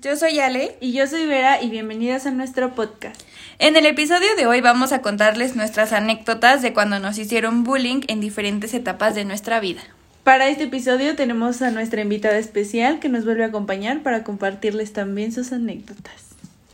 yo 0.00 0.16
soy 0.16 0.40
Ale 0.40 0.76
y 0.80 0.92
yo 0.92 1.06
soy 1.06 1.26
Vera 1.26 1.62
y 1.62 1.68
bienvenidas 1.68 2.24
a 2.24 2.30
nuestro 2.30 2.74
podcast. 2.74 3.20
En 3.58 3.76
el 3.76 3.84
episodio 3.84 4.34
de 4.34 4.46
hoy 4.46 4.62
vamos 4.62 4.92
a 4.92 5.02
contarles 5.02 5.56
nuestras 5.56 5.92
anécdotas 5.92 6.62
de 6.62 6.72
cuando 6.72 6.98
nos 7.00 7.18
hicieron 7.18 7.64
bullying 7.64 8.00
en 8.08 8.20
diferentes 8.20 8.72
etapas 8.72 9.14
de 9.14 9.26
nuestra 9.26 9.60
vida. 9.60 9.82
Para 10.24 10.48
este 10.48 10.64
episodio 10.64 11.16
tenemos 11.16 11.60
a 11.60 11.70
nuestra 11.70 12.00
invitada 12.00 12.38
especial 12.38 12.98
que 12.98 13.10
nos 13.10 13.26
vuelve 13.26 13.44
a 13.44 13.48
acompañar 13.48 14.02
para 14.02 14.24
compartirles 14.24 14.94
también 14.94 15.32
sus 15.32 15.52
anécdotas. 15.52 16.28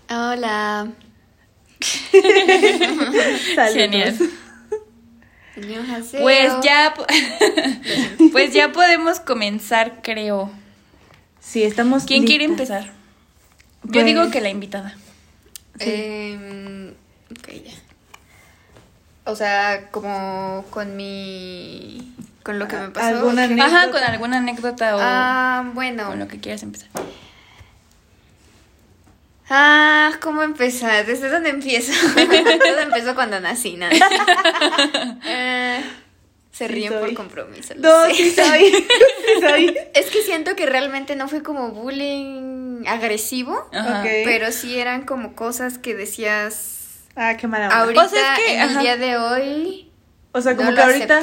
Hola. 0.08 0.92
Genial. 3.72 4.16
Pues 6.20 6.52
ya, 6.62 6.94
pues 8.32 8.52
ya 8.52 8.70
podemos 8.70 9.18
comenzar, 9.18 10.00
creo. 10.02 10.50
Sí, 11.40 11.64
estamos. 11.64 12.04
¿Quién 12.04 12.24
quiere 12.24 12.44
empezar? 12.44 12.94
Yo 13.88 14.04
digo 14.04 14.30
que 14.30 14.40
la 14.40 14.48
invitada. 14.48 14.94
Eh, 15.78 16.92
ok, 17.30 17.48
ya. 17.64 17.72
O 19.24 19.34
sea, 19.34 19.90
como 19.90 20.64
con 20.70 20.96
mi. 20.96 22.14
con 22.42 22.58
lo 22.58 22.68
que 22.68 22.76
me 22.76 22.90
pasó. 22.90 23.06
¿Alguna 23.08 23.44
anécdota? 23.44 23.66
Ajá, 23.66 23.90
con 23.90 24.02
alguna 24.02 24.38
anécdota 24.38 24.96
o. 24.96 24.98
Ah, 25.00 25.70
bueno. 25.74 26.06
Con 26.06 26.18
lo 26.18 26.28
que 26.28 26.38
quieras 26.40 26.62
empezar. 26.62 26.88
Ah, 29.48 30.12
¿cómo 30.20 30.42
empezar? 30.42 31.06
¿Desde 31.06 31.28
dónde 31.28 31.50
empiezo? 31.50 31.92
Todo 32.14 32.80
empezó 32.80 33.14
cuando 33.14 33.40
nací, 33.40 33.76
¿no? 33.76 33.86
Eh, 35.24 35.82
se 36.50 36.68
ríen 36.68 36.92
por 36.94 37.12
compromiso. 37.14 37.74
No, 37.76 38.06
sí 38.06 38.30
soy. 38.30 38.70
sí 38.72 39.40
soy. 39.40 39.76
Es 39.94 40.06
que 40.06 40.22
siento 40.22 40.56
que 40.56 40.66
realmente 40.66 41.14
no 41.14 41.28
fue 41.28 41.42
como 41.42 41.70
bullying 41.70 42.55
agresivo, 42.86 43.68
pero 44.24 44.52
sí 44.52 44.78
eran 44.78 45.04
como 45.04 45.34
cosas 45.34 45.78
que 45.78 45.94
decías. 45.94 47.04
Ah, 47.14 47.36
qué 47.36 47.46
mala 47.46 47.68
Ahorita, 47.68 48.04
o 48.04 48.08
sea, 48.08 48.34
es 48.34 48.40
que, 48.40 48.54
en 48.54 48.60
el 48.62 48.78
día 48.78 48.96
de 48.96 49.16
hoy. 49.16 49.90
O 50.32 50.40
sea, 50.40 50.54
como 50.54 50.74
que 50.74 50.80
ahorita. 50.80 51.20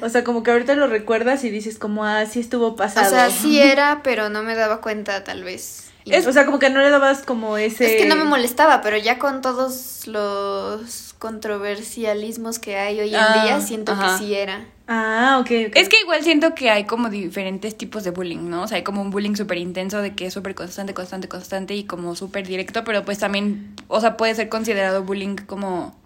O 0.00 0.08
sea, 0.08 0.24
como 0.24 0.42
que 0.42 0.50
ahorita 0.50 0.74
lo 0.74 0.86
recuerdas 0.86 1.44
y 1.44 1.50
dices, 1.50 1.78
como, 1.78 2.04
ah, 2.04 2.24
sí 2.24 2.40
estuvo 2.40 2.76
pasado. 2.76 3.06
O 3.06 3.10
sea, 3.10 3.30
sí 3.30 3.60
era, 3.60 4.00
pero 4.02 4.30
no 4.30 4.42
me 4.42 4.54
daba 4.54 4.80
cuenta, 4.80 5.22
tal 5.22 5.44
vez. 5.44 5.90
o 6.06 6.32
sea, 6.32 6.46
como 6.46 6.58
que 6.58 6.70
no 6.70 6.80
le 6.80 6.90
dabas 6.90 7.22
como 7.22 7.58
ese. 7.58 7.94
Es 7.94 8.02
que 8.02 8.08
no 8.08 8.16
me 8.16 8.24
molestaba, 8.24 8.80
pero 8.80 8.96
ya 8.96 9.18
con 9.18 9.42
todos 9.42 10.06
los 10.06 11.14
controversialismos 11.18 12.58
que 12.58 12.76
hay 12.76 13.00
hoy 13.00 13.10
en 13.10 13.20
ah, 13.20 13.44
día, 13.44 13.60
siento 13.60 13.98
que 13.98 14.18
sí 14.18 14.34
era. 14.34 14.64
Ah, 14.86 15.38
ok, 15.40 15.50
Es 15.74 15.88
que 15.88 15.98
igual 16.02 16.22
siento 16.22 16.54
que 16.54 16.68
hay 16.68 16.84
como 16.84 17.08
diferentes 17.08 17.76
tipos 17.76 18.04
de 18.04 18.10
bullying, 18.10 18.50
¿no? 18.50 18.64
O 18.64 18.68
sea, 18.68 18.76
hay 18.76 18.82
como 18.82 19.00
un 19.00 19.10
bullying 19.10 19.34
súper 19.34 19.56
intenso 19.56 20.02
de 20.02 20.14
que 20.14 20.26
es 20.26 20.34
súper 20.34 20.54
constante, 20.54 20.92
constante, 20.92 21.26
constante 21.26 21.74
y 21.74 21.84
como 21.84 22.14
súper 22.14 22.46
directo, 22.46 22.84
pero 22.84 23.02
pues 23.04 23.18
también, 23.18 23.74
o 23.88 24.00
sea, 24.00 24.18
puede 24.18 24.34
ser 24.34 24.50
considerado 24.50 25.02
bullying 25.02 25.36
como 25.36 25.96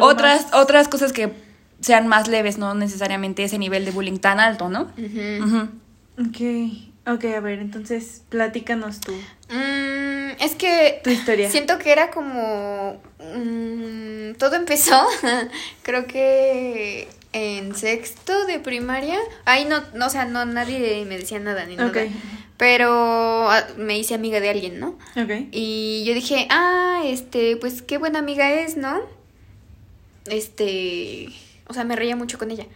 otras, 0.00 0.46
otras 0.52 0.88
cosas 0.88 1.12
que 1.12 1.32
sean 1.80 2.08
más 2.08 2.26
leves, 2.26 2.58
no 2.58 2.74
necesariamente 2.74 3.44
ese 3.44 3.58
nivel 3.58 3.84
de 3.84 3.92
bullying 3.92 4.18
tan 4.18 4.40
alto, 4.40 4.68
¿no? 4.68 4.90
Ok, 6.18 6.40
ok, 7.06 7.24
a 7.36 7.40
ver, 7.40 7.60
entonces 7.60 8.22
platícanos 8.28 8.98
tú. 8.98 9.12
Mm, 9.48 10.42
es 10.42 10.56
que... 10.56 11.00
Tu 11.04 11.10
historia. 11.10 11.48
Siento 11.52 11.78
que 11.78 11.92
era 11.92 12.10
como... 12.10 13.00
Mm, 13.20 14.34
todo 14.38 14.56
empezó, 14.56 15.06
creo 15.82 16.06
que 16.06 17.08
en 17.38 17.74
sexto 17.74 18.46
de 18.46 18.58
primaria. 18.60 19.18
Ahí 19.44 19.64
no, 19.64 19.82
no, 19.94 20.06
o 20.06 20.10
sea, 20.10 20.24
no, 20.24 20.44
nadie 20.44 21.04
me 21.06 21.18
decía 21.18 21.38
nada 21.38 21.64
ni 21.66 21.76
nada. 21.76 21.92
Pero 22.56 23.50
ah, 23.50 23.64
me 23.76 23.98
hice 23.98 24.14
amiga 24.14 24.40
de 24.40 24.50
alguien, 24.50 24.80
¿no? 24.80 24.98
Ok. 25.16 25.46
Y 25.52 26.04
yo 26.04 26.14
dije, 26.14 26.48
ah, 26.50 27.02
este, 27.04 27.56
pues 27.56 27.82
qué 27.82 27.98
buena 27.98 28.18
amiga 28.18 28.52
es, 28.52 28.76
¿no? 28.76 29.00
Este, 30.26 31.28
o 31.68 31.74
sea, 31.74 31.84
me 31.84 31.96
reía 31.96 32.16
mucho 32.16 32.38
con 32.38 32.50
ella. 32.50 32.66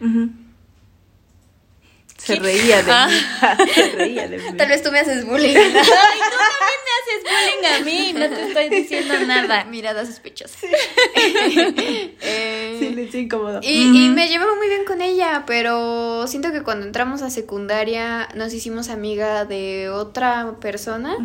Se 2.23 2.37
reía 2.37 2.81
de 2.81 2.93
mí. 2.93 3.69
Se 3.73 3.91
reía 3.91 4.27
de 4.27 4.37
mí. 4.37 4.57
Tal 4.57 4.67
vez 4.69 4.81
tú 4.81 4.91
me 4.91 4.99
haces 4.99 5.25
bullying. 5.25 5.55
Ay, 5.57 5.71
tú 5.73 6.37
también 6.49 6.79
me 6.85 6.93
haces 6.99 7.23
bullying 7.23 7.65
a 7.65 7.85
mí. 7.85 8.13
No 8.13 8.29
te 8.29 8.47
estoy 8.47 8.69
diciendo 8.69 9.19
nada. 9.25 9.65
Mirada 9.65 10.05
sospechosa. 10.05 10.57
Sí, 10.59 10.67
eh, 12.21 12.77
sí 12.79 12.89
le 12.89 13.19
incómodo. 13.19 13.59
Y, 13.61 14.05
y 14.05 14.09
me 14.09 14.29
llevaba 14.29 14.55
muy 14.55 14.67
bien 14.67 14.85
con 14.85 15.01
ella, 15.01 15.43
pero 15.45 16.25
siento 16.27 16.51
que 16.51 16.63
cuando 16.63 16.85
entramos 16.85 17.21
a 17.21 17.29
secundaria 17.29 18.29
nos 18.35 18.53
hicimos 18.53 18.89
amiga 18.89 19.45
de 19.45 19.89
otra 19.89 20.55
persona. 20.61 21.17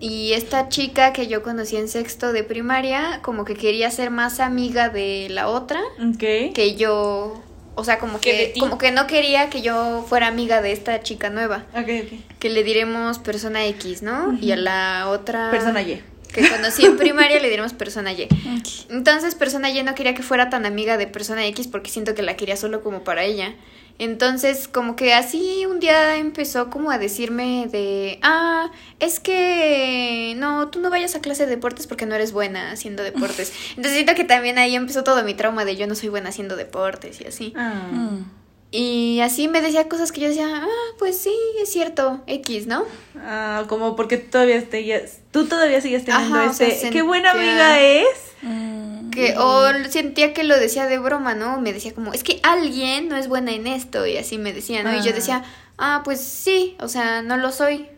Y 0.00 0.32
esta 0.32 0.68
chica 0.68 1.12
que 1.12 1.28
yo 1.28 1.44
conocí 1.44 1.76
en 1.76 1.86
sexto 1.86 2.32
de 2.32 2.42
primaria, 2.42 3.20
como 3.22 3.44
que 3.44 3.54
quería 3.54 3.88
ser 3.90 4.10
más 4.10 4.40
amiga 4.40 4.88
de 4.88 5.28
la 5.30 5.48
otra. 5.48 5.80
Que 6.18 6.74
yo 6.76 7.40
o 7.74 7.84
sea, 7.84 7.98
como 7.98 8.20
que, 8.20 8.52
como 8.58 8.78
que 8.78 8.90
no 8.92 9.06
quería 9.06 9.48
que 9.48 9.62
yo 9.62 10.04
fuera 10.08 10.26
amiga 10.26 10.60
de 10.60 10.72
esta 10.72 11.00
chica 11.02 11.30
nueva. 11.30 11.64
Ok, 11.74 11.88
ok. 12.04 12.38
Que 12.38 12.50
le 12.50 12.64
diremos 12.64 13.18
persona 13.18 13.64
X, 13.66 14.02
¿no? 14.02 14.36
Y 14.40 14.52
a 14.52 14.56
la 14.56 15.08
otra... 15.08 15.50
Persona 15.50 15.80
Y. 15.82 16.02
Que 16.32 16.48
conocí 16.48 16.84
en 16.84 16.96
primaria 16.96 17.38
le 17.40 17.48
diremos 17.48 17.72
persona 17.72 18.12
Y. 18.12 18.28
Entonces, 18.90 19.34
persona 19.34 19.70
Y 19.70 19.82
no 19.82 19.94
quería 19.94 20.14
que 20.14 20.22
fuera 20.22 20.50
tan 20.50 20.66
amiga 20.66 20.96
de 20.96 21.06
persona 21.06 21.46
X 21.46 21.68
porque 21.68 21.90
siento 21.90 22.14
que 22.14 22.22
la 22.22 22.36
quería 22.36 22.56
solo 22.56 22.82
como 22.82 23.04
para 23.04 23.24
ella. 23.24 23.54
Entonces, 24.02 24.66
como 24.66 24.96
que 24.96 25.14
así 25.14 25.64
un 25.64 25.78
día 25.78 26.16
empezó 26.16 26.70
como 26.70 26.90
a 26.90 26.98
decirme 26.98 27.68
de, 27.70 28.18
ah, 28.22 28.72
es 28.98 29.20
que 29.20 30.34
no, 30.38 30.70
tú 30.70 30.80
no 30.80 30.90
vayas 30.90 31.14
a 31.14 31.20
clase 31.20 31.44
de 31.44 31.50
deportes 31.50 31.86
porque 31.86 32.04
no 32.04 32.16
eres 32.16 32.32
buena 32.32 32.72
haciendo 32.72 33.04
deportes. 33.04 33.52
Entonces 33.70 33.92
siento 33.92 34.16
que 34.16 34.24
también 34.24 34.58
ahí 34.58 34.74
empezó 34.74 35.04
todo 35.04 35.22
mi 35.22 35.34
trauma 35.34 35.64
de 35.64 35.76
yo 35.76 35.86
no 35.86 35.94
soy 35.94 36.08
buena 36.08 36.30
haciendo 36.30 36.56
deportes 36.56 37.20
y 37.20 37.26
así. 37.26 37.52
Ah. 37.54 37.90
Mm. 37.92 38.41
Y 38.74 39.20
así 39.20 39.48
me 39.48 39.60
decía 39.60 39.86
cosas 39.86 40.12
que 40.12 40.22
yo 40.22 40.28
decía, 40.28 40.48
ah, 40.50 40.94
pues 40.98 41.18
sí, 41.18 41.34
es 41.60 41.70
cierto, 41.70 42.22
X, 42.26 42.66
¿no? 42.66 42.84
Ah, 43.18 43.64
como 43.68 43.94
porque 43.96 44.16
todavía 44.16 44.64
seguías, 44.68 45.18
tú 45.30 45.46
todavía 45.46 45.82
sigues 45.82 46.06
teniendo 46.06 46.40
ese, 46.40 46.88
qué 46.90 47.02
buena 47.02 47.32
amiga 47.32 47.78
es. 47.80 48.06
Mm. 48.40 49.10
Que, 49.10 49.36
o 49.36 49.68
sentía 49.90 50.32
que 50.32 50.42
lo 50.42 50.58
decía 50.58 50.86
de 50.86 50.98
broma, 50.98 51.34
¿no? 51.34 51.60
Me 51.60 51.74
decía 51.74 51.92
como, 51.92 52.14
es 52.14 52.24
que 52.24 52.40
alguien 52.42 53.10
no 53.10 53.16
es 53.16 53.28
buena 53.28 53.52
en 53.52 53.66
esto, 53.66 54.06
y 54.06 54.16
así 54.16 54.38
me 54.38 54.54
decía, 54.54 54.82
¿no? 54.82 54.94
Y 54.94 55.02
yo 55.02 55.10
ah. 55.10 55.16
decía, 55.16 55.44
ah, 55.76 56.00
pues 56.02 56.22
sí, 56.22 56.74
o 56.80 56.88
sea, 56.88 57.20
no 57.20 57.36
lo 57.36 57.52
soy. 57.52 57.88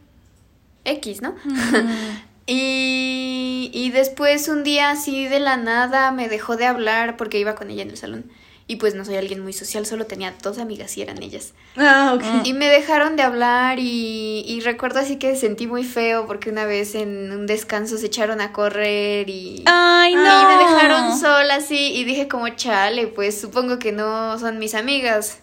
X, 0.85 1.23
¿no? 1.23 1.37
y, 2.49 3.71
y 3.73 3.91
después 3.91 4.49
un 4.49 4.65
día 4.65 4.91
así 4.91 5.29
de 5.29 5.39
la 5.39 5.57
nada 5.57 6.11
me 6.11 6.29
dejó 6.29 6.57
de 6.57 6.67
hablar 6.67 7.17
porque 7.17 7.39
iba 7.39 7.55
con 7.55 7.71
ella 7.71 7.83
en 7.83 7.91
el 7.91 7.97
salón. 7.97 8.25
Y 8.67 8.77
pues 8.77 8.95
no 8.95 9.05
soy 9.05 9.17
alguien 9.17 9.43
muy 9.43 9.53
social, 9.53 9.85
solo 9.85 10.07
tenía 10.07 10.33
dos 10.43 10.59
amigas 10.59 10.97
y 10.97 11.03
eran 11.03 11.23
ellas. 11.23 11.53
Ah, 11.77 12.15
ok. 12.17 12.47
Y 12.47 12.55
me 12.55 12.67
dejaron 12.69 13.15
de 13.15 13.23
hablar 13.23 13.79
y, 13.79 14.43
y 14.47 14.61
recuerdo 14.61 15.01
así 15.01 15.17
que 15.17 15.37
sentí 15.37 15.67
muy 15.67 15.85
feo 15.85 16.27
porque 16.27 16.49
una 16.49 16.65
vez 16.65 16.95
en 16.95 17.31
un 17.33 17.47
descanso 17.47 17.99
se 17.99 18.07
echaron 18.07 18.41
a 18.41 18.53
correr 18.53 19.29
y... 19.29 19.65
¡Ay, 19.67 20.15
no! 20.15 20.23
Y 20.23 20.57
me 20.57 20.65
dejaron 20.65 21.19
sola 21.19 21.57
así 21.57 21.93
y 21.95 22.05
dije 22.05 22.27
como, 22.27 22.49
chale, 22.49 23.07
pues 23.09 23.39
supongo 23.39 23.79
que 23.79 23.93
no 23.93 24.39
son 24.39 24.59
mis 24.59 24.75
amigas. 24.75 25.41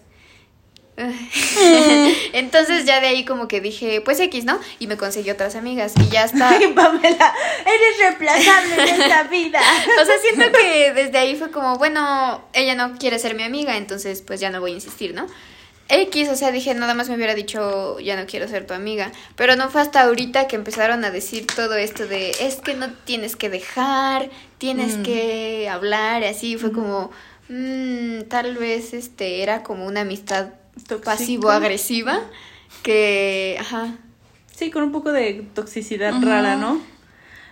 Entonces 2.32 2.84
ya 2.84 3.00
de 3.00 3.06
ahí 3.08 3.24
como 3.24 3.48
que 3.48 3.60
dije, 3.60 4.00
pues 4.00 4.20
X, 4.20 4.44
¿no? 4.44 4.58
Y 4.78 4.86
me 4.86 4.96
conseguí 4.96 5.30
otras 5.30 5.54
amigas 5.56 5.94
y 5.98 6.08
ya 6.08 6.24
está. 6.26 6.50
Pamela, 6.74 7.34
eres 7.60 7.98
reemplazable 7.98 8.74
en 8.74 9.02
esta 9.02 9.22
vida. 9.30 9.60
O 10.00 10.04
sea, 10.04 10.14
siento 10.18 10.52
que 10.56 10.92
desde 10.92 11.18
ahí 11.18 11.36
fue 11.36 11.50
como, 11.50 11.76
bueno, 11.78 12.42
ella 12.52 12.74
no 12.74 12.96
quiere 12.98 13.18
ser 13.18 13.34
mi 13.34 13.42
amiga, 13.42 13.76
entonces 13.76 14.22
pues 14.22 14.40
ya 14.40 14.50
no 14.50 14.60
voy 14.60 14.72
a 14.72 14.74
insistir, 14.74 15.14
¿no? 15.14 15.26
X, 15.88 16.28
o 16.30 16.36
sea, 16.36 16.52
dije, 16.52 16.72
nada 16.74 16.94
más 16.94 17.10
me 17.10 17.16
hubiera 17.16 17.34
dicho, 17.34 17.98
ya 18.00 18.16
no 18.16 18.24
quiero 18.26 18.48
ser 18.48 18.66
tu 18.66 18.72
amiga. 18.72 19.12
Pero 19.36 19.56
no 19.56 19.68
fue 19.68 19.82
hasta 19.82 20.00
ahorita 20.02 20.46
que 20.46 20.56
empezaron 20.56 21.04
a 21.04 21.10
decir 21.10 21.46
todo 21.54 21.74
esto 21.76 22.06
de, 22.06 22.30
es 22.40 22.56
que 22.56 22.74
no 22.74 22.90
tienes 23.04 23.36
que 23.36 23.50
dejar, 23.50 24.30
tienes 24.56 24.96
Mm. 24.98 25.02
que 25.02 25.68
hablar, 25.70 26.22
y 26.22 26.26
así. 26.26 26.56
Fue 26.56 26.72
como, 26.72 27.10
mm, 27.50 28.22
tal 28.28 28.56
vez 28.56 28.94
este 28.94 29.42
era 29.42 29.62
como 29.62 29.84
una 29.84 30.00
amistad. 30.02 30.46
Pasivo-agresiva 31.04 32.20
que, 32.82 33.56
ajá. 33.60 33.96
Sí, 34.54 34.70
con 34.70 34.82
un 34.82 34.92
poco 34.92 35.12
de 35.12 35.44
toxicidad 35.54 36.12
rara, 36.22 36.56
¿no? 36.56 36.80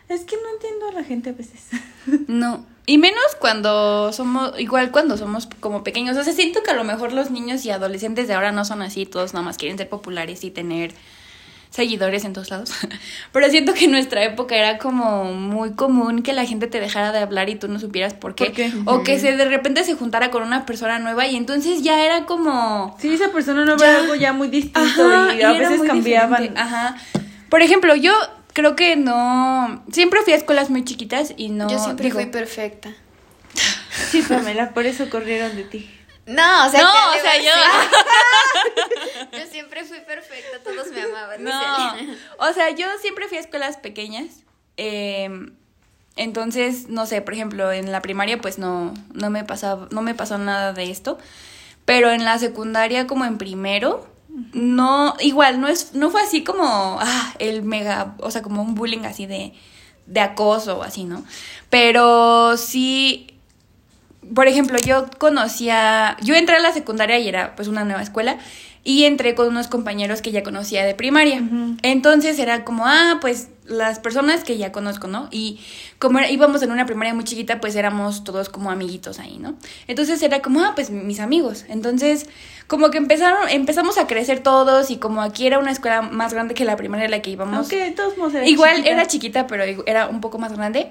Es 0.09 0.23
que 0.23 0.37
no 0.37 0.49
entiendo 0.53 0.89
a 0.89 0.93
la 0.93 1.05
gente 1.05 1.31
a 1.31 1.33
veces. 1.33 1.69
No. 2.27 2.67
Y 2.87 2.99
menos 2.99 3.23
cuando 3.39 4.13
somos, 4.13 4.59
igual 4.59 4.91
cuando 4.91 5.17
somos 5.17 5.47
como 5.61 5.85
pequeños. 5.85 6.17
O 6.17 6.25
sea, 6.25 6.33
siento 6.33 6.63
que 6.63 6.73
a 6.73 6.75
lo 6.75 6.83
mejor 6.83 7.13
los 7.13 7.31
niños 7.31 7.65
y 7.65 7.71
adolescentes 7.71 8.27
de 8.27 8.35
ahora 8.35 8.51
no 8.51 8.65
son 8.65 8.83
así, 8.83 9.07
todos 9.07 9.33
nada 9.33 9.45
más 9.45 9.59
quieren 9.59 9.79
ser 9.79 9.89
populares 9.89 10.43
y 10.43 10.51
tener 10.51 10.95
seguidores 11.71 12.25
en 12.25 12.33
todos 12.33 12.51
lados. 12.51 12.73
Pero 13.33 13.49
siento 13.49 13.73
que 13.75 13.85
en 13.87 13.93
nuestra 13.93 14.23
época 14.25 14.57
era 14.57 14.79
como 14.79 15.25
muy 15.33 15.73
común 15.75 16.23
que 16.23 16.33
la 16.33 16.45
gente 16.45 16.67
te 16.67 16.81
dejara 16.81 17.13
de 17.13 17.19
hablar 17.21 17.49
y 17.49 17.55
tú 17.55 17.69
no 17.69 17.79
supieras 17.79 18.13
por 18.15 18.35
qué. 18.35 18.47
¿Por 18.47 18.55
qué? 18.55 18.73
O 18.87 19.03
que 19.05 19.19
se 19.19 19.37
de 19.37 19.45
repente 19.45 19.85
se 19.85 19.95
juntara 19.95 20.31
con 20.31 20.43
una 20.43 20.67
persona 20.67 20.99
nueva 20.99 21.27
y 21.27 21.37
entonces 21.37 21.83
ya 21.83 22.05
era 22.05 22.27
como... 22.27 22.97
Sí, 23.01 23.13
esa 23.15 23.31
persona 23.31 23.65
no 23.65 23.77
ve 23.77 23.87
Ya. 23.87 23.99
algo 23.99 24.15
ya 24.17 24.33
muy 24.33 24.49
distinto 24.49 24.81
Ajá, 24.81 25.35
y 25.35 25.43
a 25.43 25.53
era 25.53 25.69
veces 25.71 25.87
cambiaban. 25.87 26.43
diferente. 26.43 26.61
Ajá. 26.61 26.97
Por 27.49 27.63
ejemplo, 27.63 27.95
yo 27.95 28.13
creo 28.53 28.75
que 28.77 28.97
no... 28.97 29.83
Siempre 29.93 30.21
fui 30.23 30.33
a 30.33 30.37
escuelas 30.37 30.71
muy 30.71 30.85
chiquitas 30.85 31.35
y 31.37 31.51
no... 31.51 31.71
Yo 31.71 31.79
siempre 31.79 32.05
digo, 32.07 32.19
fui 32.21 32.27
perfecta. 32.31 32.91
Sí, 34.11 34.23
Pamela, 34.23 34.71
por 34.71 34.87
eso 34.87 35.09
corrieron 35.11 35.55
de 35.57 35.65
ti. 35.65 35.91
No, 36.31 36.67
o 36.67 36.71
sea, 36.71 36.83
No, 36.83 36.91
¿qué 37.13 37.19
o 37.19 37.23
sea, 37.23 37.37
yo- 37.43 39.39
yo 39.39 39.47
siempre 39.51 39.85
fui 39.85 39.99
perfecta, 40.01 40.59
todos 40.63 40.89
me 40.89 41.03
amaban. 41.03 41.43
No, 41.45 41.95
dice. 41.97 42.17
o 42.39 42.53
sea, 42.53 42.71
yo 42.71 42.87
siempre 43.01 43.29
fui 43.29 43.37
a 43.39 43.41
escuelas 43.41 43.77
pequeñas. 43.77 44.27
eh, 44.77 45.51
entonces, 46.17 46.89
no 46.89 47.07
sé, 47.07 47.23
por 47.23 47.33
ejemplo, 47.35 47.73
en 47.73 47.93
la 47.93 48.03
primaria 48.03 48.39
pues 48.41 48.59
no, 48.59 48.93
no 49.15 49.31
me 49.31 49.45
pasaba, 49.45 49.89
no 49.91 50.03
me 50.03 50.15
pasó 50.15 50.37
nada 50.39 50.73
de 50.73 50.91
esto. 50.91 51.19
Pero 51.87 52.11
en 52.11 52.25
la 52.25 52.39
secundaria, 52.39 53.07
como 53.07 53.25
en 53.25 53.39
primero, 53.39 54.07
no, 54.53 55.15
igual, 55.21 55.61
no 55.61 55.69
es, 55.69 55.95
no 55.95 56.11
fue 56.11 56.21
así 56.21 56.45
como, 56.45 56.99
ah, 57.01 57.35
el 57.39 57.63
mega, 57.63 58.17
o 58.19 58.31
sea, 58.31 58.43
como 58.43 58.61
un 58.61 58.75
bullying 58.75 59.05
así 59.07 59.25
de, 59.27 59.55
de 60.07 60.21
acoso 60.21 60.79
o 60.79 60.83
así, 60.83 61.05
¿no? 61.05 61.25
Pero 61.71 62.57
sí, 62.59 63.30
por 64.35 64.47
ejemplo, 64.49 64.79
yo 64.79 65.07
conocía, 65.19 66.17
yo 66.23 66.35
entré 66.35 66.57
a 66.57 66.61
la 66.61 66.73
secundaria 66.73 67.19
y 67.19 67.29
era 67.29 67.55
pues 67.57 67.69
una 67.69 67.85
nueva 67.85 68.03
escuela 68.03 68.39
y 68.83 69.05
entré 69.05 69.35
con 69.35 69.49
unos 69.49 69.69
compañeros 69.69 70.23
que 70.23 70.31
ya 70.31 70.43
conocía 70.43 70.85
de 70.87 70.95
primaria. 70.95 71.43
Entonces 71.83 72.39
era 72.39 72.65
como, 72.65 72.87
ah, 72.87 73.19
pues 73.21 73.49
las 73.67 73.99
personas 73.99 74.43
que 74.43 74.57
ya 74.57 74.73
conozco, 74.73 75.07
¿no? 75.07 75.29
Y 75.31 75.61
como 75.99 76.19
era- 76.19 76.31
íbamos 76.31 76.63
en 76.63 76.73
una 76.73 76.87
primaria 76.87 77.13
muy 77.15 77.25
chiquita, 77.25 77.61
pues 77.61 77.77
éramos 77.77 78.25
todos 78.25 78.49
como 78.49 78.71
amiguitos 78.71 79.19
ahí, 79.19 79.37
¿no? 79.39 79.55
Entonces 79.87 80.23
era 80.23 80.41
como, 80.41 80.63
ah, 80.63 80.73
pues 80.75 80.91
mis 80.91 81.21
amigos. 81.21 81.67
Entonces, 81.69 82.27
como 82.69 82.91
que 82.91 82.99
empezaron, 82.99 83.49
empezamos 83.51 83.99
a 83.99 84.07
crecer 84.07 84.41
todos 84.41 84.91
y 84.91 84.97
como 84.97 85.21
aquí 85.23 85.47
era 85.47 85.59
una 85.59 85.71
escuela 85.73 86.01
más 86.03 86.33
grande 86.33 86.55
que 86.55 86.65
la 86.65 86.77
primaria 86.77 87.07
a 87.07 87.11
la 87.11 87.21
que 87.21 87.31
íbamos. 87.31 87.57
Aunque 87.59 87.85
de 87.85 87.91
todos 87.91 88.17
modos 88.17 88.35
era 88.35 88.47
Igual 88.47 88.77
chiquita. 88.77 88.91
era 88.95 89.07
chiquita, 89.07 89.47
pero 89.47 89.63
era 89.87 90.09
un 90.09 90.21
poco 90.23 90.39
más 90.39 90.53
grande. 90.57 90.91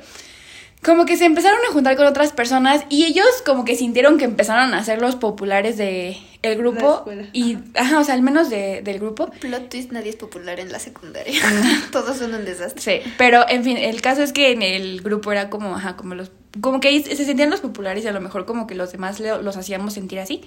Como 0.81 1.05
que 1.05 1.17
se 1.17 1.25
empezaron 1.25 1.59
a 1.69 1.73
juntar 1.73 1.97
con 1.97 2.05
otras 2.07 2.31
personas 2.31 2.85
y 2.89 3.05
ellos 3.05 3.27
como 3.45 3.65
que 3.65 3.75
sintieron 3.75 4.17
que 4.17 4.25
empezaron 4.25 4.73
a 4.73 4.83
ser 4.83 5.01
los 5.01 5.17
populares 5.17 5.77
de 5.77 6.17
el 6.41 6.57
grupo 6.57 6.99
escuela. 6.99 7.27
y 7.33 7.57
ajá, 7.75 7.99
o 7.99 8.03
sea, 8.05 8.15
al 8.15 8.21
menos 8.21 8.49
de, 8.49 8.81
del 8.81 8.97
grupo. 8.97 9.29
Plot 9.41 9.69
twist, 9.69 9.91
nadie 9.91 10.11
es 10.11 10.15
popular 10.15 10.59
en 10.59 10.71
la 10.71 10.79
secundaria. 10.79 11.41
todos 11.91 12.17
son 12.17 12.33
un 12.33 12.45
desastre. 12.45 12.81
Sí, 13.03 13.11
pero 13.17 13.47
en 13.49 13.65
fin, 13.65 13.75
el 13.75 14.01
caso 14.01 14.23
es 14.23 14.31
que 14.31 14.51
en 14.51 14.61
el 14.61 15.01
grupo 15.01 15.33
era 15.33 15.49
como, 15.49 15.75
ajá, 15.75 15.97
como 15.97 16.15
los 16.15 16.31
como 16.61 16.79
que 16.79 17.03
se 17.03 17.25
sentían 17.25 17.49
los 17.49 17.59
populares 17.59 18.03
y 18.03 18.07
a 18.07 18.11
lo 18.11 18.21
mejor 18.21 18.45
como 18.45 18.65
que 18.65 18.75
los 18.75 18.91
demás 18.91 19.19
los 19.19 19.57
hacíamos 19.57 19.93
sentir 19.93 20.19
así. 20.19 20.41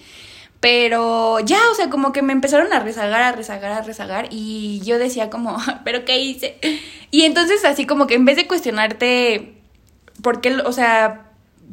Pero 0.61 1.41
ya, 1.41 1.59
o 1.73 1.75
sea, 1.75 1.91
como 1.91 2.13
que 2.13 2.23
me 2.23 2.33
empezaron 2.33 2.73
a 2.73 2.79
rezagar, 2.79 3.21
a 3.23 3.33
rezagar, 3.33 3.73
a 3.73 3.83
rezagar 3.83 4.29
y 4.31 4.81
yo 4.85 4.99
decía 4.99 5.29
como, 5.29 5.59
¿pero 5.85 6.05
qué 6.05 6.21
hice? 6.21 6.57
Y 7.11 7.23
entonces 7.23 7.65
así 7.65 7.85
como 7.85 8.07
que 8.07 8.15
en 8.15 8.25
vez 8.25 8.37
de 8.37 8.47
cuestionarte 8.47 9.62
por 10.23 10.41
qué, 10.41 10.55
o 10.57 10.73
sea, 10.73 11.27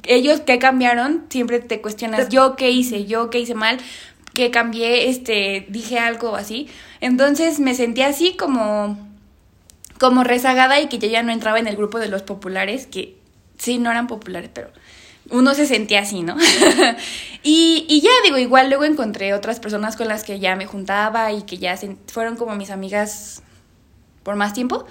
ellos 0.06 0.42
qué 0.42 0.60
cambiaron, 0.60 1.26
siempre 1.30 1.60
te 1.60 1.82
cuestionas, 1.82 2.30
yo 2.30 2.56
qué 2.56 2.72
hice, 2.72 3.06
yo 3.06 3.30
qué 3.30 3.40
hice 3.40 3.54
mal, 3.56 3.78
qué 4.34 4.52
cambié, 4.52 5.10
este, 5.10 5.66
dije 5.70 6.00
algo 6.00 6.36
así. 6.36 6.68
Entonces 7.02 7.60
me 7.60 7.76
sentí 7.76 8.02
así 8.02 8.36
como 8.36 8.98
como 10.00 10.24
rezagada 10.24 10.80
y 10.80 10.88
que 10.88 10.98
yo 10.98 11.10
ya 11.10 11.24
no 11.24 11.32
entraba 11.34 11.60
en 11.60 11.68
el 11.68 11.76
grupo 11.76 12.00
de 12.00 12.08
los 12.08 12.22
populares, 12.22 12.88
que 12.88 13.18
sí, 13.58 13.80
no 13.80 13.92
eran 13.92 14.08
populares, 14.08 14.50
pero 14.54 14.70
uno 15.30 15.54
se 15.54 15.66
sentía 15.66 16.00
así, 16.02 16.22
¿no? 16.24 16.38
y, 17.44 17.86
y 17.90 18.02
ya 18.02 18.10
digo, 18.24 18.38
igual 18.38 18.70
luego 18.70 18.86
encontré 18.86 19.34
otras 19.34 19.60
personas 19.60 19.98
con 19.98 20.08
las 20.08 20.24
que 20.24 20.40
ya 20.40 20.56
me 20.56 20.66
juntaba 20.66 21.34
y 21.34 21.42
que 21.44 21.58
ya 21.58 21.76
se- 21.76 21.98
fueron 22.08 22.38
como 22.38 22.56
mis 22.56 22.70
amigas 22.70 23.44
por 24.24 24.38
más 24.38 24.54
tiempo. 24.54 24.86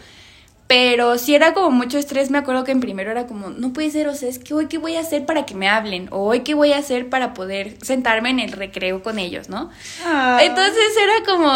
Pero 0.68 1.16
sí 1.16 1.34
era 1.34 1.54
como 1.54 1.70
mucho 1.70 1.96
estrés, 1.96 2.30
me 2.30 2.36
acuerdo 2.36 2.62
que 2.62 2.72
en 2.72 2.80
primero 2.80 3.10
era 3.10 3.26
como, 3.26 3.48
no 3.48 3.72
puede 3.72 3.90
ser, 3.90 4.06
o 4.06 4.14
sea, 4.14 4.28
es 4.28 4.38
que 4.38 4.52
hoy 4.52 4.66
qué 4.66 4.76
voy 4.76 4.96
a 4.96 5.00
hacer 5.00 5.24
para 5.24 5.46
que 5.46 5.54
me 5.54 5.66
hablen, 5.66 6.08
o 6.10 6.18
hoy 6.18 6.40
qué 6.40 6.52
voy 6.52 6.74
a 6.74 6.78
hacer 6.78 7.08
para 7.08 7.32
poder 7.32 7.78
sentarme 7.82 8.28
en 8.28 8.38
el 8.38 8.52
recreo 8.52 9.02
con 9.02 9.18
ellos, 9.18 9.48
¿no? 9.48 9.70
Ah. 10.04 10.38
Entonces 10.42 10.94
era 11.02 11.24
como. 11.24 11.50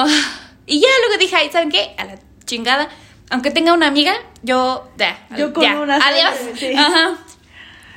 Y 0.64 0.80
ya 0.80 0.88
luego 1.06 1.20
dije, 1.20 1.36
ay, 1.36 1.50
¿saben 1.50 1.70
qué? 1.70 1.94
A 1.98 2.04
la 2.04 2.18
chingada. 2.46 2.88
Aunque 3.30 3.50
tenga 3.50 3.74
una 3.74 3.86
amiga, 3.88 4.14
yo. 4.42 4.88
Ya. 4.96 5.26
Yo 5.36 5.52
con 5.52 5.64
ya, 5.64 5.78
una 5.78 5.96
Adiós. 5.96 6.34
sí. 6.54 6.72
Ajá. 6.76 7.18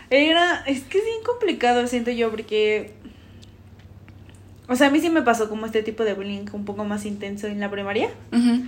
Era, 0.09 0.63
es 0.67 0.83
que 0.83 0.97
es 0.97 1.05
bien 1.05 1.23
complicado, 1.25 1.87
siento 1.87 2.11
yo, 2.11 2.29
porque... 2.29 2.93
O 4.67 4.75
sea, 4.75 4.87
a 4.87 4.89
mí 4.89 4.99
sí 4.99 5.09
me 5.09 5.21
pasó 5.21 5.47
como 5.47 5.65
este 5.65 5.83
tipo 5.83 6.03
de 6.03 6.13
bullying 6.13 6.45
un 6.51 6.65
poco 6.65 6.83
más 6.85 7.05
intenso 7.05 7.47
en 7.47 7.59
la 7.59 7.69
primaria. 7.69 8.09
Ujú. 8.31 8.63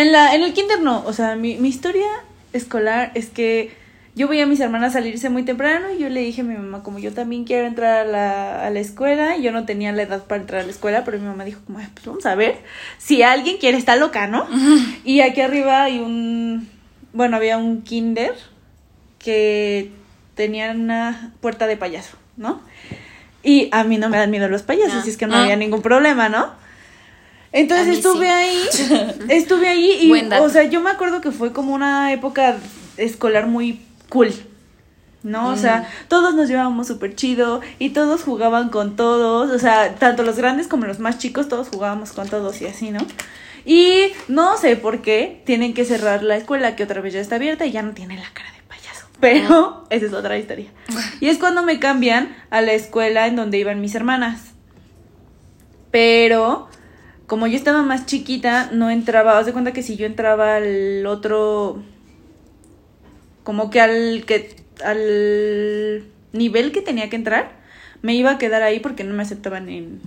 En, 0.00 0.12
la, 0.12 0.34
en 0.34 0.42
el 0.42 0.52
kinder 0.52 0.80
no, 0.80 1.02
o 1.06 1.12
sea, 1.12 1.34
mi, 1.36 1.56
mi 1.56 1.68
historia 1.68 2.06
escolar 2.52 3.10
es 3.14 3.28
que 3.28 3.72
yo 4.14 4.26
veía 4.26 4.44
a 4.44 4.46
mis 4.46 4.58
hermanas 4.60 4.94
salirse 4.94 5.28
muy 5.28 5.44
temprano 5.44 5.86
y 5.96 5.98
yo 6.00 6.08
le 6.08 6.20
dije 6.20 6.40
a 6.40 6.44
mi 6.44 6.54
mamá 6.54 6.82
como 6.82 6.98
yo 6.98 7.12
también 7.12 7.44
quiero 7.44 7.66
entrar 7.66 7.98
a 7.98 8.04
la, 8.04 8.66
a 8.66 8.70
la 8.70 8.80
escuela, 8.80 9.36
yo 9.36 9.52
no 9.52 9.64
tenía 9.64 9.92
la 9.92 10.02
edad 10.02 10.24
para 10.24 10.40
entrar 10.40 10.62
a 10.62 10.64
la 10.64 10.70
escuela, 10.72 11.04
pero 11.04 11.18
mi 11.18 11.26
mamá 11.26 11.44
dijo 11.44 11.60
como, 11.66 11.78
"Ay, 11.78 11.86
pues 11.94 12.04
vamos 12.06 12.26
a 12.26 12.34
ver 12.34 12.56
si 12.98 13.22
alguien 13.22 13.58
quiere, 13.58 13.78
está 13.78 13.94
loca, 13.96 14.26
¿no? 14.26 14.46
Y 15.04 15.20
aquí 15.20 15.40
arriba 15.40 15.82
hay 15.84 16.00
un, 16.00 16.68
bueno, 17.12 17.36
había 17.36 17.58
un 17.58 17.82
kinder 17.82 18.34
que 19.18 19.90
tenía 20.34 20.70
una 20.72 21.32
puerta 21.40 21.66
de 21.66 21.76
payaso, 21.76 22.16
¿no? 22.36 22.60
Y 23.42 23.68
a 23.72 23.84
mí 23.84 23.98
no 23.98 24.08
me 24.08 24.16
dan 24.16 24.30
miedo 24.30 24.48
los 24.48 24.62
payasos, 24.62 24.94
Ah. 24.96 25.00
así 25.00 25.10
es 25.10 25.16
que 25.16 25.26
no 25.26 25.34
Ah. 25.36 25.42
había 25.42 25.56
ningún 25.56 25.82
problema, 25.82 26.28
¿no? 26.28 26.50
Entonces 27.52 27.98
estuve 27.98 28.26
sí. 28.26 28.30
ahí, 28.30 29.14
estuve 29.28 29.68
ahí 29.68 29.98
y, 30.02 30.34
o 30.34 30.48
sea, 30.50 30.64
yo 30.64 30.80
me 30.80 30.90
acuerdo 30.90 31.20
que 31.20 31.30
fue 31.30 31.52
como 31.52 31.74
una 31.74 32.12
época 32.12 32.56
escolar 32.96 33.46
muy 33.46 33.80
cool, 34.08 34.32
¿no? 35.22 35.48
O 35.48 35.56
sea, 35.56 35.88
todos 36.08 36.34
nos 36.34 36.48
llevábamos 36.48 36.86
súper 36.86 37.14
chido 37.14 37.60
y 37.78 37.90
todos 37.90 38.22
jugaban 38.22 38.68
con 38.68 38.96
todos, 38.96 39.50
o 39.50 39.58
sea, 39.58 39.94
tanto 39.94 40.22
los 40.22 40.36
grandes 40.36 40.68
como 40.68 40.84
los 40.86 40.98
más 40.98 41.18
chicos, 41.18 41.48
todos 41.48 41.68
jugábamos 41.68 42.12
con 42.12 42.28
todos 42.28 42.60
y 42.60 42.66
así, 42.66 42.90
¿no? 42.90 43.00
Y 43.64 44.12
no 44.28 44.56
sé 44.56 44.76
por 44.76 45.02
qué 45.02 45.42
tienen 45.44 45.74
que 45.74 45.84
cerrar 45.84 46.22
la 46.22 46.36
escuela, 46.36 46.76
que 46.76 46.84
otra 46.84 47.00
vez 47.00 47.14
ya 47.14 47.20
está 47.20 47.36
abierta 47.36 47.66
y 47.66 47.72
ya 47.72 47.82
no 47.82 47.92
tiene 47.92 48.16
la 48.16 48.30
cara 48.32 48.50
de 48.52 48.62
payaso. 48.66 49.06
Pero 49.20 49.84
esa 49.90 50.06
es 50.06 50.12
otra 50.12 50.38
historia. 50.38 50.70
Y 51.20 51.28
es 51.28 51.38
cuando 51.38 51.62
me 51.62 51.78
cambian 51.78 52.36
a 52.50 52.60
la 52.60 52.72
escuela 52.72 53.26
en 53.26 53.36
donde 53.36 53.58
iban 53.58 53.80
mis 53.80 53.94
hermanas. 53.94 54.52
Pero 55.90 56.68
como 57.28 57.46
yo 57.46 57.56
estaba 57.56 57.82
más 57.82 58.06
chiquita, 58.06 58.70
no 58.72 58.90
entraba. 58.90 59.38
Haz 59.38 59.46
de 59.46 59.52
cuenta 59.52 59.72
que 59.72 59.82
si 59.82 59.96
yo 59.96 60.06
entraba 60.06 60.56
al 60.56 61.06
otro. 61.06 61.80
Como 63.44 63.70
que 63.70 63.80
al 63.80 64.24
que. 64.26 64.56
al 64.84 66.04
nivel 66.32 66.72
que 66.72 66.80
tenía 66.82 67.08
que 67.10 67.16
entrar, 67.16 67.52
me 68.02 68.14
iba 68.14 68.32
a 68.32 68.38
quedar 68.38 68.62
ahí 68.62 68.80
porque 68.80 69.04
no 69.04 69.14
me 69.14 69.22
aceptaban 69.22 69.68
en. 69.68 70.00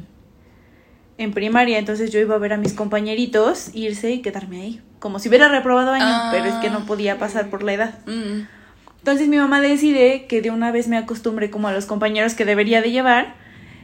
en 1.19 1.31
primaria. 1.31 1.77
Entonces 1.77 2.11
yo 2.11 2.19
iba 2.19 2.33
a 2.33 2.39
ver 2.39 2.53
a 2.53 2.57
mis 2.57 2.73
compañeritos 2.73 3.69
irse 3.75 4.11
y 4.11 4.21
quedarme 4.23 4.61
ahí. 4.61 4.81
Como 4.97 5.19
si 5.19 5.29
hubiera 5.29 5.47
reprobado 5.47 5.91
año, 5.91 6.05
Ah. 6.07 6.29
pero 6.31 6.45
es 6.45 6.55
que 6.55 6.71
no 6.71 6.87
podía 6.87 7.19
pasar 7.19 7.51
por 7.51 7.61
la 7.61 7.73
edad. 7.73 7.99
Mm. 8.07 8.47
Entonces 8.97 9.27
mi 9.27 9.37
mamá 9.37 9.61
decide 9.61 10.25
que 10.25 10.41
de 10.41 10.49
una 10.49 10.71
vez 10.71 10.87
me 10.87 10.97
acostumbre 10.97 11.51
como 11.51 11.67
a 11.67 11.71
los 11.71 11.85
compañeros 11.85 12.33
que 12.33 12.45
debería 12.45 12.81
de 12.81 12.91
llevar 12.91 13.35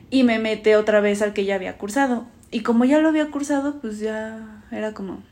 y 0.09 0.23
me 0.23 0.39
mete 0.39 0.75
otra 0.75 1.01
vez 1.01 1.21
al 1.21 1.33
que 1.33 1.45
ya 1.45 1.53
había 1.55 1.77
cursado. 1.77 2.25
Y 2.51 2.61
como 2.61 2.85
ya 2.85 2.99
lo 2.99 3.09
había 3.09 3.29
cursado, 3.31 3.79
pues 3.81 3.99
ya 3.99 4.61
era 4.71 4.93
como... 4.93 5.23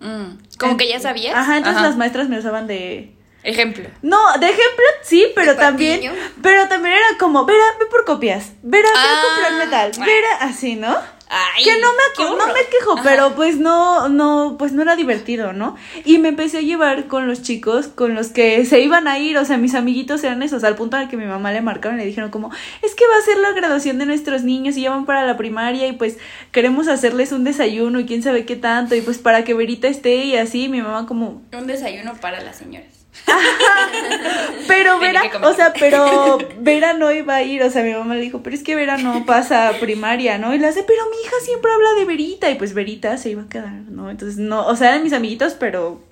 Mm, 0.00 0.38
Como 0.58 0.76
que 0.76 0.88
ya 0.88 0.98
sabías. 0.98 1.34
Ajá, 1.36 1.58
entonces 1.58 1.82
las 1.82 1.96
maestras 1.96 2.28
me 2.28 2.38
usaban 2.38 2.66
de... 2.66 3.14
Ejemplo. 3.44 3.88
No, 4.02 4.18
de 4.38 4.46
ejemplo 4.46 4.84
sí, 5.02 5.26
pero 5.34 5.52
¿De 5.52 5.58
también, 5.58 6.12
pero 6.42 6.68
también 6.68 6.94
era 6.94 7.18
como, 7.18 7.44
Vera, 7.44 7.64
ve 7.80 7.86
por 7.86 8.04
copias, 8.04 8.52
Vera, 8.62 8.88
ve 8.88 8.94
Ah, 8.96 9.20
a 9.20 9.24
comprar 9.24 9.52
metal. 9.66 10.04
Vera, 10.06 10.36
así, 10.42 10.76
¿no? 10.76 10.96
Ay, 11.34 11.64
que 11.64 11.72
no 11.80 11.88
me, 11.92 12.36
no 12.36 12.46
me 12.48 12.60
quejo, 12.70 12.92
Ajá. 12.92 13.02
pero 13.02 13.34
pues 13.34 13.56
no, 13.56 14.10
no, 14.10 14.56
pues 14.58 14.72
no 14.72 14.82
era 14.82 14.96
divertido, 14.96 15.54
¿no? 15.54 15.76
Y 16.04 16.18
me 16.18 16.28
empecé 16.28 16.58
a 16.58 16.60
llevar 16.60 17.06
con 17.06 17.26
los 17.26 17.40
chicos 17.40 17.88
con 17.88 18.14
los 18.14 18.28
que 18.28 18.66
se 18.66 18.80
iban 18.80 19.08
a 19.08 19.18
ir, 19.18 19.38
o 19.38 19.44
sea, 19.46 19.56
mis 19.56 19.74
amiguitos 19.74 20.22
eran 20.24 20.42
esos, 20.42 20.62
al 20.62 20.76
punto 20.76 20.98
en 20.98 21.04
el 21.04 21.08
que 21.08 21.16
mi 21.16 21.24
mamá 21.24 21.50
le 21.50 21.62
marcaron 21.62 21.98
y 21.98 22.02
le 22.02 22.06
dijeron 22.06 22.30
como, 22.30 22.50
es 22.82 22.94
que 22.94 23.06
va 23.06 23.16
a 23.16 23.22
ser 23.22 23.38
la 23.38 23.52
graduación 23.52 23.98
de 23.98 24.04
nuestros 24.04 24.42
niños 24.42 24.76
y 24.76 24.82
ya 24.82 24.90
van 24.90 25.06
para 25.06 25.26
la 25.26 25.38
primaria 25.38 25.86
y 25.88 25.92
pues 25.92 26.18
queremos 26.50 26.86
hacerles 26.86 27.32
un 27.32 27.44
desayuno 27.44 27.98
y 27.98 28.04
quién 28.04 28.22
sabe 28.22 28.44
qué 28.44 28.56
tanto 28.56 28.94
y 28.94 29.00
pues 29.00 29.16
para 29.16 29.42
que 29.42 29.54
Verita 29.54 29.88
esté 29.88 30.16
y 30.16 30.36
así, 30.36 30.68
mi 30.68 30.82
mamá 30.82 31.06
como, 31.06 31.40
Un 31.52 31.66
desayuno 31.66 32.12
para 32.20 32.42
las 32.42 32.56
señoras. 32.56 32.91
pero 34.68 34.98
Vera, 34.98 35.22
o 35.42 35.52
sea, 35.52 35.72
pero 35.78 36.38
Vera 36.58 36.94
no 36.94 37.12
iba 37.12 37.36
a 37.36 37.42
ir, 37.42 37.62
o 37.62 37.70
sea, 37.70 37.82
mi 37.82 37.92
mamá 37.92 38.14
le 38.14 38.22
dijo, 38.22 38.42
pero 38.42 38.56
es 38.56 38.62
que 38.62 38.74
Vera 38.74 38.96
no 38.96 39.26
pasa 39.26 39.68
a 39.68 39.72
primaria, 39.74 40.38
¿no? 40.38 40.54
Y 40.54 40.58
le 40.58 40.66
hace, 40.66 40.82
pero 40.82 41.02
mi 41.10 41.16
hija 41.22 41.36
siempre 41.44 41.70
habla 41.72 41.92
de 41.98 42.04
Verita, 42.06 42.50
y 42.50 42.54
pues 42.54 42.72
Verita 42.72 43.18
se 43.18 43.30
iba 43.30 43.42
a 43.42 43.48
quedar, 43.48 43.72
¿no? 43.72 44.10
Entonces, 44.10 44.38
no, 44.38 44.66
o 44.66 44.76
sea, 44.76 44.90
eran 44.90 45.02
mis 45.02 45.12
amiguitos, 45.12 45.54
pero 45.54 46.02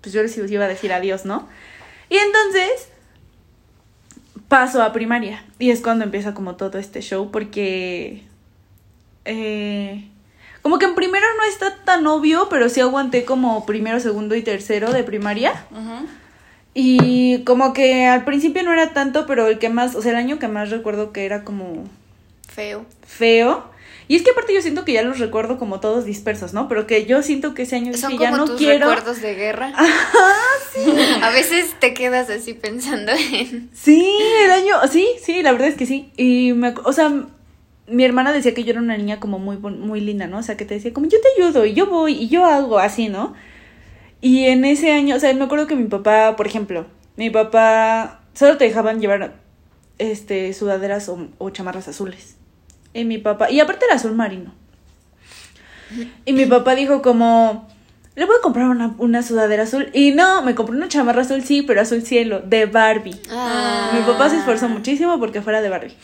pues 0.00 0.12
yo 0.12 0.22
les 0.22 0.36
iba 0.36 0.64
a 0.64 0.68
decir 0.68 0.92
adiós, 0.92 1.24
¿no? 1.24 1.48
Y 2.08 2.16
entonces 2.16 2.88
paso 4.48 4.82
a 4.82 4.92
primaria, 4.92 5.44
y 5.58 5.70
es 5.70 5.80
cuando 5.80 6.04
empieza 6.04 6.34
como 6.34 6.56
todo 6.56 6.78
este 6.78 7.00
show, 7.00 7.30
porque... 7.30 8.22
Eh, 9.24 10.08
como 10.66 10.80
que 10.80 10.86
en 10.86 10.96
primero 10.96 11.24
no 11.38 11.44
está 11.44 11.76
tan 11.84 12.04
obvio, 12.08 12.48
pero 12.50 12.68
sí 12.68 12.80
aguanté 12.80 13.24
como 13.24 13.64
primero, 13.66 14.00
segundo 14.00 14.34
y 14.34 14.42
tercero 14.42 14.92
de 14.92 15.04
primaria. 15.04 15.64
Ujú. 15.70 16.08
Y 16.74 17.44
como 17.44 17.72
que 17.72 18.06
al 18.06 18.24
principio 18.24 18.64
no 18.64 18.72
era 18.72 18.92
tanto, 18.92 19.26
pero 19.28 19.46
el 19.46 19.60
que 19.60 19.68
más, 19.68 19.94
o 19.94 20.02
sea, 20.02 20.10
el 20.10 20.16
año 20.16 20.40
que 20.40 20.48
más 20.48 20.70
recuerdo 20.70 21.12
que 21.12 21.24
era 21.24 21.44
como 21.44 21.84
Feo. 22.48 22.84
feo. 23.06 23.70
Y 24.08 24.16
es 24.16 24.22
que 24.22 24.32
aparte 24.32 24.54
yo 24.54 24.60
siento 24.60 24.84
que 24.84 24.92
ya 24.92 25.04
los 25.04 25.20
recuerdo 25.20 25.56
como 25.56 25.78
todos 25.78 26.04
dispersos, 26.04 26.52
¿no? 26.52 26.66
Pero 26.68 26.88
que 26.88 27.06
yo 27.06 27.22
siento 27.22 27.54
que 27.54 27.62
ese 27.62 27.76
año 27.76 27.92
Son 27.96 28.10
dije, 28.10 28.24
como 28.24 28.32
ya 28.32 28.36
no 28.36 28.44
tus 28.46 28.58
quiero. 28.58 28.88
recuerdos 28.88 29.22
de 29.22 29.34
guerra. 29.36 29.72
A 31.22 31.30
veces 31.30 31.76
te 31.78 31.94
quedas 31.94 32.28
así 32.28 32.54
pensando 32.54 33.12
en... 33.12 33.70
Sí, 33.72 34.18
el 34.44 34.50
año, 34.50 34.74
sí, 34.90 35.08
sí, 35.24 35.44
la 35.44 35.52
verdad 35.52 35.68
es 35.68 35.76
que 35.76 35.86
sí. 35.86 36.10
Y 36.16 36.54
me, 36.54 36.74
o 36.82 36.92
sea, 36.92 37.12
mi 37.88 38.04
hermana 38.04 38.32
decía 38.32 38.54
que 38.54 38.64
yo 38.64 38.72
era 38.72 38.80
una 38.80 38.96
niña 38.96 39.20
como 39.20 39.38
muy 39.38 39.56
muy 39.56 40.00
linda, 40.00 40.26
¿no? 40.26 40.38
O 40.38 40.42
sea, 40.42 40.56
que 40.56 40.64
te 40.64 40.74
decía 40.74 40.92
como 40.92 41.06
yo 41.06 41.18
te 41.20 41.42
ayudo 41.42 41.66
y 41.66 41.74
yo 41.74 41.86
voy 41.86 42.14
y 42.14 42.28
yo 42.28 42.44
hago 42.44 42.78
así, 42.78 43.08
¿no? 43.08 43.34
Y 44.20 44.46
en 44.46 44.64
ese 44.64 44.92
año, 44.92 45.16
o 45.16 45.20
sea, 45.20 45.32
me 45.34 45.44
acuerdo 45.44 45.66
que 45.66 45.76
mi 45.76 45.84
papá, 45.84 46.36
por 46.36 46.46
ejemplo, 46.46 46.86
mi 47.16 47.30
papá 47.30 48.20
solo 48.34 48.56
te 48.56 48.64
dejaban 48.64 49.00
llevar 49.00 49.34
este 49.98 50.52
sudaderas 50.52 51.08
o, 51.08 51.28
o 51.38 51.50
chamarras 51.50 51.88
azules. 51.88 52.36
Y 52.92 53.04
mi 53.04 53.18
papá, 53.18 53.50
y 53.50 53.60
aparte 53.60 53.84
era 53.84 53.96
azul 53.96 54.14
marino. 54.14 54.52
Y 56.24 56.32
mi 56.32 56.46
papá 56.46 56.74
dijo 56.74 57.02
como, 57.02 57.68
le 58.16 58.24
voy 58.24 58.36
a 58.38 58.42
comprar 58.42 58.68
una, 58.68 58.94
una 58.98 59.22
sudadera 59.22 59.64
azul. 59.64 59.90
Y 59.92 60.12
no, 60.12 60.42
me 60.42 60.54
compré 60.54 60.76
una 60.76 60.88
chamarra 60.88 61.22
azul, 61.22 61.42
sí, 61.42 61.62
pero 61.62 61.80
azul 61.80 62.02
cielo, 62.02 62.40
de 62.40 62.66
Barbie. 62.66 63.20
Ah. 63.30 63.92
Mi 63.94 64.00
papá 64.00 64.30
se 64.30 64.38
esforzó 64.38 64.68
muchísimo 64.68 65.18
porque 65.20 65.42
fuera 65.42 65.60
de 65.60 65.68
Barbie. 65.68 65.94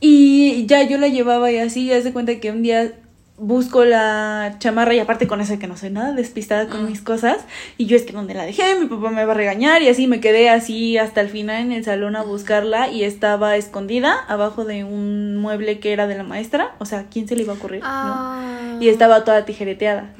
Y 0.00 0.66
ya 0.66 0.82
yo 0.82 0.98
la 0.98 1.08
llevaba 1.08 1.52
y 1.52 1.58
así, 1.58 1.86
ya 1.86 2.00
se 2.00 2.12
cuenta 2.12 2.40
que 2.40 2.50
un 2.50 2.62
día 2.62 2.94
busco 3.40 3.86
la 3.86 4.56
chamarra 4.58 4.94
y 4.94 4.98
aparte 4.98 5.26
con 5.26 5.40
eso 5.40 5.52
de 5.52 5.58
que 5.58 5.66
no 5.66 5.74
soy 5.74 5.88
nada 5.88 6.12
despistada 6.12 6.68
con 6.68 6.86
mis 6.86 7.00
cosas 7.00 7.38
y 7.78 7.86
yo 7.86 7.96
es 7.96 8.02
que 8.02 8.12
donde 8.12 8.34
la 8.34 8.44
dejé 8.44 8.74
mi 8.78 8.86
papá 8.86 9.08
me 9.08 9.24
va 9.24 9.32
a 9.32 9.34
regañar 9.34 9.80
y 9.80 9.88
así 9.88 10.06
me 10.06 10.20
quedé 10.20 10.50
así 10.50 10.98
hasta 10.98 11.22
el 11.22 11.30
final 11.30 11.62
en 11.62 11.72
el 11.72 11.82
salón 11.82 12.16
a 12.16 12.22
buscarla 12.22 12.90
y 12.90 13.02
estaba 13.02 13.56
escondida 13.56 14.14
abajo 14.28 14.66
de 14.66 14.84
un 14.84 15.38
mueble 15.38 15.80
que 15.80 15.94
era 15.94 16.06
de 16.06 16.18
la 16.18 16.22
maestra, 16.22 16.74
o 16.80 16.84
sea, 16.84 17.06
¿quién 17.10 17.26
se 17.26 17.34
le 17.34 17.44
iba 17.44 17.54
a 17.54 17.56
ocurrir? 17.56 17.80
Ah. 17.82 18.74
¿no? 18.74 18.82
Y 18.82 18.90
estaba 18.90 19.24
toda 19.24 19.46
tijereteada. 19.46 20.14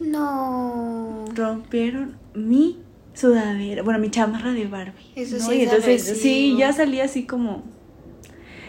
No. 0.00 1.26
Rompieron 1.34 2.16
mi 2.34 2.78
sudadera, 3.12 3.82
bueno, 3.82 3.98
mi 3.98 4.10
chamarra 4.10 4.52
de 4.52 4.64
Barbie. 4.64 5.12
Eso 5.14 5.36
¿no? 5.36 5.44
sí 5.46 5.56
Y 5.56 5.60
es 5.60 5.64
entonces, 5.64 6.18
sí, 6.22 6.56
ya 6.58 6.72
salí 6.72 7.00
así 7.00 7.26
como... 7.26 7.62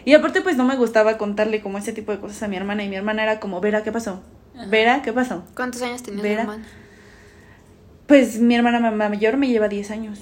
Y 0.05 0.13
aparte, 0.13 0.41
pues 0.41 0.57
no 0.57 0.63
me 0.65 0.75
gustaba 0.75 1.17
contarle 1.17 1.61
como 1.61 1.77
ese 1.77 1.93
tipo 1.93 2.11
de 2.11 2.19
cosas 2.19 2.41
a 2.43 2.47
mi 2.47 2.55
hermana. 2.55 2.83
Y 2.83 2.89
mi 2.89 2.95
hermana 2.95 3.23
era 3.23 3.39
como, 3.39 3.59
Vera, 3.61 3.83
¿qué 3.83 3.91
pasó? 3.91 4.21
Vera, 4.69 5.01
¿qué 5.01 5.13
pasó? 5.13 5.43
¿Cuántos 5.55 5.81
años 5.81 6.03
tenías 6.03 6.23
Vera. 6.23 6.41
hermano? 6.41 6.63
Pues 8.07 8.39
mi 8.39 8.55
hermana 8.55 8.79
ma- 8.79 8.91
mayor 9.09 9.37
me 9.37 9.47
lleva 9.47 9.67
10 9.67 9.91
años. 9.91 10.19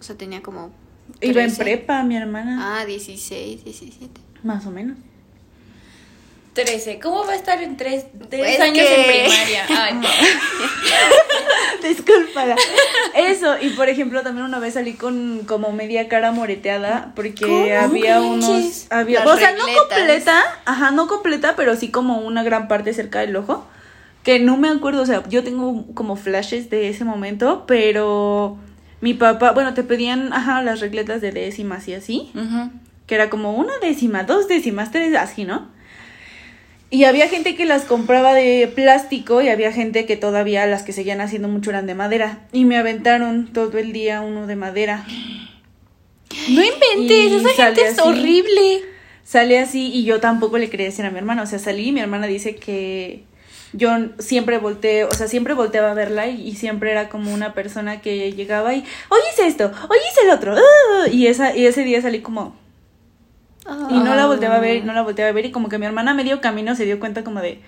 O 0.00 0.02
sea, 0.02 0.16
tenía 0.16 0.42
como... 0.42 0.70
Iba 1.20 1.42
en 1.42 1.54
13. 1.54 1.62
prepa, 1.62 2.02
mi 2.02 2.16
hermana. 2.16 2.80
Ah, 2.80 2.84
16, 2.84 3.64
17. 3.64 4.20
Más 4.42 4.66
o 4.66 4.70
menos. 4.70 4.98
13. 6.56 6.98
¿Cómo 7.00 7.24
va 7.24 7.34
a 7.34 7.36
estar 7.36 7.62
en 7.62 7.76
tres, 7.76 8.06
tres 8.30 8.40
Pues 8.40 8.60
años 8.60 8.84
que- 8.86 8.94
en 9.22 9.28
primaria? 9.28 9.66
Ay, 9.68 9.94
no. 9.94 10.08
Discúlpala. 11.88 12.56
Eso, 13.14 13.56
y 13.60 13.70
por 13.70 13.88
ejemplo, 13.88 14.22
también 14.22 14.46
una 14.46 14.58
vez 14.58 14.74
salí 14.74 14.94
con 14.94 15.40
como 15.46 15.70
media 15.72 16.08
cara 16.08 16.32
moreteada 16.32 17.12
porque 17.14 17.44
¿Cómo 17.44 17.80
había 17.80 18.20
unos. 18.20 18.86
Había, 18.90 19.24
Las 19.24 19.34
o 19.34 19.38
sea, 19.38 19.52
no 19.52 19.64
completa, 19.66 20.42
ajá, 20.64 20.90
no 20.90 21.06
completa, 21.06 21.54
pero 21.56 21.76
sí 21.76 21.90
como 21.90 22.18
una 22.18 22.42
gran 22.42 22.66
parte 22.68 22.92
cerca 22.92 23.20
del 23.20 23.36
ojo. 23.36 23.66
Que 24.24 24.40
no 24.40 24.56
me 24.56 24.68
acuerdo, 24.68 25.02
o 25.02 25.06
sea, 25.06 25.22
yo 25.28 25.44
tengo 25.44 25.84
como 25.94 26.16
flashes 26.16 26.68
de 26.70 26.88
ese 26.88 27.04
momento, 27.04 27.64
pero 27.68 28.58
mi 29.00 29.14
papá, 29.14 29.52
bueno, 29.52 29.72
te 29.74 29.84
pedían, 29.84 30.32
ajá, 30.32 30.62
las 30.62 30.80
regletas 30.80 31.20
de 31.20 31.30
décimas 31.30 31.86
y 31.86 31.94
así 31.94 32.32
que 33.06 33.14
era 33.14 33.30
como 33.30 33.52
una 33.52 33.78
décima, 33.80 34.24
dos 34.24 34.48
décimas, 34.48 34.90
tres, 34.90 35.14
así, 35.14 35.44
¿no? 35.44 35.68
Y 36.88 37.04
había 37.04 37.28
gente 37.28 37.56
que 37.56 37.66
las 37.66 37.82
compraba 37.84 38.32
de 38.32 38.70
plástico 38.72 39.42
y 39.42 39.48
había 39.48 39.72
gente 39.72 40.06
que 40.06 40.16
todavía 40.16 40.66
las 40.66 40.82
que 40.82 40.92
seguían 40.92 41.20
haciendo 41.20 41.48
mucho 41.48 41.70
eran 41.70 41.86
de 41.86 41.94
madera. 41.94 42.46
Y 42.52 42.64
me 42.64 42.76
aventaron 42.76 43.52
todo 43.52 43.76
el 43.78 43.92
día 43.92 44.20
uno 44.20 44.46
de 44.46 44.56
madera. 44.56 45.04
No 46.48 46.62
inventes, 46.62 47.32
Y 47.32 47.34
esa 47.34 47.48
gente 47.50 47.88
es 47.88 47.98
horrible. 47.98 48.82
Sale 49.24 49.58
así 49.58 49.90
y 49.92 50.04
yo 50.04 50.20
tampoco 50.20 50.58
le 50.58 50.70
quería 50.70 50.86
decir 50.86 51.04
a 51.04 51.10
mi 51.10 51.18
hermana. 51.18 51.42
O 51.42 51.46
sea, 51.46 51.58
salí 51.58 51.88
y 51.88 51.92
mi 51.92 52.00
hermana 52.00 52.28
dice 52.28 52.54
que 52.54 53.24
yo 53.72 53.90
siempre 54.20 54.58
volteé, 54.58 55.04
o 55.04 55.12
sea, 55.12 55.26
siempre 55.26 55.54
volteaba 55.54 55.90
a 55.90 55.94
verla 55.94 56.28
y, 56.28 56.48
y 56.48 56.54
siempre 56.54 56.92
era 56.92 57.08
como 57.08 57.34
una 57.34 57.52
persona 57.52 58.00
que 58.00 58.32
llegaba 58.32 58.74
y, 58.74 58.84
oye, 59.08 59.22
hice 59.32 59.46
esto, 59.48 59.72
oye, 59.88 60.00
hice 60.12 60.20
el 60.26 60.30
otro. 60.30 60.54
ah", 60.56 61.08
y, 61.10 61.26
esa, 61.26 61.56
y 61.56 61.66
ese 61.66 61.82
día 61.82 62.00
salí 62.00 62.20
como, 62.20 62.56
Y 63.90 63.98
no 63.98 64.14
la 64.14 64.26
volteaba 64.26 64.56
a 64.56 64.60
ver, 64.60 64.76
y 64.76 64.82
no 64.82 64.92
la 64.92 65.02
volteaba 65.02 65.30
a 65.30 65.32
ver. 65.32 65.46
Y 65.46 65.52
como 65.52 65.68
que 65.68 65.78
mi 65.78 65.86
hermana 65.86 66.14
medio 66.14 66.40
camino 66.40 66.74
se 66.74 66.84
dio 66.84 67.00
cuenta 67.00 67.24
como 67.24 67.40
de. 67.40 67.62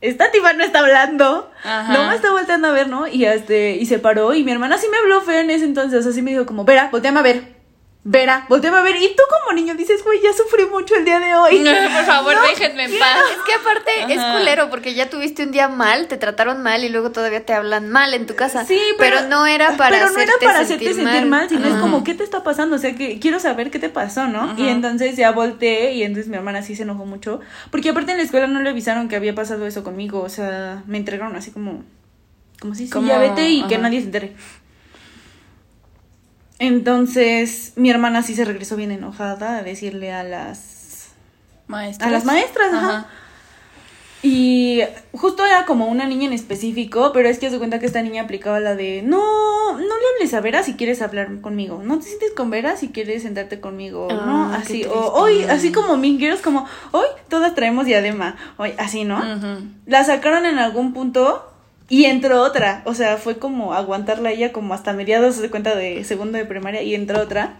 Esta 0.00 0.30
tipa 0.30 0.52
no 0.52 0.62
está 0.62 0.80
hablando. 0.80 1.50
Ajá. 1.64 1.92
No 1.92 2.08
me 2.08 2.14
está 2.14 2.30
volteando 2.30 2.68
a 2.68 2.72
ver, 2.72 2.88
¿no? 2.88 3.08
Y 3.08 3.24
este, 3.24 3.76
y 3.76 3.86
se 3.86 3.98
paró. 3.98 4.34
Y 4.34 4.44
mi 4.44 4.52
hermana 4.52 4.78
sí 4.78 4.86
me 4.90 4.98
habló 4.98 5.20
feo 5.22 5.40
en 5.40 5.50
ese 5.50 5.64
entonces. 5.64 6.06
Así 6.06 6.22
me 6.22 6.32
dijo 6.32 6.46
como, 6.46 6.64
Vera, 6.64 6.88
volteame 6.92 7.18
a 7.18 7.22
ver. 7.22 7.55
Vera, 8.08 8.46
volteame 8.48 8.76
a 8.76 8.82
ver. 8.82 8.94
Y 9.02 9.16
tú 9.16 9.22
como 9.28 9.56
niño 9.56 9.74
dices, 9.74 10.04
güey, 10.04 10.20
ya 10.22 10.32
sufrí 10.32 10.64
mucho 10.66 10.94
el 10.94 11.04
día 11.04 11.18
de 11.18 11.34
hoy. 11.34 11.58
No, 11.58 11.72
por 11.96 12.04
favor, 12.04 12.36
déjenme 12.48 12.84
en 12.84 12.98
paz. 13.00 13.18
Es 13.32 13.42
que 13.42 13.52
aparte 13.54 13.90
es 14.14 14.22
culero 14.22 14.70
porque 14.70 14.94
ya 14.94 15.10
tuviste 15.10 15.42
un 15.42 15.50
día 15.50 15.66
mal, 15.66 16.06
te 16.06 16.16
trataron 16.16 16.62
mal 16.62 16.84
y 16.84 16.88
luego 16.88 17.10
todavía 17.10 17.44
te 17.44 17.52
hablan 17.52 17.90
mal 17.90 18.14
en 18.14 18.26
tu 18.26 18.36
casa. 18.36 18.64
Sí, 18.64 18.78
pero, 18.96 19.22
no 19.22 19.44
era 19.44 19.76
para 19.76 19.90
pero 19.90 20.12
no 20.12 20.18
era 20.18 20.22
hacerte 20.22 20.46
para 20.46 20.64
sentir 20.64 20.90
hacerte 20.90 21.04
sentir 21.10 21.28
mal, 21.28 21.48
sino 21.48 21.66
es 21.66 21.74
como, 21.74 22.04
¿qué 22.04 22.14
te 22.14 22.22
está 22.22 22.44
pasando? 22.44 22.76
O 22.76 22.78
sea, 22.78 22.94
que 22.94 23.18
quiero 23.18 23.40
saber 23.40 23.72
qué 23.72 23.80
te 23.80 23.88
pasó, 23.88 24.28
¿no? 24.28 24.54
Y 24.56 24.68
entonces 24.68 25.16
ya 25.16 25.32
volteé 25.32 25.94
y 25.94 26.04
entonces 26.04 26.30
mi 26.30 26.36
hermana 26.36 26.62
sí 26.62 26.76
se 26.76 26.84
enojó 26.84 27.06
mucho. 27.06 27.40
Porque 27.72 27.88
aparte 27.88 28.12
en 28.12 28.18
la 28.18 28.22
escuela 28.22 28.46
no 28.46 28.62
le 28.62 28.70
avisaron 28.70 29.08
que 29.08 29.16
había 29.16 29.34
pasado 29.34 29.66
eso 29.66 29.82
conmigo. 29.82 30.20
O 30.20 30.28
sea, 30.28 30.84
me 30.86 30.98
entregaron 30.98 31.34
así 31.34 31.50
como, 31.50 31.82
como 32.60 32.76
si 32.76 32.86
sí, 32.86 32.92
Como- 32.92 33.08
ya 33.08 33.18
vete 33.18 33.48
y 33.48 33.64
que 33.64 33.78
nadie 33.78 33.98
se 33.98 34.06
entere. 34.06 34.36
Entonces 36.58 37.72
mi 37.76 37.90
hermana 37.90 38.22
sí 38.22 38.34
se 38.34 38.44
regresó 38.44 38.76
bien 38.76 38.90
enojada 38.90 39.58
a 39.58 39.62
decirle 39.62 40.12
a 40.12 40.22
las 40.22 41.08
Maestras. 41.68 42.08
a 42.08 42.12
las 42.12 42.24
maestras, 42.24 42.72
ajá. 42.72 43.06
Y 44.22 44.80
justo 45.12 45.44
era 45.44 45.66
como 45.66 45.86
una 45.86 46.06
niña 46.06 46.26
en 46.26 46.32
específico, 46.32 47.12
pero 47.12 47.28
es 47.28 47.38
que 47.38 47.50
se 47.50 47.58
cuenta 47.58 47.78
que 47.78 47.86
esta 47.86 48.02
niña 48.02 48.22
aplicaba 48.22 48.58
la 48.60 48.74
de 48.74 49.02
no, 49.02 49.18
no 49.72 49.78
le 49.78 49.84
hables 50.16 50.34
a 50.34 50.40
Vera 50.40 50.62
si 50.64 50.74
quieres 50.74 51.02
hablar 51.02 51.40
conmigo, 51.42 51.80
no 51.84 51.98
te 51.98 52.06
sientes 52.06 52.32
con 52.32 52.50
Vera 52.50 52.76
si 52.76 52.88
quieres 52.88 53.22
sentarte 53.22 53.60
conmigo, 53.60 54.08
no, 54.10 54.52
Ah, 54.52 54.56
así, 54.60 54.80
triste. 54.80 54.88
o 54.88 55.12
hoy, 55.12 55.42
así 55.44 55.70
como 55.70 55.96
mingueros, 55.96 56.40
como 56.40 56.66
hoy 56.92 57.06
todas 57.28 57.54
traemos 57.54 57.84
diadema, 57.84 58.36
hoy, 58.56 58.72
así, 58.78 59.04
¿no? 59.04 59.22
La 59.86 60.02
sacaron 60.02 60.46
en 60.46 60.58
algún 60.58 60.92
punto 60.92 61.44
y 61.88 62.06
entró 62.06 62.42
otra, 62.42 62.82
o 62.84 62.94
sea, 62.94 63.16
fue 63.16 63.38
como 63.38 63.72
aguantarla 63.72 64.32
ella 64.32 64.52
como 64.52 64.74
hasta 64.74 64.92
mediados 64.92 65.38
de 65.38 65.50
cuenta 65.50 65.74
de 65.74 66.04
segundo 66.04 66.36
de 66.36 66.44
primaria 66.44 66.82
y 66.82 66.94
entró 66.94 67.20
otra. 67.20 67.56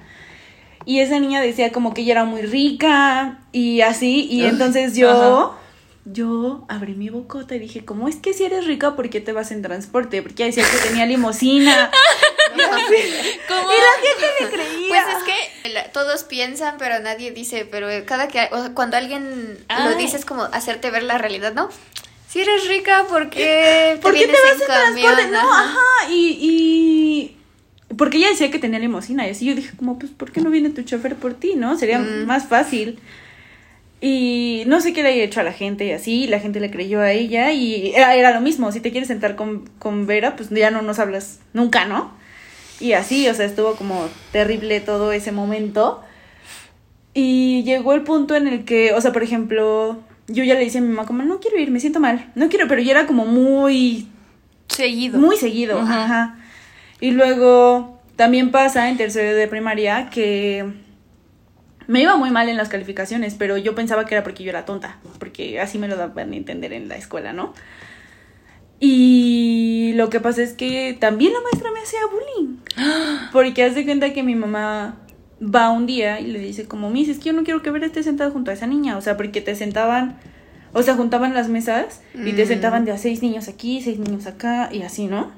y 0.84 1.00
esa 1.00 1.18
niña 1.18 1.40
decía 1.40 1.72
como 1.72 1.94
que 1.94 2.02
ella 2.02 2.12
era 2.12 2.24
muy 2.24 2.42
rica 2.42 3.38
y 3.52 3.80
así, 3.82 4.26
y 4.30 4.44
entonces 4.44 4.96
yo, 4.96 5.56
yo 6.04 6.64
abrí 6.68 6.94
mi 6.94 7.08
bocota 7.08 7.54
y 7.54 7.60
dije, 7.60 7.84
¿cómo 7.84 8.08
es 8.08 8.16
que 8.16 8.32
si 8.32 8.44
eres 8.44 8.66
rica, 8.66 8.96
por 8.96 9.10
qué 9.10 9.20
te 9.20 9.32
vas 9.32 9.50
en 9.52 9.62
transporte? 9.62 10.22
Porque 10.22 10.44
ella 10.44 10.56
decía 10.56 10.64
que 10.70 10.88
tenía 10.88 11.06
limosina. 11.06 11.90
y, 12.56 12.60
así. 12.60 13.40
¿Cómo? 13.48 13.72
y 13.72 13.74
la 13.74 14.08
gente 14.08 14.26
le 14.40 14.48
creía. 14.48 14.88
Pues 14.88 15.16
es 15.16 15.24
que 15.24 15.90
todos 15.92 16.24
piensan, 16.24 16.76
pero 16.78 17.00
nadie 17.00 17.32
dice, 17.32 17.66
pero 17.68 17.88
cada 18.06 18.28
que 18.28 18.48
o 18.52 18.62
sea, 18.62 18.74
cuando 18.74 18.96
alguien 18.96 19.58
Ay. 19.68 19.90
lo 19.90 19.96
dice 19.96 20.16
es 20.16 20.24
como 20.24 20.44
hacerte 20.44 20.90
ver 20.90 21.02
la 21.02 21.18
realidad, 21.18 21.52
¿no? 21.54 21.68
Si 22.36 22.42
eres 22.42 22.68
rica, 22.68 23.06
¿por 23.08 23.30
qué 23.30 23.92
te 23.94 23.98
¿Por 24.02 24.12
qué 24.14 24.26
te 24.26 24.32
vas 24.32 24.60
en 24.60 24.66
camión? 24.66 25.14
transporte? 25.14 25.30
No, 25.32 25.38
Ajá. 25.38 25.62
ajá, 25.70 26.10
y, 26.12 26.38
y... 26.40 27.36
Porque 27.96 28.18
ella 28.18 28.28
decía 28.28 28.50
que 28.50 28.58
tenía 28.58 28.78
limosina 28.78 29.26
y 29.26 29.30
así 29.30 29.46
yo 29.46 29.54
dije 29.54 29.74
como, 29.76 29.98
pues, 29.98 30.12
¿por 30.12 30.30
qué 30.32 30.42
no 30.42 30.50
viene 30.50 30.68
tu 30.68 30.82
chofer 30.82 31.16
por 31.16 31.32
ti, 31.32 31.54
no? 31.56 31.78
Sería 31.78 31.98
Mm. 31.98 32.26
más 32.26 32.46
fácil. 32.46 32.98
Y 34.02 34.64
no 34.66 34.82
sé 34.82 34.92
qué 34.92 35.02
le 35.02 35.08
haya 35.08 35.24
hecho 35.24 35.40
a 35.40 35.44
la 35.44 35.52
gente 35.54 35.86
y 35.86 35.92
así, 35.92 36.24
y 36.24 36.26
la 36.26 36.38
gente 36.38 36.60
le 36.60 36.70
creyó 36.70 37.00
a 37.00 37.12
ella 37.12 37.52
y 37.52 37.92
era, 37.94 38.14
era 38.14 38.32
lo 38.34 38.42
mismo, 38.42 38.70
si 38.70 38.80
te 38.80 38.90
quieres 38.90 39.08
sentar 39.08 39.34
con, 39.36 39.70
con 39.78 40.06
Vera, 40.06 40.36
pues 40.36 40.50
ya 40.50 40.70
no 40.70 40.82
nos 40.82 40.98
hablas 40.98 41.40
nunca, 41.54 41.86
¿no? 41.86 42.12
Y 42.80 42.92
así, 42.92 43.26
o 43.28 43.34
sea, 43.34 43.46
estuvo 43.46 43.76
como 43.76 44.10
terrible 44.32 44.80
todo 44.80 45.12
ese 45.12 45.32
momento. 45.32 46.02
Y 47.14 47.62
llegó 47.64 47.94
el 47.94 48.02
punto 48.02 48.34
en 48.36 48.46
el 48.46 48.66
que, 48.66 48.92
o 48.92 49.00
sea, 49.00 49.12
por 49.12 49.22
ejemplo, 49.22 49.98
yo 50.28 50.44
ya 50.44 50.54
le 50.54 50.60
decía 50.60 50.80
a 50.80 50.84
mi 50.84 50.88
mamá 50.90 51.06
como, 51.06 51.22
no 51.22 51.40
quiero 51.40 51.58
ir, 51.58 51.70
me 51.70 51.80
siento 51.80 52.00
mal, 52.00 52.30
no 52.34 52.48
quiero, 52.48 52.66
pero 52.68 52.82
ya 52.82 52.92
era 52.92 53.06
como 53.06 53.24
muy 53.26 54.08
Seguido. 54.68 55.18
muy 55.18 55.36
seguido, 55.36 55.78
Ajá. 55.80 56.04
ajá. 56.04 56.38
Y 57.00 57.10
luego 57.12 58.00
también 58.16 58.50
pasa 58.50 58.88
en 58.88 58.96
tercero 58.96 59.36
de 59.36 59.46
primaria 59.48 60.08
que 60.10 60.64
me 61.86 62.00
iba 62.02 62.16
muy 62.16 62.30
mal 62.30 62.48
en 62.48 62.56
las 62.56 62.68
calificaciones, 62.68 63.34
pero 63.34 63.56
yo 63.58 63.74
pensaba 63.74 64.06
que 64.06 64.14
era 64.14 64.24
porque 64.24 64.42
yo 64.42 64.50
era 64.50 64.64
tonta, 64.64 64.98
porque 65.20 65.60
así 65.60 65.78
me 65.78 65.86
lo 65.88 65.96
daban 65.96 66.32
a 66.32 66.36
entender 66.36 66.72
en 66.72 66.88
la 66.88 66.96
escuela, 66.96 67.32
¿no? 67.32 67.52
Y 68.78 69.92
lo 69.94 70.10
que 70.10 70.20
pasa 70.20 70.42
es 70.42 70.52
que 70.52 70.96
también 70.98 71.32
la 71.32 71.40
maestra 71.40 71.70
me 71.72 71.80
hacía 71.80 72.00
bullying. 72.06 72.56
Porque 73.32 73.64
hace 73.64 73.84
cuenta 73.84 74.12
que 74.12 74.22
mi 74.22 74.34
mamá 74.34 74.96
va 75.42 75.70
un 75.70 75.86
día 75.86 76.20
y 76.20 76.26
le 76.28 76.38
dice 76.38 76.66
como, 76.66 76.90
Miss, 76.90 77.08
es 77.08 77.18
que 77.18 77.24
yo 77.26 77.32
no 77.32 77.44
quiero 77.44 77.62
que 77.62 77.70
Vera 77.70 77.86
esté 77.86 78.02
sentada 78.02 78.30
junto 78.30 78.50
a 78.50 78.54
esa 78.54 78.66
niña. 78.66 78.96
O 78.96 79.00
sea, 79.00 79.16
porque 79.16 79.40
te 79.40 79.54
sentaban, 79.54 80.16
o 80.72 80.82
sea, 80.82 80.94
juntaban 80.94 81.34
las 81.34 81.48
mesas 81.48 82.00
y 82.14 82.32
te 82.32 82.44
Mm. 82.44 82.48
sentaban 82.48 82.84
de 82.84 82.92
a 82.92 82.98
seis 82.98 83.22
niños 83.22 83.48
aquí, 83.48 83.82
seis 83.82 83.98
niños 83.98 84.26
acá 84.26 84.68
y 84.72 84.82
así, 84.82 85.06
¿no? 85.06 85.30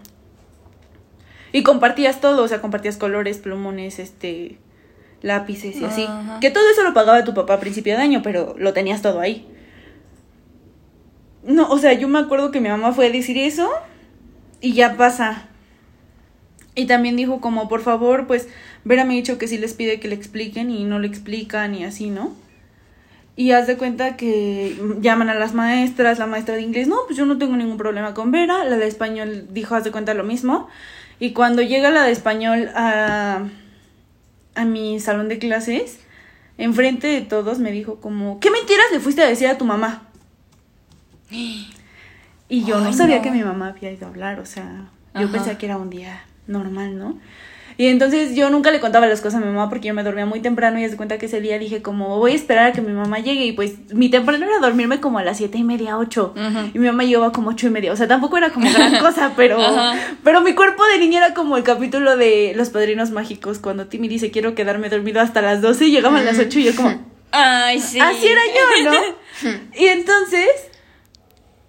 Y 1.53 1.63
compartías 1.63 2.21
todo, 2.21 2.45
o 2.45 2.49
sea, 2.49 2.61
compartías 2.61 2.97
colores, 2.97 3.39
plumones, 3.39 3.99
este, 3.99 4.59
lápices 5.23 5.77
y 5.81 5.85
así. 5.85 6.05
Ajá. 6.05 6.39
Que 6.41 6.51
todo 6.51 6.65
eso 6.71 6.83
lo 6.83 6.95
pagaba 6.95 7.25
tu 7.25 7.35
papá 7.35 7.55
a 7.55 7.61
principio 7.61 7.97
de 7.97 8.03
año, 8.03 8.21
pero 8.23 8.55
lo 8.59 8.73
tenías 8.73 9.03
todo 9.03 9.21
ahí. 9.21 9.47
No, 11.45 11.69
o 11.71 11.79
sea, 11.79 11.93
yo 11.95 12.09
me 12.09 12.19
acuerdo 12.19 12.51
que 12.51 12.61
mi 12.61 12.69
mamá 12.69 12.93
fue 12.93 13.07
a 13.07 13.11
decir 13.11 13.39
eso 13.39 13.71
y 14.61 14.75
ya 14.75 14.97
pasa. 14.97 15.45
Y 16.75 16.87
también 16.87 17.17
dijo 17.17 17.41
como, 17.41 17.69
por 17.69 17.81
favor, 17.81 18.27
pues, 18.27 18.49
Vera 18.85 19.05
me 19.05 19.15
ha 19.15 19.17
dicho 19.17 19.39
que 19.39 19.49
sí 19.49 19.59
les 19.59 19.75
pide 19.75 20.01
que 20.01 20.09
le 20.09 20.15
expliquen 20.15 20.71
y 20.71 20.85
no 20.85 20.99
le 20.99 21.07
explican 21.07 21.75
y 21.75 21.85
así, 21.85 22.11
¿no? 22.11 22.35
Y 23.37 23.53
haz 23.53 23.67
de 23.67 23.77
cuenta 23.77 24.17
que 24.17 24.77
llaman 25.01 25.29
a 25.29 25.35
las 25.35 25.55
maestras, 25.55 26.19
la 26.19 26.27
maestra 26.27 26.57
de 26.57 26.63
inglés, 26.63 26.89
no, 26.89 26.97
pues 27.07 27.17
yo 27.17 27.25
no 27.25 27.39
tengo 27.39 27.57
ningún 27.57 27.77
problema 27.77 28.13
con 28.13 28.33
Vera, 28.33 28.65
la 28.65 28.77
de 28.77 28.87
español 28.89 29.47
dijo, 29.51 29.77
haz 29.77 29.85
de 29.85 29.93
cuenta 29.93 30.13
lo 30.15 30.25
mismo. 30.25 30.69
Y 31.21 31.33
cuando 31.33 31.63
llega 31.63 31.91
la 31.91 32.03
de 32.03 32.11
español 32.13 32.69
a, 32.75 33.45
a 34.55 34.65
mi 34.65 34.99
salón 34.99 35.29
de 35.29 35.39
clases, 35.39 36.01
enfrente 36.59 37.07
de 37.07 37.21
todos 37.21 37.61
me 37.61 37.71
dijo 37.71 38.01
como, 38.01 38.41
¿qué 38.41 38.51
mentiras 38.51 38.87
le 38.93 39.01
fuiste 39.01 39.23
a 39.23 39.27
decir 39.27 39.47
a 39.47 39.57
tu 39.59 39.65
mamá? 39.65 40.03
Y 42.49 42.65
yo 42.65 42.81
no 42.81 42.93
sabía 42.93 43.17
no. 43.17 43.23
que 43.23 43.31
mi 43.31 43.45
mamá 43.45 43.69
había 43.69 43.93
ido 43.93 44.07
a 44.07 44.11
hablar, 44.11 44.41
o 44.41 44.47
sea, 44.47 44.87
yo 45.15 45.23
Ajá. 45.25 45.33
pensé 45.33 45.59
que 45.59 45.67
era 45.67 45.77
un 45.77 45.91
día 45.91 46.23
normal, 46.47 46.99
¿no? 46.99 47.19
Y 47.81 47.87
entonces 47.87 48.35
yo 48.35 48.51
nunca 48.51 48.73
le 48.73 48.81
contaba 48.81 49.07
las 49.07 49.21
cosas 49.21 49.41
a 49.41 49.47
mi 49.47 49.53
mamá 49.53 49.71
porque 49.71 49.87
yo 49.87 49.95
me 49.95 50.03
dormía 50.03 50.27
muy 50.27 50.41
temprano 50.41 50.81
y 50.81 50.85
haz 50.85 50.91
de 50.91 50.97
cuenta 50.97 51.17
que 51.17 51.27
ese 51.27 51.41
día 51.41 51.61
dije 51.61 51.81
como 51.81 52.19
voy 52.19 52.33
a 52.33 52.35
esperar 52.35 52.67
a 52.67 52.73
que 52.73 52.81
mi 52.81 52.93
mamá 52.93 53.21
llegue 53.21 53.45
y 53.45 53.53
pues 53.53 53.95
mi 53.95 54.09
temprano 54.09 54.45
era 54.45 54.59
dormirme 54.59 54.99
como 54.99 55.21
a 55.21 55.23
las 55.23 55.37
siete 55.37 55.59
y 55.59 55.63
media, 55.63 55.97
ocho. 55.97 56.35
Y 56.75 56.79
mi 56.81 56.89
mamá 56.89 57.05
llegaba 57.05 57.31
como 57.31 57.51
ocho 57.51 57.69
y 57.69 57.71
media, 57.71 57.93
o 57.93 57.97
sea 57.97 58.09
tampoco 58.09 58.37
era 58.37 58.51
como 58.51 58.69
gran 58.69 58.99
cosa, 59.01 59.35
pero 59.37 59.59
pero 60.25 60.41
mi 60.41 60.55
cuerpo 60.55 60.85
de 60.87 60.99
niña 60.99 61.19
era 61.25 61.35
como 61.35 61.57
el 61.57 61.63
capítulo 61.63 62.17
de 62.17 62.53
Los 62.57 62.71
Padrinos 62.71 63.13
Mágicos 63.13 63.61
cuando 63.61 63.87
Timmy 63.87 64.09
dice 64.09 64.33
quiero 64.33 64.57
quedarme 64.57 64.89
dormido 64.89 65.21
hasta 65.21 65.41
las 65.41 65.63
12 65.63 65.87
y 65.87 65.91
llegaban 65.93 66.25
las 66.25 66.41
ocho 66.41 66.59
y 66.59 66.65
yo 66.65 66.75
como 66.75 67.01
Ay, 67.31 67.79
sí. 67.79 68.01
Así 68.01 68.27
era 68.27 68.41
yo, 68.47 68.91
¿no? 68.91 69.51
y 69.79 69.87
entonces 69.87 70.49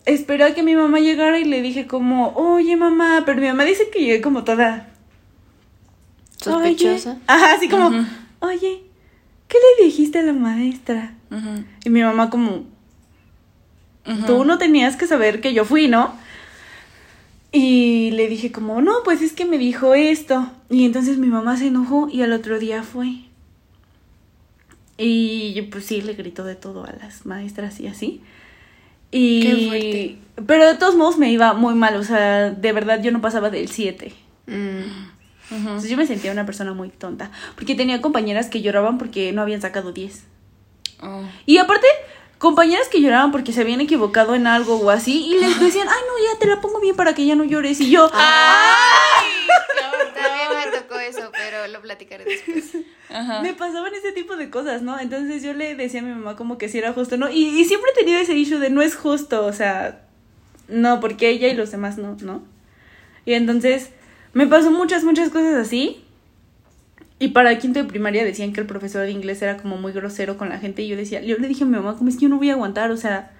esperé 0.05 0.43
a 0.45 0.55
que 0.55 0.63
mi 0.63 0.75
mamá 0.75 0.99
llegara 0.99 1.37
y 1.37 1.43
le 1.43 1.61
dije 1.61 1.85
como, 1.85 2.33
oye 2.35 2.75
mamá, 2.75 3.21
pero 3.27 3.39
mi 3.39 3.47
mamá 3.47 3.63
dice 3.65 3.89
que 3.91 3.99
llegué 3.99 4.21
como 4.21 4.43
toda 4.43 4.88
Sospechosa. 6.41 7.11
Oye. 7.11 7.21
Ajá, 7.27 7.53
así 7.53 7.69
como, 7.69 7.89
oye, 8.39 8.83
¿qué 9.47 9.57
le 9.77 9.85
dijiste 9.85 10.19
a 10.19 10.23
la 10.23 10.33
maestra? 10.33 11.15
Y 11.83 11.89
mi 11.89 12.01
mamá 12.01 12.29
como, 12.29 12.65
tú 14.25 14.45
no 14.45 14.57
tenías 14.57 14.95
que 14.95 15.07
saber 15.07 15.41
que 15.41 15.53
yo 15.53 15.65
fui, 15.65 15.87
¿no? 15.87 16.13
Y 17.51 18.11
le 18.11 18.27
dije 18.27 18.51
como, 18.51 18.81
no, 18.81 18.97
pues 19.03 19.21
es 19.21 19.33
que 19.33 19.45
me 19.45 19.57
dijo 19.57 19.95
esto. 19.95 20.51
Y 20.69 20.85
entonces 20.85 21.17
mi 21.17 21.27
mamá 21.27 21.57
se 21.57 21.67
enojó 21.67 22.07
y 22.11 22.21
al 22.21 22.31
otro 22.31 22.59
día 22.59 22.83
fue. 22.83 23.23
Y 24.97 25.53
yo, 25.53 25.69
pues 25.69 25.85
sí, 25.85 26.01
le 26.01 26.13
gritó 26.13 26.43
de 26.43 26.55
todo 26.55 26.83
a 26.85 26.91
las 26.91 27.25
maestras 27.25 27.79
y 27.79 27.87
así. 27.87 28.21
Y... 29.11 29.41
Qué 29.41 29.67
fuerte. 29.67 30.17
Pero 30.45 30.67
de 30.67 30.75
todos 30.75 30.95
modos 30.95 31.17
me 31.17 31.31
iba 31.31 31.53
muy 31.53 31.73
mal, 31.73 31.95
o 31.95 32.03
sea, 32.03 32.51
de 32.51 32.71
verdad 32.71 33.01
yo 33.01 33.11
no 33.11 33.19
pasaba 33.21 33.49
del 33.49 33.69
7. 33.69 34.13
Mm. 34.47 35.18
Entonces 35.51 35.89
yo 35.89 35.97
me 35.97 36.05
sentía 36.05 36.31
una 36.31 36.45
persona 36.45 36.73
muy 36.73 36.89
tonta. 36.89 37.31
Porque 37.55 37.75
tenía 37.75 38.01
compañeras 38.01 38.47
que 38.47 38.61
lloraban 38.61 38.97
porque 38.97 39.31
no 39.31 39.41
habían 39.41 39.61
sacado 39.61 39.91
10. 39.91 40.23
Oh. 41.01 41.23
Y 41.45 41.57
aparte, 41.57 41.87
compañeras 42.37 42.87
que 42.87 43.01
lloraban 43.01 43.31
porque 43.31 43.53
se 43.53 43.61
habían 43.61 43.81
equivocado 43.81 44.35
en 44.35 44.47
algo 44.47 44.75
o 44.75 44.89
así. 44.89 45.25
Y 45.27 45.39
les 45.39 45.59
decían, 45.59 45.87
ay, 45.87 46.01
no, 46.07 46.33
ya 46.33 46.39
te 46.39 46.47
la 46.47 46.61
pongo 46.61 46.79
bien 46.79 46.95
para 46.95 47.13
que 47.13 47.25
ya 47.25 47.35
no 47.35 47.43
llores. 47.43 47.79
Y 47.81 47.91
yo, 47.91 48.09
También 48.09 48.31
me 50.71 50.77
tocó 50.77 50.99
eso, 50.99 51.31
pero 51.31 51.67
lo 51.67 51.81
platicaré 51.81 52.25
después. 52.25 52.77
Ajá. 53.11 53.41
me 53.41 53.55
pasaban 53.55 53.91
ese 53.95 54.11
tipo 54.11 54.35
de 54.35 54.51
cosas, 54.51 54.83
¿no? 54.83 54.99
Entonces 54.99 55.41
yo 55.41 55.53
le 55.53 55.73
decía 55.73 56.01
a 56.01 56.03
mi 56.03 56.11
mamá 56.11 56.35
como 56.35 56.59
que 56.59 56.69
si 56.69 56.77
era 56.77 56.93
justo, 56.93 57.17
¿no? 57.17 57.27
Y, 57.27 57.59
y 57.59 57.65
siempre 57.65 57.89
he 57.91 57.95
tenido 57.95 58.19
ese 58.19 58.35
issue 58.35 58.59
de 58.59 58.69
no 58.69 58.83
es 58.83 58.95
justo, 58.95 59.47
o 59.47 59.53
sea, 59.53 60.05
no, 60.67 60.99
porque 60.99 61.29
ella 61.29 61.47
y 61.47 61.55
los 61.55 61.71
demás 61.71 61.97
no, 61.97 62.17
¿no? 62.21 62.43
Y 63.25 63.33
entonces 63.33 63.89
me 64.33 64.47
pasó 64.47 64.71
muchas, 64.71 65.03
muchas 65.03 65.29
cosas 65.29 65.55
así. 65.55 66.03
Y 67.17 67.29
para 67.29 67.57
quinto 67.57 67.79
de 67.79 67.85
primaria 67.85 68.23
decían 68.23 68.53
que 68.53 68.61
el 68.61 68.67
profesor 68.67 69.03
de 69.03 69.11
inglés 69.11 69.41
era 69.41 69.57
como 69.57 69.77
muy 69.77 69.91
grosero 69.91 70.37
con 70.37 70.49
la 70.49 70.57
gente. 70.57 70.83
Y 70.83 70.87
yo 70.87 70.95
decía, 70.95 71.21
yo 71.21 71.37
le 71.37 71.47
dije 71.47 71.63
a 71.63 71.67
mi 71.67 71.75
mamá, 71.75 71.97
como 71.97 72.09
es 72.09 72.15
que 72.15 72.21
yo 72.23 72.29
no 72.29 72.37
voy 72.37 72.49
a 72.49 72.53
aguantar, 72.53 72.91
o 72.91 72.97
sea, 72.97 73.31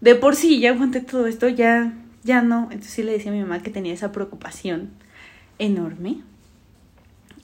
de 0.00 0.14
por 0.14 0.36
sí 0.36 0.60
ya 0.60 0.70
aguanté 0.70 1.00
todo 1.00 1.26
esto, 1.26 1.48
ya, 1.48 1.92
ya 2.22 2.42
no. 2.42 2.64
Entonces 2.64 2.92
sí 2.92 3.02
le 3.02 3.12
decía 3.12 3.30
a 3.30 3.34
mi 3.34 3.40
mamá 3.40 3.60
que 3.62 3.70
tenía 3.70 3.94
esa 3.94 4.12
preocupación 4.12 4.90
enorme. 5.58 6.18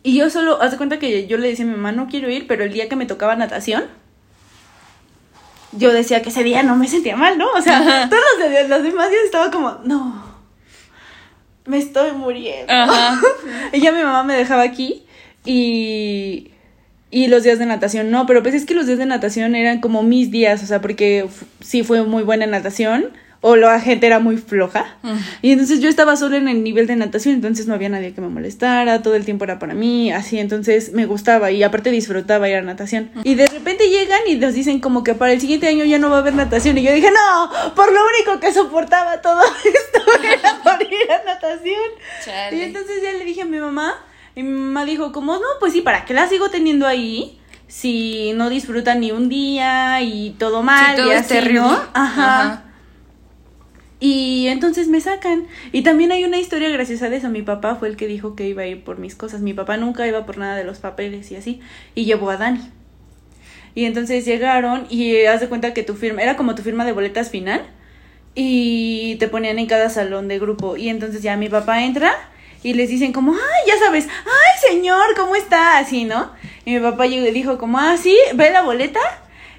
Y 0.02 0.18
yo 0.18 0.28
solo, 0.28 0.60
haz 0.60 0.72
de 0.72 0.76
cuenta 0.76 0.98
que 0.98 1.26
yo 1.26 1.38
le 1.38 1.48
decía 1.48 1.64
a 1.64 1.68
mi 1.68 1.74
mamá, 1.74 1.92
no 1.92 2.08
quiero 2.08 2.28
ir, 2.28 2.46
pero 2.46 2.64
el 2.64 2.72
día 2.72 2.90
que 2.90 2.96
me 2.96 3.06
tocaba 3.06 3.34
natación, 3.37 3.84
yo 5.72 5.92
decía 5.92 6.20
que 6.20 6.28
ese 6.28 6.44
día 6.44 6.62
no 6.62 6.76
me 6.76 6.88
sentía 6.88 7.16
mal, 7.16 7.38
¿no? 7.38 7.50
O 7.52 7.62
sea, 7.62 8.08
todos 8.10 8.22
los, 8.38 8.68
los 8.68 8.82
demás 8.82 9.08
días 9.08 9.22
estaba 9.24 9.50
como, 9.50 9.78
no, 9.84 10.34
me 11.66 11.79
estoy 11.79 12.12
muriendo. 12.12 12.72
Ajá. 12.72 13.20
Ya 13.72 13.92
mi 13.92 14.03
mamá 14.03 14.22
me 14.22 14.35
dejaba 14.35 14.62
aquí 14.62 15.05
y, 15.44 16.50
y 17.11 17.27
los 17.27 17.42
días 17.42 17.59
de 17.59 17.66
natación 17.66 18.11
no, 18.11 18.27
pero 18.27 18.42
pues 18.42 18.55
es 18.55 18.64
que 18.64 18.74
los 18.74 18.87
días 18.87 18.98
de 18.98 19.07
natación 19.07 19.55
eran 19.55 19.81
como 19.81 20.03
mis 20.03 20.31
días, 20.31 20.62
o 20.62 20.66
sea, 20.66 20.81
porque 20.81 21.27
sí 21.61 21.83
fue 21.83 22.05
muy 22.05 22.22
buena 22.22 22.46
natación 22.46 23.11
o 23.46 23.57
la 23.57 23.78
gente 23.78 24.07
era 24.07 24.20
muy 24.20 24.38
floja. 24.38 24.96
Mm. 25.02 25.16
Y 25.42 25.52
entonces 25.52 25.80
yo 25.80 25.90
estaba 25.90 26.16
solo 26.16 26.37
en 26.37 26.48
el 26.48 26.64
nivel 26.64 26.87
de 26.87 26.96
natación, 26.96 27.35
entonces 27.35 27.66
no 27.66 27.74
había 27.74 27.90
nadie 27.90 28.14
que 28.14 28.22
me 28.22 28.30
molestara, 28.30 29.02
todo 29.02 29.16
el 29.16 29.26
tiempo 29.26 29.44
era 29.44 29.59
para 29.59 29.74
mí, 29.74 30.11
así, 30.11 30.38
entonces 30.38 30.94
me 30.94 31.04
gustaba 31.04 31.50
y 31.50 31.62
aparte 31.62 31.90
disfrutaba 31.90 32.48
ir 32.48 32.57
a 32.57 32.62
natación. 32.62 33.11
Y 33.22 33.35
de 33.35 33.46
repente 33.46 33.90
llegan 33.90 34.22
y 34.26 34.37
nos 34.37 34.54
dicen 34.54 34.80
como 34.80 35.04
que 35.04 35.12
para 35.12 35.35
el 35.35 35.42
siguiente 35.42 35.68
año 35.68 35.85
ya 35.85 35.98
no 35.98 36.09
va 36.09 36.16
a 36.16 36.18
haber 36.20 36.35
natación 36.35 36.78
y 36.78 36.85
yo 36.85 36.92
dije, 36.94 37.11
no, 37.11 37.74
por 37.74 37.92
lo 37.92 38.00
único 38.16 38.40
que 38.40 38.50
soportaba 38.50 39.20
todo 39.20 39.42
esto 39.64 40.11
era 40.22 40.62
por 40.62 40.83
ir 40.83 41.12
a 41.12 41.22
natación. 41.26 41.90
Chale. 42.24 42.57
Y 42.57 42.62
entonces 42.62 43.02
ya 43.02 43.12
le 43.12 43.26
dije 43.26 43.42
a 43.42 43.44
mi 43.44 43.59
mamá, 43.59 43.94
y 44.35 44.42
mi 44.42 44.59
mamá 44.59 44.87
dijo 44.87 45.12
como, 45.12 45.35
no, 45.35 45.46
pues 45.61 45.74
sí, 45.74 45.83
¿para 45.83 46.07
qué 46.07 46.14
la 46.14 46.26
sigo 46.30 46.48
teniendo 46.48 46.87
ahí? 46.87 47.38
Si 47.68 48.33
no 48.33 48.48
disfruta 48.48 48.94
ni 48.94 49.12
un 49.12 49.28
día 49.28 50.00
y 50.00 50.30
todo 50.38 50.62
mal. 50.62 50.96
Todo 50.96 51.09
y 51.09 51.11
es 51.11 51.20
así, 51.20 51.35
terrible. 51.35 51.61
¿no? 51.61 51.72
Ajá. 51.92 52.40
Ajá. 52.40 52.63
Y 54.07 54.49
entonces 54.49 54.88
me 54.88 55.01
sacan. 55.01 55.47
Y 55.73 55.81
también 55.81 56.12
hay 56.12 56.25
una 56.25 56.37
historia 56.37 56.69
gracias 56.69 57.01
a 57.01 57.09
eso. 57.09 57.31
Mi 57.31 57.40
papá 57.40 57.77
fue 57.77 57.88
el 57.88 57.97
que 57.97 58.07
dijo 58.07 58.37
que 58.37 58.47
iba 58.47 58.61
a 58.61 58.67
ir 58.67 58.85
por 58.85 58.99
mis 58.99 59.14
cosas. 59.14 59.40
Mi 59.40 59.55
papá 59.55 59.79
nunca 59.79 60.07
iba 60.07 60.27
por 60.27 60.37
nada 60.37 60.57
de 60.57 60.64
los 60.64 60.77
papeles 60.77 61.33
y 61.33 61.37
así. 61.37 61.61
Y 61.95 62.05
llevó 62.05 62.29
a 62.29 62.37
Dani. 62.37 62.61
Y 63.75 63.87
entonces 63.87 64.27
llegaron 64.27 64.87
y 64.90 65.25
haz 65.25 65.40
de 65.40 65.49
cuenta 65.49 65.73
que 65.73 65.85
tu 65.85 65.95
firma, 65.95 66.21
era 66.21 66.37
como 66.37 66.55
tu 66.55 66.61
firma 66.61 66.85
de 66.85 66.93
boletas 66.93 67.31
final. 67.31 67.62
Y 68.35 69.17
te 69.21 69.29
ponían 69.29 69.59
en 69.59 69.64
cada 69.64 69.88
salón 69.88 70.29
de 70.29 70.38
grupo. 70.38 70.77
Y 70.77 70.90
entonces 70.90 71.23
ya 71.23 71.38
mi 71.38 71.49
papá 71.49 71.83
entra 71.83 72.12
y 72.62 72.75
les 72.75 72.90
dicen 72.90 73.11
como, 73.11 73.33
ay, 73.33 73.67
ya 73.67 73.79
sabes, 73.79 74.07
ay, 74.07 74.71
señor, 74.71 75.14
¿cómo 75.17 75.35
está? 75.35 75.79
Así, 75.79 76.05
¿no? 76.05 76.31
Y 76.67 76.75
mi 76.75 76.81
papá 76.81 77.05
dijo 77.05 77.57
como, 77.57 77.79
ah, 77.79 77.97
sí, 77.97 78.14
ve 78.35 78.51
la 78.51 78.61
boleta. 78.61 79.01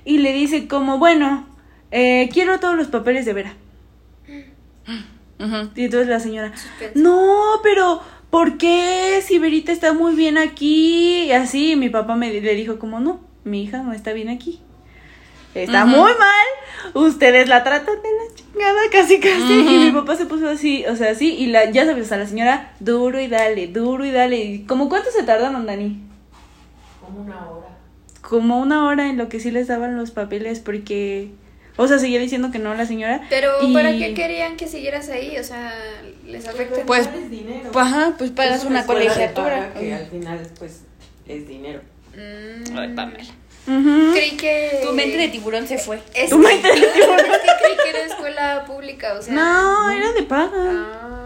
Y 0.05 0.19
le 0.19 0.33
dice 0.33 0.67
como, 0.67 0.99
bueno, 0.99 1.47
eh, 1.89 2.29
quiero 2.31 2.59
todos 2.59 2.75
los 2.75 2.89
papeles 2.89 3.25
de 3.25 3.33
Vera. 3.33 3.55
Y 5.75 5.85
entonces 5.85 6.07
la 6.07 6.19
señora, 6.19 6.53
no, 6.93 7.59
pero 7.63 8.01
¿por 8.29 8.57
qué? 8.57 9.21
Si 9.25 9.39
Verita 9.39 9.71
está 9.71 9.93
muy 9.93 10.15
bien 10.15 10.37
aquí. 10.37 11.23
Y 11.23 11.31
así, 11.31 11.71
y 11.71 11.75
mi 11.75 11.89
papá 11.89 12.15
me 12.15 12.31
le 12.31 12.55
dijo 12.55 12.79
como, 12.79 12.99
no, 12.99 13.19
mi 13.43 13.63
hija 13.63 13.81
no 13.81 13.93
está 13.93 14.13
bien 14.13 14.29
aquí. 14.29 14.61
Está 15.53 15.85
muy 15.85 16.11
mal. 16.11 16.93
Ustedes 16.93 17.47
la 17.47 17.63
tratan 17.63 17.95
de 18.01 18.09
la 18.11 18.35
chingada 18.35 18.81
casi 18.91 19.19
casi. 19.19 19.53
Y 19.59 19.77
mi 19.85 19.91
papá 19.91 20.15
se 20.15 20.25
puso 20.25 20.49
así, 20.49 20.85
o 20.85 20.95
sea, 20.95 21.11
así. 21.11 21.33
Y 21.33 21.47
la, 21.47 21.71
ya 21.71 21.85
sabes, 21.85 22.11
a 22.11 22.17
la 22.17 22.27
señora, 22.27 22.73
duro 22.81 23.21
y 23.21 23.27
dale, 23.27 23.67
duro 23.67 24.05
y 24.05 24.11
dale. 24.11 24.37
Y 24.37 24.63
¿Cómo 24.65 24.89
cuánto 24.89 25.11
se 25.11 25.23
tardaron, 25.23 25.65
Dani? 25.65 26.01
Como 27.01 27.21
una 27.21 27.49
hora. 27.49 27.67
Como 28.21 28.59
una 28.59 28.85
hora 28.85 29.09
en 29.09 29.17
lo 29.17 29.29
que 29.29 29.39
sí 29.39 29.49
les 29.51 29.67
daban 29.67 29.95
los 29.97 30.11
papeles 30.11 30.59
porque... 30.59 31.31
O 31.77 31.87
sea, 31.87 31.99
seguía 31.99 32.19
diciendo 32.19 32.51
que 32.51 32.59
no 32.59 32.73
la 32.73 32.85
señora. 32.85 33.21
Pero 33.29 33.51
y- 33.61 33.73
¿para 33.73 33.91
qué 33.91 34.13
querían 34.13 34.55
que 34.57 34.67
siguieras 34.67 35.09
ahí? 35.09 35.37
O 35.37 35.43
sea, 35.43 35.73
les 36.25 36.47
afecta. 36.47 36.81
Pues- 36.85 37.07
es 37.07 37.29
dinero. 37.29 37.69
Pues, 37.71 37.85
ajá, 37.85 38.15
pues 38.17 38.31
pagas 38.31 38.63
una 38.65 38.85
colegiatura. 38.85 39.73
Que 39.73 39.93
al 39.93 40.07
final, 40.07 40.47
pues, 40.57 40.81
es 41.27 41.47
dinero. 41.47 41.81
Mm, 42.15 42.77
Ay, 42.77 42.93
Pamela. 42.95 43.23
Ujú. 43.67 44.13
creí 44.13 44.37
que. 44.37 44.81
Tu 44.85 44.93
mente 44.93 45.17
de 45.17 45.27
tiburón 45.29 45.67
se 45.67 45.77
fue. 45.79 45.99
Es 46.13 46.29
Tu 46.29 46.37
mente 46.37 46.67
de 46.67 46.73
es 46.75 46.81
que 46.83 46.91
creí 46.93 47.75
que 47.83 47.89
era 47.89 48.05
escuela 48.05 48.63
pública, 48.65 49.15
o 49.17 49.21
sea. 49.21 49.33
No, 49.33 49.91
era 49.91 50.11
de 50.13 50.23
paga. 50.23 50.51
Ah. 50.55 51.24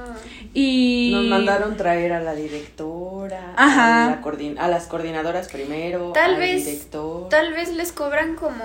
Y... 0.54 1.12
Nos 1.14 1.26
mandaron 1.26 1.78
traer 1.78 2.12
a 2.14 2.22
la 2.22 2.34
directora, 2.34 3.54
Ajá. 3.56 4.08
A, 4.08 4.10
la 4.10 4.22
coordin- 4.22 4.58
a 4.60 4.68
las 4.68 4.88
coordinadoras 4.88 5.48
primero, 5.50 6.12
Tal 6.14 6.34
al 6.36 6.40
vez- 6.40 6.66
director. 6.66 7.30
Tal 7.30 7.54
vez 7.54 7.72
les 7.74 7.92
cobran 7.92 8.36
como 8.36 8.64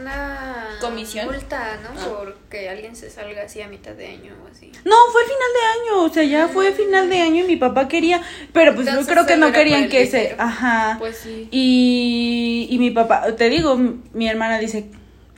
una 0.00 0.68
Comisión. 0.80 1.26
multa, 1.26 1.78
¿no? 1.82 1.90
Ah. 2.00 2.06
Porque 2.24 2.68
alguien 2.70 2.96
se 2.96 3.10
salga 3.10 3.42
así 3.42 3.60
a 3.60 3.68
mitad 3.68 3.92
de 3.92 4.06
año 4.06 4.34
o 4.44 4.48
así. 4.50 4.72
No, 4.84 4.94
fue 5.12 5.22
final 5.24 5.50
de 5.54 5.80
año, 5.92 6.02
o 6.04 6.08
sea, 6.08 6.22
ya 6.24 6.48
fue 6.48 6.72
final 6.72 7.08
de 7.10 7.20
año 7.20 7.44
y 7.44 7.46
mi 7.48 7.56
papá 7.56 7.88
quería, 7.88 8.22
pero 8.52 8.74
pues 8.74 8.86
yo 8.90 9.04
creo 9.06 9.26
que 9.26 9.36
no 9.36 9.52
querían 9.52 9.88
que 9.88 10.06
se, 10.06 10.34
ajá. 10.38 10.96
Pues 10.98 11.16
sí. 11.18 11.48
Y, 11.50 12.66
y 12.70 12.78
mi 12.78 12.90
papá, 12.90 13.36
te 13.36 13.48
digo, 13.50 13.76
mi 13.76 14.28
hermana 14.28 14.58
dice 14.58 14.86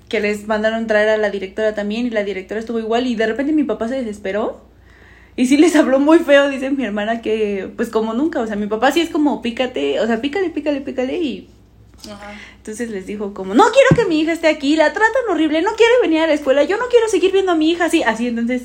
que 0.08 0.20
les 0.20 0.46
mandaron 0.46 0.86
traer 0.86 1.08
a 1.08 1.16
la 1.16 1.30
directora 1.30 1.74
también 1.74 2.06
y 2.06 2.10
la 2.10 2.22
directora 2.22 2.60
estuvo 2.60 2.78
igual 2.78 3.06
y 3.06 3.14
de 3.16 3.26
repente 3.26 3.52
mi 3.52 3.64
papá 3.64 3.88
se 3.88 3.96
desesperó. 3.96 4.70
Y 5.36 5.46
sí 5.46 5.56
les 5.56 5.74
habló 5.76 5.98
muy 5.98 6.18
feo, 6.18 6.48
dice 6.50 6.70
mi 6.70 6.84
hermana, 6.84 7.22
que 7.22 7.70
pues 7.76 7.88
como 7.88 8.12
nunca, 8.12 8.40
o 8.40 8.46
sea, 8.46 8.56
mi 8.56 8.66
papá 8.66 8.92
sí 8.92 9.00
es 9.00 9.08
como 9.10 9.40
pícate, 9.40 9.98
o 10.00 10.06
sea, 10.06 10.20
pícale, 10.20 10.50
pícale, 10.50 10.80
pícale 10.82 11.16
y 11.18 11.48
Ajá. 12.10 12.32
entonces 12.58 12.90
les 12.90 13.06
dijo 13.06 13.32
como, 13.32 13.54
no 13.54 13.64
quiero 13.72 13.88
que 13.96 14.08
mi 14.08 14.20
hija 14.20 14.32
esté 14.32 14.48
aquí, 14.48 14.76
la 14.76 14.92
tratan 14.92 15.22
horrible, 15.30 15.62
no 15.62 15.70
quiere 15.74 15.92
venir 16.02 16.20
a 16.20 16.26
la 16.26 16.34
escuela, 16.34 16.64
yo 16.64 16.76
no 16.76 16.84
quiero 16.90 17.08
seguir 17.08 17.32
viendo 17.32 17.52
a 17.52 17.54
mi 17.54 17.70
hija 17.70 17.86
así, 17.86 18.02
así, 18.02 18.26
entonces 18.26 18.64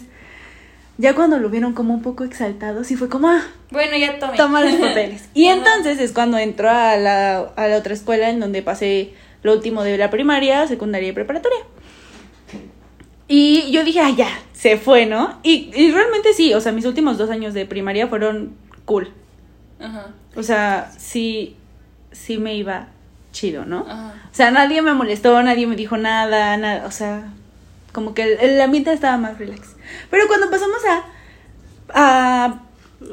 ya 0.97 1.13
cuando 1.13 1.37
lo 1.37 1.49
vieron 1.49 1.73
como 1.73 1.93
un 1.93 2.01
poco 2.01 2.23
exaltado, 2.23 2.83
sí 2.83 2.95
fue 2.95 3.07
como, 3.07 3.29
ah, 3.29 3.43
Bueno, 3.71 3.95
ya 3.97 4.17
tomé. 4.19 4.35
toma 4.35 4.61
los 4.61 4.73
papeles. 4.75 5.29
Y 5.33 5.45
entonces 5.45 5.99
es 5.99 6.11
cuando 6.11 6.37
entró 6.37 6.69
a 6.69 6.97
la, 6.97 7.39
a 7.55 7.67
la 7.67 7.77
otra 7.77 7.93
escuela 7.93 8.29
en 8.29 8.39
donde 8.39 8.61
pasé 8.63 9.13
lo 9.43 9.53
último 9.53 9.83
de 9.83 9.97
la 9.97 10.09
primaria, 10.09 10.67
secundaria 10.67 11.09
y 11.09 11.11
preparatoria. 11.13 11.59
Y 13.27 13.71
yo 13.71 13.83
dije, 13.83 13.99
ah, 13.99 14.11
ya, 14.11 14.29
se 14.53 14.77
fue, 14.77 15.05
¿no? 15.05 15.39
Y, 15.43 15.71
y 15.75 15.91
realmente 15.91 16.33
sí, 16.33 16.53
o 16.53 16.61
sea, 16.61 16.71
mis 16.71 16.85
últimos 16.85 17.17
dos 17.17 17.29
años 17.29 17.53
de 17.53 17.65
primaria 17.65 18.07
fueron 18.07 18.55
cool. 18.85 19.11
Ajá. 19.79 20.07
O 20.35 20.43
sea, 20.43 20.91
sí, 20.97 21.55
sí 22.11 22.37
me 22.37 22.55
iba 22.55 22.87
chido, 23.31 23.65
¿no? 23.65 23.85
Ajá. 23.87 24.13
O 24.31 24.35
sea, 24.35 24.51
nadie 24.51 24.81
me 24.81 24.93
molestó, 24.93 25.41
nadie 25.43 25.67
me 25.67 25.75
dijo 25.75 25.97
nada, 25.97 26.55
nada, 26.57 26.85
o 26.87 26.91
sea, 26.91 27.33
como 27.91 28.13
que 28.13 28.23
el, 28.23 28.39
el 28.39 28.61
ambiente 28.61 28.93
estaba 28.93 29.17
más 29.17 29.37
relax. 29.37 29.75
Pero 30.09 30.27
cuando 30.27 30.49
pasamos 30.49 30.79
a, 30.85 31.03
a 31.93 32.61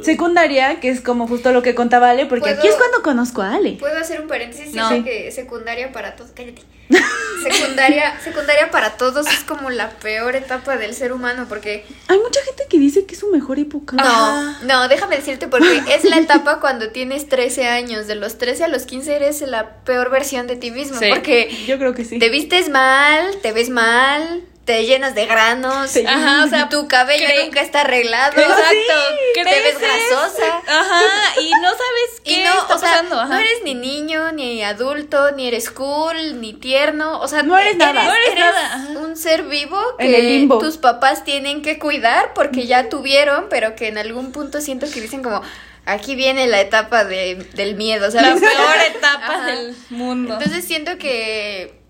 secundaria, 0.03 0.81
que 0.81 0.89
es 0.91 1.01
como 1.01 1.27
justo 1.29 1.53
lo 1.53 1.63
que 1.63 1.75
contaba 1.75 2.11
Ale, 2.11 2.27
porque 2.27 2.43
¿Puedo- 2.47 2.59
aquí 2.59 2.69
es 2.69 2.75
cuando 2.77 3.03
conozco 3.03 3.43
a 3.43 3.55
Ale. 3.55 3.73
¿Puedo 3.79 3.99
hacer 3.99 4.21
un 4.21 4.29
paréntesis? 4.29 4.75
No. 4.75 4.89
Que 5.05 5.31
secundaria 5.33 5.93
para 5.93 6.17
todos. 6.17 6.31
Cállate. 6.35 6.63
secundaria, 7.43 8.19
secundaria 8.23 8.71
para 8.71 8.91
todos 8.99 9.27
es 9.27 9.43
como 9.45 9.71
la 9.71 9.91
peor 9.91 10.37
etapa 10.37 10.77
del 10.77 10.95
ser 10.95 11.13
humano 11.15 11.47
porque 11.49 11.87
Hay 12.09 12.19
mucha 12.19 12.43
gente 12.45 12.65
que 12.69 12.79
dice 12.79 13.07
que 13.07 13.15
es 13.15 13.21
su 13.21 13.31
mejor 13.31 13.59
época. 13.59 13.97
No, 13.97 14.61
no, 14.63 14.89
déjame 14.89 15.17
decirte 15.17 15.49
porque 15.49 15.83
es 15.95 16.05
la 16.05 16.19
etapa 16.19 16.61
cuando 16.61 16.91
tienes 16.91 17.29
13 17.29 17.67
años. 17.69 18.07
De 18.07 18.15
los 18.17 18.37
13 18.39 18.65
a 18.65 18.69
los 18.69 18.83
15 18.85 19.17
eres 19.17 19.41
la 19.43 19.77
peor 19.85 20.11
versión 20.11 20.47
de 20.47 20.57
ti 20.57 20.71
mismo. 20.71 20.99
Sí. 20.99 21.07
Porque 21.09 21.49
Yo 21.67 21.79
creo 21.79 21.95
que 21.95 22.05
sí. 22.05 22.19
te 22.19 22.29
vistes 22.29 22.69
mal, 22.69 23.35
te 23.43 23.53
ves 23.53 23.71
mal, 23.71 24.43
te 24.65 24.87
llenas 24.87 25.15
de 25.15 25.27
granos. 25.27 25.91
Sí. 25.91 26.05
Ajá, 26.07 26.45
o 26.45 26.49
sea, 26.49 26.69
tu 26.69 26.89
cabello 26.89 27.27
cre- 27.27 27.45
nunca 27.45 27.61
está 27.61 27.83
arreglado. 27.83 28.41
Exacto. 28.41 28.95
Te 29.35 29.43
ves 29.45 29.79
grasosa. 29.79 30.63
Ajá, 30.67 31.41
y 31.41 31.51
no 31.51 31.69
sabes 31.69 32.21
qué 32.25 32.33
Y 32.33 32.45
no, 32.45 32.53
está 32.61 32.75
o 32.75 32.79
sea, 32.79 32.91
pasando. 32.91 33.21
Ajá. 33.21 33.29
no 33.35 33.39
eres 33.39 33.63
ni 33.65 33.75
niño, 33.75 34.33
ni 34.33 34.63
adulto, 34.65 35.33
ni 35.33 35.49
eres 35.49 35.71
cool, 35.71 36.41
ni 36.41 36.55
tierno, 36.55 37.21
o 37.21 37.29
sea, 37.29 37.43
No 37.43 37.59
eres 37.59 37.77
nada. 37.77 38.05
No 38.05 38.15
eres 38.15 38.35
nada, 38.39 38.87
un 39.01 39.17
ser 39.17 39.43
vivo 39.43 39.79
que 39.99 40.47
tus 40.61 40.79
papás 40.79 41.25
tienen 41.25 41.61
que 41.63 41.79
cuidar 41.79 42.33
porque 42.35 42.67
ya 42.67 42.89
tuvieron, 42.89 43.47
pero 43.51 43.77
que 43.77 43.89
en 43.89 43.99
algún 43.99 44.33
punto 44.33 44.61
siento 44.63 44.87
que 44.91 45.01
dicen 45.01 45.23
como, 45.23 45.43
aquí 45.85 46.15
viene 46.15 46.47
la 46.47 46.61
etapa 46.63 47.05
de, 47.05 47.35
del 47.55 47.75
miedo, 47.75 48.07
la 48.07 48.11
¿sabes? 48.13 48.41
peor 48.41 48.77
etapa 48.97 49.35
Ajá. 49.35 49.47
del 49.47 49.77
mundo. 49.91 50.35
Entonces 50.35 50.65
siento 50.65 50.97
que 50.97 51.84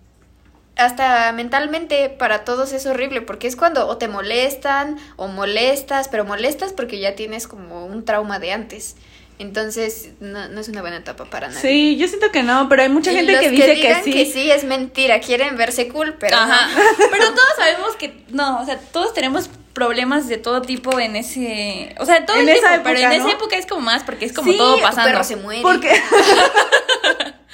hasta 0.76 1.30
mentalmente 1.32 2.08
para 2.10 2.44
todos 2.44 2.72
es 2.72 2.84
horrible 2.86 3.22
porque 3.22 3.46
es 3.46 3.56
cuando 3.56 3.86
o 3.86 3.96
te 3.96 4.08
molestan 4.08 4.98
o 5.16 5.28
molestas, 5.28 6.08
pero 6.08 6.24
molestas 6.24 6.72
porque 6.72 6.98
ya 6.98 7.14
tienes 7.14 7.46
como 7.46 7.86
un 7.86 8.04
trauma 8.04 8.38
de 8.38 8.52
antes. 8.52 8.96
Entonces 9.38 10.10
no, 10.20 10.48
no 10.48 10.60
es 10.60 10.68
una 10.68 10.80
buena 10.80 10.98
etapa 10.98 11.24
para 11.24 11.48
nadie. 11.48 11.60
Sí, 11.60 11.96
yo 11.96 12.06
siento 12.06 12.30
que 12.30 12.44
no, 12.44 12.68
pero 12.68 12.82
hay 12.82 12.88
mucha 12.88 13.10
Y 13.10 13.16
gente 13.16 13.32
los 13.32 13.40
que 13.40 13.50
dice 13.50 13.66
que, 13.66 13.74
digan 13.74 14.04
sí. 14.04 14.12
que 14.12 14.26
sí 14.26 14.50
es 14.50 14.62
mentira, 14.62 15.20
quieren 15.20 15.56
verse 15.56 15.88
cool, 15.88 16.14
pero 16.20 16.36
Ajá. 16.36 16.68
no. 16.68 16.74
Pero 17.10 17.34
todos 17.34 17.48
sabemos 17.56 17.96
que 17.96 18.22
no, 18.28 18.60
o 18.60 18.64
sea, 18.64 18.78
todos 18.78 19.12
tenemos 19.12 19.50
problemas 19.72 20.28
de 20.28 20.38
todo 20.38 20.62
tipo 20.62 21.00
en 21.00 21.16
ese, 21.16 21.96
o 21.98 22.06
sea, 22.06 22.24
todo 22.24 22.36
En 22.36 22.48
el 22.48 22.56
esa 22.56 22.68
tiempo, 22.68 22.84
pero 22.84 22.98
en 23.00 23.04
época, 23.06 23.16
esa 23.16 23.30
época 23.32 23.56
es 23.56 23.66
como 23.66 23.80
más 23.80 24.04
porque 24.04 24.24
es 24.24 24.32
como 24.32 24.52
Sí, 24.52 24.56
todo 24.56 24.80
pasando. 24.80 25.10
perro 25.10 25.24
se 25.24 25.34
muere. 25.34 25.62
Porque 25.62 25.90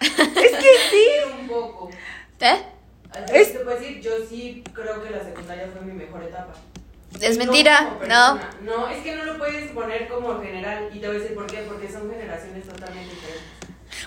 es 0.00 0.10
que 0.10 0.74
sí. 0.90 1.06
Un 1.40 1.48
poco. 1.48 1.85
¿Eh? 2.40 2.62
Es- 3.32 3.52
Te 3.52 3.60
puedo 3.60 3.78
decir, 3.78 4.00
yo 4.00 4.12
sí 4.28 4.62
creo 4.74 5.02
que 5.02 5.10
la 5.10 5.22
secundaria 5.24 5.68
fue 5.72 5.80
mi 5.82 5.92
mejor 5.92 6.22
etapa. 6.22 6.52
Es 7.20 7.38
No 7.38 7.44
mentira, 7.44 7.80
no. 7.82 7.98
persona. 7.98 8.50
No, 8.62 8.88
es 8.88 9.02
que 9.02 9.14
no 9.16 9.24
lo 9.24 9.38
puedes 9.38 9.70
poner 9.72 10.06
como 10.08 10.38
general. 10.40 10.90
Y 10.92 10.98
te 10.98 11.06
voy 11.06 11.16
a 11.16 11.20
decir 11.20 11.34
por 11.34 11.46
qué. 11.46 11.62
Porque 11.62 11.90
son 11.90 12.10
generaciones 12.10 12.66
totalmente 12.66 13.14
diferentes. 13.14 13.42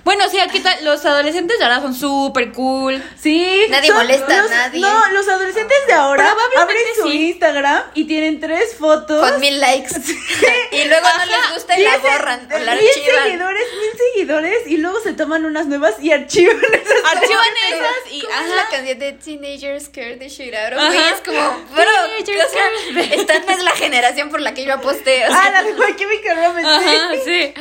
Bueno, 0.03 0.29
sí, 0.29 0.39
aquí 0.39 0.61
los 0.81 1.05
adolescentes 1.05 1.57
de 1.59 1.65
ahora 1.65 1.81
son 1.81 1.93
súper 1.93 2.51
cool. 2.53 3.03
Sí. 3.21 3.65
Nadie 3.69 3.91
molesta 3.91 4.39
a 4.39 4.47
nadie. 4.47 4.79
No, 4.81 5.09
los 5.11 5.27
adolescentes 5.27 5.77
de 5.87 5.93
ahora 5.93 6.35
abren 6.57 6.77
su 7.01 7.09
sí. 7.09 7.29
Instagram 7.29 7.83
y 7.93 8.05
tienen 8.05 8.39
tres 8.39 8.75
fotos. 8.77 9.29
Con 9.29 9.39
mil 9.39 9.59
likes. 9.59 9.89
y 10.71 10.85
luego 10.85 11.07
no 11.17 11.25
les 11.25 11.53
gusta 11.53 11.79
y 11.79 11.83
la 11.83 11.97
borran 11.97 12.47
o 12.51 12.57
la 12.59 12.75
mil 12.75 12.87
archivan. 12.87 13.23
seguidores, 13.23 13.63
mil 13.79 13.99
seguidores 14.13 14.67
y 14.67 14.77
luego 14.77 14.99
se 15.01 15.13
toman 15.13 15.45
unas 15.45 15.67
nuevas 15.67 15.95
y 16.01 16.11
archivan 16.11 16.57
esas 16.57 17.03
Archivan 17.15 17.47
esas 17.71 18.11
y 18.13 18.21
¿Cómo 18.21 18.33
es 18.33 18.45
ajá. 18.45 18.55
la 18.55 18.67
canción 18.69 18.99
de 18.99 19.11
Teenagers 19.13 19.85
Scared 19.85 20.19
Ajá. 20.21 20.89
Me? 20.89 21.09
Es 21.09 21.21
como, 21.25 21.39
bro, 21.75 21.83
Teenagers 22.25 22.47
o 22.47 22.51
sea, 22.51 23.03
esta 23.15 23.39
no 23.39 23.51
es 23.51 23.63
la 23.63 23.71
generación 23.71 24.29
por 24.29 24.41
la 24.41 24.53
que 24.53 24.65
yo 24.65 24.73
aposté. 24.73 25.25
O 25.25 25.29
sea, 25.29 25.39
Ah, 25.41 25.49
la 25.51 25.63
de 25.63 25.73
My 25.73 25.95
Chemical 25.95 26.35
Romance. 26.35 26.67
Ajá, 26.69 27.09
sí. 27.23 27.53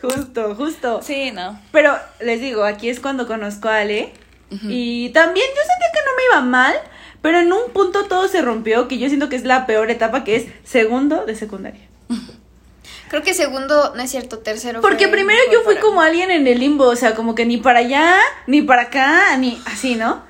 Justo, 0.00 0.54
justo. 0.54 1.00
Sí, 1.02 1.30
no. 1.30 1.60
Pero 1.72 1.96
les 2.20 2.40
digo, 2.40 2.64
aquí 2.64 2.88
es 2.88 3.00
cuando 3.00 3.26
conozco 3.26 3.68
a 3.68 3.78
Ale. 3.78 4.12
Y 4.68 5.08
también 5.08 5.46
yo 5.48 5.62
sentía 5.62 5.88
que 5.92 5.98
no 6.06 6.16
me 6.16 6.22
iba 6.30 6.40
mal, 6.48 6.74
pero 7.22 7.40
en 7.40 7.52
un 7.52 7.72
punto 7.72 8.04
todo 8.04 8.28
se 8.28 8.40
rompió, 8.40 8.86
que 8.86 8.98
yo 8.98 9.08
siento 9.08 9.28
que 9.28 9.34
es 9.34 9.44
la 9.44 9.66
peor 9.66 9.90
etapa, 9.90 10.22
que 10.22 10.36
es 10.36 10.46
segundo 10.62 11.26
de 11.26 11.34
secundaria. 11.34 11.88
creo 13.08 13.22
que 13.22 13.34
segundo, 13.34 13.94
no 13.96 14.02
es 14.02 14.10
cierto, 14.10 14.38
tercero. 14.38 14.80
Porque 14.80 15.08
primero 15.08 15.40
yo 15.50 15.62
fui 15.62 15.76
como 15.76 16.00
mí. 16.00 16.06
alguien 16.06 16.30
en 16.30 16.46
el 16.46 16.60
limbo, 16.60 16.84
o 16.84 16.94
sea, 16.94 17.16
como 17.16 17.34
que 17.34 17.46
ni 17.46 17.56
para 17.56 17.80
allá, 17.80 18.16
ni 18.46 18.62
para 18.62 18.82
acá, 18.82 19.36
ni 19.38 19.60
así, 19.66 19.96
¿no? 19.96 20.22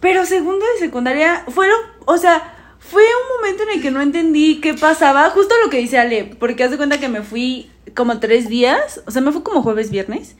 Pero 0.00 0.26
segundo 0.26 0.66
de 0.74 0.78
secundaria 0.78 1.44
fueron, 1.48 1.78
o 2.04 2.18
sea, 2.18 2.76
fue 2.78 3.02
un 3.02 3.36
momento 3.36 3.62
en 3.62 3.70
el 3.70 3.82
que 3.82 3.90
no 3.90 4.00
entendí 4.00 4.60
qué 4.60 4.74
pasaba, 4.74 5.30
justo 5.30 5.54
lo 5.62 5.70
que 5.70 5.78
dice 5.78 5.98
Ale, 5.98 6.24
porque 6.38 6.64
haz 6.64 6.70
de 6.70 6.76
cuenta 6.76 6.98
que 6.98 7.08
me 7.08 7.22
fui 7.22 7.70
como 7.94 8.18
tres 8.20 8.48
días, 8.48 9.02
o 9.06 9.10
sea, 9.10 9.22
me 9.22 9.32
fui 9.32 9.42
como 9.42 9.62
jueves, 9.62 9.90
viernes, 9.90 10.36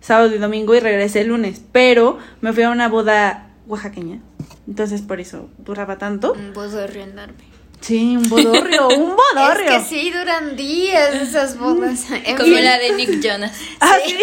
sábado 0.00 0.34
y 0.34 0.38
domingo 0.38 0.74
y 0.74 0.80
regresé 0.80 1.20
el 1.22 1.28
lunes, 1.28 1.60
pero 1.72 2.18
me 2.40 2.52
fui 2.52 2.62
a 2.62 2.70
una 2.70 2.88
boda 2.88 3.50
oaxaqueña, 3.66 4.20
entonces 4.66 5.02
por 5.02 5.20
eso 5.20 5.48
duraba 5.58 5.98
tanto. 5.98 6.32
Un 6.32 6.52
bodorrio 6.52 7.02
enorme. 7.04 7.50
Sí, 7.80 8.16
un 8.16 8.28
bodorrio, 8.28 8.88
un 8.88 9.16
bodorrio. 9.16 9.70
Es 9.76 9.84
que 9.84 9.88
sí, 9.88 10.10
duran 10.10 10.54
días 10.56 11.14
esas 11.14 11.58
bodas. 11.58 12.10
En 12.10 12.36
Como 12.36 12.54
fin. 12.54 12.64
la 12.64 12.78
de 12.78 12.92
Nick 12.92 13.20
Jonas. 13.22 13.52
Ah, 13.80 13.96
sí. 14.04 14.18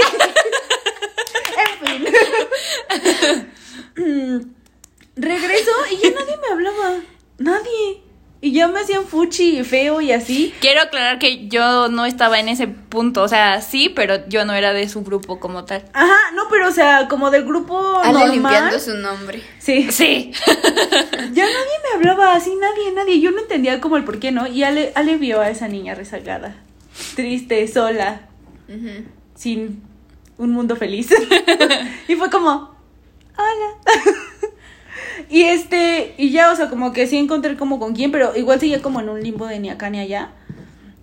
en 1.81 2.01
fin. 2.03 2.07
Mm, 3.97 4.39
Regreso 5.15 5.71
y 5.91 5.97
ya 5.97 6.11
nadie 6.11 6.37
me 6.37 6.47
hablaba. 6.53 6.99
Nadie. 7.39 8.03
Y 8.39 8.51
ya 8.51 8.67
me 8.67 8.79
hacían 8.81 9.05
fuchi 9.05 9.59
y 9.59 9.63
feo 9.63 9.99
y 9.99 10.11
así. 10.11 10.53
Quiero 10.61 10.81
aclarar 10.81 11.17
que 11.17 11.47
yo 11.47 11.87
no 11.87 12.05
estaba 12.05 12.39
en 12.39 12.49
ese 12.49 12.67
punto, 12.67 13.23
o 13.23 13.27
sea, 13.27 13.61
sí, 13.61 13.89
pero 13.89 14.27
yo 14.27 14.45
no 14.45 14.53
era 14.53 14.73
de 14.73 14.87
su 14.89 15.03
grupo 15.03 15.39
como 15.39 15.65
tal. 15.65 15.83
Ajá, 15.93 16.17
no, 16.35 16.43
pero 16.49 16.67
o 16.67 16.71
sea, 16.71 17.07
como 17.07 17.31
del 17.31 17.45
grupo 17.45 17.99
Ale 17.99 18.13
normal. 18.13 18.31
limpiando 18.31 18.79
su 18.79 18.93
nombre. 18.95 19.41
Sí. 19.59 19.91
Sí. 19.91 20.31
Ya 21.33 21.43
nadie 21.43 21.73
me 21.83 21.95
hablaba 21.95 22.33
así, 22.33 22.51
nadie, 22.55 22.91
nadie. 22.93 23.19
Yo 23.19 23.31
no 23.31 23.39
entendía 23.39 23.79
como 23.81 23.97
el 23.97 24.03
por 24.03 24.19
qué, 24.19 24.31
¿no? 24.31 24.47
Y 24.47 24.63
Ale, 24.63 24.91
Ale 24.95 25.17
vio 25.17 25.41
a 25.41 25.49
esa 25.49 25.67
niña 25.67 25.93
rezagada. 25.93 26.55
Triste, 27.15 27.67
sola, 27.67 28.21
sin 29.35 29.83
un 30.37 30.51
mundo 30.51 30.75
feliz. 30.75 31.09
y 32.07 32.15
fue 32.15 32.29
como, 32.29 32.75
hola. 33.37 33.75
y 35.29 35.43
este, 35.43 36.13
y 36.17 36.31
ya, 36.31 36.51
o 36.51 36.55
sea, 36.55 36.69
como 36.69 36.93
que 36.93 37.07
sí 37.07 37.17
encontré 37.17 37.55
como 37.57 37.79
con 37.79 37.95
quién, 37.95 38.11
pero 38.11 38.35
igual 38.35 38.59
seguía 38.59 38.81
como 38.81 38.99
en 39.01 39.09
un 39.09 39.21
limbo 39.21 39.45
de 39.47 39.59
ni 39.59 39.69
acá 39.69 39.89
ni 39.89 39.99
allá. 39.99 40.31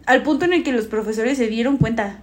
Al 0.06 0.22
punto 0.22 0.44
en 0.44 0.52
el 0.52 0.62
que 0.62 0.72
los 0.72 0.86
profesores 0.86 1.38
se 1.38 1.46
dieron 1.48 1.76
cuenta. 1.78 2.20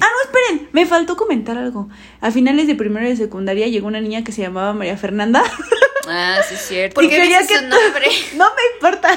Ah, 0.00 0.06
no, 0.06 0.22
esperen, 0.24 0.68
me 0.72 0.86
faltó 0.86 1.16
comentar 1.16 1.58
algo. 1.58 1.88
A 2.22 2.30
finales 2.30 2.66
de 2.66 2.74
primero 2.74 3.06
y 3.06 3.10
de 3.10 3.16
secundaria 3.16 3.66
llegó 3.68 3.86
una 3.86 4.00
niña 4.00 4.24
que 4.24 4.32
se 4.32 4.40
llamaba 4.40 4.72
María 4.72 4.96
Fernanda. 4.96 5.42
Ah, 6.08 6.38
sí, 6.48 6.54
es 6.54 6.62
cierto. 6.66 6.94
¿Por 6.94 7.08
qué 7.08 7.20
dices 7.20 7.46
que 7.46 7.56
su 7.58 7.62
nombre? 7.66 8.06
No 8.36 8.46
me 8.46 8.62
importa. 8.74 9.10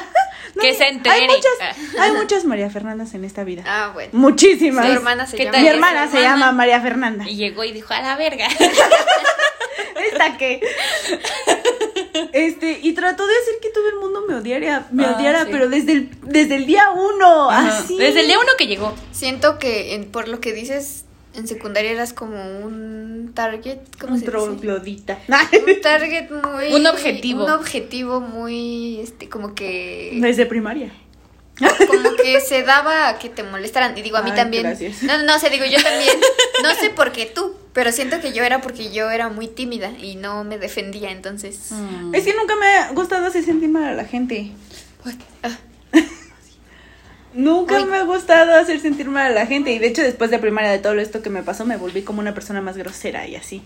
No 0.56 0.62
Que 0.62 0.72
me- 0.74 0.78
se 0.78 0.88
entere. 0.90 1.16
Hay 1.16 1.28
muchas, 1.28 1.52
Ah. 1.62 2.04
hay 2.04 2.12
muchas 2.12 2.44
María 2.46 2.70
Fernandas 2.70 3.14
en 3.14 3.24
esta 3.24 3.46
vida. 3.46 3.64
Ah, 3.66 3.92
bueno. 3.94 4.12
Muchísimas. 4.14 4.86
Su 4.86 4.92
hermana. 4.92 5.26
Mi 5.60 5.68
hermana 5.68 6.08
se 6.12 6.22
llama 6.22 6.52
María 6.52 6.82
Fernanda. 6.82 7.24
Y 7.28 7.38
llegó 7.38 7.64
y 7.64 7.72
dijo, 7.72 7.94
a 7.94 8.02
la 8.02 8.18
verga. 8.18 8.48
Esta 10.12 10.38
que. 10.38 10.62
Este, 12.32 12.80
y 12.82 12.94
trató 12.94 13.26
de 13.26 13.34
hacer 13.34 13.56
que 13.62 13.70
todo 13.70 13.88
el 13.90 13.96
mundo 13.96 14.24
me 14.28 14.36
odiara, 14.36 14.88
me 14.92 15.06
Ah, 15.06 15.16
odiara, 15.18 15.46
sí. 15.46 15.50
pero 15.52 15.70
desde 15.70 15.92
el, 15.94 16.10
desde 16.24 16.56
el 16.56 16.66
día 16.66 16.90
uno, 16.92 17.50
Ajá. 17.50 17.80
así. 17.80 17.98
Desde 17.98 18.22
el 18.22 18.28
día 18.28 18.40
uno 18.40 18.52
que 18.58 18.68
llegó. 18.68 18.94
Siento 19.12 19.60
que 19.60 19.96
en- 19.96 20.06
por 20.12 20.28
lo 20.28 20.40
que 20.40 20.54
dices, 20.54 21.06
en 21.36 21.48
secundaria 21.48 21.92
eras 21.92 22.14
como 22.14 22.36
un 22.60 23.32
target, 23.34 23.80
¿cómo 24.00 24.14
Un 24.14 24.20
se 24.20 24.26
dice? 24.26 24.38
Un 25.68 25.82
target 25.82 26.30
muy... 26.30 26.74
Un 26.74 26.86
objetivo. 26.88 27.46
Un 27.46 27.52
objetivo 27.52 28.20
muy, 28.22 29.00
este, 29.00 29.30
como 29.30 29.56
que... 29.56 30.12
Desde 30.22 30.46
primaria. 30.46 30.92
Como 31.88 32.16
que 32.16 32.40
se 32.42 32.64
daba 32.64 33.10
a 33.10 33.20
que 33.20 33.30
te 33.30 33.44
molestaran. 33.44 33.96
Y 33.98 34.02
digo, 34.02 34.18
a 34.18 34.24
mí 34.24 34.32
Ay, 34.32 34.36
también. 34.38 34.64
gracias. 34.64 35.04
No, 35.04 35.18
no, 35.20 35.24
no, 35.24 35.36
o 35.36 35.40
sea, 35.40 35.50
digo, 35.50 35.66
yo 35.66 35.82
también. 35.82 36.10
No 36.64 36.74
sé 36.76 36.90
por 36.90 37.12
qué 37.12 37.28
tú, 37.28 37.56
pero 37.74 37.92
siento 37.92 38.22
que 38.22 38.34
yo 38.34 38.44
era 38.44 38.62
porque 38.62 38.92
yo 38.92 39.10
era 39.10 39.30
muy 39.30 39.48
tímida 39.48 39.92
y 40.00 40.16
no 40.16 40.44
me 40.44 40.58
defendía, 40.60 41.12
entonces... 41.12 41.72
Mm. 41.72 42.14
Es 42.14 42.24
que 42.24 42.34
nunca 42.36 42.56
me 42.56 42.68
ha 42.68 42.92
gustado 42.92 43.26
hacer 43.26 43.44
sentir 43.44 43.70
mal 43.70 43.84
a 43.84 43.94
la 43.94 44.06
gente. 44.06 44.52
Ah, 45.42 45.58
Nunca 47.34 47.84
me 47.86 47.98
ha 47.98 48.04
gustado 48.04 48.54
hacer 48.56 48.80
sentir 48.80 49.10
mal 49.10 49.32
a 49.32 49.36
la 49.36 49.48
gente. 49.48 49.72
Y 49.72 49.80
de 49.80 49.88
hecho, 49.88 50.04
después 50.04 50.30
de 50.30 50.38
primaria 50.38 50.72
de 50.72 50.80
todo 50.80 50.94
esto 51.00 51.24
que 51.24 51.32
me 51.32 51.42
pasó, 51.42 51.66
me 51.66 51.78
volví 51.78 52.04
como 52.04 52.20
una 52.22 52.36
persona 52.36 52.62
más 52.62 52.78
grosera 52.78 53.28
y 53.28 53.36
así. 53.36 53.64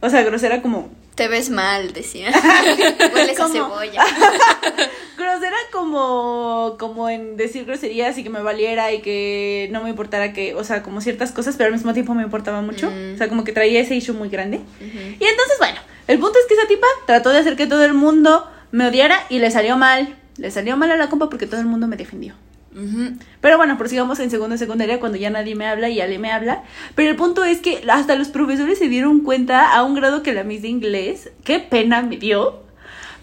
O 0.00 0.10
sea, 0.10 0.22
grosera 0.22 0.62
como. 0.62 0.90
te 1.14 1.28
ves 1.28 1.50
mal, 1.50 1.92
decía. 1.92 2.30
Hueles 3.14 3.40
a 3.40 3.48
cebolla. 3.48 4.04
Grosera 5.16 5.56
como. 5.72 6.76
como 6.78 7.08
en 7.08 7.36
decir 7.36 7.64
groserías 7.64 8.18
y 8.18 8.22
que 8.22 8.30
me 8.30 8.42
valiera 8.42 8.92
y 8.92 9.00
que 9.00 9.68
no 9.72 9.82
me 9.82 9.90
importara 9.90 10.32
que. 10.32 10.54
O 10.54 10.64
sea, 10.64 10.82
como 10.82 11.00
ciertas 11.00 11.32
cosas, 11.32 11.56
pero 11.56 11.68
al 11.68 11.72
mismo 11.72 11.94
tiempo 11.94 12.14
me 12.14 12.22
importaba 12.22 12.60
mucho. 12.60 12.90
Mm. 12.90 13.14
O 13.14 13.16
sea, 13.16 13.28
como 13.28 13.44
que 13.44 13.52
traía 13.52 13.80
ese 13.80 13.94
issue 13.94 14.14
muy 14.14 14.28
grande. 14.28 14.60
Y 14.80 15.24
entonces, 15.24 15.58
bueno, 15.58 15.80
el 16.06 16.18
punto 16.18 16.38
es 16.38 16.46
que 16.46 16.54
esa 16.54 16.68
tipa 16.68 16.86
trató 17.06 17.30
de 17.30 17.38
hacer 17.38 17.56
que 17.56 17.66
todo 17.66 17.84
el 17.84 17.94
mundo 17.94 18.46
me 18.70 18.86
odiara 18.86 19.24
y 19.30 19.38
le 19.38 19.50
salió 19.50 19.76
mal. 19.76 20.16
Le 20.36 20.50
salió 20.50 20.76
mal 20.76 20.90
a 20.90 20.96
la 20.96 21.08
compa 21.08 21.30
porque 21.30 21.46
todo 21.46 21.60
el 21.60 21.66
mundo 21.66 21.86
me 21.86 21.96
defendió. 21.96 22.34
Ujú. 22.76 23.16
Pero 23.40 23.56
bueno, 23.56 23.78
prosigamos 23.78 24.20
en 24.20 24.30
segundo 24.30 24.54
y 24.54 24.58
secundaria 24.58 25.00
cuando 25.00 25.16
ya 25.16 25.30
nadie 25.30 25.54
me 25.54 25.66
habla 25.66 25.88
y 25.88 26.00
Ale 26.00 26.18
me 26.18 26.30
habla. 26.30 26.62
Pero 26.94 27.10
el 27.10 27.16
punto 27.16 27.42
es 27.42 27.60
que 27.60 27.82
hasta 27.88 28.16
los 28.16 28.28
profesores 28.28 28.78
se 28.78 28.88
dieron 28.88 29.20
cuenta 29.20 29.74
a 29.74 29.82
un 29.82 29.94
grado 29.94 30.22
que 30.22 30.34
la 30.34 30.44
Miss 30.44 30.62
de 30.62 30.68
inglés, 30.68 31.30
qué 31.42 31.58
pena 31.58 32.02
me 32.02 32.18
dio. 32.18 32.60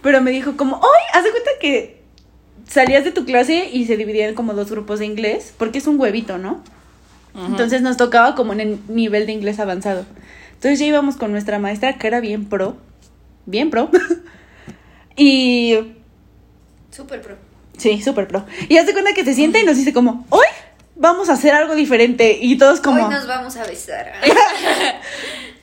Pero 0.02 0.22
me 0.22 0.32
dijo 0.32 0.58
como, 0.58 0.78
hoy, 0.78 1.02
haz 1.14 1.24
de 1.24 1.32
cuenta 1.32 1.52
que 1.62 2.02
salías 2.68 3.04
de 3.04 3.12
tu 3.12 3.26
clase 3.26 3.70
y 3.72 3.86
se 3.86 3.96
dividían 3.96 4.34
como 4.34 4.54
dos 4.54 4.72
grupos 4.72 5.00
de 5.00 5.06
inglés, 5.06 5.54
porque 5.58 5.78
es 5.78 5.88
un 5.88 6.00
huevito, 6.00 6.38
¿no? 6.40 6.64
Entonces 7.36 7.82
nos 7.82 7.98
tocaba 7.98 8.36
como 8.36 8.54
en 8.54 8.60
el 8.60 8.80
nivel 8.88 9.26
de 9.26 9.32
inglés 9.32 9.60
avanzado. 9.60 10.06
Entonces 10.54 10.80
ya 10.80 10.86
íbamos 10.86 11.16
con 11.16 11.32
nuestra 11.32 11.58
maestra 11.58 11.98
que 11.98 12.08
era 12.08 12.20
bien 12.20 12.46
pro, 12.46 12.78
bien 13.46 13.70
pro. 13.70 13.90
y 15.16 15.96
Súper 16.92 17.22
pro. 17.22 17.53
Sí, 17.78 18.02
súper 18.02 18.28
pro. 18.28 18.46
Y 18.70 18.78
hace 18.78 18.94
cuenta 18.94 19.14
que 19.14 19.24
se 19.26 19.34
sienta 19.34 19.60
y 19.60 19.64
nos 19.64 19.78
dice 19.78 19.94
como, 19.94 20.26
hoy 20.30 20.46
vamos 20.96 21.30
a 21.30 21.34
hacer 21.34 21.54
algo 21.54 21.76
diferente. 21.76 22.38
Y 22.42 22.58
todos 22.58 22.80
como, 22.82 23.06
Hoy 23.06 23.12
nos 23.14 23.28
vamos 23.28 23.56
a 23.58 23.64
besar. 23.66 24.14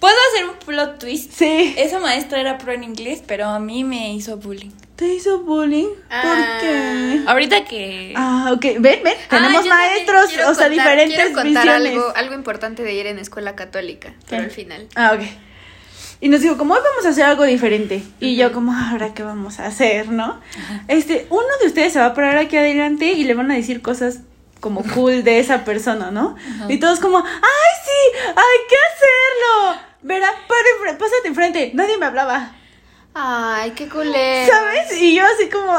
¿Puedo 0.00 0.14
hacer 0.32 0.46
un 0.48 0.56
plot 0.64 0.98
twist? 0.98 1.32
sí. 1.32 1.74
Esa 1.76 1.98
maestra 2.00 2.40
era 2.40 2.56
pro 2.58 2.72
en 2.72 2.84
inglés, 2.84 3.22
pero 3.26 3.46
a 3.46 3.58
mí 3.58 3.84
me 3.84 4.14
hizo 4.14 4.38
bullying. 4.38 4.70
¿Te 4.96 5.06
hizo 5.14 5.40
bullying? 5.40 5.88
Ah. 6.10 6.22
¿Por 6.22 6.60
qué? 6.68 7.20
Ahorita 7.26 7.64
que... 7.64 8.12
Ah, 8.16 8.50
ok. 8.54 8.62
Ven, 8.78 9.00
ven. 9.02 9.14
Tenemos 9.28 9.64
Ah, 9.66 9.68
también 9.68 9.68
maestros, 9.68 10.24
o 10.24 10.28
sea, 10.28 10.46
contar- 10.46 10.70
diferentes 10.70 11.16
quiero 11.16 11.32
contar 11.34 11.64
visiones. 11.64 11.92
algo, 11.92 12.12
algo 12.16 12.34
importante 12.34 12.82
de 12.82 12.92
ir 12.94 13.06
en 13.06 13.18
escuela 13.18 13.54
católica, 13.56 14.14
pero 14.28 14.42
al 14.44 14.50
final. 14.50 14.88
Ah, 14.94 15.12
ok. 15.14 15.22
Y 16.20 16.28
nos 16.28 16.42
dijo, 16.42 16.58
como 16.58 16.74
hoy 16.74 16.80
vamos 16.84 17.06
a 17.06 17.10
hacer 17.10 17.24
algo 17.24 17.44
diferente. 17.44 18.02
Y 18.20 18.36
yo 18.36 18.52
como, 18.52 18.72
ahora 18.72 19.14
qué 19.14 19.22
vamos 19.22 19.58
a 19.58 19.66
hacer, 19.66 20.08
¿no? 20.08 20.40
Este, 20.88 21.26
uno 21.30 21.48
de 21.60 21.66
ustedes 21.66 21.94
se 21.94 21.98
va 21.98 22.06
a 22.06 22.14
parar 22.14 22.36
aquí 22.36 22.56
adelante 22.56 23.06
y 23.06 23.24
le 23.24 23.34
van 23.34 23.50
a 23.50 23.54
decir 23.54 23.80
cosas 23.80 24.20
como 24.60 24.82
cool 24.94 25.24
de 25.24 25.38
esa 25.38 25.64
persona, 25.64 26.10
¿no? 26.10 26.36
Y 26.68 26.78
todos 26.78 27.00
como, 27.00 27.18
¡ay, 27.18 27.24
sí! 27.84 28.18
¡Hay 28.28 28.58
que 28.68 28.76
hacerlo! 28.90 29.80
Verá, 30.02 30.32
pásate 30.98 31.28
enfrente. 31.28 31.70
Nadie 31.74 31.96
me 31.96 32.06
hablaba. 32.06 32.52
Ay, 33.14 33.72
qué 33.72 33.88
culero. 33.88 34.52
¿Sabes? 34.52 35.00
Y 35.00 35.16
yo 35.16 35.24
así 35.24 35.48
como... 35.48 35.74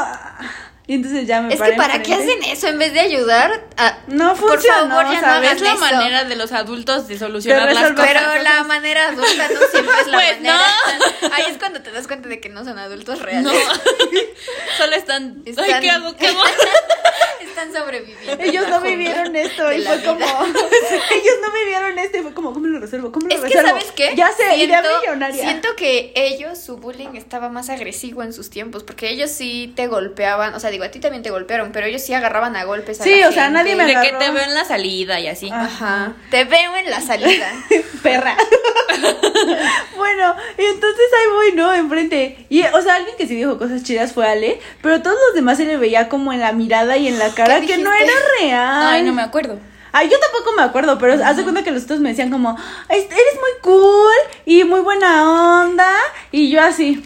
Y 0.92 0.96
entonces 0.96 1.26
ya 1.26 1.40
me 1.40 1.54
Es 1.54 1.58
que 1.62 1.72
para 1.72 2.02
qué 2.02 2.12
hacen 2.12 2.42
eso 2.44 2.68
en 2.68 2.78
vez 2.78 2.92
de 2.92 3.00
ayudar 3.00 3.64
a... 3.78 4.00
No 4.08 4.34
Por 4.36 4.50
funcionó, 4.60 4.88
favor, 4.94 5.10
ya 5.10 5.20
no 5.22 5.26
hagan 5.28 5.44
Es 5.56 5.60
la 5.62 5.70
eso. 5.70 5.78
manera 5.80 6.24
de 6.24 6.36
los 6.36 6.52
adultos 6.52 7.08
de 7.08 7.18
solucionar 7.18 7.66
De 7.66 7.72
las 7.72 7.92
cosas. 7.92 8.06
Pero 8.12 8.42
la 8.42 8.62
manera 8.64 9.08
adulta 9.08 9.48
no 9.48 9.60
siempre 9.72 9.94
es 10.02 10.06
la 10.08 10.18
Pues 10.18 10.36
manera. 10.36 10.60
Ahí 11.32 11.44
es 11.48 11.56
cuando 11.56 11.80
te 11.80 11.90
das 11.92 12.06
cuenta 12.06 12.28
de 12.28 12.40
que 12.40 12.50
no 12.50 12.62
son 12.66 12.78
adultos 12.78 13.22
reales. 13.22 13.44
No. 13.44 13.52
Solo 14.76 14.96
están... 14.96 15.42
Están- 15.46 15.64
Ay, 15.64 15.80
¿qué 15.80 15.90
hago? 15.90 16.14
¿Qué 16.14 16.26
hago? 16.26 16.42
Están 17.40 17.72
sobreviviendo. 17.72 18.42
Ellos 18.42 18.66
no 18.68 18.80
vivieron 18.80 19.36
esto 19.36 19.70
y 19.72 19.82
fue 19.82 19.98
vida. 19.98 20.06
como... 20.06 20.24
ellos 20.24 21.34
no 21.42 21.52
vivieron 21.52 21.98
esto 21.98 22.18
y 22.18 22.22
fue 22.22 22.32
como, 22.34 22.52
¿cómo 22.54 22.66
lo 22.66 22.80
resuelvo? 22.80 23.12
¿Cómo 23.12 23.26
lo 23.28 23.34
Es 23.34 23.40
que, 23.42 23.48
resuelvo? 23.48 23.68
¿sabes 23.70 23.92
qué? 23.94 24.12
Ya 24.16 24.32
sé, 24.32 24.54
Siento- 24.54 24.88
millonaria. 25.02 25.42
Siento 25.42 25.76
que 25.76 26.12
ellos, 26.16 26.58
su 26.58 26.78
bullying 26.78 27.14
estaba 27.14 27.50
más 27.50 27.68
agresivo 27.68 28.22
en 28.22 28.32
sus 28.32 28.48
tiempos, 28.48 28.84
porque 28.84 29.10
ellos 29.10 29.30
sí 29.30 29.70
te 29.76 29.86
golpeaban, 29.86 30.54
o 30.54 30.60
sea, 30.60 30.70
digo, 30.70 30.81
a 30.82 30.90
ti 30.90 31.00
también 31.00 31.22
te 31.22 31.30
golpearon, 31.30 31.72
pero 31.72 31.86
ellos 31.86 32.02
sí 32.02 32.14
agarraban 32.14 32.56
a 32.56 32.64
golpes 32.64 33.00
a 33.00 33.04
Sí, 33.04 33.20
la 33.20 33.28
o 33.28 33.32
sea, 33.32 33.44
gente. 33.44 33.58
nadie 33.58 33.76
me 33.76 33.86
De 33.86 33.94
que 34.00 34.12
te 34.16 34.30
veo 34.30 34.42
en 34.42 34.54
la 34.54 34.64
salida 34.64 35.20
y 35.20 35.28
así. 35.28 35.50
Ajá. 35.52 36.12
Te 36.30 36.44
veo 36.44 36.76
en 36.76 36.90
la 36.90 37.00
salida. 37.00 37.48
Perra. 38.02 38.36
bueno, 39.96 40.34
y 40.58 40.62
entonces 40.64 41.04
ahí 41.18 41.30
voy, 41.34 41.52
¿no? 41.54 41.72
Enfrente. 41.74 42.46
Y, 42.48 42.62
o 42.64 42.82
sea, 42.82 42.94
alguien 42.96 43.16
que 43.16 43.26
sí 43.26 43.34
dijo 43.36 43.58
cosas 43.58 43.82
chidas 43.82 44.12
fue 44.12 44.26
Ale, 44.26 44.60
pero 44.82 45.02
todos 45.02 45.16
los 45.28 45.34
demás 45.34 45.56
se 45.58 45.64
le 45.64 45.76
veía 45.76 46.08
como 46.08 46.32
en 46.32 46.40
la 46.40 46.52
mirada 46.52 46.96
y 46.96 47.08
en 47.08 47.18
la 47.18 47.30
cara 47.34 47.60
¿Qué 47.60 47.66
que 47.66 47.78
no 47.78 47.90
dijiste? 47.90 48.10
era 48.12 48.20
real. 48.40 48.86
Ay, 48.86 49.02
no 49.02 49.12
me 49.12 49.22
acuerdo. 49.22 49.58
Ay, 49.94 50.08
yo 50.08 50.18
tampoco 50.18 50.52
me 50.56 50.62
acuerdo, 50.62 50.98
pero 50.98 51.22
haz 51.22 51.36
de 51.36 51.42
cuenta 51.42 51.62
que 51.62 51.70
los 51.70 51.84
otros 51.84 52.00
me 52.00 52.08
decían 52.08 52.30
como, 52.30 52.56
"Ay, 52.88 53.00
eres 53.00 53.34
muy 53.40 53.50
cool 53.60 54.14
y 54.46 54.64
muy 54.64 54.80
buena 54.80 55.60
onda. 55.64 55.92
Y 56.30 56.50
yo 56.50 56.62
así. 56.62 57.02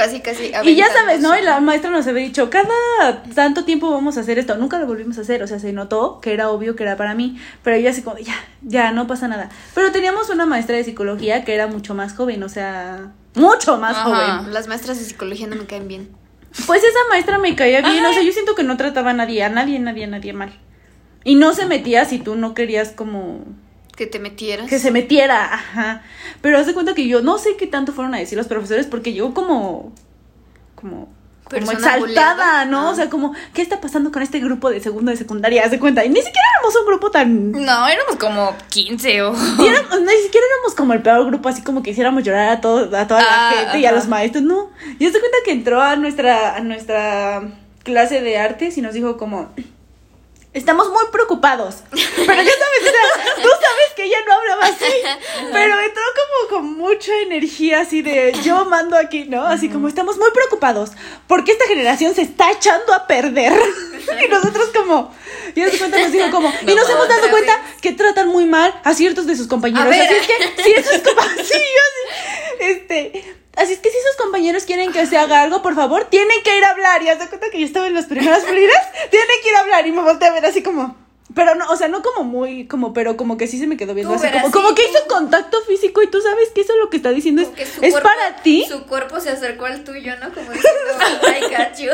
Casi, 0.00 0.20
casi. 0.20 0.50
Y 0.64 0.76
ya 0.76 0.90
sabes, 0.90 1.20
¿no? 1.20 1.38
Y 1.38 1.42
la 1.42 1.60
maestra 1.60 1.90
nos 1.90 2.06
había 2.06 2.24
dicho, 2.24 2.48
cada 2.48 3.22
tanto 3.34 3.64
tiempo 3.64 3.90
vamos 3.90 4.16
a 4.16 4.20
hacer 4.20 4.38
esto. 4.38 4.56
Nunca 4.56 4.78
lo 4.78 4.86
volvimos 4.86 5.18
a 5.18 5.20
hacer, 5.20 5.42
o 5.42 5.46
sea, 5.46 5.58
se 5.58 5.74
notó 5.74 6.20
que 6.22 6.32
era 6.32 6.48
obvio 6.48 6.74
que 6.74 6.84
era 6.84 6.96
para 6.96 7.14
mí. 7.14 7.38
Pero 7.62 7.76
yo 7.76 7.90
así 7.90 8.00
como, 8.00 8.16
ya, 8.16 8.34
ya, 8.62 8.92
no 8.92 9.06
pasa 9.06 9.28
nada. 9.28 9.50
Pero 9.74 9.92
teníamos 9.92 10.30
una 10.30 10.46
maestra 10.46 10.76
de 10.76 10.84
psicología 10.84 11.44
que 11.44 11.54
era 11.54 11.66
mucho 11.66 11.94
más 11.94 12.14
joven, 12.14 12.42
o 12.42 12.48
sea, 12.48 13.12
mucho 13.34 13.76
más 13.76 13.94
Ajá. 13.96 14.04
joven. 14.04 14.54
Las 14.54 14.68
maestras 14.68 14.98
de 14.98 15.04
psicología 15.04 15.46
no 15.46 15.56
me 15.56 15.66
caen 15.66 15.86
bien. 15.86 16.08
Pues 16.66 16.82
esa 16.82 16.98
maestra 17.10 17.38
me 17.38 17.54
caía 17.54 17.82
bien, 17.82 18.04
o 18.04 18.12
sea, 18.12 18.22
yo 18.22 18.32
siento 18.32 18.54
que 18.54 18.62
no 18.62 18.78
trataba 18.78 19.10
a 19.10 19.14
nadie, 19.14 19.42
a 19.44 19.50
nadie, 19.50 19.78
nadie, 19.78 20.04
a 20.04 20.08
nadie 20.08 20.32
mal. 20.32 20.52
Y 21.24 21.34
no 21.34 21.52
se 21.52 21.66
metía 21.66 22.06
si 22.06 22.18
tú 22.18 22.36
no 22.36 22.54
querías 22.54 22.90
como 22.90 23.44
Que 24.00 24.06
te 24.06 24.18
metieras. 24.18 24.66
que 24.66 24.78
se 24.78 24.90
metiera, 24.90 25.52
ajá. 25.52 26.00
Pero 26.40 26.56
haz 26.56 26.64
de 26.66 26.72
cuenta 26.72 26.94
que 26.94 27.06
yo 27.06 27.20
no 27.20 27.36
sé 27.36 27.56
qué 27.58 27.66
tanto 27.66 27.92
fueron 27.92 28.14
a 28.14 28.18
decir 28.18 28.38
los 28.38 28.46
profesores 28.46 28.86
porque 28.86 29.12
yo 29.12 29.34
como 29.34 29.92
como 30.74 31.08
como 31.44 31.72
exaltada, 31.72 31.98
buleada. 31.98 32.64
¿no? 32.64 32.88
Ah. 32.88 32.90
O 32.92 32.94
sea, 32.94 33.10
como 33.10 33.34
¿qué 33.52 33.60
está 33.60 33.78
pasando 33.82 34.10
con 34.10 34.22
este 34.22 34.38
grupo 34.40 34.70
de 34.70 34.80
segundo 34.80 35.10
de 35.10 35.18
secundaria? 35.18 35.64
Haz 35.64 35.70
de 35.72 35.78
cuenta, 35.78 36.02
y 36.02 36.08
ni 36.08 36.16
siquiera 36.22 36.46
éramos 36.58 36.76
un 36.80 36.86
grupo 36.86 37.10
tan 37.10 37.52
No, 37.52 37.88
éramos 37.88 38.16
como 38.18 38.56
15 38.70 39.22
o... 39.22 39.32
ni 39.32 39.66
éramos- 39.68 40.00
ni 40.00 40.22
siquiera 40.22 40.46
éramos 40.54 40.74
como 40.74 40.94
el 40.94 41.02
peor 41.02 41.26
grupo, 41.26 41.50
así 41.50 41.60
como 41.62 41.82
que 41.82 41.90
hiciéramos 41.90 42.22
llorar 42.24 42.48
a, 42.48 42.60
todo, 42.62 42.96
a 42.96 43.06
toda 43.06 43.20
Ah, 43.28 43.52
la 43.52 43.60
gente 43.62 43.78
y 43.80 43.84
a 43.84 43.92
los 43.92 44.08
maestros, 44.08 44.42
no. 44.44 44.70
Y 44.98 45.04
haz 45.06 45.12
de 45.12 45.20
cuenta 45.20 45.36
que 45.44 45.52
entró 45.52 45.82
a 45.82 45.96
nuestra, 45.96 46.56
a 46.56 46.60
nuestra 46.60 47.42
clase 47.82 48.22
de 48.22 48.38
artes 48.38 48.78
y 48.78 48.80
nos 48.80 48.94
dijo 48.94 49.16
como, 49.18 49.50
estamos 50.52 50.90
muy 50.90 51.04
preocupados. 51.12 51.76
Pero 51.90 52.00
ya 52.08 52.26
sabes, 52.26 52.80
o 52.80 52.84
sea, 52.84 53.34
tú 53.36 53.48
sabes 53.48 53.94
que 53.96 54.04
ella 54.04 54.18
no 54.26 54.34
hablaba 54.34 54.66
así, 54.66 54.84
pero 55.52 55.80
entró 55.80 56.02
como 56.16 56.60
con 56.60 56.78
mucha 56.78 57.12
energía 57.18 57.80
así 57.80 58.02
de, 58.02 58.34
yo 58.42 58.64
mando 58.64 58.96
aquí, 58.96 59.24
¿no? 59.24 59.46
Así 59.46 59.68
como, 59.68 59.88
estamos 59.88 60.16
muy 60.16 60.30
preocupados 60.32 60.90
porque 61.26 61.52
esta 61.52 61.66
generación 61.66 62.14
se 62.14 62.22
está 62.22 62.50
echando 62.52 62.92
a 62.92 63.06
perder. 63.06 63.52
y 64.24 64.28
nosotros 64.28 64.70
como, 64.74 65.14
y 65.54 65.60
de 65.60 65.78
cuenta 65.78 65.98
nos 66.00 66.12
dijo 66.12 66.30
como, 66.30 66.52
y 66.62 66.74
nos 66.74 66.88
hemos 66.88 67.08
dado 67.08 67.30
cuenta 67.30 67.56
vez. 67.56 67.80
que 67.80 67.92
tratan 67.92 68.28
muy 68.28 68.46
mal 68.46 68.74
a 68.84 68.94
ciertos 68.94 69.26
de 69.26 69.36
sus 69.36 69.46
compañeros. 69.46 69.86
Así 69.86 70.00
es 70.00 70.26
que, 70.26 70.62
si 70.62 70.72
esos 70.72 71.00
compañeros, 71.02 71.46
sí, 71.48 71.58
yo 71.58 71.84
sí, 71.94 72.64
este, 72.64 73.36
así 73.60 73.72
es 73.74 73.78
que 73.78 73.90
si 73.90 73.96
sus 74.08 74.16
compañeros 74.16 74.64
quieren 74.64 74.92
que 74.92 75.06
se 75.06 75.16
haga 75.18 75.42
algo, 75.42 75.62
por 75.62 75.74
favor, 75.74 76.04
tienen 76.10 76.42
que 76.42 76.56
ir 76.56 76.64
a 76.64 76.70
hablar. 76.70 77.02
Y 77.02 77.08
haz 77.08 77.18
de 77.18 77.28
cuenta 77.28 77.48
que 77.50 77.60
yo 77.60 77.66
estaba 77.66 77.86
en 77.86 77.94
las 77.94 78.06
primeras 78.06 78.44
filas, 78.46 78.92
tienen 79.10 79.28
que 79.42 79.48
ir 79.50 79.54
a 79.56 79.60
hablar. 79.60 79.86
Y 79.86 79.92
me 79.92 80.02
volteé 80.02 80.28
a 80.28 80.32
ver 80.32 80.46
así 80.46 80.62
como, 80.62 80.96
pero 81.34 81.54
no, 81.54 81.70
o 81.70 81.76
sea, 81.76 81.86
no 81.88 82.02
como 82.02 82.24
muy, 82.24 82.66
como, 82.66 82.92
pero 82.92 83.16
como 83.16 83.36
que 83.36 83.46
sí 83.46 83.58
se 83.58 83.66
me 83.68 83.76
quedó 83.76 83.94
viendo 83.94 84.14
así, 84.14 84.26
como, 84.32 84.50
como 84.50 84.74
que 84.74 84.82
hizo 84.82 85.06
contacto 85.08 85.60
físico 85.62 86.02
y 86.02 86.08
tú 86.08 86.20
sabes 86.20 86.48
que 86.54 86.62
eso 86.62 86.76
lo 86.76 86.90
que 86.90 86.96
está 86.96 87.10
diciendo 87.10 87.42
es, 87.42 87.48
que 87.48 87.62
es 87.62 87.70
cuerpo- 87.78 88.02
para 88.02 88.42
ti. 88.42 88.64
Su 88.68 88.84
cuerpo 88.86 89.20
se 89.20 89.30
acercó 89.30 89.66
al 89.66 89.84
tuyo, 89.84 90.12
¿no? 90.16 90.32
Como 90.34 90.50
diciendo, 90.50 90.80
I 91.24 91.54
got 91.54 91.78
you. 91.78 91.90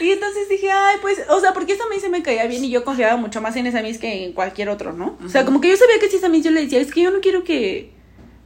Y 0.00 0.12
entonces 0.12 0.48
dije, 0.48 0.70
ay, 0.70 0.96
pues, 1.02 1.20
o 1.28 1.40
sea, 1.40 1.52
porque 1.52 1.74
esa 1.74 1.84
Miss 1.90 2.00
se 2.00 2.08
me 2.08 2.22
caía 2.22 2.46
bien 2.46 2.64
y 2.64 2.70
yo 2.70 2.84
confiaba 2.84 3.16
mucho 3.16 3.40
más 3.42 3.54
en 3.56 3.66
esa 3.66 3.82
Miss 3.82 3.98
que 3.98 4.24
en 4.24 4.32
cualquier 4.32 4.70
otro, 4.70 4.92
¿no? 4.94 5.18
O 5.24 5.28
sea, 5.28 5.44
como 5.44 5.60
que 5.60 5.68
yo 5.68 5.76
sabía 5.76 5.98
que 5.98 6.08
si 6.08 6.16
esa 6.16 6.28
Miss 6.30 6.44
yo 6.44 6.50
le 6.50 6.62
decía, 6.62 6.80
es 6.80 6.90
que 6.92 7.02
yo 7.02 7.10
no 7.10 7.20
quiero 7.20 7.44
que, 7.44 7.90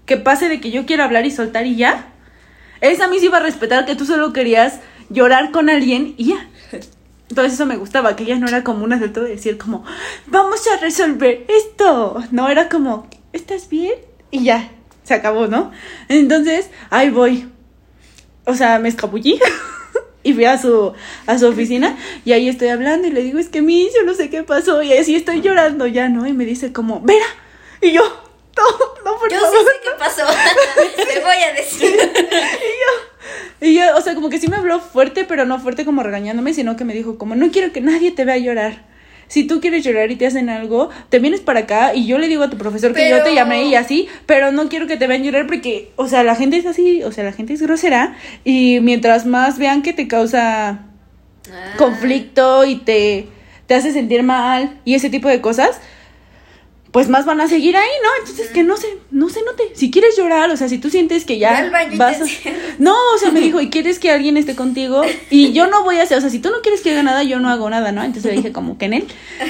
que 0.06 0.16
pase 0.16 0.48
de 0.48 0.60
que 0.60 0.70
yo 0.70 0.86
quiera 0.86 1.04
hablar 1.04 1.26
y 1.26 1.30
soltar 1.30 1.66
y 1.66 1.76
ya. 1.76 2.12
Esa 2.80 3.08
Miss 3.08 3.22
iba 3.22 3.38
a 3.38 3.42
respetar 3.42 3.86
que 3.86 3.96
tú 3.96 4.04
solo 4.04 4.32
querías 4.32 4.80
llorar 5.10 5.50
con 5.50 5.70
alguien 5.70 6.14
y 6.16 6.26
ya. 6.26 6.48
Entonces 7.30 7.54
eso 7.54 7.66
me 7.66 7.76
gustaba, 7.76 8.16
que 8.16 8.24
ella 8.24 8.36
no 8.36 8.46
era 8.46 8.62
como 8.62 8.84
una 8.84 8.98
de 8.98 9.08
todo 9.08 9.24
decir 9.24 9.56
como, 9.56 9.84
vamos 10.26 10.60
a 10.68 10.80
resolver 10.80 11.46
esto. 11.48 12.22
No, 12.30 12.48
era 12.48 12.68
como, 12.68 13.08
¿estás 13.32 13.68
bien? 13.68 13.94
Y 14.30 14.44
ya, 14.44 14.70
se 15.04 15.14
acabó, 15.14 15.46
¿no? 15.46 15.72
Entonces, 16.08 16.70
ahí 16.90 17.10
voy. 17.10 17.48
O 18.44 18.54
sea, 18.54 18.78
me 18.78 18.90
escabullí 18.90 19.40
y 20.22 20.34
fui 20.34 20.44
a 20.44 20.58
su, 20.58 20.92
a 21.26 21.38
su 21.38 21.46
oficina 21.46 21.96
y 22.26 22.32
ahí 22.32 22.48
estoy 22.48 22.68
hablando 22.68 23.08
y 23.08 23.10
le 23.10 23.22
digo, 23.22 23.38
es 23.38 23.48
que 23.48 23.62
mi 23.62 23.86
yo 23.86 24.04
no 24.04 24.14
sé 24.14 24.28
qué 24.28 24.42
pasó 24.42 24.82
y 24.82 24.92
así 24.92 25.16
estoy 25.16 25.40
llorando 25.40 25.86
ya, 25.86 26.08
¿no? 26.10 26.26
Y 26.26 26.34
me 26.34 26.44
dice 26.44 26.72
como, 26.72 27.00
Vera. 27.00 27.26
Y 27.80 27.92
yo, 27.92 28.02
no, 28.56 29.12
no, 29.12 29.18
por 29.18 29.30
Yo 29.30 29.38
sí 29.38 29.44
favor. 29.44 29.58
sé 29.66 29.72
qué 29.82 29.90
pasó. 29.98 30.22
Te 31.12 31.20
voy 31.20 31.36
a 31.36 31.52
decir. 31.54 31.96
Y 33.60 33.74
yo, 33.74 33.82
o 33.96 34.00
sea, 34.02 34.14
como 34.14 34.28
que 34.28 34.38
sí 34.38 34.48
me 34.48 34.56
habló 34.56 34.80
fuerte, 34.80 35.24
pero 35.24 35.46
no 35.46 35.58
fuerte 35.58 35.86
como 35.86 36.02
regañándome, 36.02 36.52
sino 36.52 36.76
que 36.76 36.84
me 36.84 36.92
dijo 36.92 37.16
como, 37.16 37.34
no 37.34 37.50
quiero 37.50 37.72
que 37.72 37.80
nadie 37.80 38.10
te 38.10 38.26
vea 38.26 38.36
llorar. 38.36 38.84
Si 39.26 39.46
tú 39.46 39.60
quieres 39.62 39.82
llorar 39.82 40.10
y 40.10 40.16
te 40.16 40.26
hacen 40.26 40.50
algo, 40.50 40.90
te 41.08 41.18
vienes 41.18 41.40
para 41.40 41.60
acá 41.60 41.94
y 41.94 42.06
yo 42.06 42.18
le 42.18 42.28
digo 42.28 42.42
a 42.42 42.50
tu 42.50 42.58
profesor 42.58 42.92
que 42.92 43.08
yo 43.08 43.22
te 43.22 43.34
llamé 43.34 43.64
y 43.64 43.74
así, 43.74 44.06
pero 44.26 44.52
no 44.52 44.68
quiero 44.68 44.86
que 44.86 44.98
te 44.98 45.06
vean 45.06 45.22
llorar 45.24 45.46
porque, 45.46 45.92
o 45.96 46.06
sea, 46.08 46.22
la 46.24 46.36
gente 46.36 46.58
es 46.58 46.66
así, 46.66 47.02
o 47.04 47.10
sea, 47.12 47.24
la 47.24 47.32
gente 47.32 47.54
es 47.54 47.62
grosera 47.62 48.14
y 48.44 48.80
mientras 48.82 49.24
más 49.24 49.58
vean 49.58 49.80
que 49.80 49.94
te 49.94 50.06
causa 50.08 50.80
Ah. 51.50 51.74
conflicto 51.78 52.64
y 52.66 52.76
te, 52.76 53.26
te 53.66 53.74
hace 53.74 53.92
sentir 53.92 54.22
mal 54.22 54.78
y 54.84 54.94
ese 54.94 55.08
tipo 55.10 55.28
de 55.28 55.40
cosas, 55.40 55.80
pues 56.94 57.08
más 57.08 57.24
van 57.24 57.40
a 57.40 57.48
seguir 57.48 57.76
ahí, 57.76 57.90
¿no? 58.04 58.08
Entonces 58.20 58.50
que 58.50 58.62
no 58.62 58.76
se, 58.76 58.86
no 59.10 59.28
se 59.28 59.42
note. 59.42 59.64
Si 59.74 59.90
quieres 59.90 60.16
llorar, 60.16 60.48
o 60.52 60.56
sea, 60.56 60.68
si 60.68 60.78
tú 60.78 60.90
sientes 60.90 61.24
que 61.24 61.40
ya 61.40 61.68
baño 61.68 61.98
vas 61.98 62.20
a... 62.20 62.24
No, 62.78 62.94
o 63.12 63.18
sea, 63.18 63.32
me 63.32 63.40
dijo, 63.40 63.60
¿y 63.60 63.68
quieres 63.68 63.98
que 63.98 64.12
alguien 64.12 64.36
esté 64.36 64.54
contigo? 64.54 65.02
Y 65.28 65.52
yo 65.52 65.66
no 65.66 65.82
voy 65.82 65.98
a 65.98 66.04
hacer, 66.04 66.18
o 66.18 66.20
sea, 66.20 66.30
si 66.30 66.38
tú 66.38 66.50
no 66.50 66.60
quieres 66.62 66.82
que 66.82 66.92
haga 66.92 67.02
nada, 67.02 67.24
yo 67.24 67.40
no 67.40 67.48
hago 67.48 67.68
nada, 67.68 67.90
¿no? 67.90 68.04
Entonces 68.04 68.30
le 68.30 68.36
dije 68.36 68.52
como 68.52 68.78
que 68.78 68.84
en 68.84 68.92
él 68.92 69.08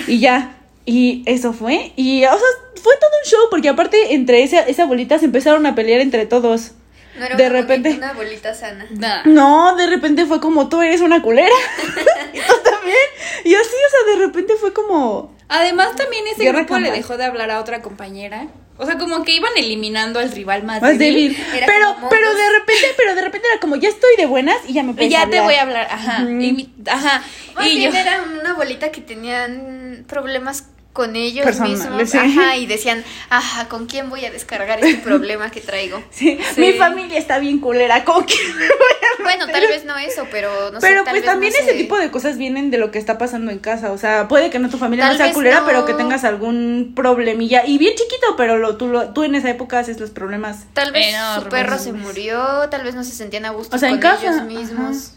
y 0.09 0.21
ya. 0.21 0.57
Y 0.87 1.23
eso 1.27 1.53
fue. 1.53 1.93
Y, 1.97 2.25
o 2.25 2.31
sea, 2.31 2.39
fue 2.83 2.95
todo 2.99 3.11
un 3.23 3.31
show, 3.31 3.41
porque 3.51 3.69
aparte 3.69 4.15
entre 4.15 4.43
esa, 4.43 4.61
esa 4.61 4.87
bolita 4.87 5.19
se 5.19 5.27
empezaron 5.27 5.67
a 5.67 5.75
pelear 5.75 6.01
entre 6.01 6.25
todos. 6.25 6.71
No 7.19 7.25
era 7.27 7.37
de 7.37 7.47
una 7.47 7.53
repente- 7.61 7.89
bolita, 7.91 8.07
una 8.07 8.15
bolita 8.15 8.55
sana. 8.55 8.87
Nah. 8.91 9.23
No, 9.25 9.77
de 9.77 9.87
repente 9.87 10.27
fue 10.27 10.41
como, 10.41 10.69
tú 10.69 10.83
eres 10.83 11.01
una 11.01 11.23
culera. 11.23 11.49
y 12.33 12.39
tú 12.39 12.53
también. 12.65 12.97
Y 13.45 13.55
así, 13.55 13.69
o 13.69 13.91
sea, 14.07 14.15
de 14.19 14.27
repente 14.27 14.55
fue 14.61 14.73
como... 14.73 15.35
Además, 15.49 15.95
también 15.95 16.27
ese 16.27 16.43
Guerra 16.43 16.61
grupo 16.61 16.79
le 16.79 16.91
dejó 16.91 17.17
de 17.17 17.25
hablar 17.25 17.51
a 17.51 17.61
otra 17.61 17.83
compañera. 17.83 18.47
O 18.77 18.87
sea, 18.87 18.99
como 18.99 19.23
que 19.23 19.33
iban 19.33 19.53
eliminando 19.57 20.19
al 20.19 20.33
rival 20.33 20.65
más, 20.65 20.83
Más 20.83 20.99
débil. 20.99 21.37
Pero, 21.65 21.95
como 21.95 22.09
pero 22.09 22.35
de 22.35 22.51
repente, 22.59 22.87
pero 22.97 23.15
de 23.15 23.21
repente 23.23 23.47
era 23.53 23.61
como, 23.61 23.77
ya 23.77 23.89
estoy 23.89 24.17
de 24.17 24.27
buenas 24.27 24.57
y 24.67 24.73
ya 24.73 24.83
me 24.83 24.95
puedes 24.95 25.13
Ya 25.13 25.21
te 25.31 25.39
hablar. 25.39 25.45
voy 25.45 25.55
a 25.55 25.63
hablar, 25.63 25.87
ajá. 25.91 26.23
Ujú. 26.23 26.31
y 26.41 26.53
mi- 26.53 26.75
ajá. 26.91 27.23
Más 27.55 27.67
y 27.69 27.77
bien 27.77 27.93
yo, 27.93 27.99
era 27.99 28.25
una 28.41 28.55
bolita 28.55 28.91
que 28.91 29.01
tenían 29.01 30.05
problemas 30.09 30.65
con 30.95 31.15
ellos 31.17 31.45
Personales, 31.45 31.81
mismos. 31.81 32.09
sí. 32.11 32.17
Ajá, 32.19 32.57
y 32.57 32.65
decían, 32.67 33.05
ajá, 33.29 33.69
¿con 33.69 33.87
quién 33.87 34.09
voy 34.09 34.25
a 34.25 34.31
descargar 34.31 34.79
este 34.83 34.97
problema 35.03 35.51
que 35.51 35.61
traigo? 35.61 36.03
Sí, 36.11 36.39
Sí. 36.55 36.61
Mi 36.61 36.73
familia 36.75 37.19
está 37.19 37.39
bien 37.41 37.59
culera, 37.59 38.05
¿con 38.05 38.25
quién 38.25 38.53
voy 38.57 38.65
a 38.65 39.23
Bueno, 39.25 39.47
tal 39.49 39.67
vez 39.67 39.85
no 39.85 39.97
eso, 39.99 40.27
pero 40.31 40.71
no 40.71 40.81
sé. 40.81 40.87
pero 40.87 41.03
pues 41.03 41.15
vez 41.15 41.25
también 41.25 41.53
no 41.53 41.59
ese 41.59 41.73
sé. 41.73 41.77
tipo 41.79 41.99
de 41.99 42.11
cosas 42.11 42.39
vienen 42.39 42.71
de 42.71 42.79
lo 42.79 42.91
que 42.93 42.99
está 42.99 43.19
pasando 43.19 43.51
en 43.51 43.59
casa. 43.59 43.91
O 43.93 43.99
sea, 43.99 44.29
puede 44.29 44.51
que 44.51 44.59
no 44.61 44.71
tu 44.71 44.79
familia 44.79 45.07
Tal 45.09 45.19
no 45.19 45.25
sea 45.25 45.33
culera, 45.35 45.61
no. 45.61 45.67
pero 45.67 45.85
que 45.85 45.95
tengas 45.95 46.23
algún 46.25 46.93
problemilla. 46.95 47.67
Y 47.67 47.77
bien 47.79 47.95
chiquito, 47.97 48.37
pero 48.37 48.57
lo, 48.59 48.77
tú, 48.77 48.87
lo, 48.89 49.11
tú 49.13 49.25
en 49.25 49.35
esa 49.35 49.51
época 49.51 49.81
haces 49.81 49.99
los 49.99 50.11
problemas. 50.11 50.67
Tal 50.75 50.93
vez 50.93 51.09
Enormes. 51.15 51.43
su 51.45 51.49
perro 51.51 51.79
se 51.79 51.93
murió, 51.93 52.69
tal 52.71 52.85
vez 52.85 52.95
no 52.95 53.03
se 53.03 53.11
sentían 53.13 53.45
a 53.47 53.51
gusto 53.51 53.75
O 53.75 53.79
sea, 53.81 53.89
en 53.89 53.97
con 53.97 54.03
casa, 54.03 54.23
ellos 54.23 54.43
mismos. 54.43 55.13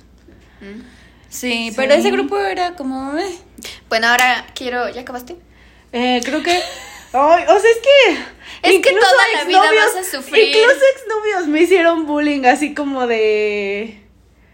¿Mm? 0.61 0.81
sí, 1.29 1.69
Sí. 1.69 1.73
pero 1.75 1.93
ese 1.93 2.09
grupo 2.09 2.37
era 2.39 2.73
como... 2.75 3.15
eh. 3.17 3.37
Bueno, 3.89 4.07
ahora 4.07 4.45
quiero. 4.55 4.89
¿Ya 4.89 5.01
acabaste? 5.01 5.35
Eh, 5.91 6.21
creo 6.23 6.43
que. 6.43 6.51
Ay, 7.13 7.43
o 7.47 7.59
sea, 7.59 7.71
es 7.71 7.77
que. 7.77 8.37
Es 8.63 8.81
que 8.81 8.91
toda 8.91 9.11
la 9.35 9.43
vida 9.45 9.59
vas 9.61 9.95
a 9.95 10.03
sufrir. 10.03 10.49
Incluso 10.49 10.81
exnovios 10.95 11.47
me 11.47 11.61
hicieron 11.61 12.05
bullying, 12.05 12.45
así 12.45 12.73
como 12.73 13.07
de. 13.07 14.01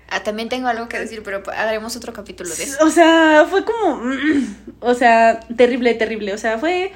Ah, 0.10 0.22
también 0.22 0.50
tengo 0.50 0.67
algo 0.67 0.88
que 0.89 1.00
decir, 1.00 1.24
pero 1.24 1.41
haremos 1.52 1.96
otro 1.96 2.13
capítulo 2.13 2.54
de 2.54 2.63
eso. 2.63 2.86
O 2.86 2.89
sea, 2.89 3.48
fue 3.50 3.65
como. 3.65 3.96
mm, 3.98 4.56
O 4.82 4.93
sea, 4.93 5.39
terrible, 5.58 5.93
terrible. 5.96 6.34
O 6.34 6.38
sea, 6.38 6.60
fue 6.60 6.91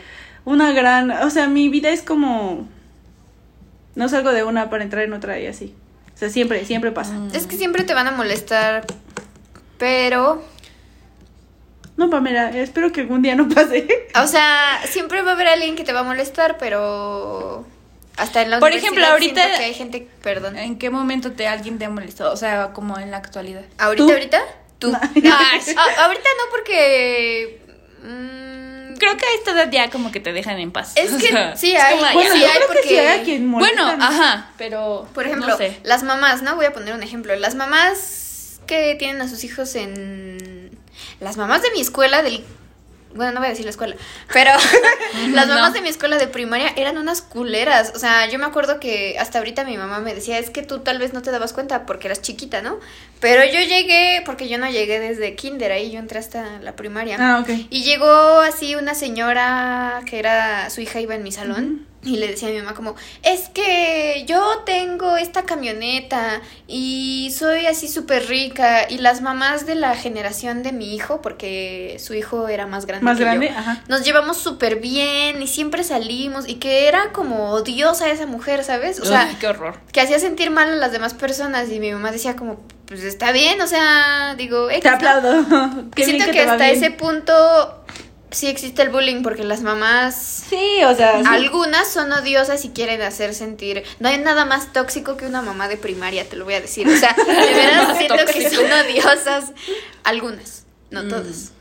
una 0.46 0.72
gran. 0.74 1.10
O 1.12 1.30
sea, 1.30 1.48
mi 1.48 1.70
vida 1.70 1.90
es 1.90 2.02
como. 2.04 2.68
No 3.96 4.10
salgo 4.10 4.32
de 4.32 4.44
una 4.44 4.70
para 4.70 4.84
entrar 4.84 5.04
en 5.04 5.14
otra 5.14 5.40
y 5.40 5.48
así. 5.48 5.74
O 6.14 6.18
sea, 6.18 6.30
siempre, 6.30 6.64
siempre 6.66 6.92
pasa. 6.92 7.16
Es 7.34 7.48
que 7.48 7.58
siempre 7.58 7.84
te 7.84 7.94
van 7.96 8.08
a 8.08 8.12
molestar, 8.12 8.86
pero. 9.80 10.44
No, 11.98 12.10
Pamela, 12.10 12.52
espero 12.52 12.92
que 12.92 13.02
algún 13.02 13.22
día 13.24 13.36
no 13.36 13.50
pase. 13.50 13.88
O 14.22 14.28
sea, 14.28 14.80
siempre 14.88 15.22
va 15.24 15.32
a 15.32 15.34
haber 15.34 15.48
alguien 15.48 15.76
que 15.76 15.84
te 15.84 15.92
va 15.94 16.02
a 16.02 16.04
molestar, 16.04 16.58
pero. 16.58 17.66
Hasta 18.18 18.42
en 18.42 18.50
la 18.52 18.60
Por 18.60 18.72
ejemplo, 18.72 19.06
ahorita- 19.06 19.58
que 19.58 19.64
hay 19.66 19.74
gente. 19.74 20.08
Perdón. 20.24 20.58
¿En 20.58 20.78
qué 20.80 20.90
momento 20.90 21.32
te 21.34 21.48
alguien 21.48 21.78
te 21.80 21.86
ha 21.86 21.90
molestado? 21.90 22.32
O 22.34 22.38
sea, 22.38 22.72
como 22.74 22.98
en 23.00 23.12
la 23.12 23.18
actualidad. 23.18 23.62
¿Ahorita, 23.78 24.06
¿Tú? 24.06 24.12
ahorita? 24.12 24.42
Tú. 24.80 24.92
No. 24.92 25.00
Ay, 25.02 25.14
a- 25.78 26.04
ahorita 26.06 26.30
no, 26.38 26.52
porque. 26.52 27.62
mm, 28.04 28.96
Creo 28.98 29.16
que 29.16 29.26
a 29.26 29.34
esta 29.38 29.52
edad 29.52 29.70
ya 29.72 29.90
como 29.92 30.12
que 30.12 30.20
te 30.20 30.34
dejan 30.34 30.58
en 30.60 30.72
paz. 30.72 30.94
Es 30.96 31.12
que 31.22 31.30
sí 31.56 31.76
hay, 31.76 31.98
como, 32.00 32.12
Bueno, 32.14 32.34
sí 32.34 32.40
yo 32.42 32.48
hay 32.48 32.54
creo 32.58 32.68
que 32.70 32.74
sí 32.74 32.80
porque- 32.84 33.00
hay 33.08 33.20
a 33.20 33.24
quien 33.24 33.46
molesta. 33.46 33.84
Bueno, 33.86 34.04
ajá, 34.04 34.52
pero... 34.58 35.08
Por 35.14 35.26
ejemplo, 35.28 35.48
no 35.50 35.58
sé. 35.58 35.78
las 35.84 36.02
mamás, 36.04 36.42
¿no? 36.42 36.56
Voy 36.56 36.66
a 36.66 36.74
poner 36.74 36.94
un 36.96 37.04
ejemplo. 37.04 37.36
Las 37.36 37.54
mamás 37.54 38.60
que 38.66 38.96
tienen 38.96 39.22
a 39.22 39.28
sus 39.30 39.44
hijos 39.44 39.76
en. 39.76 40.27
Las 41.20 41.38
mamás 41.38 41.62
de 41.62 41.72
mi 41.72 41.82
escuela 41.82 42.22
del. 42.24 42.44
Bueno, 43.16 43.32
no 43.32 43.40
voy 43.40 43.48
a 43.48 43.50
decir 43.50 43.66
la 43.66 43.72
escuela, 43.72 43.96
pero 44.32 44.52
las 45.32 45.48
mamás 45.48 45.70
No. 45.70 45.74
de 45.76 45.82
mi 45.82 45.90
escuela 45.90 46.18
de 46.18 46.28
primaria 46.28 46.72
eran 46.76 46.98
unas 46.98 47.22
culeras. 47.22 47.94
O 47.96 48.00
sea, 48.00 48.30
yo 48.30 48.38
me 48.38 48.46
acuerdo 48.46 48.80
que 48.80 49.18
hasta 49.18 49.40
ahorita 49.40 49.64
mi 49.64 49.76
mamá 49.78 50.00
me 50.00 50.14
decía, 50.14 50.38
es 50.38 50.50
que 50.52 50.62
tú 50.62 50.80
tal 50.80 51.00
vez 51.00 51.14
no 51.14 51.22
te 51.24 51.32
dabas 51.32 51.54
cuenta 51.54 51.86
porque 51.88 52.08
eras 52.08 52.22
chiquita, 52.22 52.62
¿no? 52.62 52.80
Pero 53.20 53.44
yo 53.46 53.60
llegué, 53.62 54.22
porque 54.26 54.48
yo 54.50 54.58
no 54.60 54.70
llegué 54.70 55.00
desde 55.00 55.36
kinder, 55.36 55.72
ahí 55.72 55.90
yo 55.90 55.98
entré 56.00 56.20
hasta 56.20 56.60
la 56.60 56.76
primaria. 56.76 57.18
Ah, 57.20 57.40
ok. 57.42 57.50
Y 57.72 57.84
llegó 57.84 58.42
así 58.42 58.76
una 58.76 58.94
señora 58.94 60.02
que 60.06 60.20
era, 60.20 60.70
su 60.70 60.82
hija 60.82 61.00
iba 61.00 61.16
en 61.16 61.24
mi 61.24 61.32
salón. 61.32 61.88
Y 62.08 62.16
le 62.18 62.28
decía 62.28 62.48
a 62.48 62.52
mi 62.52 62.60
mamá 62.60 62.74
como, 62.74 62.96
es 63.22 63.50
que 63.50 64.24
yo 64.28 64.64
tengo 64.66 65.18
esta 65.18 65.44
camioneta 65.44 66.42
y 66.68 67.34
soy 67.38 67.66
así 67.66 67.88
súper 67.90 68.28
rica 68.28 68.88
y 68.90 69.00
las 69.00 69.22
mamás 69.22 69.66
de 69.66 69.76
la 69.76 69.96
generación 69.96 70.64
de 70.64 70.72
mi 70.72 70.96
hijo, 70.96 71.22
porque 71.22 71.98
su 72.00 72.14
hijo 72.14 72.48
era 72.48 72.66
más 72.66 72.86
grande 72.86 73.04
Más 73.04 73.18
que 73.18 73.24
grande, 73.24 73.50
yo, 73.50 73.58
ajá. 73.58 73.84
nos 73.90 74.04
llevamos 74.06 74.38
súper 74.38 74.78
bien 74.78 75.42
y 75.42 75.48
siempre 75.48 75.84
salimos 75.84 76.48
y 76.48 76.56
que 76.56 76.88
era 76.88 77.12
como 77.12 77.52
odiosa 77.52 78.10
esa 78.10 78.26
mujer, 78.26 78.64
¿sabes? 78.64 79.00
O 79.00 79.06
sea, 79.06 79.28
Ay, 79.30 79.36
qué 79.40 79.48
horror. 79.48 79.80
que 79.92 80.00
hacía 80.02 80.20
sentir 80.20 80.50
mal 80.50 80.70
a 80.72 80.76
las 80.76 80.92
demás 80.92 81.14
personas 81.14 81.70
y 81.70 81.80
mi 81.80 81.92
mamá 81.92 82.12
decía 82.12 82.36
como, 82.36 82.62
pues 82.86 83.04
está 83.04 83.32
bien, 83.34 83.60
o 83.62 83.68
sea, 83.68 84.36
digo, 84.38 84.70
X, 84.70 84.82
Te 84.82 84.90
¿no? 84.90 84.96
aplaudo. 84.96 85.44
Bien 85.96 86.10
siento 86.10 86.32
que, 86.32 86.40
hasta 86.42 86.56
bien. 86.56 86.70
ese 86.78 86.92
punto 86.92 87.84
sí 88.32 88.48
existe 88.48 88.82
el 88.82 88.90
bullying 88.90 89.24
porque 89.24 89.44
las 89.44 89.62
mamás 89.62 90.44
Sí, 90.50 90.84
o 90.86 90.96
sea, 90.96 91.20
sí. 91.22 91.26
algunas 91.30 91.88
son 91.92 92.12
odiosas 92.12 92.64
y 92.66 92.70
quieren 92.70 93.02
hacer 93.02 93.34
sentir. 93.34 93.84
No 94.00 94.10
hay 94.10 94.18
nada 94.20 94.46
más 94.46 94.74
tóxico 94.74 95.16
que 95.18 95.26
una 95.26 95.42
mamá 95.42 95.68
de 95.68 95.78
primaria, 95.78 96.28
te 96.28 96.36
lo 96.36 96.46
voy 96.46 96.56
a 96.56 96.62
decir. 96.62 96.88
O 96.88 96.96
sea, 96.98 97.14
de 97.18 97.54
verdad 97.54 97.98
siento 97.98 98.26
que 98.34 98.50
son 98.50 98.66
odiosas. 98.72 99.52
Algunas, 100.04 100.66
no 100.92 101.04
Mm. 101.04 101.10
todas. 101.10 101.52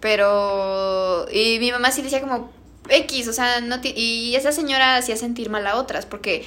Pero. 0.00 1.26
Y 1.32 1.58
mi 1.58 1.70
mamá 1.72 1.90
sí 1.90 2.02
decía 2.02 2.20
como. 2.20 2.52
X, 2.90 3.28
o 3.28 3.32
sea, 3.34 3.60
no 3.60 3.76
y 3.84 4.34
esa 4.34 4.50
señora 4.50 4.96
hacía 4.96 5.14
sentir 5.18 5.50
mal 5.50 5.66
a 5.66 5.76
otras 5.76 6.06
porque 6.06 6.46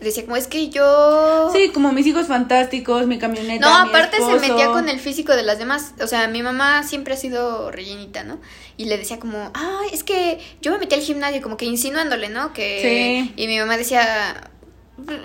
decía 0.00 0.24
como 0.24 0.36
es 0.36 0.46
que 0.46 0.68
yo 0.68 1.50
Sí, 1.52 1.70
como 1.70 1.92
mis 1.92 2.06
hijos 2.06 2.26
fantásticos, 2.26 3.06
mi 3.06 3.18
camioneta. 3.18 3.66
no, 3.66 3.84
mi 3.84 3.88
aparte 3.90 4.18
se 4.18 4.48
metía 4.48 4.66
con 4.68 4.88
el 4.88 5.00
físico 5.00 5.34
de 5.34 5.42
las 5.42 5.58
demás. 5.58 5.94
O 6.00 6.06
sea, 6.06 6.28
mi 6.28 6.42
mamá 6.42 6.82
siempre 6.82 7.14
ha 7.14 7.16
sido 7.16 7.70
rellenita, 7.70 8.24
¿no? 8.24 8.38
Y 8.76 8.86
le 8.86 8.98
decía 8.98 9.18
como, 9.18 9.50
ay, 9.54 9.88
es 9.92 10.04
que 10.04 10.38
yo 10.60 10.72
me 10.72 10.78
metí 10.78 10.94
al 10.94 11.00
gimnasio, 11.00 11.40
como 11.42 11.56
que 11.56 11.64
insinuándole, 11.64 12.28
¿no? 12.28 12.52
Que... 12.52 13.26
Sí. 13.26 13.34
Y 13.36 13.46
mi 13.46 13.58
mamá 13.58 13.76
decía, 13.76 14.50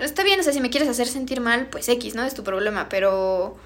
está 0.00 0.22
bien, 0.24 0.40
o 0.40 0.42
sea, 0.42 0.52
si 0.52 0.60
me 0.60 0.70
quieres 0.70 0.88
hacer 0.88 1.06
sentir 1.06 1.40
mal, 1.40 1.68
pues 1.68 1.88
X, 1.88 2.14
¿no? 2.14 2.24
Es 2.24 2.34
tu 2.34 2.42
problema, 2.42 2.88
pero... 2.88 3.56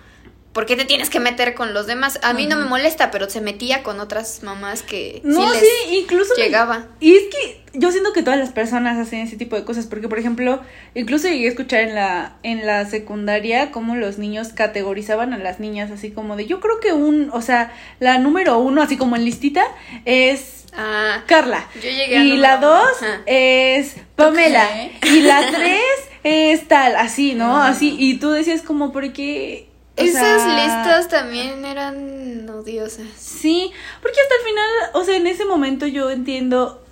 ¿Por 0.57 0.65
qué 0.65 0.75
te 0.75 0.87
tienes 0.87 1.11
que 1.11 1.21
meter 1.21 1.53
con 1.55 1.75
los 1.75 1.87
demás? 1.87 2.19
A 2.23 2.33
mí 2.33 2.47
no 2.47 2.57
me 2.57 2.65
molesta, 2.65 3.11
pero 3.11 3.29
se 3.29 3.43
metía 3.43 3.83
con 3.83 4.01
otras 4.01 4.43
mamás 4.43 4.83
que 4.83 5.21
No, 5.23 5.53
sí 5.53 5.67
incluso. 5.91 6.33
me- 6.35 6.45
llegaba. 6.45 6.87
Y 6.99 7.15
es 7.15 7.25
que 7.25 7.61
yo 7.75 7.93
siento 7.93 8.15
que 8.15 8.23
todas 8.23 8.39
las 8.41 8.53
personas 8.53 8.97
hacen 8.99 9.21
ese 9.21 9.37
tipo 9.37 9.55
de 9.55 9.65
cosas, 9.65 9.85
porque 9.87 10.09
por 10.09 10.19
ejemplo, 10.19 10.63
incluso 10.95 11.29
llegué 11.29 11.45
a 11.45 11.51
escuchar 11.51 11.81
en 11.81 11.95
la, 11.95 12.37
en 12.43 12.65
la 12.65 12.87
secundaria 12.87 13.71
cómo 13.71 13.97
los 13.97 14.17
niños 14.17 14.49
categorizaban 14.55 15.35
a 15.35 15.37
las 15.37 15.61
niñas 15.61 15.91
así 15.91 16.11
como 16.11 16.37
de, 16.37 16.47
yo 16.47 16.59
creo 16.61 16.81
que 16.81 16.95
un, 16.95 17.29
o 17.35 17.43
sea, 17.43 17.75
la 18.01 18.17
número 18.17 18.57
uno, 18.59 18.81
así 18.81 18.97
como 18.97 19.15
en 19.15 19.27
listita, 19.27 19.63
es 20.07 20.65
Ah, 20.79 21.23
Carla. 21.27 21.67
Yo 21.75 21.91
llegué 21.91 22.17
a 22.17 22.25
y 22.25 22.37
la 22.39 22.57
dos 22.57 22.97
es 23.27 23.97
Pamela. 24.15 24.67
qué? 25.03 25.09
Y 25.11 25.21
la 25.21 25.51
tres 25.55 25.81
es 26.23 26.67
tal, 26.67 26.97
así, 26.97 27.35
¿no? 27.35 27.59
Ah. 27.59 27.69
Así, 27.69 27.95
y 27.99 28.19
tú 28.19 28.31
decías 28.31 28.63
como, 28.63 28.91
porque... 28.91 29.69
esas 29.97 30.43
sea, 30.43 30.65
listas 30.65 31.09
también 31.09 31.65
eran 31.65 32.49
odiosas. 32.51 33.07
Sí, 33.17 33.73
porque 34.03 34.21
hasta 34.21 34.35
el 34.35 34.43
final, 34.43 34.69
o 34.95 35.05
sea, 35.05 35.17
en 35.17 35.27
ese 35.27 35.45
momento 35.45 35.87
yo 35.87 36.11
entiendo 36.11 36.83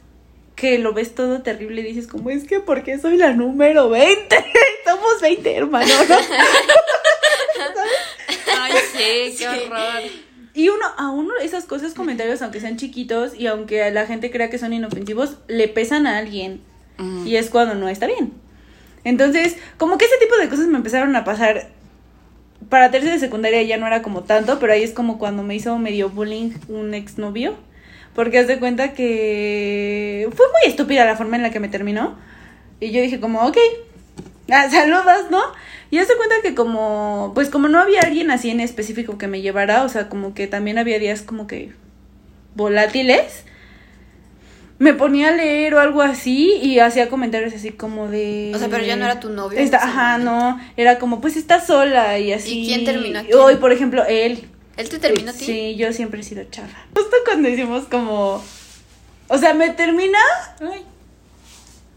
que 0.57 0.79
lo 0.79 0.93
ves 0.93 1.15
todo 1.15 1.43
terrible 1.43 1.83
y 1.83 1.85
dices 1.85 2.07
como, 2.07 2.31
es 2.31 2.45
que 2.45 2.61
porque 2.61 2.99
soy 2.99 3.17
la 3.17 3.33
número 3.33 3.89
20, 3.89 4.37
somos 4.85 5.21
20 5.21 5.57
hermanos, 5.57 6.09
¿no? 6.09 6.17
Ay, 8.59 8.73
sí, 8.93 9.37
qué 9.39 9.49
horror. 9.49 10.03
Y 10.55 10.69
uno, 10.69 10.87
a 10.97 11.11
uno 11.11 11.35
esas 11.43 11.65
cosas, 11.65 11.95
comentarios, 11.95 12.41
aunque 12.41 12.61
sean 12.61 12.77
chiquitos 12.77 13.35
y 13.35 13.49
aunque 13.49 13.91
la 13.91 14.07
gente 14.07 14.31
crea 14.31 14.51
que 14.51 14.59
son 14.59 14.73
inofensivos, 14.73 15.37
le 15.49 15.67
pesan 15.67 16.07
a 16.07 16.17
alguien 16.19 16.63
y 17.27 17.35
es 17.37 17.51
cuando 17.51 17.75
no 17.75 17.89
está 17.89 18.07
bien. 18.07 18.33
Entonces, 19.03 19.57
como 19.79 19.99
que 19.99 20.05
ese 20.05 20.17
tipo 20.19 20.37
de 20.37 20.49
cosas 20.49 20.67
me 20.69 20.79
empezaron 20.79 21.15
a 21.17 21.25
pasar. 21.25 21.74
Para 22.69 22.91
tercera 22.91 23.15
de 23.15 23.21
secundaria 23.21 23.63
ya 23.63 23.77
no 23.77 23.87
era 23.87 24.03
como 24.03 24.23
tanto, 24.23 24.59
pero 24.59 24.73
ahí 24.73 24.83
es 24.83 24.93
como 24.93 25.19
cuando 25.19 25.43
me 25.43 25.55
hizo 25.55 25.79
medio 25.79 26.11
bullying 26.11 26.53
un 26.69 26.95
exnovio. 26.95 27.57
Porque 28.15 28.39
haz 28.39 28.47
de 28.47 28.59
cuenta 28.59 28.93
que 28.93 30.29
fue 30.35 30.47
muy 30.47 30.71
estúpida 30.71 31.05
la 31.05 31.17
forma 31.17 31.37
en 31.37 31.43
la 31.43 31.51
que 31.51 31.61
me 31.61 31.69
terminó. 31.69 32.17
Y 32.81 32.93
yo 32.93 33.03
dije 33.03 33.21
como, 33.21 33.41
ok, 33.47 33.57
ah, 34.51 34.69
saludos, 34.71 35.31
¿no? 35.31 35.43
Y 35.91 35.99
haz 35.99 36.09
de 36.09 36.17
cuenta 36.17 36.37
que 36.43 36.55
como, 36.55 37.33
pues 37.35 37.51
como 37.51 37.69
no 37.69 37.79
había 37.79 38.01
alguien 38.01 38.31
así 38.31 38.51
en 38.51 38.61
específico 38.61 39.19
que 39.19 39.29
me 39.29 39.43
llevara, 39.43 39.85
o 39.85 39.89
sea, 39.89 40.09
como 40.09 40.35
que 40.35 40.47
también 40.47 40.79
había 40.79 40.99
días 40.99 41.23
como 41.23 41.47
que 41.47 41.73
volátiles. 42.55 43.45
Me 44.85 44.93
ponía 44.93 45.31
a 45.31 45.33
leer 45.33 45.75
o 45.75 45.81
algo 45.81 46.03
así 46.03 46.59
y 46.61 46.79
hacía 46.79 47.09
comentarios 47.09 47.55
así 47.55 47.71
como 47.71 48.09
de... 48.09 48.53
O 48.55 48.59
sea, 48.59 48.69
pero 48.69 48.85
ya 48.85 48.97
no 48.97 49.07
era 49.07 49.19
tu 49.19 49.31
novio. 49.31 49.59
ajá, 49.73 50.19
momento. 50.19 50.31
no, 50.31 50.61
era 50.77 50.99
como, 50.99 51.23
pues 51.23 51.39
está 51.39 51.65
sola 51.65 52.19
y 52.19 52.35
así. 52.35 52.61
¿Y 52.61 52.67
quién 52.67 52.85
terminó? 52.85 53.23
Hoy, 53.35 53.57
por 53.57 53.73
ejemplo, 53.73 54.05
él. 54.07 54.47
¿Él 54.77 54.89
te 54.91 54.99
terminó 54.99 55.31
a 55.31 55.33
ti? 55.33 55.47
Sí, 55.47 55.77
yo 55.77 55.91
siempre 55.95 56.21
he 56.21 56.23
sido 56.23 56.45
charra. 56.51 56.87
Justo 56.95 57.17
cuando 57.25 57.49
hicimos 57.49 57.85
como... 57.85 58.45
O 59.29 59.39
sea, 59.39 59.55
me 59.55 59.71
termina 59.71 60.19
Ay. 60.61 60.83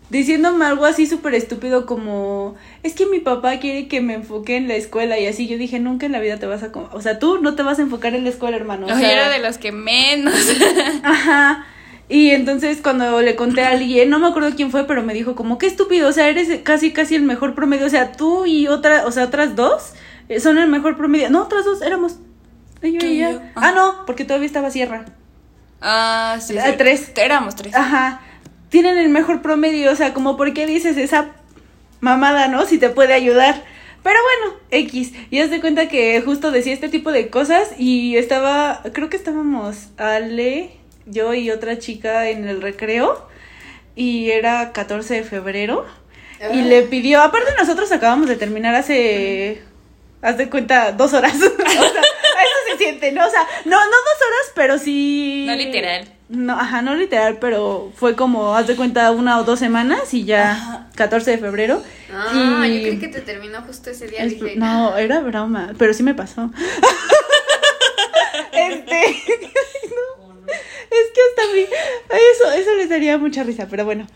diciéndome 0.10 0.64
algo 0.64 0.86
así 0.86 1.08
súper 1.08 1.34
estúpido 1.36 1.86
como... 1.86 2.56
Es 2.84 2.94
que 2.94 3.06
mi 3.06 3.20
papá 3.20 3.60
quiere 3.60 3.90
que 3.90 4.00
me 4.00 4.14
enfoque 4.14 4.56
en 4.56 4.70
la 4.70 4.76
escuela 4.76 5.20
y 5.20 5.28
así. 5.28 5.46
Yo 5.46 5.58
dije, 5.58 5.80
nunca 5.80 6.06
en 6.06 6.14
la 6.14 6.22
vida 6.22 6.40
te 6.40 6.46
vas 6.46 6.64
a... 6.64 6.72
O 6.94 7.02
sea, 7.02 7.20
tú 7.20 7.42
no 7.42 7.54
te 7.54 7.64
vas 7.64 7.80
a 7.80 7.82
enfocar 7.82 8.16
en 8.16 8.24
la 8.24 8.30
escuela, 8.30 8.56
hermano. 8.56 8.88
O 8.88 8.98
sea, 8.98 9.12
era 9.12 9.30
de 9.30 9.40
los 9.40 9.58
que 9.58 9.74
menos. 9.74 10.34
Ajá. 11.04 11.66
Y 12.10 12.32
entonces 12.32 12.80
cuando 12.82 13.22
le 13.22 13.36
conté 13.36 13.64
a 13.64 13.72
alguien, 13.72 14.10
no 14.10 14.20
me 14.20 14.28
acuerdo 14.28 14.56
quién 14.56 14.72
fue, 14.72 14.86
pero 14.86 15.04
me 15.04 15.14
dijo 15.14 15.36
como, 15.36 15.58
qué 15.58 15.68
estúpido, 15.68 16.08
o 16.08 16.14
sea, 16.14 16.30
eres 16.30 16.62
casi 16.64 16.92
casi 16.92 17.16
el 17.16 17.24
mejor 17.24 17.54
promedio, 17.54 17.86
o 17.86 17.90
sea, 17.90 18.14
tú 18.14 18.46
y 18.46 18.68
otra, 18.68 19.06
o 19.06 19.12
sea, 19.12 19.26
otras 19.26 19.56
dos 19.56 19.94
eh, 20.30 20.40
son 20.40 20.58
el 20.58 20.68
mejor 20.68 20.98
promedio. 20.98 21.30
No, 21.30 21.44
otras 21.44 21.66
dos 21.66 21.82
éramos. 21.82 22.18
Y 22.82 22.94
yo 22.94 23.32
yo. 23.32 23.42
Ah, 23.56 23.72
no, 23.72 24.06
porque 24.06 24.26
todavía 24.26 24.48
estaba 24.48 24.72
Sierra. 24.72 25.06
Ah, 25.82 26.38
sí. 26.40 26.58
Ah, 26.58 26.68
sí. 26.68 26.74
tres. 26.78 27.12
Éramos 27.16 27.56
tres. 27.56 27.76
Ajá. 27.76 28.22
Tienen 28.70 28.98
el 28.98 29.10
mejor 29.10 29.42
promedio, 29.42 29.92
o 29.92 29.96
sea, 29.96 30.14
como 30.14 30.38
por 30.38 30.54
qué 30.54 30.66
dices 30.66 30.98
esa 30.98 31.32
mamada, 32.02 32.48
¿no? 32.48 32.66
Si 32.66 32.78
te 32.78 32.90
puede 32.90 33.14
ayudar. 33.14 33.64
Pero 34.04 34.20
bueno, 34.22 34.58
X. 34.72 35.14
Y 35.32 35.40
haz 35.40 35.50
de 35.50 35.60
cuenta 35.60 35.90
que 35.90 36.22
justo 36.22 36.52
decía 36.52 36.74
este 36.74 36.90
tipo 36.90 37.12
de 37.12 37.30
cosas 37.30 37.70
y 37.78 38.16
estaba, 38.18 38.82
creo 38.94 39.10
que 39.10 39.18
estábamos 39.18 39.90
Ale, 39.98 40.77
yo 41.08 41.34
y 41.34 41.50
otra 41.52 41.80
chica 41.80 42.30
en 42.30 42.48
el 42.48 42.62
recreo 42.62 43.28
y 43.96 44.30
era 44.32 44.72
14 44.74 45.16
de 45.16 45.24
febrero 45.24 45.86
y 46.54 46.62
le 46.62 46.84
pidió, 46.84 47.22
aparte 47.22 47.52
nosotros 47.58 47.92
acabamos 47.92 48.28
de 48.30 48.36
terminar 48.36 48.76
hace, 48.76 49.64
haz 50.22 50.38
de 50.38 50.50
cuenta, 50.50 50.92
dos 50.92 51.14
horas. 51.14 51.34
o 51.36 51.40
sea, 51.40 51.48
eso 51.80 52.72
se 52.72 52.78
siente, 52.78 53.12
¿no? 53.12 53.26
O 53.26 53.30
sea, 53.30 53.42
no, 53.66 53.72
no 53.80 53.86
dos 53.86 54.18
horas, 54.28 54.52
pero 54.54 54.78
sí... 54.78 55.46
No 55.48 55.56
literal. 55.56 56.08
No, 56.30 56.54
ajá, 56.60 56.82
no 56.82 56.94
literal, 56.94 57.38
pero 57.40 57.92
fue 57.96 58.16
como, 58.16 58.56
haz 58.56 58.68
de 58.68 58.76
cuenta, 58.76 59.10
una 59.12 59.40
o 59.40 59.46
dos 59.46 59.58
semanas 59.60 60.14
y 60.14 60.26
ya 60.26 60.52
Ajá. 60.52 60.88
14 60.96 61.32
de 61.32 61.38
febrero. 61.38 61.82
Ah, 62.14 62.66
y- 62.68 62.76
yo 62.76 62.82
creí 62.84 63.00
que 63.00 63.08
te 63.08 63.22
terminó 63.22 63.62
justo 63.64 63.90
ese 63.90 64.08
día. 64.08 64.24
Es- 64.24 64.34
dije, 64.40 64.58
no, 64.58 64.96
era 64.98 65.22
broma, 65.22 65.72
pero 65.78 65.94
sí 65.94 66.04
me 66.04 66.14
pasó. 66.14 66.52
este. 68.52 69.02
no, 69.90 70.17
es 70.17 70.17
que 70.90 71.22
hasta 71.30 71.52
a 71.52 71.54
mí. 71.54 71.66
Eso, 72.34 72.52
eso 72.52 72.76
les 72.76 72.90
daría 72.90 73.18
mucha 73.18 73.44
risa, 73.44 73.68
pero 73.70 73.86
bueno. 73.86 74.08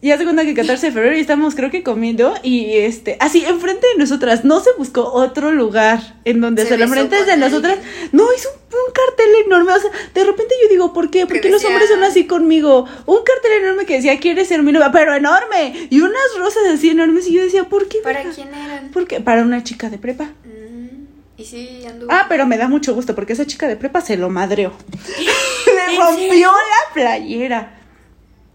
Y 0.00 0.10
hace 0.10 0.24
cuenta 0.24 0.44
que 0.44 0.52
14 0.52 0.86
de 0.86 0.92
febrero 0.92 1.16
y 1.16 1.20
estamos, 1.20 1.54
creo 1.54 1.70
que 1.70 1.84
comiendo. 1.84 2.34
Y 2.42 2.72
este. 2.78 3.16
Así, 3.20 3.44
enfrente 3.44 3.86
de 3.86 3.98
nosotras. 4.00 4.44
No 4.44 4.58
se 4.58 4.70
buscó 4.76 5.12
otro 5.12 5.52
lugar 5.52 6.16
en 6.24 6.40
donde 6.40 6.62
Se 6.64 6.70
se 6.70 6.76
lo 6.76 6.88
besó 6.88 7.00
enfrente 7.02 7.24
de 7.24 7.36
nosotras. 7.36 7.78
No, 8.10 8.24
es 8.32 8.46
un, 8.46 8.52
un 8.52 8.92
cartel 8.92 9.28
enorme. 9.46 9.72
O 9.72 9.78
sea, 9.78 9.92
de 10.12 10.24
repente 10.24 10.56
yo 10.60 10.68
digo, 10.68 10.92
¿por 10.92 11.08
qué? 11.08 11.24
¿Por 11.24 11.34
Que 11.36 11.42
qué 11.42 11.50
los 11.50 11.64
hombres 11.64 11.88
son 11.88 12.02
así 12.02 12.26
conmigo? 12.26 12.84
Un 13.06 13.18
cartel 13.22 13.62
enorme 13.62 13.86
que 13.86 13.94
decía, 13.94 14.18
¿quieres 14.18 14.48
ser 14.48 14.64
mi 14.64 14.72
novia? 14.72 14.90
Pero 14.90 15.14
enorme. 15.14 15.86
Y 15.88 16.00
unas 16.00 16.36
rosas 16.36 16.64
así 16.74 16.90
enormes. 16.90 17.28
Y 17.28 17.34
yo 17.34 17.44
decía, 17.44 17.68
¿por 17.68 17.86
qué? 17.86 17.98
¿Para 17.98 18.24
quién 18.24 18.48
eran? 18.52 18.90
¿Por 18.90 19.06
qué? 19.06 19.20
Para 19.20 19.42
una 19.42 19.62
chica 19.62 19.88
de 19.88 19.98
prepa. 19.98 20.32
Mm, 20.44 21.06
y 21.36 21.44
sí, 21.44 21.84
anduvo. 21.88 22.10
Ah, 22.10 22.26
pero 22.28 22.44
me 22.44 22.58
da 22.58 22.66
mucho 22.66 22.92
gusto 22.92 23.14
porque 23.14 23.34
esa 23.34 23.46
chica 23.46 23.68
de 23.68 23.76
prepa 23.76 24.00
se 24.00 24.16
lo 24.16 24.30
madreó. 24.30 24.72
Le 25.90 25.98
rompió 25.98 26.50
la 26.50 26.94
playera. 26.94 27.78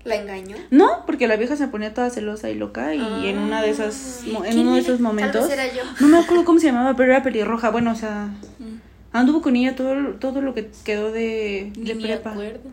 ¿La 0.03 0.15
engañó? 0.15 0.55
No, 0.71 1.05
porque 1.05 1.27
la 1.27 1.35
vieja 1.35 1.57
se 1.57 1.67
ponía 1.67 1.93
toda 1.93 2.09
celosa 2.09 2.49
y 2.49 2.55
loca 2.55 2.93
y 2.95 3.27
en 3.27 3.37
una 3.39 3.61
de 3.61 3.71
esas 3.71 4.21
en 4.45 4.59
uno 4.59 4.75
de 4.75 4.79
esos 4.81 5.01
momentos 5.01 5.47
Tal 5.49 5.57
vez 5.57 5.59
era 5.67 5.73
yo. 5.75 5.81
no 5.99 6.07
me 6.07 6.19
acuerdo 6.19 6.45
cómo 6.45 6.59
se 6.59 6.67
llamaba, 6.67 6.95
pero 6.95 7.11
era 7.11 7.23
pelirroja, 7.23 7.69
bueno, 7.71 7.91
o 7.91 7.95
sea, 7.95 8.29
Mm. 8.59 8.77
anduvo 9.11 9.41
con 9.41 9.55
ella 9.57 9.75
todo 9.75 9.93
todo 10.19 10.41
lo 10.41 10.53
que 10.53 10.69
quedó 10.85 11.11
de, 11.11 11.73
Ni 11.75 11.83
de 11.85 11.95
me 11.95 12.01
prepa. 12.03 12.31
acuerdo. 12.31 12.69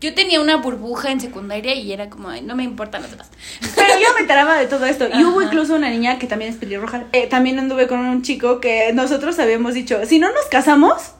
Yo 0.00 0.14
tenía 0.14 0.40
una 0.40 0.58
burbuja 0.58 1.10
en 1.10 1.20
secundaria 1.20 1.74
y 1.74 1.92
era 1.92 2.08
como, 2.08 2.28
ay, 2.28 2.42
no 2.42 2.54
me 2.54 2.62
importan 2.62 3.02
las 3.02 3.10
demás. 3.14 3.28
Pero 3.74 3.94
yo 4.00 4.14
me 4.14 4.20
enteraba 4.20 4.56
de 4.56 4.66
todo 4.66 4.86
esto. 4.86 5.08
Y 5.12 5.24
hubo 5.24 5.42
incluso 5.42 5.74
una 5.74 5.90
niña 5.90 6.20
que 6.20 6.28
también 6.28 6.52
es 6.52 6.56
pelirroja. 6.58 7.06
Eh, 7.12 7.26
también 7.26 7.58
anduve 7.58 7.88
con 7.88 7.98
un 7.98 8.22
chico 8.22 8.60
que 8.60 8.92
nosotros 8.92 9.36
habíamos 9.40 9.74
dicho, 9.74 9.98
si 10.06 10.20
no 10.20 10.28
nos 10.28 10.46
casamos, 10.48 11.14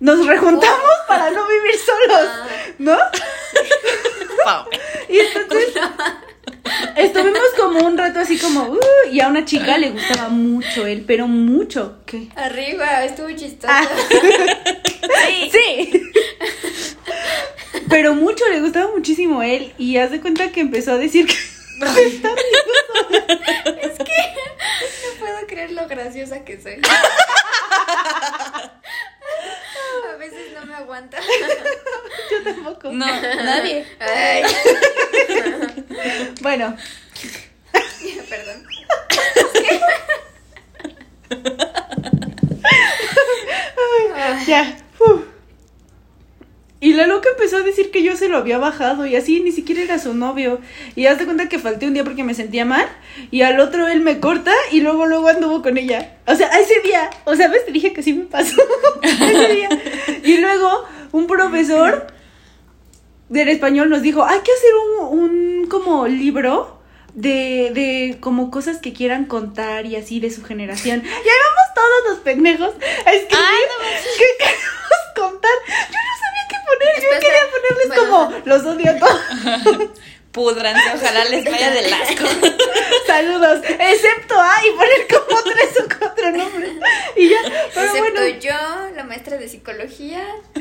nos 0.00 0.26
rejuntamos 0.26 0.90
para 1.06 1.30
no 1.30 1.46
vivir 1.48 1.74
solos, 1.78 2.28
Ah. 2.30 2.46
¿no? 2.78 2.96
Y 5.10 5.18
entonces 5.18 5.74
estuvimos 6.96 7.40
como 7.58 7.80
un 7.80 7.98
rato 7.98 8.18
así 8.20 8.38
como, 8.38 8.62
"Uh", 8.64 8.78
y 9.10 9.20
a 9.20 9.28
una 9.28 9.44
chica 9.44 9.76
le 9.78 9.90
gustaba 9.90 10.28
mucho 10.30 10.86
él, 10.86 11.04
pero 11.06 11.26
mucho. 11.28 11.98
¿Qué? 12.06 12.28
Arriba, 12.36 13.04
estuvo 13.04 13.30
chistoso. 13.32 13.72
Ah. 13.72 13.86
Sí. 15.50 16.02
Pero 17.88 18.14
mucho, 18.14 18.44
le 18.50 18.60
gustaba 18.60 18.90
muchísimo 18.90 19.42
él. 19.42 19.72
Y 19.78 19.96
haz 19.98 20.10
de 20.10 20.20
cuenta 20.20 20.50
que 20.52 20.60
empezó 20.60 20.92
a 20.92 20.98
decir 20.98 21.26
que. 21.26 21.34
Está 21.86 21.94
riendo. 21.94 22.28
No 25.04 25.18
puedo 25.20 25.46
creer 25.46 25.72
lo 25.72 25.86
graciosa 25.86 26.44
que 26.44 26.60
soy. 26.60 26.80
A 30.10 30.16
veces 30.18 30.52
no 30.54 30.66
me 30.66 30.74
aguanta. 30.74 31.18
Yo 32.30 32.42
tampoco. 32.44 32.90
No, 32.92 33.06
nadie. 33.06 33.86
Ay, 34.00 34.42
Bueno, 36.40 36.76
perdón. 38.28 38.66
ya. 44.46 44.76
Uf. 44.98 45.37
Y 46.80 46.92
la 46.92 47.08
loca 47.08 47.28
empezó 47.30 47.56
a 47.56 47.62
decir 47.62 47.90
que 47.90 48.04
yo 48.04 48.16
se 48.16 48.28
lo 48.28 48.36
había 48.36 48.58
bajado 48.58 49.04
y 49.04 49.16
así 49.16 49.40
ni 49.40 49.50
siquiera 49.50 49.82
era 49.82 49.98
su 49.98 50.14
novio. 50.14 50.60
Y 50.94 51.06
haz 51.06 51.18
de 51.18 51.24
cuenta 51.24 51.48
que 51.48 51.58
falté 51.58 51.86
un 51.86 51.94
día 51.94 52.04
porque 52.04 52.22
me 52.22 52.34
sentía 52.34 52.64
mal. 52.64 52.86
Y 53.32 53.42
al 53.42 53.58
otro 53.58 53.88
él 53.88 54.00
me 54.00 54.20
corta 54.20 54.52
y 54.70 54.80
luego 54.80 55.06
luego 55.06 55.28
anduvo 55.28 55.60
con 55.60 55.76
ella. 55.76 56.18
O 56.26 56.36
sea, 56.36 56.48
ese 56.58 56.80
día. 56.80 57.10
O 57.24 57.34
sea, 57.34 57.48
ves, 57.48 57.66
te 57.66 57.72
dije 57.72 57.92
que 57.92 58.02
sí 58.02 58.12
me 58.12 58.26
pasó. 58.26 58.62
ese 59.02 59.54
día. 59.54 59.68
Y 60.22 60.38
luego 60.38 60.84
un 61.10 61.26
profesor 61.26 62.06
del 63.28 63.48
español 63.48 63.90
nos 63.90 64.02
dijo, 64.02 64.24
hay 64.24 64.38
que 64.40 64.52
hacer 64.52 64.70
un, 65.10 65.18
un 65.18 65.66
como 65.66 66.06
libro 66.06 66.78
de, 67.14 67.72
de 67.74 68.18
como 68.20 68.50
cosas 68.50 68.78
que 68.78 68.92
quieran 68.92 69.24
contar 69.24 69.86
y 69.86 69.96
así 69.96 70.20
de 70.20 70.30
su 70.30 70.44
generación. 70.44 71.02
Y 71.04 71.08
ahí 71.08 71.36
vamos 71.48 71.74
todos 71.74 72.10
los 72.10 72.18
pendejos 72.20 72.70
a 73.04 73.12
escribir 73.12 73.36
qué 74.18 74.26
queremos 74.38 75.02
contar. 75.16 75.50
Yo 75.66 75.98
no 75.98 76.18
qué 76.20 76.27
poner, 76.68 76.94
yo 77.02 77.20
quería 77.20 77.46
ponerles 77.50 77.88
bueno. 77.88 78.02
como 78.10 78.42
los 78.46 78.64
odio 78.66 78.90
a 78.90 78.98
todos. 78.98 79.90
Pudranse, 80.32 80.90
ojalá 80.94 81.24
les 81.24 81.44
vaya 81.44 81.70
del 81.70 81.92
asco. 81.92 82.26
Saludos, 83.06 83.60
excepto 83.64 84.38
A 84.38 84.54
y 84.66 84.70
poner 84.76 85.06
como 85.08 85.42
tres 85.42 85.70
o 85.80 85.98
cuatro 85.98 86.30
nombres. 86.32 86.70
Y 87.16 87.30
ya, 87.30 87.38
pero 87.74 87.86
Excepto 87.86 87.98
bueno, 88.20 88.26
yo, 88.38 88.94
la 88.94 89.04
maestra 89.04 89.36
de 89.38 89.48
psicología. 89.48 90.24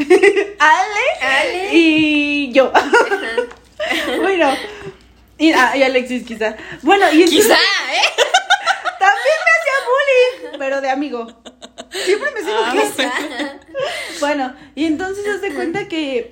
Ale 0.60 1.06
Ale. 1.22 1.70
y 1.74 2.52
yo. 2.54 2.72
bueno, 4.22 4.56
y, 5.38 5.52
ah, 5.52 5.74
y 5.76 5.84
Alexis 5.84 6.24
quizá. 6.26 6.56
Bueno, 6.82 7.06
y 7.12 7.24
entonces- 7.24 7.46
Quizá, 7.46 7.56
¿eh? 7.56 8.24
También 9.00 9.36
me 9.46 9.52
hacía 9.60 10.48
bullying, 10.50 10.60
pero 10.60 10.82
de 10.82 10.90
amigo. 10.90 11.42
Siempre 11.92 12.32
me 12.32 12.40
sigo 12.40 12.58
Ah, 12.64 12.74
que 12.74 14.20
Bueno, 14.20 14.56
y 14.76 14.86
entonces 14.86 15.28
haz 15.28 15.42
de 15.42 15.54
cuenta 15.54 15.88
que. 15.88 16.32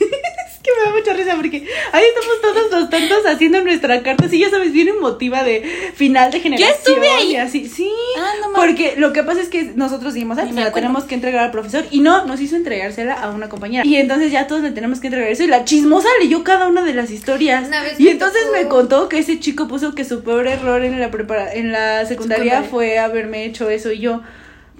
es 0.00 0.58
que 0.62 0.70
me 0.76 0.82
da 0.84 0.90
mucha 0.96 1.12
risa 1.14 1.34
porque 1.36 1.66
ahí 1.92 2.04
estamos 2.04 2.40
todos 2.42 2.70
los 2.70 2.90
tontos 2.90 3.26
haciendo 3.26 3.62
nuestra 3.86 4.02
carta, 4.02 4.26
así 4.26 4.38
ya 4.38 4.50
sabes, 4.50 4.72
bien 4.72 4.88
emotiva 4.88 5.42
de 5.42 5.62
final 5.94 6.30
de 6.30 6.40
generación. 6.40 6.70
estuve 6.78 7.08
ahí. 7.10 7.32
Y 7.32 7.36
así, 7.36 7.68
sí. 7.68 7.90
Ah, 8.18 8.32
no 8.40 8.52
porque 8.54 8.94
lo 8.96 9.12
que 9.12 9.22
pasa 9.22 9.40
es 9.40 9.48
que 9.48 9.64
nosotros 9.74 10.14
dijimos, 10.14 10.38
ah, 10.38 10.44
Ni 10.44 10.52
pues 10.52 10.64
la 10.64 10.72
tenemos 10.72 11.04
que 11.04 11.14
entregar 11.14 11.44
al 11.44 11.50
profesor. 11.50 11.84
Y 11.90 12.00
no, 12.00 12.24
nos 12.26 12.40
hizo 12.40 12.56
entregársela 12.56 13.14
a 13.14 13.30
una 13.30 13.48
compañera. 13.48 13.86
Y 13.86 13.96
entonces 13.96 14.32
ya 14.32 14.46
todos 14.46 14.62
le 14.62 14.70
tenemos 14.70 15.00
que 15.00 15.08
entregar 15.08 15.28
eso. 15.30 15.42
Y 15.44 15.46
la 15.48 15.64
chismosa 15.64 16.08
leyó 16.20 16.44
cada 16.44 16.66
una 16.68 16.82
de 16.84 16.94
las 16.94 17.10
historias. 17.10 17.68
Y 17.98 18.08
entonces 18.08 18.42
tocó- 18.46 18.52
me 18.52 18.68
contó 18.68 19.08
que 19.08 19.18
ese 19.18 19.38
chico 19.40 19.68
puso 19.68 19.94
que 19.94 20.04
su 20.04 20.22
peor 20.24 20.46
error 20.46 20.82
en 20.84 20.98
la 21.00 21.10
prepara 21.10 21.52
en 21.52 21.72
la 21.72 22.04
secundaria, 22.06 22.44
Secundaria. 22.44 22.70
fue 22.70 22.98
haberme 22.98 23.44
hecho 23.44 23.68
eso 23.70 23.92
y 23.92 23.98
yo 24.00 24.22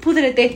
púdrete. 0.00 0.54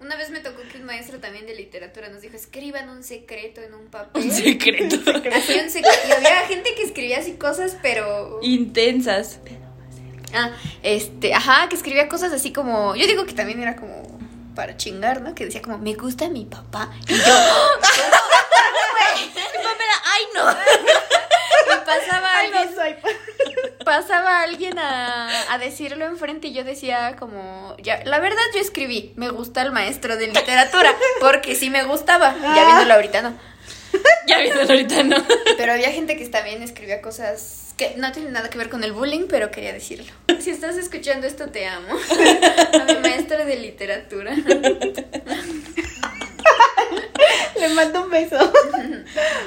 Una 0.00 0.16
vez 0.16 0.30
me 0.30 0.40
tocó 0.40 0.59
maestro 0.90 1.20
también 1.20 1.46
de 1.46 1.54
literatura 1.54 2.08
nos 2.08 2.20
dijo, 2.20 2.36
escriban 2.36 2.88
un 2.88 3.04
secreto 3.04 3.60
en 3.60 3.74
un 3.74 3.86
papel. 3.86 4.24
Un 4.24 4.30
secreto. 4.30 4.96
Así 5.32 5.58
un 5.58 5.70
secreto. 5.70 6.08
Y 6.08 6.12
había 6.12 6.46
gente 6.48 6.74
que 6.74 6.82
escribía 6.82 7.18
así 7.18 7.34
cosas, 7.34 7.76
pero... 7.80 8.40
Intensas. 8.42 9.38
Ah, 10.34 10.50
este, 10.82 11.32
ajá, 11.32 11.68
que 11.68 11.76
escribía 11.76 12.08
cosas 12.08 12.32
así 12.32 12.52
como... 12.52 12.96
Yo 12.96 13.06
digo 13.06 13.24
que 13.24 13.34
también 13.34 13.62
era 13.62 13.76
como 13.76 14.18
para 14.56 14.76
chingar, 14.76 15.22
¿no? 15.22 15.34
Que 15.34 15.44
decía 15.44 15.62
como, 15.62 15.78
me 15.78 15.94
gusta 15.94 16.28
mi 16.28 16.44
papá. 16.44 16.90
Y 17.06 17.14
yo, 17.14 17.24
Ay, 20.12 20.22
no. 20.34 20.50
y 21.66 21.86
pasaba 21.86 22.28
Ay, 22.36 22.50
no 22.50 22.74
soy. 22.74 22.96
Pasaba 23.90 24.42
alguien 24.42 24.78
a, 24.78 25.52
a 25.52 25.58
decirlo 25.58 26.04
enfrente 26.04 26.46
y 26.46 26.52
yo 26.52 26.62
decía 26.62 27.16
como, 27.18 27.76
ya, 27.82 28.04
la 28.04 28.20
verdad 28.20 28.38
yo 28.54 28.60
escribí, 28.60 29.12
me 29.16 29.30
gusta 29.30 29.62
el 29.62 29.72
maestro 29.72 30.16
de 30.16 30.28
literatura, 30.28 30.94
porque 31.18 31.56
sí 31.56 31.70
me 31.70 31.82
gustaba, 31.82 32.36
ya 32.40 32.66
viéndolo 32.66 32.94
ahorita 32.94 33.22
no. 33.22 33.34
Ya 34.28 34.38
viendo 34.38 34.60
ahorita, 34.60 35.02
¿no? 35.02 35.16
Pero 35.56 35.72
había 35.72 35.90
gente 35.90 36.16
que 36.16 36.24
también 36.28 36.62
escribía 36.62 37.02
cosas 37.02 37.74
que 37.76 37.94
no 37.96 38.12
tienen 38.12 38.32
nada 38.32 38.48
que 38.48 38.58
ver 38.58 38.70
con 38.70 38.84
el 38.84 38.92
bullying, 38.92 39.26
pero 39.28 39.50
quería 39.50 39.72
decirlo. 39.72 40.12
Si 40.38 40.50
estás 40.50 40.76
escuchando 40.76 41.26
esto, 41.26 41.48
te 41.48 41.66
amo. 41.66 41.88
A 42.80 42.84
mi 42.84 42.94
maestra 43.00 43.44
de 43.44 43.56
literatura. 43.56 44.36
Le 47.60 47.68
mando 47.74 48.04
un 48.04 48.10
beso. 48.10 48.36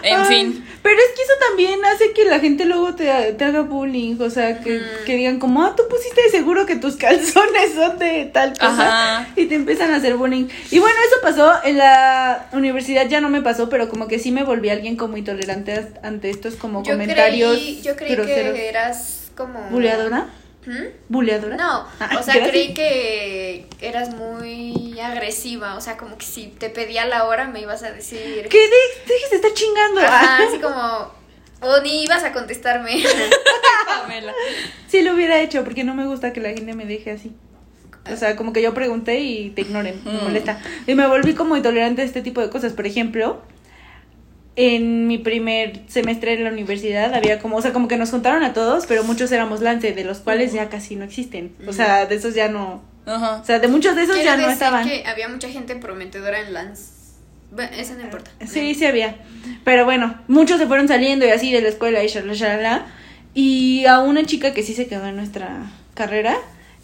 En 0.04 0.20
Ay, 0.20 0.26
fin. 0.26 0.66
Pero 0.82 0.98
es 0.98 1.16
que 1.16 1.22
eso 1.22 1.32
también 1.48 1.80
hace 1.86 2.12
que 2.12 2.26
la 2.26 2.40
gente 2.42 2.66
luego 2.66 2.94
te, 2.96 3.06
te 3.34 3.46
haga 3.46 3.62
bullying. 3.62 4.18
O 4.20 4.30
sea, 4.30 4.60
que, 4.60 4.82
que 5.06 5.16
digan 5.16 5.40
como, 5.40 5.64
ah, 5.64 5.74
tú 5.78 5.84
pusiste 5.90 6.22
de 6.24 6.30
seguro 6.30 6.66
que 6.66 6.76
tus 6.76 6.96
calzones 6.98 7.74
son 7.74 7.98
de 7.98 8.26
tal 8.34 8.52
cosa. 8.52 8.68
Ajá. 9.22 9.28
Y 9.38 9.46
te 9.46 9.56
empiezan 9.56 9.94
a 9.94 9.98
hacer 9.98 10.16
bullying. 10.18 10.48
Y 10.72 10.80
bueno, 10.80 10.96
eso 11.08 11.16
pasó 11.22 11.54
en 11.64 11.78
la 11.78 12.48
universidad, 12.52 13.08
ya 13.08 13.22
no 13.22 13.30
me 13.30 13.42
pasó, 13.42 13.70
pero 13.70 13.88
como 13.88 14.08
que 14.10 14.20
sí 14.20 14.32
me 14.32 14.44
volví 14.44 14.70
alguien 14.70 14.98
como 14.98 15.16
intolerante 15.16 15.88
ante 16.04 16.30
estos 16.30 16.56
como 16.56 16.84
Yo 16.84 16.94
comentarios 16.94 17.54
creí, 17.58 17.82
yo 17.82 17.96
creí 17.96 18.16
groseros. 18.16 18.54
que 18.54 18.68
eras 18.70 19.20
como... 19.38 19.62
¿Buleadora? 19.70 20.28
¿Mm? 20.66 20.86
¿Buleadora? 21.10 21.56
No, 21.58 21.86
Ah, 22.00 22.10
o 22.20 22.24
sea, 22.24 22.36
gracias. 22.36 22.50
creí 22.50 22.74
que 22.74 23.68
eras 23.82 24.16
muy 24.16 25.00
agresiva, 25.00 25.76
o 25.76 25.82
sea, 25.82 25.98
como 25.98 26.18
que 26.18 26.26
si 26.26 26.48
te 26.48 26.70
pedía 26.70 27.06
la 27.06 27.26
hora 27.26 27.48
me 27.48 27.60
ibas 27.62 27.84
a 27.84 27.92
decir... 27.92 28.48
¿Qué? 28.50 28.58
De- 28.60 29.14
dejes 29.14 29.30
de 29.32 29.36
estar 29.38 29.54
chingando. 29.54 30.02
Ajá, 30.02 30.38
así 30.48 30.60
como... 30.60 31.12
O 31.62 31.82
ni 31.82 32.04
ibas 32.04 32.24
a 32.26 32.34
contestarme. 32.34 33.02
Pamela. 33.88 34.34
Sí 34.88 35.02
lo 35.02 35.14
hubiera 35.14 35.40
hecho 35.40 35.64
porque 35.64 35.84
no 35.84 35.96
me 35.96 36.06
gusta 36.06 36.34
que 36.34 36.42
la 36.42 36.50
gente 36.50 36.74
me 36.74 36.86
deje 36.86 37.12
así. 37.12 37.32
O 38.12 38.18
sea, 38.18 38.36
como 38.36 38.52
que 38.52 38.62
yo 38.62 38.74
pregunté 38.74 39.20
y 39.22 39.50
te 39.52 39.62
ignoren, 39.62 40.02
me 40.04 40.12
molesta. 40.20 40.60
Y 40.88 40.94
me 40.96 41.08
volví 41.08 41.34
como 41.36 41.56
intolerante 41.56 42.02
a 42.02 42.06
este 42.06 42.22
tipo 42.22 42.42
de 42.42 42.50
cosas. 42.50 42.74
Por 42.74 42.86
ejemplo, 42.86 43.42
en 44.56 45.08
mi 45.08 45.18
primer 45.18 45.82
semestre 45.88 46.34
en 46.34 46.44
la 46.44 46.52
universidad 46.52 47.14
había 47.14 47.40
como, 47.40 47.58
o 47.58 47.62
sea, 47.62 47.74
como 47.74 47.88
que 47.88 47.98
nos 47.98 48.12
juntaron 48.12 48.44
a 48.44 48.54
todos, 48.54 48.86
pero 48.86 49.04
muchos 49.04 49.32
éramos 49.32 49.62
lance, 49.62 49.94
de 49.94 50.04
los 50.04 50.20
cuales 50.20 50.54
ya 50.54 50.70
casi 50.70 50.96
no 50.96 51.04
existen. 51.04 51.56
O 51.68 51.74
sea, 51.74 52.06
de 52.06 52.16
esos 52.16 52.36
ya 52.36 52.50
no. 52.50 52.84
Ajá. 53.06 53.40
O 53.42 53.46
sea, 53.46 53.60
de 53.60 53.68
muchos 53.68 53.96
de 53.96 54.04
esos 54.04 54.16
Quiero 54.16 54.32
ya 54.32 54.38
no 54.38 54.50
estaban. 54.50 54.88
que 54.88 55.04
había 55.06 55.28
mucha 55.28 55.50
gente 55.50 55.76
prometedora 55.76 56.40
en 56.40 56.54
Lance. 56.54 56.94
Bueno, 57.52 57.72
eso 57.78 57.94
no 57.96 58.02
importa. 58.02 58.32
Sí, 58.48 58.74
sí 58.74 58.86
había. 58.86 59.18
Pero 59.64 59.86
bueno, 59.86 60.20
muchos 60.28 60.60
se 60.60 60.68
fueron 60.68 60.88
saliendo 60.88 61.26
y 61.26 61.30
así 61.30 61.52
de 61.52 61.62
la 61.62 61.70
escuela 61.70 62.04
y 62.04 62.08
shalala, 62.08 62.34
shalala. 62.34 62.86
Y 63.36 63.86
a 63.86 64.00
una 64.00 64.24
chica 64.26 64.54
que 64.54 64.64
sí 64.64 64.74
se 64.74 64.88
quedó 64.88 65.08
en 65.08 65.16
nuestra 65.16 65.72
carrera, 65.94 66.38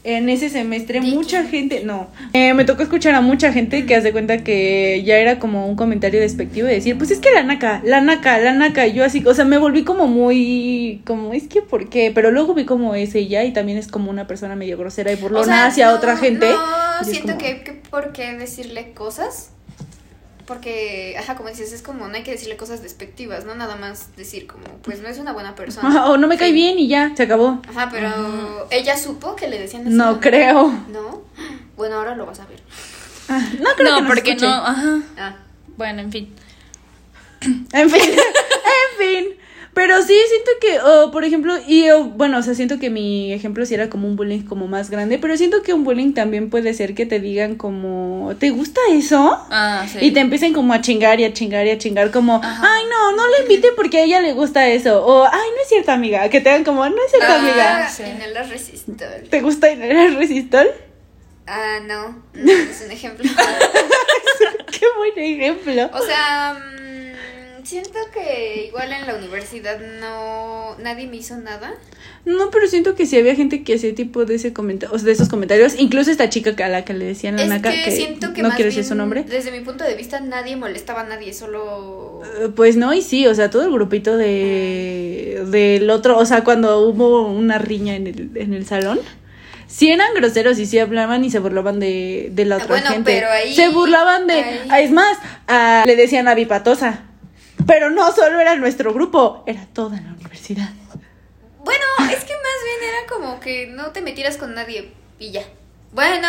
en 0.03 0.29
ese 0.29 0.49
semestre 0.49 1.01
mucha 1.01 1.43
gente, 1.43 1.83
no, 1.83 2.07
Eh, 2.33 2.53
me 2.53 2.63
tocó 2.65 2.83
escuchar 2.83 3.15
a 3.15 3.21
mucha 3.21 3.51
gente 3.51 3.85
que 3.85 3.95
hace 3.95 4.11
cuenta 4.11 4.37
que 4.43 5.03
ya 5.05 5.17
era 5.17 5.39
como 5.39 5.67
un 5.67 5.75
comentario 5.75 6.19
despectivo 6.21 6.67
de 6.67 6.75
decir, 6.75 6.97
pues 6.97 7.11
es 7.11 7.19
que 7.19 7.31
la 7.31 7.43
naca, 7.43 7.81
la 7.83 7.99
naca, 7.99 8.37
la 8.39 8.53
naca, 8.53 8.87
y 8.87 8.93
yo 8.93 9.03
así, 9.03 9.21
o 9.25 9.33
sea, 9.33 9.43
me 9.45 9.57
volví 9.57 9.83
como 9.83 10.07
muy, 10.07 11.01
como, 11.05 11.33
es 11.33 11.47
que 11.47 11.61
¿por 11.61 11.89
qué? 11.89 12.11
Pero 12.15 12.31
luego 12.31 12.53
vi 12.53 12.65
como 12.65 12.95
es 12.95 13.13
ella 13.15 13.43
y 13.43 13.51
también 13.51 13.77
es 13.77 13.87
como 13.87 14.09
una 14.09 14.25
persona 14.27 14.55
medio 14.55 14.77
grosera 14.77 15.11
y 15.11 15.15
burlona 15.17 15.41
O 15.41 15.45
sea, 15.45 15.65
hacia 15.65 15.87
no- 15.89 15.95
otra 15.95 16.15
gente. 16.17 16.47
No 16.49 17.03
siento 17.03 17.27
como- 17.33 17.37
que 17.39 17.45
hay 17.47 17.59
que 17.63 17.73
por 17.73 18.13
qué 18.13 18.33
decirle 18.37 18.91
cosas. 18.93 19.51
Porque, 20.49 21.15
ajá, 21.19 21.35
como 21.35 21.47
dices, 21.47 21.71
es 21.73 21.83
como 21.83 22.07
no 22.07 22.15
hay 22.15 22.23
que 22.23 22.31
decirle 22.31 22.57
cosas 22.57 22.81
despectivas, 22.81 23.45
no 23.45 23.53
nada 23.53 23.75
más 23.75 24.15
decir 24.17 24.47
como, 24.47 24.63
pues 24.81 24.99
no 24.99 25.07
es 25.07 25.19
una 25.19 25.31
buena 25.31 25.53
persona. 25.53 25.87
Ajá, 25.87 26.05
o 26.09 26.17
no 26.17 26.25
me 26.27 26.39
cae 26.39 26.47
Sí. 26.47 26.53
bien 26.55 26.79
y 26.79 26.87
ya, 26.87 27.13
se 27.15 27.21
acabó. 27.21 27.61
Ajá, 27.69 27.89
pero 27.91 28.67
ella 28.71 28.97
supo 28.97 29.35
que 29.35 29.47
le 29.47 29.59
decían 29.59 29.83
así. 29.85 29.95
No 29.95 30.19
creo. 30.19 30.69
¿No? 30.91 31.21
Bueno, 31.77 31.97
ahora 31.97 32.15
lo 32.15 32.25
vas 32.25 32.39
a 32.39 32.45
ver. 32.47 32.59
Ah, 33.29 33.39
No 33.59 33.69
creo 33.75 33.95
que 33.97 34.01
No, 34.01 34.07
porque 34.07 34.31
escuche. 34.31 34.47
no. 34.47 34.53
Ajá. 34.53 34.99
Ah, 35.19 35.35
Bueno, 35.77 36.01
en 36.01 36.11
fin. 36.11 36.33
En 37.41 37.89
fin, 37.91 38.01
en 38.11 38.97
fin. 38.97 39.25
Pero 39.81 40.01
sí, 40.03 40.13
siento 40.27 40.51
que, 40.59 40.79
o 40.81 41.09
por 41.11 41.23
ejemplo, 41.23 41.53
y 41.65 41.85
yo, 41.85 42.03
bueno, 42.03 42.37
o 42.39 42.41
sea, 42.41 42.53
siento 42.53 42.79
que 42.79 42.89
mi 42.89 43.31
ejemplo 43.31 43.65
sí 43.65 43.75
era 43.75 43.89
como 43.89 44.09
un 44.09 44.17
bullying 44.17 44.41
como 44.41 44.67
más 44.67 44.89
grande, 44.89 45.17
pero 45.19 45.37
siento 45.37 45.61
que 45.63 45.71
un 45.71 45.85
bullying 45.85 46.11
también 46.13 46.49
puede 46.49 46.73
ser 46.73 46.93
que 46.95 47.05
te 47.05 47.21
digan 47.21 47.55
como, 47.55 48.33
¿te 48.37 48.49
gusta 48.49 48.81
eso? 48.91 49.37
Ah, 49.49 49.85
sí. 49.89 49.99
Y 50.01 50.11
te 50.11 50.19
empiecen 50.19 50.51
como 50.53 50.73
a 50.73 50.81
chingar 50.81 51.21
y 51.21 51.23
a 51.23 51.31
chingar 51.31 51.65
y 51.65 51.69
a 51.69 51.77
chingar 51.77 52.11
como, 52.11 52.41
Ajá. 52.43 52.61
ay, 52.61 52.83
no, 52.89 53.15
no 53.15 53.23
le 53.29 53.43
invite 53.43 53.69
porque 53.77 53.99
a 53.99 54.03
ella 54.03 54.19
le 54.19 54.33
gusta 54.33 54.67
eso. 54.67 55.05
O, 55.05 55.23
ay, 55.23 55.31
no 55.55 55.61
es 55.63 55.69
cierto, 55.69 55.91
amiga. 55.93 56.27
Que 56.29 56.41
te 56.41 56.49
hagan 56.49 56.65
como, 56.65 56.83
no 56.89 56.95
es 57.05 57.11
cierto, 57.11 57.27
Ah, 57.31 57.35
amiga. 57.39 57.89
sí. 57.89 58.03
En 58.03 58.21
el 58.21 58.35
resistol. 58.49 58.97
¿Te 59.29 59.39
gusta 59.39 59.67
al 59.67 60.15
resistol? 60.17 60.67
Ah, 61.47 61.79
no, 61.87 62.21
no 62.33 62.51
es 62.51 62.81
un 62.85 62.91
ejemplo. 62.97 63.29
Qué 64.71 64.85
buen 64.97 65.17
ejemplo. 65.17 65.89
O 65.97 66.01
sea, 66.05 66.53
mm, 66.53 66.88
siento 67.69 67.99
que 68.13 68.65
igual 68.67 68.91
en 68.91 69.05
la 69.05 69.15
universidad 69.15 69.79
no 70.01 70.75
nadie 70.79 71.07
me 71.07 71.17
hizo 71.17 71.37
nada. 71.37 71.73
No, 72.25 72.49
pero 72.51 72.67
siento 72.67 72.95
que 72.95 73.05
sí 73.05 73.17
había 73.17 73.35
gente 73.35 73.63
que 73.63 73.75
hacía 73.75 73.93
tipo 73.95 74.25
de 74.25 74.35
ese 74.35 74.51
comentario, 74.53 74.93
o 74.95 74.97
sea, 74.99 75.05
de 75.05 75.11
esos 75.13 75.29
comentarios. 75.29 75.75
Incluso 75.79 76.09
esta 76.11 76.29
chica 76.29 76.55
que 76.55 76.63
a 76.63 76.67
la 76.69 76.83
que 76.83 76.93
le 76.93 77.05
decían 77.05 77.35
la 77.37 77.43
Es 77.43 77.49
naca 77.49 77.71
que, 77.71 77.83
que, 77.83 77.91
siento 77.91 78.33
que 78.33 78.41
no 78.41 78.49
quiero 78.49 78.65
decir 78.65 78.83
su 78.83 78.95
nombre. 78.95 79.23
Desde 79.23 79.51
mi 79.51 79.59
punto 79.61 79.83
de 79.83 79.95
vista 79.95 80.19
nadie 80.19 80.55
molestaba 80.55 81.01
a 81.01 81.03
nadie, 81.05 81.33
solo 81.33 82.21
Eh, 82.41 82.49
Pues 82.55 82.75
no, 82.75 82.93
y 82.93 83.01
sí, 83.01 83.27
o 83.27 83.35
sea, 83.35 83.49
todo 83.49 83.63
el 83.63 83.71
grupito 83.71 84.17
de 84.17 85.43
del 85.47 85.89
otro, 85.89 86.17
o 86.17 86.25
sea, 86.25 86.43
cuando 86.43 86.81
hubo 86.81 87.27
una 87.27 87.57
riña 87.57 87.95
en 87.95 88.07
el, 88.07 88.31
en 88.35 88.53
el 88.53 88.65
salón, 88.65 88.99
sí 89.67 89.91
eran 89.91 90.13
groseros 90.15 90.59
y 90.59 90.65
sí 90.65 90.79
hablaban 90.79 91.23
y 91.23 91.29
se 91.29 91.39
burlaban 91.39 91.79
de, 91.79 92.29
de 92.31 92.45
la 92.45 92.57
otra 92.57 92.67
bueno, 92.67 92.89
gente. 92.89 93.11
pero 93.13 93.29
ahí- 93.31 93.53
se 93.55 93.69
burlaban 93.69 94.27
de, 94.27 94.33
ahí- 94.33 94.67
ah, 94.69 94.81
es 94.81 94.91
más, 94.91 95.17
le 95.85 95.95
decían 95.95 96.27
a 96.27 96.35
Vipatosa. 96.35 97.03
Pero 97.65 97.89
no 97.89 98.11
solo 98.11 98.39
era 98.39 98.55
nuestro 98.55 98.93
grupo, 98.93 99.43
era 99.45 99.65
toda 99.73 99.99
la 99.99 100.13
universidad. 100.13 100.69
Bueno, 101.63 101.85
es 102.11 102.23
que 102.23 102.33
más 102.33 102.59
bien 102.63 102.89
era 102.89 103.07
como 103.09 103.39
que 103.39 103.67
no 103.67 103.91
te 103.91 104.01
metieras 104.01 104.37
con 104.37 104.53
nadie 104.55 104.91
y 105.19 105.31
ya. 105.31 105.43
Bueno, 105.91 106.27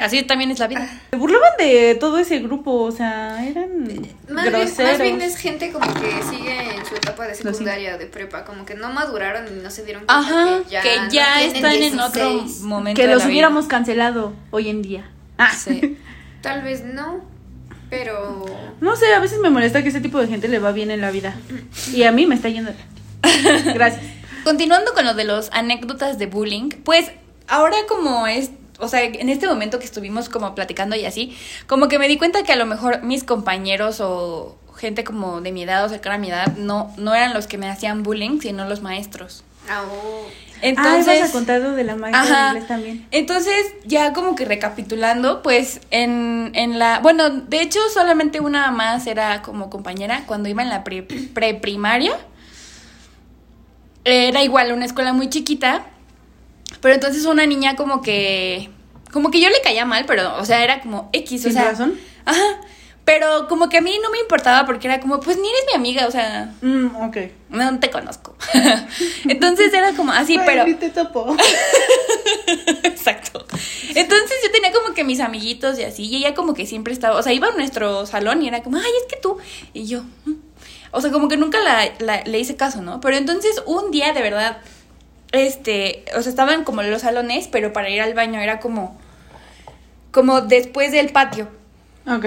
Así 0.00 0.22
también 0.22 0.50
es 0.50 0.58
la 0.58 0.66
vida. 0.66 0.88
Se 1.10 1.16
burlaban 1.16 1.50
de 1.58 1.94
todo 2.00 2.18
ese 2.18 2.38
grupo, 2.38 2.72
o 2.84 2.90
sea, 2.90 3.46
eran 3.46 3.84
más 4.30 4.50
bien, 4.50 4.72
más 4.78 4.98
bien 4.98 5.20
es 5.20 5.36
gente 5.36 5.70
como 5.70 5.86
que 5.92 6.22
sigue 6.22 6.74
en 6.76 6.86
su 6.86 6.94
etapa 6.94 7.26
de 7.26 7.34
secundaria, 7.34 7.98
de 7.98 8.06
prepa, 8.06 8.46
como 8.46 8.64
que 8.64 8.74
no 8.74 8.90
maduraron 8.94 9.46
y 9.46 9.62
no 9.62 9.70
se 9.70 9.84
dieron 9.84 10.06
cuenta 10.06 10.20
Ajá, 10.20 10.62
que 10.64 10.70
ya, 10.70 10.80
que 10.82 10.98
ya 11.10 11.42
están 11.44 11.74
en 11.74 12.00
otro 12.00 12.30
16. 12.30 12.60
momento. 12.62 12.98
que 12.98 13.06
de 13.06 13.12
los 13.12 13.22
la 13.22 13.26
vida. 13.26 13.32
hubiéramos 13.32 13.66
cancelado 13.66 14.32
hoy 14.50 14.70
en 14.70 14.80
día. 14.80 15.10
Ah, 15.36 15.52
Sí. 15.54 15.98
Tal 16.40 16.62
vez 16.62 16.84
no, 16.84 17.22
pero 17.94 18.44
No 18.80 18.96
sé, 18.96 19.14
a 19.14 19.20
veces 19.20 19.38
me 19.38 19.50
molesta 19.50 19.82
que 19.82 19.90
ese 19.90 20.00
tipo 20.00 20.18
de 20.18 20.26
gente 20.26 20.48
le 20.48 20.58
va 20.58 20.72
bien 20.72 20.90
en 20.90 21.00
la 21.00 21.12
vida. 21.12 21.36
Y 21.92 22.02
a 22.02 22.10
mí 22.10 22.26
me 22.26 22.34
está 22.34 22.48
yendo. 22.48 22.72
Gracias. 23.74 24.02
Continuando 24.42 24.92
con 24.94 25.04
lo 25.04 25.14
de 25.14 25.24
los 25.24 25.48
anécdotas 25.52 26.18
de 26.18 26.26
bullying, 26.26 26.70
pues 26.84 27.12
ahora 27.46 27.76
como 27.88 28.26
es, 28.26 28.50
o 28.78 28.88
sea, 28.88 29.04
en 29.04 29.28
este 29.28 29.46
momento 29.46 29.78
que 29.78 29.84
estuvimos 29.84 30.28
como 30.28 30.54
platicando 30.56 30.96
y 30.96 31.06
así, 31.06 31.36
como 31.68 31.86
que 31.88 31.98
me 31.98 32.08
di 32.08 32.18
cuenta 32.18 32.42
que 32.42 32.52
a 32.52 32.56
lo 32.56 32.66
mejor 32.66 33.02
mis 33.02 33.22
compañeros 33.22 34.00
o 34.00 34.58
gente 34.76 35.04
como 35.04 35.40
de 35.40 35.52
mi 35.52 35.62
edad 35.62 35.84
o 35.84 35.88
cercana 35.88 36.16
a 36.16 36.18
mi 36.18 36.28
edad 36.28 36.56
no, 36.56 36.92
no 36.98 37.14
eran 37.14 37.32
los 37.32 37.46
que 37.46 37.58
me 37.58 37.70
hacían 37.70 38.02
bullying, 38.02 38.40
sino 38.40 38.68
los 38.68 38.82
maestros. 38.82 39.44
ah, 39.70 39.84
oh, 39.88 40.26
Entonces, 40.66 41.08
ah, 41.08 41.16
ibas 41.16 41.28
a 41.28 41.32
contar 41.32 41.60
de 41.74 41.84
la 41.84 41.94
maestra 41.96 42.24
de 42.24 42.32
Ajá. 42.32 42.48
inglés 42.48 42.68
también. 42.68 43.06
Entonces, 43.10 43.54
ya 43.84 44.12
como 44.12 44.34
que 44.34 44.44
recapitulando, 44.44 45.42
pues 45.42 45.80
en, 45.90 46.52
en 46.54 46.78
la... 46.78 47.00
Bueno, 47.00 47.28
de 47.30 47.60
hecho 47.60 47.78
solamente 47.92 48.40
una 48.40 48.70
más 48.70 49.06
era 49.06 49.42
como 49.42 49.68
compañera 49.70 50.24
cuando 50.26 50.48
iba 50.48 50.62
en 50.62 50.70
la 50.70 50.82
pre- 50.82 51.02
preprimaria. 51.02 52.16
era 54.04 54.42
igual 54.42 54.72
una 54.72 54.84
escuela 54.84 55.12
muy 55.12 55.28
chiquita, 55.30 55.84
pero 56.80 56.94
entonces 56.94 57.24
una 57.26 57.46
niña 57.46 57.76
como 57.76 58.02
que... 58.02 58.70
Como 59.12 59.30
que 59.30 59.40
yo 59.40 59.48
le 59.48 59.60
caía 59.62 59.84
mal, 59.84 60.04
pero, 60.06 60.36
o 60.38 60.44
sea, 60.44 60.64
era 60.64 60.80
como 60.80 61.08
X, 61.12 61.40
o 61.40 61.44
¿Sin 61.44 61.52
sea... 61.52 61.64
razón? 61.70 61.94
Ajá. 62.24 62.40
Pero 63.04 63.48
como 63.48 63.68
que 63.68 63.78
a 63.78 63.80
mí 63.82 63.98
no 64.02 64.10
me 64.10 64.18
importaba 64.18 64.64
porque 64.64 64.86
era 64.88 64.98
como, 65.00 65.20
pues 65.20 65.36
ni 65.36 65.46
eres 65.46 65.64
mi 65.70 65.74
amiga, 65.76 66.06
o 66.06 66.10
sea, 66.10 66.54
Mm, 66.62 66.96
ok. 67.06 67.16
no 67.50 67.78
te 67.78 67.90
conozco. 67.90 68.34
entonces 69.28 69.74
era 69.74 69.92
como 69.92 70.12
así, 70.12 70.38
pero... 70.46 70.64
Te 70.78 70.88
topo. 70.90 71.36
Exacto. 72.82 73.44
Entonces 73.94 74.36
yo 74.44 74.50
tenía 74.52 74.72
como 74.72 74.94
que 74.94 75.04
mis 75.04 75.20
amiguitos 75.20 75.78
y 75.78 75.82
así, 75.84 76.04
y 76.04 76.16
ella 76.16 76.34
como 76.34 76.54
que 76.54 76.66
siempre 76.66 76.92
estaba, 76.92 77.16
o 77.18 77.22
sea, 77.22 77.32
iba 77.32 77.48
a 77.48 77.52
nuestro 77.52 78.06
salón 78.06 78.42
y 78.42 78.48
era 78.48 78.62
como, 78.62 78.78
ay, 78.78 78.90
es 79.02 79.12
que 79.14 79.20
tú, 79.20 79.36
y 79.72 79.86
yo, 79.86 80.02
"Mm". 80.24 80.32
o 80.90 81.00
sea, 81.00 81.10
como 81.10 81.28
que 81.28 81.36
nunca 81.36 81.58
la, 81.60 81.88
la- 81.98 82.22
le 82.24 82.38
hice 82.38 82.56
caso, 82.56 82.82
¿no? 82.82 83.00
Pero 83.00 83.16
entonces 83.16 83.62
un 83.66 83.90
día 83.90 84.12
de 84.12 84.22
verdad, 84.22 84.58
este, 85.32 86.04
o 86.16 86.22
sea, 86.22 86.30
estaban 86.30 86.64
como 86.64 86.82
los 86.82 87.02
salones, 87.02 87.48
pero 87.50 87.72
para 87.72 87.90
ir 87.90 88.00
al 88.00 88.14
baño 88.14 88.40
era 88.40 88.60
como, 88.60 88.98
como 90.10 90.40
después 90.40 90.92
del 90.92 91.10
patio. 91.10 91.48
Ok. 92.06 92.24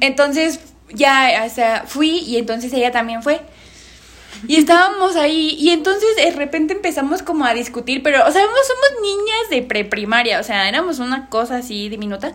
Entonces 0.00 0.60
ya, 0.92 1.44
o 1.46 1.54
sea, 1.54 1.84
fui 1.86 2.18
y 2.18 2.36
entonces 2.36 2.72
ella 2.72 2.92
también 2.92 3.22
fue. 3.22 3.40
Y 4.46 4.56
estábamos 4.56 5.16
ahí 5.16 5.56
y 5.58 5.70
entonces 5.70 6.14
de 6.16 6.30
repente 6.32 6.74
empezamos 6.74 7.22
como 7.22 7.46
a 7.46 7.54
discutir, 7.54 8.02
pero, 8.02 8.18
o 8.26 8.30
sea, 8.30 8.42
somos 8.42 8.58
somos 8.66 9.00
niñas 9.02 9.50
de 9.50 9.62
preprimaria, 9.62 10.40
o 10.40 10.42
sea, 10.42 10.68
éramos 10.68 10.98
una 10.98 11.28
cosa 11.30 11.56
así 11.56 11.88
diminuta. 11.88 12.34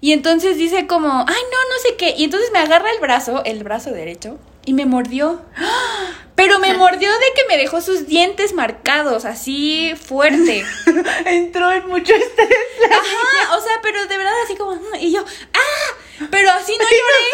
Y 0.00 0.12
entonces 0.12 0.56
dice 0.56 0.86
como, 0.86 1.08
ay, 1.08 1.24
no, 1.26 1.34
no 1.34 1.78
sé 1.86 1.96
qué. 1.96 2.14
Y 2.16 2.24
entonces 2.24 2.50
me 2.52 2.58
agarra 2.58 2.90
el 2.90 3.00
brazo, 3.00 3.42
el 3.44 3.62
brazo 3.64 3.90
derecho, 3.90 4.38
y 4.66 4.74
me 4.74 4.86
mordió. 4.86 5.42
Pero 6.34 6.58
me 6.58 6.74
mordió 6.74 7.08
de 7.10 7.26
que 7.36 7.46
me 7.48 7.56
dejó 7.56 7.80
sus 7.80 8.06
dientes 8.06 8.54
marcados, 8.54 9.24
así 9.24 9.94
fuerte. 9.96 10.64
Entró 11.26 11.70
en 11.72 11.86
mucho 11.88 12.12
estrés. 12.12 12.58
Ajá, 12.90 13.56
o 13.56 13.60
sea, 13.60 13.72
pero 13.82 14.04
de 14.06 14.16
verdad 14.18 14.32
así 14.44 14.56
como, 14.56 14.74
"Mm", 14.74 14.96
y 15.00 15.12
yo, 15.12 15.24
¡ah! 15.54 15.94
Pero 16.30 16.50
así 16.50 16.76
no 16.78 16.84
lloré. 16.84 17.24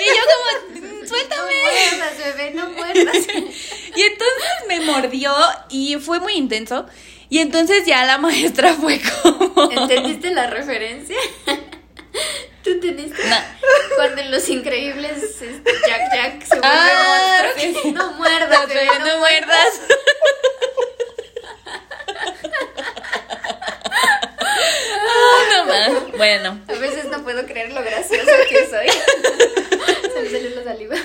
Y 0.00 0.06
yo 0.16 0.22
como, 0.24 0.86
"Mm, 0.86 1.00
no 1.02 1.08
suéltame. 1.08 1.52
muerdas, 1.62 2.18
bebé, 2.18 2.50
no 2.52 2.68
muerdas. 2.70 3.16
Y 3.96 4.02
entonces 4.02 4.48
me 4.68 4.80
mordió 4.80 5.34
y 5.70 5.96
fue 5.96 6.20
muy 6.20 6.34
intenso. 6.34 6.86
Y 7.30 7.38
entonces 7.40 7.84
ya 7.84 8.04
la 8.04 8.18
maestra 8.18 8.72
fue 8.74 9.00
como... 9.22 9.70
¿Entendiste 9.72 10.30
la 10.30 10.46
referencia? 10.46 11.16
¿Tú 12.62 12.70
entendiste? 12.70 13.24
No. 13.28 13.36
Cuando 13.96 14.20
en 14.22 14.30
Los 14.30 14.48
Increíbles 14.48 15.18
este, 15.40 15.72
Jack 15.86 16.12
Jack 16.14 16.42
se 16.44 16.60
vuelve 16.60 16.68
Ah, 16.70 17.42
monstruo. 17.56 17.92
No 17.92 18.12
muerdas, 18.12 18.60
No, 18.60 18.66
bebé, 18.68 18.86
no, 19.00 19.06
no 19.06 19.18
muerdas. 19.18 19.80
Bueno. 26.16 26.60
A 26.68 26.72
veces 26.74 27.06
no 27.10 27.22
puedo 27.22 27.44
creer 27.46 27.72
lo 27.72 27.82
gracioso 27.82 28.30
que 28.48 28.66
soy. 28.66 28.86
Se 30.14 30.20
me 30.22 30.30
salió 30.30 30.50
la 30.56 30.64
saliva. 30.64 30.96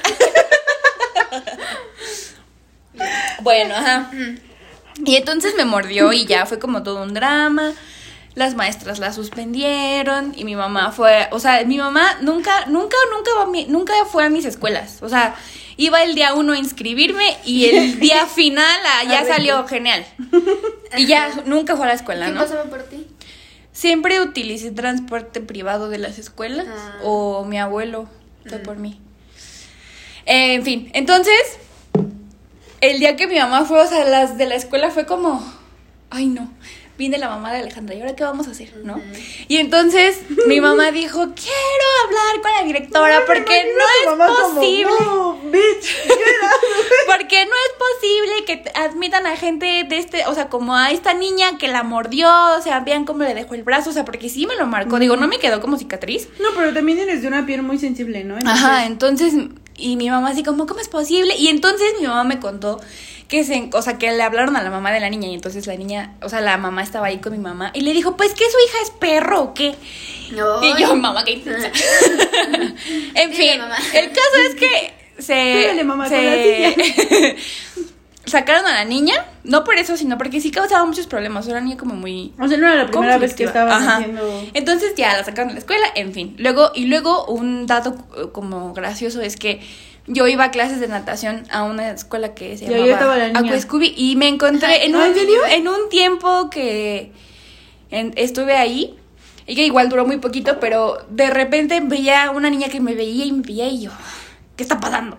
Bueno, 3.41 3.75
ajá. 3.75 4.11
Y 5.05 5.15
entonces 5.15 5.55
me 5.55 5.65
mordió 5.65 6.13
y 6.13 6.25
ya 6.25 6.45
fue 6.45 6.59
como 6.59 6.83
todo 6.83 7.01
un 7.03 7.13
drama. 7.13 7.73
Las 8.35 8.55
maestras 8.55 8.97
la 8.99 9.13
suspendieron 9.13 10.33
y 10.35 10.43
mi 10.43 10.55
mamá 10.55 10.91
fue, 10.91 11.27
o 11.31 11.39
sea, 11.39 11.63
mi 11.65 11.77
mamá 11.77 12.17
nunca, 12.21 12.65
nunca, 12.65 12.97
nunca, 13.15 13.31
va 13.37 13.43
a 13.43 13.47
mi- 13.47 13.65
nunca 13.65 13.93
fue 14.11 14.23
a 14.25 14.29
mis 14.29 14.45
escuelas. 14.45 15.03
O 15.03 15.09
sea, 15.09 15.35
iba 15.77 16.01
el 16.01 16.15
día 16.15 16.33
uno 16.33 16.53
a 16.53 16.57
inscribirme 16.57 17.37
y 17.45 17.65
el 17.65 17.99
día 17.99 18.25
final 18.25 18.79
ah, 18.87 19.03
ya 19.03 19.23
salió 19.25 19.67
genial. 19.67 20.05
Y 20.95 21.07
ya 21.07 21.31
nunca 21.45 21.75
fue 21.75 21.85
a 21.85 21.89
la 21.89 21.95
escuela, 21.95 22.25
¿Quién 22.25 22.35
¿no? 22.35 22.41
pasaba 22.41 22.65
por 22.65 22.83
ti? 22.83 23.07
Siempre 23.73 24.21
utilicé 24.21 24.71
transporte 24.71 25.41
privado 25.41 25.89
de 25.89 25.97
las 25.97 26.17
escuelas 26.19 26.67
Ah. 26.69 26.99
o 27.03 27.43
mi 27.43 27.59
abuelo 27.59 28.07
fue 28.47 28.59
por 28.59 28.77
mí. 28.77 29.01
Eh, 30.25 30.53
en 30.53 30.63
fin, 30.63 30.89
entonces, 30.93 31.35
el 32.81 32.99
día 32.99 33.15
que 33.15 33.27
mi 33.27 33.37
mamá 33.37 33.65
fue, 33.65 33.81
o 33.81 33.87
sea, 33.87 34.05
las 34.05 34.37
de 34.37 34.45
la 34.45 34.55
escuela 34.55 34.89
fue 34.91 35.05
como, 35.05 35.43
ay 36.09 36.27
no, 36.27 36.49
viene 36.97 37.17
la 37.17 37.27
mamá 37.29 37.51
de 37.51 37.59
Alejandra, 37.59 37.95
¿y 37.95 38.01
ahora 38.01 38.15
qué 38.15 38.23
vamos 38.23 38.47
a 38.47 38.51
hacer? 38.51 38.71
¿No? 38.83 39.01
Y 39.47 39.57
entonces 39.57 40.19
mi 40.47 40.61
mamá 40.61 40.91
dijo, 40.91 41.19
quiero 41.35 41.85
hablar 42.05 42.41
con 42.41 42.51
la 42.51 42.63
directora 42.63 43.21
porque 43.25 43.63
no 43.77 43.85
es 43.99 44.05
posible. 44.53 44.91
Porque 47.07 47.45
no 47.45 47.51
es 47.51 47.73
posible 47.77 48.45
que 48.45 48.71
admitan 48.79 49.27
a 49.27 49.35
gente 49.37 49.83
de 49.87 49.97
este, 49.97 50.25
o 50.25 50.33
sea, 50.33 50.49
como 50.49 50.75
a 50.75 50.91
esta 50.91 51.13
niña 51.13 51.57
que 51.57 51.67
la 51.67 51.83
mordió, 51.83 52.29
o 52.57 52.61
sea, 52.61 52.79
vean 52.79 53.05
cómo 53.05 53.23
le 53.23 53.33
dejó 53.33 53.53
el 53.55 53.63
brazo, 53.63 53.89
o 53.89 53.93
sea, 53.93 54.05
porque 54.05 54.29
sí 54.29 54.47
me 54.47 54.55
lo 54.55 54.65
marcó, 54.65 54.99
digo, 54.99 55.15
no 55.15 55.27
me 55.27 55.37
quedó 55.39 55.61
como 55.61 55.77
cicatriz. 55.77 56.27
No, 56.39 56.49
pero 56.55 56.73
también 56.73 56.99
eres 56.99 57.21
de 57.21 57.27
una 57.27 57.45
piel 57.45 57.61
muy 57.61 57.77
sensible, 57.77 58.23
¿no? 58.23 58.37
Entonces- 58.37 58.63
Ajá, 58.63 58.85
entonces, 58.85 59.33
y 59.77 59.95
mi 59.95 60.09
mamá 60.09 60.29
así 60.29 60.43
como, 60.43 60.65
¿cómo 60.67 60.79
es 60.79 60.87
posible? 60.89 61.35
Y 61.37 61.47
entonces 61.49 61.93
mi 61.99 62.07
mamá 62.07 62.23
me 62.23 62.39
contó 62.39 62.79
que 63.27 63.43
se, 63.43 63.69
o 63.73 63.81
sea, 63.81 63.97
que 63.97 64.11
le 64.11 64.21
hablaron 64.21 64.55
a 64.57 64.61
la 64.63 64.69
mamá 64.69 64.91
de 64.91 64.99
la 64.99 65.09
niña 65.09 65.27
y 65.27 65.33
entonces 65.33 65.65
la 65.65 65.75
niña, 65.75 66.15
o 66.21 66.29
sea, 66.29 66.41
la 66.41 66.57
mamá 66.57 66.83
estaba 66.83 67.07
ahí 67.07 67.17
con 67.19 67.31
mi 67.31 67.39
mamá 67.39 67.71
y 67.73 67.81
le 67.81 67.93
dijo, 67.93 68.15
pues 68.15 68.33
que 68.33 68.43
su 68.45 68.57
hija 68.67 68.77
es 68.83 68.91
perro 68.91 69.41
o 69.41 69.53
qué. 69.53 69.75
No. 70.31 70.63
Y 70.63 70.79
yo, 70.79 70.95
mamá, 70.95 71.23
qué 71.25 71.33
en 73.15 73.31
Dile, 73.31 73.35
fin, 73.51 73.59
mamá. 73.61 73.77
el 73.93 74.09
caso 74.09 74.35
es 74.49 74.55
que 74.55 74.93
se. 75.21 75.33
Pégale, 75.33 75.83
mamá, 75.83 76.07
se- 76.09 77.35
sacaron 78.25 78.65
a 78.65 78.73
la 78.73 78.85
niña, 78.85 79.13
no 79.43 79.63
por 79.63 79.75
eso, 79.75 79.97
sino 79.97 80.17
porque 80.17 80.39
sí 80.41 80.49
causaba 80.51 80.85
muchos 80.85 81.07
problemas. 81.07 81.45
Era 81.47 81.57
una 81.57 81.65
niña 81.65 81.77
como 81.77 81.93
muy 81.95 82.33
O 82.39 82.47
sea, 82.47 82.57
no 82.57 82.67
era 82.67 82.83
la 82.83 82.87
primera 82.89 83.17
vez 83.17 83.33
que 83.33 83.43
estabas 83.43 83.81
Ajá. 83.81 83.97
haciendo. 83.97 84.43
Entonces 84.53 84.93
ya 84.95 85.13
la 85.17 85.23
sacaron 85.23 85.49
de 85.49 85.53
la 85.55 85.59
escuela, 85.59 85.85
en 85.95 86.13
fin. 86.13 86.35
Luego, 86.39 86.71
y 86.73 86.85
luego 86.85 87.25
un 87.25 87.67
dato 87.67 87.95
eh, 88.17 88.27
como 88.31 88.73
gracioso 88.73 89.21
es 89.21 89.35
que 89.35 89.59
yo 90.07 90.27
iba 90.27 90.45
a 90.45 90.51
clases 90.51 90.79
de 90.79 90.87
natación 90.87 91.43
a 91.51 91.63
una 91.63 91.91
escuela 91.91 92.33
que 92.33 92.57
se 92.57 92.65
llamaba. 92.67 93.25
Aquascubi 93.39 93.93
y 93.95 94.15
me 94.15 94.27
encontré 94.27 94.85
en 94.85 94.95
¿Ah, 94.95 94.99
un, 94.99 95.03
en 95.05 95.15
serio? 95.15 95.39
en 95.49 95.67
un 95.67 95.89
tiempo 95.89 96.49
que 96.49 97.11
en- 97.89 98.13
estuve 98.17 98.55
ahí 98.57 98.95
y 99.47 99.55
que 99.55 99.65
igual 99.65 99.89
duró 99.89 100.05
muy 100.05 100.17
poquito, 100.17 100.59
pero 100.59 100.97
de 101.09 101.29
repente 101.29 101.81
veía 101.81 102.31
una 102.31 102.49
niña 102.49 102.69
que 102.69 102.79
me 102.79 102.95
veía 102.95 103.25
y 103.25 103.31
me 103.33 103.41
veía 103.43 103.67
y 103.67 103.81
yo, 103.83 103.91
¿qué 104.55 104.63
está 104.63 104.79
pasando? 104.79 105.17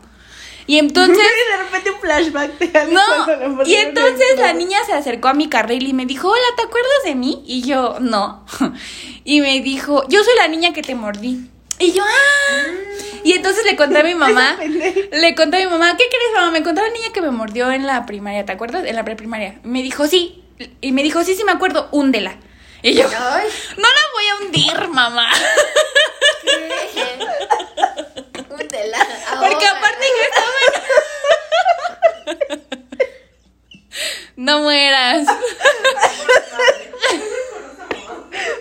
Y 0.67 0.79
entonces 0.79 1.19
de 1.51 1.57
repente 1.63 1.91
un 1.91 2.01
flashback 2.01 2.59
de 2.59 2.87
no, 2.93 3.65
y 3.67 3.75
entonces 3.75 4.31
en- 4.35 4.41
la 4.41 4.53
niña 4.55 4.79
se 4.87 4.93
acercó 4.95 5.29
a 5.29 5.35
mi 5.35 5.49
carril 5.49 5.87
y 5.87 5.93
me 5.93 6.07
dijo, 6.07 6.29
hola, 6.29 6.43
¿te 6.57 6.63
acuerdas 6.63 7.05
de 7.05 7.15
mí? 7.15 7.43
Y 7.47 7.63
yo, 7.63 7.97
no. 8.01 8.45
Y 9.25 9.41
me 9.41 9.61
dijo, 9.61 10.07
yo 10.09 10.23
soy 10.23 10.35
la 10.37 10.49
niña 10.49 10.73
que 10.73 10.83
te 10.83 10.95
mordí. 10.95 11.51
Y 11.79 11.93
yo, 11.93 12.03
ah. 12.05 12.63
Y 13.25 13.33
entonces 13.33 13.65
le 13.65 13.75
conté 13.77 13.99
a 13.99 14.03
mi 14.05 14.15
mamá, 14.25 14.59
le 14.61 15.35
conté 15.35 15.57
a 15.57 15.61
mi 15.61 15.67
mamá, 15.71 15.97
¿qué 15.97 16.05
crees, 16.09 16.33
mamá? 16.35 16.51
Me 16.51 16.59
a 16.59 16.73
la 16.85 16.91
niña 16.93 17.13
que 17.13 17.21
me 17.23 17.31
mordió 17.31 17.71
en 17.73 17.87
la 17.87 18.05
primaria, 18.07 18.45
¿te 18.45 18.53
acuerdas? 18.53 18.85
En 18.87 18.95
la 18.97 19.05
preprimaria. 19.05 19.59
Me 19.65 19.83
dijo, 19.83 20.07
sí. 20.07 20.43
Y 20.81 20.93
me 20.93 21.03
dijo, 21.03 21.25
sí, 21.25 21.35
sí 21.35 21.43
me 21.45 21.53
acuerdo, 21.53 21.89
húndela. 21.91 22.37
Y 22.83 22.93
yo, 22.95 23.07
Ay, 23.09 23.49
no 23.79 23.83
la 23.83 24.01
voy 24.13 24.25
a 24.29 24.45
hundir, 24.45 24.89
mamá. 24.89 25.27
Porque 29.41 29.67
aparte 29.67 30.05
yo 30.17 30.23
estaba 30.25 30.59
en- 30.67 30.75
No 34.37 34.61
mueras. 34.61 35.27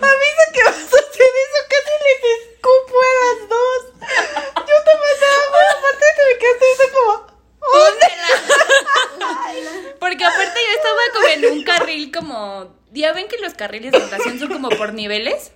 Avisa 0.04 0.44
que 0.52 0.62
vas 0.64 0.76
a 0.76 0.82
hacer 0.82 0.94
eso, 0.94 1.60
casi 1.68 1.94
les 2.04 2.22
escupo 2.38 2.94
a 3.00 3.02
las 3.20 3.38
dos. 3.48 3.80
Yo 4.56 4.76
te 4.84 4.92
mandaba, 5.02 5.58
aparte 5.78 6.04
te 6.16 6.22
me 6.26 6.34
quedaste 6.38 6.64
viendo 6.64 6.86
como. 6.94 7.12
Porque 9.98 10.24
aparte 10.24 10.58
yo 10.60 10.72
estaba 10.76 11.02
como 11.14 11.26
en 11.28 11.40
un 11.58 11.64
carril 11.64 12.12
como... 12.12 12.74
Ya 12.92 13.12
ven 13.12 13.26
que 13.26 13.38
los 13.38 13.54
carriles 13.54 13.90
de 13.92 13.98
natación 13.98 14.38
son 14.38 14.52
como 14.52 14.68
por 14.68 14.92
niveles. 14.92 15.50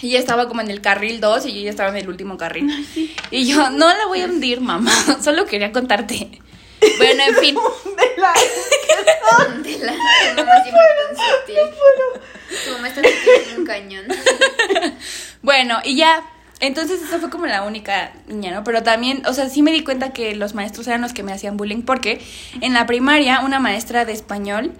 Y 0.00 0.08
ella 0.10 0.18
estaba 0.18 0.48
como 0.48 0.60
en 0.60 0.70
el 0.70 0.80
carril 0.80 1.20
2 1.20 1.46
y 1.46 1.54
yo 1.54 1.60
ya 1.62 1.70
estaba 1.70 1.90
en 1.90 1.96
el 1.96 2.08
último 2.08 2.36
carril. 2.36 2.70
Y 3.30 3.46
yo, 3.46 3.70
no 3.70 3.88
la 3.88 4.06
voy 4.06 4.20
a 4.20 4.26
hundir, 4.26 4.60
mamá. 4.60 4.92
Solo 5.22 5.46
quería 5.46 5.72
contarte. 5.72 6.42
Bueno, 6.98 7.22
en 7.26 7.34
fin. 7.36 7.54
Tu 7.54 7.60
mamá 10.42 10.62
siempre. 10.62 11.54
Tu 12.64 12.70
mamá 12.72 12.88
está 12.88 13.02
como 13.02 13.58
un 13.58 13.66
cañón. 13.66 14.04
Bueno, 15.42 15.78
y 15.84 15.96
ya. 15.96 16.24
Entonces 16.60 17.02
esa 17.02 17.18
fue 17.18 17.28
como 17.28 17.44
la 17.46 17.64
única 17.64 18.12
niña, 18.28 18.52
¿no? 18.52 18.64
Pero 18.64 18.82
también, 18.82 19.22
o 19.26 19.34
sea, 19.34 19.50
sí 19.50 19.60
me 19.60 19.72
di 19.72 19.84
cuenta 19.84 20.14
que 20.14 20.34
los 20.34 20.54
maestros 20.54 20.86
eran 20.86 21.02
los 21.02 21.12
que 21.12 21.22
me 21.22 21.32
hacían 21.32 21.58
bullying 21.58 21.82
porque 21.82 22.24
en 22.62 22.72
la 22.72 22.86
primaria 22.86 23.40
una 23.40 23.58
maestra 23.58 24.06
de 24.06 24.12
español 24.12 24.72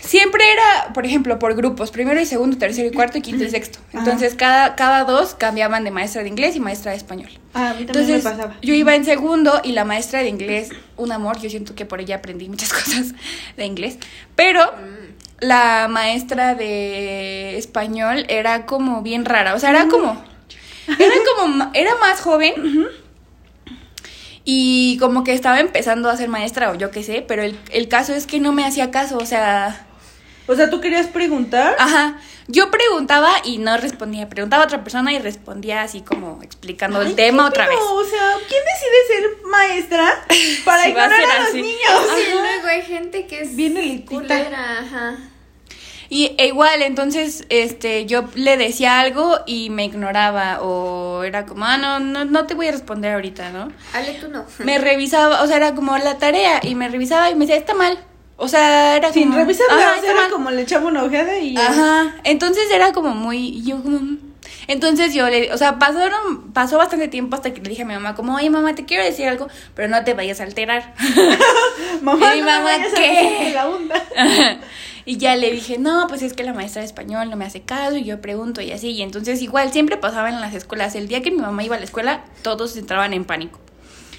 siempre 0.00 0.42
era, 0.50 0.92
por 0.92 1.06
ejemplo, 1.06 1.38
por 1.38 1.54
grupos, 1.54 1.90
primero 1.90 2.20
y 2.20 2.26
segundo, 2.26 2.58
tercero 2.58 2.88
y 2.88 2.90
cuarto 2.90 3.18
y 3.18 3.22
quinto 3.22 3.44
y 3.44 3.50
sexto. 3.50 3.78
Entonces 3.92 4.34
cada, 4.34 4.74
cada 4.74 5.04
dos 5.04 5.34
cambiaban 5.34 5.84
de 5.84 5.90
maestra 5.90 6.22
de 6.22 6.28
inglés 6.28 6.56
y 6.56 6.60
maestra 6.60 6.92
de 6.92 6.96
español. 6.96 7.30
Ah, 7.54 7.70
a 7.70 7.74
mí 7.74 7.84
también 7.84 7.88
Entonces 7.88 8.24
me 8.24 8.30
pasaba. 8.30 8.56
yo 8.62 8.74
iba 8.74 8.94
en 8.94 9.04
segundo 9.04 9.60
y 9.62 9.72
la 9.72 9.84
maestra 9.84 10.20
de 10.20 10.28
inglés, 10.28 10.70
un 10.96 11.12
amor, 11.12 11.40
yo 11.40 11.50
siento 11.50 11.74
que 11.74 11.84
por 11.84 12.00
ella 12.00 12.16
aprendí 12.16 12.48
muchas 12.48 12.72
cosas 12.72 13.14
de 13.56 13.64
inglés, 13.64 13.98
pero 14.34 14.72
la 15.40 15.88
maestra 15.88 16.54
de 16.54 17.56
español 17.56 18.26
era 18.28 18.66
como 18.66 19.02
bien 19.02 19.24
rara, 19.24 19.54
o 19.54 19.58
sea, 19.58 19.70
era 19.70 19.88
como, 19.88 20.22
era 20.86 21.14
como, 21.36 21.70
era 21.74 21.94
más 21.96 22.20
joven 22.20 22.88
y 24.44 24.96
como 24.98 25.24
que 25.24 25.32
estaba 25.32 25.60
empezando 25.60 26.08
a 26.10 26.16
ser 26.16 26.28
maestra 26.28 26.70
o 26.70 26.74
yo 26.74 26.90
qué 26.90 27.02
sé, 27.02 27.24
pero 27.26 27.42
el, 27.42 27.58
el 27.70 27.88
caso 27.88 28.14
es 28.14 28.26
que 28.26 28.40
no 28.40 28.52
me 28.52 28.64
hacía 28.64 28.90
caso, 28.90 29.18
o 29.18 29.26
sea, 29.26 29.86
O 30.50 30.56
sea, 30.56 30.68
¿tú 30.68 30.80
querías 30.80 31.06
preguntar? 31.06 31.76
ajá, 31.78 32.18
yo 32.48 32.70
preguntaba 32.72 33.30
y 33.44 33.58
no 33.58 33.76
respondía, 33.76 34.28
preguntaba 34.28 34.64
a 34.64 34.66
otra 34.66 34.82
persona 34.82 35.12
y 35.12 35.18
respondía 35.20 35.82
así 35.82 36.00
como 36.00 36.42
explicando 36.42 37.00
el 37.02 37.14
tema 37.14 37.44
¿qué 37.44 37.48
otra 37.50 37.68
vez. 37.68 37.78
O 37.80 38.04
sea, 38.04 38.32
¿quién 38.48 38.60
decide 38.64 39.20
ser 39.20 39.46
maestra 39.46 40.24
para 40.64 40.84
Si 40.84 40.92
va 40.92 41.04
a 41.04 41.06
ignorar 41.06 41.30
a, 41.36 41.38
los 41.40 41.48
así. 41.50 41.62
niños? 41.62 42.06
Sí, 42.16 42.22
luego 42.32 42.66
hay 42.66 42.82
gente 42.82 43.26
que 43.26 43.42
es 43.42 43.54
Bien 43.54 43.76
elitista. 43.76 44.08
culera, 44.16 44.78
ajá. 44.80 45.16
Y 46.08 46.34
e 46.38 46.48
igual, 46.48 46.82
entonces, 46.82 47.44
este, 47.50 48.04
yo 48.06 48.24
le 48.34 48.56
decía 48.56 48.98
algo 48.98 49.38
y 49.46 49.70
me 49.70 49.84
ignoraba 49.84 50.60
o 50.60 51.22
era 51.22 51.46
como, 51.46 51.64
ah, 51.64 51.78
no, 51.78 52.00
no, 52.00 52.24
no 52.24 52.46
te 52.48 52.54
voy 52.54 52.66
a 52.66 52.72
responder 52.72 53.14
ahorita, 53.14 53.50
¿no? 53.50 53.70
Ale, 53.92 54.14
tú 54.14 54.26
no. 54.26 54.44
Me 54.58 54.78
revisaba, 54.78 55.40
o 55.42 55.46
sea, 55.46 55.58
era 55.58 55.76
como 55.76 55.96
la 55.98 56.18
tarea 56.18 56.58
y 56.64 56.74
me 56.74 56.88
revisaba 56.88 57.30
y 57.30 57.36
me 57.36 57.46
decía, 57.46 57.54
está 57.60 57.74
mal. 57.74 57.96
O 58.42 58.48
sea, 58.48 58.96
era 58.96 59.12
Sin 59.12 59.24
como, 59.24 59.36
revisarla, 59.36 59.74
Ajá, 59.74 59.90
o 59.98 60.00
sea, 60.00 60.10
está 60.10 60.22
era 60.22 60.30
como 60.30 60.50
le 60.50 60.62
echaba 60.62 60.86
una 60.86 61.02
ojeada 61.04 61.38
y. 61.38 61.56
Ajá, 61.58 62.14
entonces 62.24 62.70
era 62.72 62.92
como 62.92 63.10
muy, 63.10 63.62
yo 63.62 63.82
como, 63.82 64.00
entonces 64.66 65.12
yo 65.12 65.28
le, 65.28 65.52
o 65.52 65.58
sea, 65.58 65.78
pasaron, 65.78 66.52
pasó 66.52 66.78
bastante 66.78 67.08
tiempo 67.08 67.36
hasta 67.36 67.52
que 67.52 67.60
le 67.60 67.68
dije 67.68 67.82
a 67.82 67.84
mi 67.84 67.92
mamá 67.92 68.14
como, 68.14 68.36
oye 68.36 68.48
mamá, 68.48 68.74
te 68.74 68.84
quiero 68.86 69.04
decir 69.04 69.28
algo, 69.28 69.48
pero 69.74 69.88
no 69.88 70.04
te 70.04 70.14
vayas 70.14 70.40
a 70.40 70.44
alterar. 70.44 70.94
Mamá, 72.02 72.34
Y 72.36 72.40
no 72.40 72.46
mamá, 72.46 72.58
me 72.60 72.64
vayas 72.78 72.92
a 72.92 72.96
¿qué? 72.96 73.50
la 73.52 73.68
onda. 73.68 74.02
y 75.04 75.18
ya 75.18 75.36
le 75.36 75.50
dije, 75.50 75.76
no, 75.78 76.06
pues 76.08 76.22
es 76.22 76.32
que 76.34 76.42
la 76.42 76.54
maestra 76.54 76.80
de 76.80 76.86
español 76.86 77.28
no 77.28 77.36
me 77.36 77.44
hace 77.44 77.62
caso 77.62 77.96
y 77.96 78.04
yo 78.04 78.20
pregunto 78.20 78.60
y 78.60 78.72
así. 78.72 78.92
Y 78.92 79.02
entonces 79.02 79.42
igual 79.42 79.72
siempre 79.72 79.96
pasaba 79.96 80.28
en 80.28 80.40
las 80.40 80.54
escuelas. 80.54 80.94
El 80.94 81.08
día 81.08 81.20
que 81.20 81.30
mi 81.30 81.38
mamá 81.38 81.62
iba 81.64 81.76
a 81.76 81.78
la 81.78 81.84
escuela, 81.84 82.24
todos 82.42 82.76
entraban 82.76 83.12
en 83.12 83.24
pánico. 83.24 83.60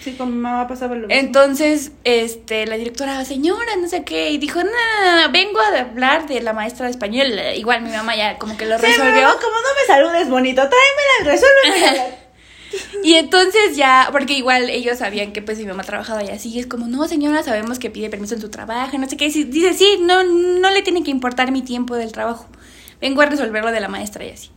Sí, 0.03 0.13
con 0.13 0.29
mi 0.31 0.37
mamá 0.37 0.67
pasaba 0.67 0.95
lo 0.95 1.07
mismo. 1.07 1.13
Entonces, 1.19 1.91
este, 2.03 2.65
la 2.65 2.75
directora, 2.77 3.23
señora, 3.23 3.75
no 3.79 3.87
sé 3.87 4.03
qué, 4.03 4.31
y 4.31 4.37
dijo, 4.39 4.63
no, 4.63 4.69
vengo 5.31 5.59
a 5.59 5.79
hablar 5.79 6.27
de 6.27 6.41
la 6.41 6.53
maestra 6.53 6.85
de 6.85 6.91
español. 6.91 7.27
Igual 7.55 7.83
mi 7.83 7.91
mamá 7.91 8.15
ya 8.15 8.37
como 8.39 8.57
que 8.57 8.65
lo 8.65 8.77
Sí, 8.79 8.85
resolvió. 8.87 9.21
mamá, 9.21 9.33
como 9.35 9.55
no 9.55 9.67
me 9.79 9.87
saludes 9.87 10.29
bonito, 10.29 10.61
tráemela, 10.61 11.31
resuélveme. 11.35 12.15
Y 13.03 13.15
entonces 13.15 13.75
ya, 13.75 14.07
porque 14.13 14.31
igual 14.33 14.69
ellos 14.69 14.99
sabían 14.99 15.33
que 15.33 15.41
pues 15.41 15.57
mi 15.59 15.65
mamá 15.65 15.83
trabajaba 15.83 16.23
y 16.23 16.29
así, 16.29 16.49
y 16.49 16.59
es 16.59 16.67
como, 16.67 16.87
no 16.87 17.05
señora, 17.07 17.43
sabemos 17.43 17.79
que 17.79 17.89
pide 17.89 18.09
permiso 18.09 18.33
en 18.35 18.39
su 18.41 18.49
trabajo, 18.49 18.97
no 18.97 19.09
sé 19.09 19.17
qué, 19.17 19.25
y 19.25 19.43
dice, 19.43 19.73
sí, 19.73 19.97
no, 19.99 20.23
no 20.23 20.69
le 20.69 20.81
tiene 20.81 21.03
que 21.03 21.11
importar 21.11 21.51
mi 21.51 21.63
tiempo 21.63 21.95
del 21.95 22.13
trabajo, 22.13 22.47
vengo 23.01 23.21
a 23.21 23.25
resolver 23.25 23.63
lo 23.65 23.71
de 23.73 23.81
la 23.81 23.89
maestra 23.89 24.23
y 24.23 24.29
así. 24.29 24.51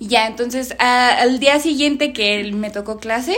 Y 0.00 0.06
ya, 0.08 0.26
entonces 0.28 0.74
a- 0.78 1.18
al 1.18 1.40
día 1.40 1.60
siguiente 1.60 2.14
que 2.14 2.42
me 2.54 2.70
tocó 2.70 2.98
clase, 2.98 3.36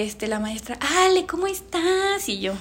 este, 0.00 0.26
la 0.26 0.40
maestra, 0.40 0.78
Ale, 0.80 1.26
¿cómo 1.26 1.46
estás? 1.46 2.26
Y 2.28 2.40
yo, 2.40 2.54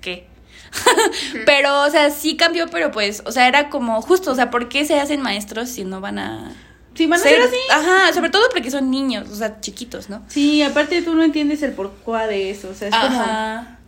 ¿qué? 0.00 0.26
pero, 1.46 1.82
o 1.82 1.90
sea, 1.90 2.10
sí 2.10 2.36
cambió, 2.36 2.68
pero 2.68 2.90
pues, 2.90 3.22
o 3.24 3.30
sea, 3.30 3.46
era 3.46 3.70
como 3.70 4.02
justo, 4.02 4.32
o 4.32 4.34
sea, 4.34 4.50
¿por 4.50 4.68
qué 4.68 4.84
se 4.84 4.98
hacen 4.98 5.20
maestros 5.20 5.68
si 5.68 5.84
no 5.84 6.00
van 6.00 6.18
a... 6.18 6.52
Sí, 6.94 7.06
van 7.06 7.20
a 7.20 7.22
ser 7.22 7.40
así. 7.40 7.56
Ajá, 7.70 8.12
sobre 8.12 8.30
todo 8.30 8.42
porque 8.50 8.70
son 8.70 8.90
niños, 8.90 9.28
o 9.30 9.36
sea, 9.36 9.60
chiquitos, 9.60 10.10
¿no? 10.10 10.22
Sí, 10.28 10.62
aparte 10.62 11.02
tú 11.02 11.14
no 11.14 11.22
entiendes 11.22 11.62
el 11.62 11.72
porqué 11.72 12.26
de 12.26 12.50
eso, 12.50 12.70
o 12.70 12.74
sea, 12.74 12.88
es 12.88 12.94
como... 12.94 13.20
Ajá. 13.20 13.78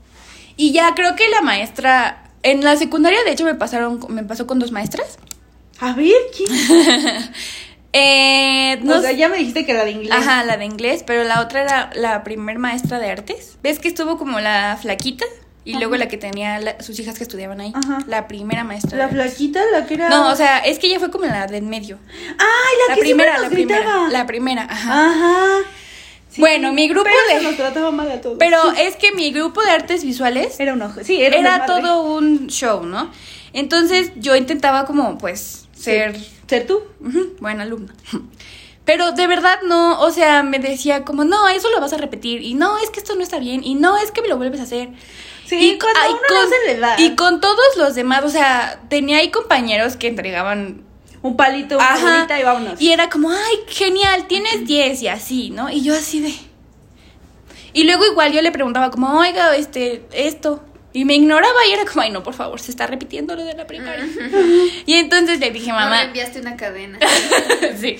Y 0.57 0.73
ya 0.73 0.95
creo 0.95 1.17
que 1.17 1.29
la 1.29 1.41
maestra. 1.41 2.31
En 2.43 2.63
la 2.63 2.77
secundaria, 2.77 3.25
de 3.25 3.33
hecho, 3.33 3.45
me 3.45 3.55
pasaron, 3.55 4.01
me 4.09 4.23
pasó 4.23 4.47
con 4.47 4.59
dos 4.59 4.71
maestras. 4.71 5.19
A 5.81 5.95
ver, 5.95 6.15
¿quién? 6.37 6.51
Eh, 7.97 8.81
no 8.83 8.99
o 8.99 9.01
sea, 9.01 9.13
ya 9.13 9.29
me 9.29 9.39
dijiste 9.39 9.65
que 9.65 9.73
la 9.73 9.85
de 9.85 9.93
inglés. 9.93 10.11
Ajá, 10.13 10.43
la 10.45 10.57
de 10.57 10.65
inglés, 10.65 11.05
pero 11.07 11.23
la 11.23 11.41
otra 11.41 11.63
era 11.63 11.91
la 11.95 12.25
primer 12.25 12.59
maestra 12.59 12.99
de 12.99 13.09
artes. 13.11 13.57
¿Ves 13.63 13.79
que 13.79 13.87
estuvo 13.89 14.19
como 14.19 14.41
la 14.41 14.77
flaquita? 14.83 15.25
Y 15.65 15.71
Ajá. 15.71 15.79
luego 15.79 15.97
la 15.97 16.09
que 16.09 16.19
tenía 16.19 16.59
la- 16.59 16.83
sus 16.83 16.99
hijas 16.99 17.17
que 17.17 17.23
estudiaban 17.23 17.61
ahí. 17.61 17.73
Ajá. 17.75 18.01
La 18.09 18.27
primera 18.29 18.65
maestra. 18.65 18.99
La 18.99 19.09
flaquita, 19.09 19.61
la 19.73 19.87
que 19.87 19.95
era... 19.95 20.09
No, 20.11 20.29
o 20.29 20.35
sea, 20.37 20.59
es 20.59 20.79
que 20.81 20.89
ella 20.89 20.99
fue 20.99 21.11
como 21.11 21.25
la 21.25 21.47
de 21.47 21.57
en 21.57 21.69
medio. 21.71 21.99
¡Ay, 22.11 22.37
la, 22.37 22.89
La 22.89 22.95
que 22.97 23.01
primera, 23.01 23.33
la 23.37 23.43
nos 23.45 23.53
primera. 23.53 24.09
La 24.11 24.27
primera, 24.27 24.63
ajá. 24.69 25.11
Ajá. 25.11 25.47
Sí, 26.31 26.41
Bueno, 26.41 26.73
mi 26.73 26.89
grupo 26.89 27.05
pero 27.29 27.39
de- 27.41 27.47
nos 27.47 27.57
trataba 27.57 27.93
mal 27.93 28.11
a 28.11 28.21
todos. 28.21 28.37
Pero 28.41 28.73
es 28.73 28.97
que 28.97 29.13
mi 29.13 29.31
grupo 29.31 29.63
de 29.63 29.71
artes 29.71 30.03
visuales 30.05 30.59
Era 30.59 30.73
un 30.73 30.83
ojo. 30.83 31.01
Sí, 31.05 31.23
era, 31.23 31.37
era, 31.37 31.65
todo 31.65 32.03
un 32.13 32.49
show, 32.49 32.83
¿no? 32.85 33.11
Entonces 33.53 34.11
yo 34.17 34.35
intentaba 34.35 34.85
como, 34.85 35.17
pues, 35.17 35.64
ser 35.85 36.17
Ser 36.49 36.67
tú. 36.67 36.83
buena 37.41 37.63
alumna. 37.63 37.95
Pero 38.85 39.13
de 39.13 39.27
verdad 39.27 39.61
no, 39.65 39.99
o 40.01 40.11
sea, 40.11 40.43
me 40.43 40.59
decía 40.59 41.05
como, 41.05 41.25
no, 41.25 41.49
eso 41.49 41.71
lo 41.71 41.81
vas 41.81 41.95
a 41.95 41.97
repetir, 41.97 42.43
y 42.43 42.53
no, 42.53 42.79
es 42.79 42.91
que 42.91 43.01
esto 43.01 43.15
no 43.15 43.23
está 43.23 43.39
bien, 43.39 43.65
y 43.65 43.75
no, 43.77 43.97
es 43.97 44.11
que 44.11 44.21
me 44.21 44.29
lo 44.29 44.37
vuelves 44.37 44.61
a 44.61 44.65
hacer. 44.65 44.91
Sí, 45.47 45.57
y, 45.57 45.79
cuando 45.79 46.01
ay, 46.03 46.11
uno 46.11 46.43
no 46.43 46.49
se 46.49 46.67
le 46.67 46.79
da. 46.79 47.01
Y 47.01 47.17
con 47.17 47.41
todos 47.41 47.77
los 47.79 47.95
demás, 47.95 48.25
o 48.25 48.29
sea, 48.29 48.81
tenía 48.91 49.19
ahí 49.19 49.31
compañeros 49.31 49.97
que 49.97 50.09
entregaban 50.09 50.83
Un 51.23 51.37
palito, 51.37 51.77
una 51.77 51.99
bolita 51.99 52.39
y 52.39 52.45
vámonos. 52.45 52.81
Y 52.81 52.93
era 52.93 53.09
como, 53.09 53.31
ay, 53.31 53.61
genial, 53.69 54.27
tienes 54.27 54.67
10 54.67 55.03
y 55.03 55.09
así, 55.09 55.51
¿no? 55.51 55.71
Y 55.71 55.83
yo 55.83 55.95
así 55.95 56.21
de... 56.21 56.35
Y 57.73 57.85
luego 57.85 58.05
igual 58.07 58.33
yo 58.33 58.43
le 58.43 58.53
preguntaba 58.53 58.91
como, 58.91 59.19
oiga, 59.19 59.57
este, 59.57 60.05
esto. 60.13 60.63
Y 60.95 61.05
me 61.05 61.15
ignoraba 61.15 61.59
y 61.69 61.73
era 61.73 61.85
como, 61.85 62.01
ay, 62.03 62.11
no, 62.11 62.23
por 62.23 62.33
favor, 62.35 62.59
se 62.61 62.71
está 62.71 62.87
repitiendo 62.87 63.35
lo 63.37 63.45
de 63.45 63.53
la 63.55 63.67
primaria. 63.67 64.07
y 64.87 64.95
entonces 64.95 65.41
le 65.41 65.51
dije, 65.51 65.69
No 65.69 65.75
mamá, 65.75 66.01
le 66.03 66.07
enviaste 66.07 66.41
una 66.41 66.57
cadena. 66.57 66.99
sí. 67.81 67.97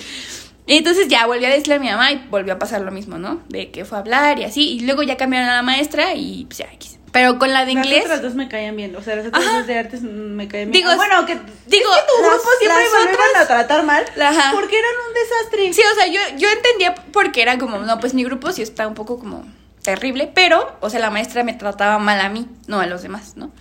Y 0.67 0.77
entonces 0.77 1.07
ya 1.09 1.27
volví 1.27 1.45
a 1.45 1.49
decirle 1.49 1.75
a 1.75 1.79
mi 1.79 1.89
mamá 1.89 2.11
y 2.11 2.25
volvió 2.29 2.53
a 2.53 2.57
pasar 2.57 2.81
lo 2.81 2.91
mismo, 2.91 3.17
¿no? 3.19 3.41
De 3.49 3.69
que 3.69 3.85
fue 3.85 3.97
a 3.97 4.01
hablar 4.01 4.39
y 4.39 4.45
así. 4.45 4.77
Y 4.77 4.79
luego 4.79 5.03
ya 5.03 5.15
cambiaron 5.17 5.47
a 5.49 5.55
la 5.57 5.61
maestra 5.61 6.15
y 6.15 6.45
pues 6.45 6.57
ya, 6.57 6.65
X. 6.73 6.97
Pero 7.11 7.37
con 7.37 7.53
la 7.53 7.65
de 7.65 7.73
Las 7.75 7.85
inglés. 7.85 8.03
otras 8.05 8.21
dos 8.23 8.33
me 8.35 8.47
caían 8.49 8.75
bien, 8.75 8.93
o 8.95 9.01
sea, 9.01 9.15
las 9.17 9.27
otras 9.27 9.45
dos 9.45 9.67
de 9.67 9.77
artes 9.77 10.01
me 10.01 10.47
caían 10.47 10.71
bien. 10.71 10.83
Digo, 10.83 10.89
Ah, 10.91 10.95
bueno, 10.95 11.25
que 11.25 11.33
digo, 11.67 11.89
es 11.93 12.01
que 12.01 12.07
tu 12.07 12.21
las- 12.21 12.31
grupo 12.31 12.49
siempre 12.59 12.83
las 12.83 12.91
me 12.93 12.99
otras- 13.11 13.29
iban 13.31 13.41
a 13.43 13.47
tratar 13.47 13.83
mal 13.85 14.05
Ajá. 14.21 14.51
porque 14.53 14.77
eran 14.79 14.91
un 15.07 15.13
desastre. 15.13 15.73
Sí, 15.73 15.81
o 15.91 15.95
sea, 15.95 16.07
yo, 16.07 16.19
yo 16.37 16.49
entendía 16.49 16.95
porque 17.13 17.41
era 17.41 17.57
como, 17.57 17.77
no, 17.77 17.99
pues 17.99 18.13
mi 18.13 18.23
grupo 18.23 18.51
sí 18.51 18.61
está 18.63 18.87
un 18.87 18.95
poco 18.95 19.17
como 19.19 19.45
terrible, 19.85 20.29
pero, 20.33 20.75
o 20.81 20.89
sea, 20.89 20.99
la 20.99 21.09
maestra 21.09 21.43
me 21.43 21.53
trataba 21.53 21.97
mal 21.99 22.19
a 22.19 22.27
mí, 22.29 22.45
no 22.67 22.81
a 22.81 22.85
los 22.85 23.01
demás, 23.03 23.37
¿no? 23.37 23.51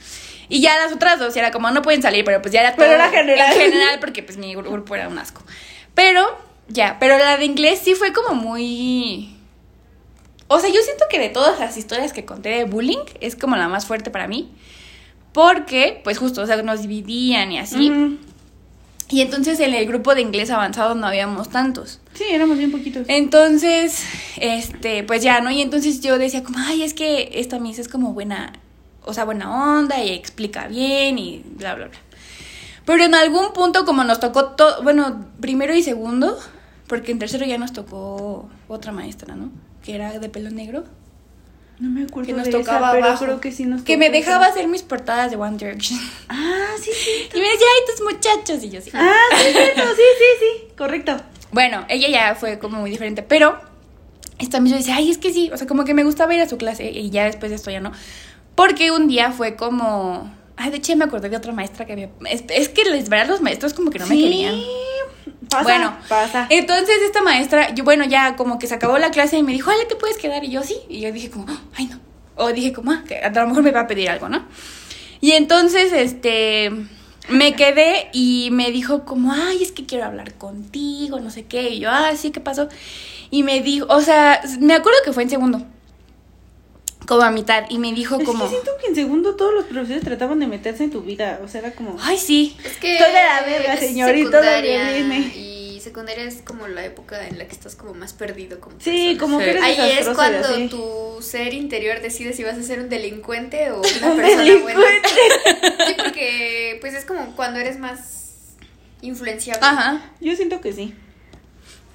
Y 0.49 0.61
ya 0.61 0.77
las 0.79 0.93
otras 0.93 1.19
dos 1.21 1.35
era 1.37 1.51
como, 1.53 1.71
no 1.71 1.81
pueden 1.83 2.03
salir, 2.03 2.25
pero 2.25 2.43
pues 2.43 2.53
ya 2.53 2.61
era 2.61 2.71
todo. 2.75 2.85
Pero 2.87 2.95
era 2.95 3.11
general. 3.11 3.53
En 3.53 3.59
general, 3.59 3.99
porque 4.01 4.23
pues 4.23 4.37
mi 4.37 4.55
gru- 4.55 4.71
grupo 4.71 4.95
era 4.95 5.09
un 5.09 5.19
asco. 5.19 5.43
Pero, 5.95 6.27
ya, 6.69 6.97
pero 6.99 7.17
la 7.19 7.37
de 7.37 7.45
inglés 7.45 7.81
sí 7.85 7.95
fue 7.95 8.13
como 8.13 8.35
muy... 8.35 9.31
O 10.49 10.59
sea, 10.61 10.69
yo 10.69 10.81
siento 10.83 11.07
que 11.09 11.19
de 11.19 11.31
todas 11.31 11.59
las 11.61 11.77
historias 11.79 12.13
que 12.13 12.25
conté 12.27 12.51
de 12.51 12.65
bullying, 12.65 12.99
es 13.21 13.37
como 13.37 13.57
la 13.57 13.69
más 13.69 13.87
fuerte 13.87 14.11
para 14.11 14.29
mí. 14.29 14.53
Porque, 15.33 16.01
pues 16.05 16.19
justo, 16.19 16.43
o 16.43 16.47
sea, 16.47 16.57
nos 16.63 16.83
dividían 16.83 17.51
y 17.51 17.59
así. 17.59 17.91
Y 19.11 19.21
entonces 19.21 19.61
en 19.61 19.75
el 19.75 19.87
grupo 19.87 20.15
de 20.15 20.23
inglés 20.23 20.51
avanzado 20.51 20.95
no 20.95 21.07
habíamos 21.07 21.51
tantos. 21.51 22.01
Sí, 22.15 22.25
éramos 22.31 22.57
bien 22.57 22.73
poquitos. 22.73 23.05
Entonces, 23.09 24.03
este, 24.39 25.05
pues 25.05 25.23
ya, 25.23 25.41
¿no? 25.41 25.51
Y 25.51 25.61
entonces 25.61 26.01
yo 26.01 26.19
decía 26.19 26.43
como, 26.43 26.59
ay, 26.59 26.83
es 26.83 26.95
que 26.95 27.31
esta 27.35 27.59
misa 27.59 27.83
es 27.83 27.89
como 27.89 28.15
buena, 28.15 28.53
o 29.05 29.13
sea, 29.13 29.25
buena 29.25 29.79
onda 29.79 30.03
y 30.03 30.11
explica 30.11 30.69
bien 30.69 31.19
y 31.19 31.45
bla, 31.45 31.75
bla, 31.75 31.89
bla. 31.89 31.99
Pero 32.87 33.05
en 33.05 33.15
algún 33.15 33.53
punto, 33.53 33.85
como 33.85 34.05
nos 34.05 34.21
tocó 34.21 34.47
todo, 34.51 34.83
bueno, 34.83 35.27
primero 35.41 35.75
y 35.75 35.83
segundo, 35.83 36.39
porque 36.87 37.13
en 37.13 37.19
tercero 37.19 37.47
ya 37.47 37.59
nos 37.59 37.73
tocó 37.73 38.49
otra 38.69 38.93
maestra, 38.93 39.35
¿no? 39.35 39.51
Que 39.83 39.95
era 39.95 40.19
de 40.19 40.29
pelo 40.29 40.51
negro, 40.51 40.85
No 41.81 41.91
me 41.91 42.05
acuerdo 42.05 42.29
que 42.29 42.33
nos 42.35 42.45
de 42.47 42.53
tocaba 42.53 42.89
esa, 42.89 42.93
pero 42.93 43.07
abajo. 43.07 43.25
creo 43.25 43.41
que 43.41 43.51
sí 43.53 43.65
nos 43.67 43.83
Que 43.83 43.97
me 43.97 44.09
dejaba 44.11 44.45
esa. 44.47 44.55
hacer 44.55 44.69
mis 44.69 44.83
portadas 44.83 45.31
de 45.31 45.37
One 45.37 45.57
Direction. 45.57 45.99
Ah, 46.29 46.67
sí, 46.81 46.91
sí. 46.93 47.29
Y 47.35 47.41
me 47.41 47.49
decía, 47.49 47.67
ay, 47.67 47.95
tus 47.97 48.05
muchachos, 48.05 48.63
y 48.65 48.71
yo 48.71 48.81
sí. 48.81 48.91
Ah, 48.95 49.13
sí, 49.37 49.45
sí, 49.53 49.59
sí, 49.59 50.25
sí, 50.41 50.67
correcto. 50.77 51.17
Bueno, 51.51 51.85
ella 51.89 52.09
ya 52.09 52.35
fue 52.37 52.59
como 52.59 52.79
muy 52.79 52.91
diferente, 52.91 53.23
pero 53.23 53.59
esta 54.39 54.61
misma 54.61 54.79
dice, 54.79 54.93
ay, 54.93 55.11
es 55.11 55.19
que 55.19 55.33
sí, 55.33 55.51
o 55.53 55.57
sea, 55.57 55.67
como 55.67 55.85
que 55.85 55.95
me 55.95 56.05
gustaba 56.05 56.35
ir 56.35 56.41
a 56.41 56.49
su 56.49 56.57
clase 56.59 56.91
y 56.91 57.11
ya 57.11 57.25
después 57.25 57.51
de 57.51 57.57
esto 57.57 57.71
ya 57.71 57.81
no. 57.81 57.93
Porque 58.55 58.91
un 58.93 59.09
día 59.09 59.33
fue 59.33 59.57
como, 59.57 60.33
ay, 60.57 60.71
de 60.71 60.77
hecho 60.77 60.97
me 60.97 61.05
acordé 61.05 61.29
de 61.29 61.37
otra 61.37 61.53
maestra 61.53 61.87
que 61.87 61.93
había, 61.95 62.11
es, 62.31 62.45
es 62.49 62.69
que 62.69 62.85
les 62.85 63.09
verdad 63.09 63.29
los 63.29 63.41
maestros 63.41 63.75
como 63.75 63.91
que 63.91 63.99
no 63.99 64.07
me 64.07 64.15
Sí, 64.15 64.23
querían. 64.23 64.55
Pasa, 65.59 65.65
bueno, 65.65 65.97
pasa. 66.09 66.47
Entonces 66.51 66.97
esta 67.05 67.23
maestra, 67.23 67.75
yo 67.75 67.85
bueno, 67.85 68.05
ya 68.05 68.37
como 68.37 68.59
que 68.59 68.67
se 68.67 68.75
acabó 68.75 68.99
la 68.99 69.11
clase 69.11 69.39
y 69.39 69.43
me 69.43 69.53
dijo, 69.53 69.71
Ale, 69.71 69.85
¿te 69.87 69.97
puedes 69.97 70.17
quedar? 70.17 70.45
Y 70.45 70.51
yo 70.51 70.63
sí, 70.63 70.77
y 70.89 71.01
yo 71.01 71.13
dije 71.13 71.31
como, 71.31 71.47
ay, 71.75 71.87
no. 71.87 72.01
O 72.37 72.53
dije 72.53 72.73
como, 72.73 72.91
ah, 72.93 73.05
que 73.07 73.19
a 73.19 73.31
lo 73.31 73.49
mejor 73.49 73.63
me 73.63 73.71
va 73.71 73.81
a 73.81 73.87
pedir 73.87 74.11
algo, 74.11 74.29
¿no? 74.29 74.45
Y 75.21 75.33
entonces, 75.33 75.93
este, 75.93 76.71
me 77.29 77.55
quedé 77.55 78.11
y 78.13 78.51
me 78.53 78.71
dijo 78.71 79.05
como, 79.05 79.33
ay, 79.33 79.63
es 79.63 79.73
que 79.73 79.87
quiero 79.87 80.05
hablar 80.05 80.35
contigo, 80.35 81.21
no 81.21 81.31
sé 81.31 81.45
qué. 81.45 81.71
Y 81.71 81.81
yo, 81.81 81.91
ah, 81.91 82.11
sí, 82.17 82.31
¿qué 82.31 82.41
pasó? 82.41 82.69
Y 83.31 83.43
me 83.43 83.61
dijo, 83.61 83.87
o 83.89 84.01
sea, 84.01 84.41
me 84.61 84.75
acuerdo 84.75 84.99
que 85.05 85.13
fue 85.13 85.23
en 85.23 85.31
segundo, 85.31 85.67
como 87.07 87.23
a 87.23 87.31
mitad, 87.31 87.65
y 87.69 87.79
me 87.79 87.93
dijo 87.93 88.19
Es 88.19 88.25
como, 88.25 88.45
que 88.45 88.51
siento 88.51 88.71
que 88.81 88.87
en 88.89 88.95
segundo 88.95 89.37
todos 89.37 89.53
los 89.55 89.65
profesores 89.65 90.03
trataban 90.03 90.39
de 90.41 90.47
meterse 90.47 90.85
en 90.85 90.91
tu 90.91 91.03
vida, 91.03 91.41
o 91.45 91.49
sea, 91.49 91.61
era 91.61 91.73
como... 91.73 91.97
ay, 92.01 92.17
sí. 92.19 92.57
Es 92.65 92.77
que 92.79 92.95
Estoy 92.97 93.13
de 93.13 93.23
la 93.23 93.43
verga, 93.45 93.77
señor, 93.77 94.17
y 94.17 94.25
todo 94.31 94.41
viene. 94.63 95.19
Y 95.37 95.81
secundaria 95.81 96.25
es 96.25 96.41
como 96.43 96.67
la 96.67 96.83
época 96.85 97.29
en 97.29 97.37
la 97.39 97.47
que 97.47 97.53
estás 97.53 97.77
como 97.77 97.93
más 97.93 98.15
perdido 98.15 98.59
como 98.59 98.77
Sí, 98.81 99.17
persona. 99.17 99.19
como 99.21 99.39
que 99.39 99.45
Sí. 99.45 99.51
eres 99.51 99.63
Ahí 99.63 99.91
es 99.99 100.09
cuando 100.09 100.49
así. 100.49 100.69
tu 100.69 101.19
ser 101.21 101.53
interior 101.53 102.01
decide 102.01 102.33
si 102.33 102.43
vas 102.43 102.57
a 102.57 102.63
ser 102.63 102.81
un 102.81 102.89
delincuente 102.89 103.71
o 103.71 103.83
una 104.03 104.15
persona 104.17 104.63
buena. 104.63 104.81
Sí, 105.87 105.95
porque 106.03 106.79
pues 106.81 106.95
es 106.95 107.05
como 107.05 107.37
cuando 107.37 107.61
eres 107.61 107.79
más 107.79 108.55
influenciable. 109.03 109.61
Ajá. 109.67 110.11
Yo 110.21 110.35
siento 110.37 110.61
que 110.63 110.73
sí. 110.73 110.95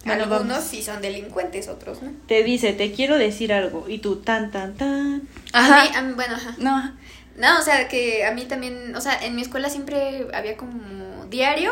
Bueno, 0.06 0.24
Algunos 0.24 0.48
vamos. 0.48 0.64
sí 0.64 0.82
son 0.82 1.02
delincuentes, 1.02 1.68
otros 1.68 2.02
no. 2.02 2.12
Te 2.28 2.44
dice, 2.44 2.74
te 2.74 2.92
quiero 2.94 3.18
decir 3.18 3.52
algo, 3.54 3.86
y 3.90 3.98
tú 4.00 4.18
tan, 4.18 4.50
tan, 4.52 4.76
tan. 4.76 5.24
Ajá. 5.54 5.82
A 5.82 5.84
mí, 5.84 5.90
a 5.96 6.02
mí- 6.04 6.14
bueno, 6.14 6.36
ajá. 6.36 6.56
No. 6.58 6.94
No, 7.38 7.60
o 7.60 7.62
sea, 7.62 7.88
que 7.88 8.26
a 8.26 8.32
mí 8.32 8.46
también, 8.46 8.96
o 8.96 9.02
sea, 9.02 9.26
en 9.26 9.36
mi 9.36 9.42
escuela 9.42 9.70
siempre 9.70 10.28
había 10.34 10.58
como 10.58 11.26
diario, 11.30 11.72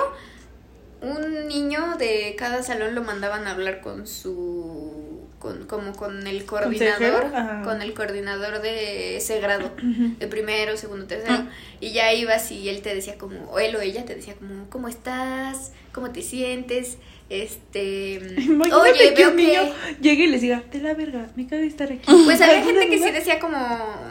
un 1.01 1.47
niño 1.47 1.95
de 1.97 2.35
cada 2.37 2.63
salón 2.63 2.95
lo 2.95 3.03
mandaban 3.03 3.45
a 3.47 3.51
hablar 3.51 3.81
con 3.81 4.07
su, 4.07 5.21
con, 5.39 5.65
como 5.67 5.93
con 5.95 6.25
el 6.25 6.45
coordinador, 6.45 7.31
con 7.63 7.81
el 7.81 7.93
coordinador 7.93 8.61
de 8.61 9.17
ese 9.17 9.39
grado, 9.39 9.71
de 10.19 10.27
primero, 10.27 10.75
segundo, 10.75 11.05
tercero, 11.05 11.33
Ah. 11.33 11.49
y 11.79 11.91
ya 11.91 12.13
ibas 12.13 12.51
y 12.51 12.67
él 12.69 12.81
te 12.81 12.95
decía 12.95 13.17
como, 13.17 13.43
o 13.51 13.59
él 13.59 13.75
o 13.75 13.81
ella 13.81 14.05
te 14.05 14.15
decía 14.15 14.33
como, 14.35 14.69
¿cómo 14.69 14.87
estás? 14.87 15.71
¿Cómo 15.91 16.11
te 16.11 16.21
sientes? 16.21 16.97
Este, 17.29 18.13
Imagínate 18.37 18.91
oye, 18.91 18.99
que 19.09 19.15
veo 19.15 19.29
un 19.31 19.35
que... 19.37 19.43
niño 19.47 19.61
llegue 20.01 20.23
y 20.23 20.27
les 20.27 20.41
diga, 20.41 20.63
de 20.71 20.79
la 20.79 20.93
verga, 20.93 21.27
me 21.35 21.45
cabe 21.47 21.67
estar 21.67 21.91
aquí. 21.91 22.01
Pues 22.25 22.39
había 22.41 22.61
gente 22.63 22.81
que 22.87 22.97
sí 22.97 23.03
Ayúdame". 23.03 23.11
decía 23.19 23.39
como, 23.39 23.57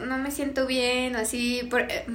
no 0.05 0.17
me 0.19 0.29
siento 0.31 0.67
bien, 0.67 1.15
o 1.15 1.19
así, 1.19 1.63
por, 1.69 1.81
eh, 1.81 2.05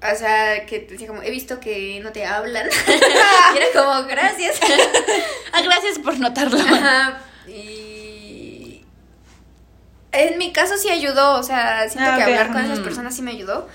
o 0.00 0.16
sea, 0.16 0.66
que 0.66 0.80
decía 0.80 1.06
como, 1.08 1.22
he 1.22 1.30
visto 1.30 1.58
que 1.58 2.00
no 2.02 2.12
te 2.12 2.24
hablan. 2.26 2.68
y 3.54 3.56
era 3.56 3.66
como, 3.74 4.06
gracias. 4.06 4.60
Ah, 5.52 5.62
gracias 5.62 5.98
por 5.98 6.18
notarlo. 6.20 6.58
Ajá, 6.58 7.22
y 7.46 8.82
en 10.12 10.38
mi 10.38 10.52
caso 10.52 10.76
sí 10.76 10.88
ayudó, 10.90 11.32
o 11.38 11.42
sea, 11.42 11.88
siento 11.88 12.10
Ah, 12.12 12.16
que 12.16 12.22
hablar 12.24 12.52
con 12.52 12.64
esas 12.64 12.80
personas 12.80 13.14
sí 13.16 13.22
me 13.22 13.30
ayudó. 13.30 13.68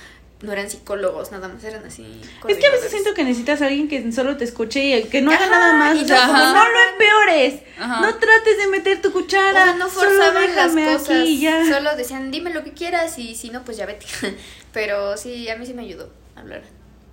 No 0.44 0.52
eran 0.52 0.70
psicólogos, 0.70 1.32
nada 1.32 1.48
más 1.48 1.64
eran 1.64 1.84
así. 1.86 2.06
Es 2.48 2.58
que 2.58 2.68
a 2.68 2.72
veces 2.72 2.92
siento 2.92 3.14
que 3.16 3.24
necesitas 3.24 3.62
a 3.62 3.68
alguien 3.68 3.88
que 3.88 4.12
solo 4.12 4.38
te 4.38 4.44
escuche 4.44 4.84
y 4.84 5.04
que 5.06 5.22
no 5.22 5.32
haga 5.32 5.48
nada 5.50 5.74
más. 5.74 5.96
y 5.98 6.04
O 6.04 6.06
sea, 6.08 6.28
no- 6.28 6.34
como, 6.34 6.46
no 6.46 6.66
lo 6.70 6.80
empeores. 6.92 7.62
Ajá. 7.80 8.02
No 8.02 8.16
trates 8.18 8.58
de 8.58 8.68
meter 8.68 9.02
tu 9.02 9.08
O 9.10 9.14
cuchara. 9.14 9.64
sea, 9.64 9.74
no 9.76 9.88
forzaban 9.88 10.56
las 10.56 10.72
cosas, 10.74 11.22
aquí 11.22 11.40
ya. 11.40 11.66
solo 11.68 11.96
decían, 11.96 12.30
dime 12.30 12.50
lo 12.54 12.64
que 12.64 12.74
quieras 12.74 13.18
y 13.18 13.36
si 13.36 13.50
no, 13.50 13.64
pues 13.64 13.78
ya 13.78 13.86
vete. 13.86 14.06
Pero 14.74 15.16
sí, 15.18 15.50
a 15.50 15.56
mí 15.56 15.66
sí 15.66 15.74
me 15.74 15.84
ayudó 15.84 16.12
a 16.36 16.42
hablar. 16.42 16.62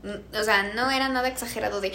Mm, 0.03 0.37
O 0.37 0.43
sea, 0.45 0.65
no 0.75 0.91
era 0.91 1.09
nada 1.09 1.29
exagerado 1.29 1.81
de, 1.81 1.93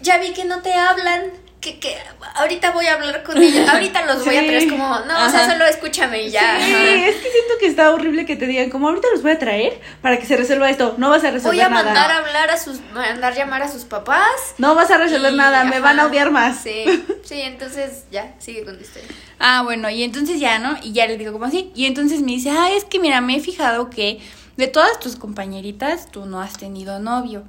ya 0.00 0.18
vi 0.18 0.32
que 0.32 0.44
no 0.46 0.62
te 0.62 0.72
hablan, 0.72 1.24
que, 1.60 1.78
que 1.80 1.96
ahorita 2.36 2.70
voy 2.70 2.86
a 2.86 2.94
hablar 2.94 3.22
con 3.24 3.36
ellos, 3.36 3.68
ahorita 3.72 4.04
los 4.06 4.24
voy 4.24 4.36
a 4.36 4.40
traer, 4.40 4.54
es 4.62 4.70
como, 4.70 4.98
no, 5.00 5.26
o 5.26 5.28
sea, 5.28 5.50
solo 5.50 5.64
escúchame 5.64 6.22
y 6.22 6.30
ya. 6.30 6.60
Sí, 6.60 6.72
Ajá. 6.72 6.84
es 7.08 7.16
que 7.16 7.30
siento 7.30 7.54
que 7.58 7.66
está 7.66 7.90
horrible 7.90 8.26
que 8.26 8.36
te 8.36 8.46
digan, 8.46 8.70
como 8.70 8.88
ahorita 8.88 9.08
los 9.12 9.22
voy 9.22 9.32
a 9.32 9.38
traer 9.38 9.80
para 10.00 10.18
que 10.18 10.26
se 10.26 10.36
resuelva 10.36 10.70
esto. 10.70 10.94
No 10.98 11.10
vas 11.10 11.24
a 11.24 11.30
resolver 11.30 11.56
Voy 11.56 11.60
a 11.60 11.68
nada. 11.68 11.84
mandar 11.84 12.10
a 12.10 12.18
hablar 12.18 12.50
a 12.50 12.56
sus, 12.56 12.80
mandar 12.92 13.34
llamar 13.34 13.62
a 13.62 13.68
sus 13.68 13.84
papás. 13.84 14.54
No 14.58 14.74
vas 14.74 14.90
a 14.90 14.98
resolver 14.98 15.32
y, 15.32 15.36
nada, 15.36 15.64
me 15.64 15.80
van 15.80 15.98
a 15.98 16.06
odiar 16.06 16.30
más. 16.30 16.60
Sí, 16.62 16.84
sí, 17.24 17.40
entonces 17.40 18.04
ya, 18.10 18.34
sigue 18.38 18.64
con 18.64 18.76
tu 18.76 18.82
historia. 18.82 19.08
Ah, 19.40 19.62
bueno, 19.62 19.90
y 19.90 20.02
entonces 20.02 20.40
ya, 20.40 20.58
¿no? 20.58 20.76
Y 20.82 20.92
ya 20.92 21.06
le 21.06 21.16
digo 21.16 21.32
como 21.32 21.44
así. 21.44 21.70
Y 21.74 21.86
entonces 21.86 22.20
me 22.20 22.32
dice, 22.32 22.50
ah, 22.50 22.70
es 22.72 22.84
que 22.84 22.98
mira, 22.98 23.20
me 23.20 23.36
he 23.36 23.40
fijado 23.40 23.90
que 23.90 24.20
de 24.58 24.66
todas 24.66 24.98
tus 24.98 25.14
compañeritas 25.14 26.10
tú 26.10 26.26
no 26.26 26.40
has 26.40 26.58
tenido 26.58 26.98
novio. 26.98 27.44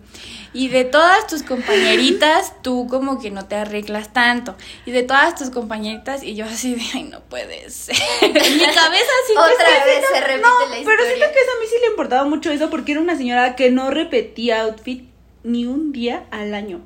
Y 0.53 0.67
de 0.67 0.85
todas 0.85 1.25
tus 1.25 1.41
compañeritas 1.41 2.53
tú 2.61 2.87
como 2.87 3.19
que 3.19 3.31
no 3.31 3.45
te 3.45 3.55
arreglas 3.55 4.13
tanto. 4.13 4.55
Y 4.85 4.91
de 4.91 5.01
todas 5.01 5.33
tus 5.33 5.49
compañeritas, 5.49 6.21
y 6.21 6.35
yo 6.35 6.45
así 6.45 6.75
de, 6.75 6.81
ay, 6.93 7.03
no 7.05 7.21
puede 7.21 7.67
ser. 7.71 7.95
en 8.21 8.31
mi 8.31 8.63
cabeza 8.63 9.11
así. 9.23 9.31
Otra 9.31 9.85
vez 9.85 10.05
se 10.13 10.21
repite 10.21 10.41
No, 10.41 10.69
la 10.69 10.77
historia. 10.77 10.83
pero 10.85 11.03
siento 11.03 11.25
que 11.33 11.39
a 11.39 11.59
mí 11.59 11.67
sí 11.67 11.75
le 11.81 11.87
importaba 11.87 12.25
mucho 12.25 12.51
eso 12.51 12.69
porque 12.69 12.91
era 12.91 13.01
una 13.01 13.17
señora 13.17 13.55
que 13.55 13.71
no 13.71 13.89
repetía 13.89 14.61
outfit 14.61 15.09
ni 15.43 15.65
un 15.65 15.91
día 15.91 16.27
al 16.29 16.53
año. 16.53 16.81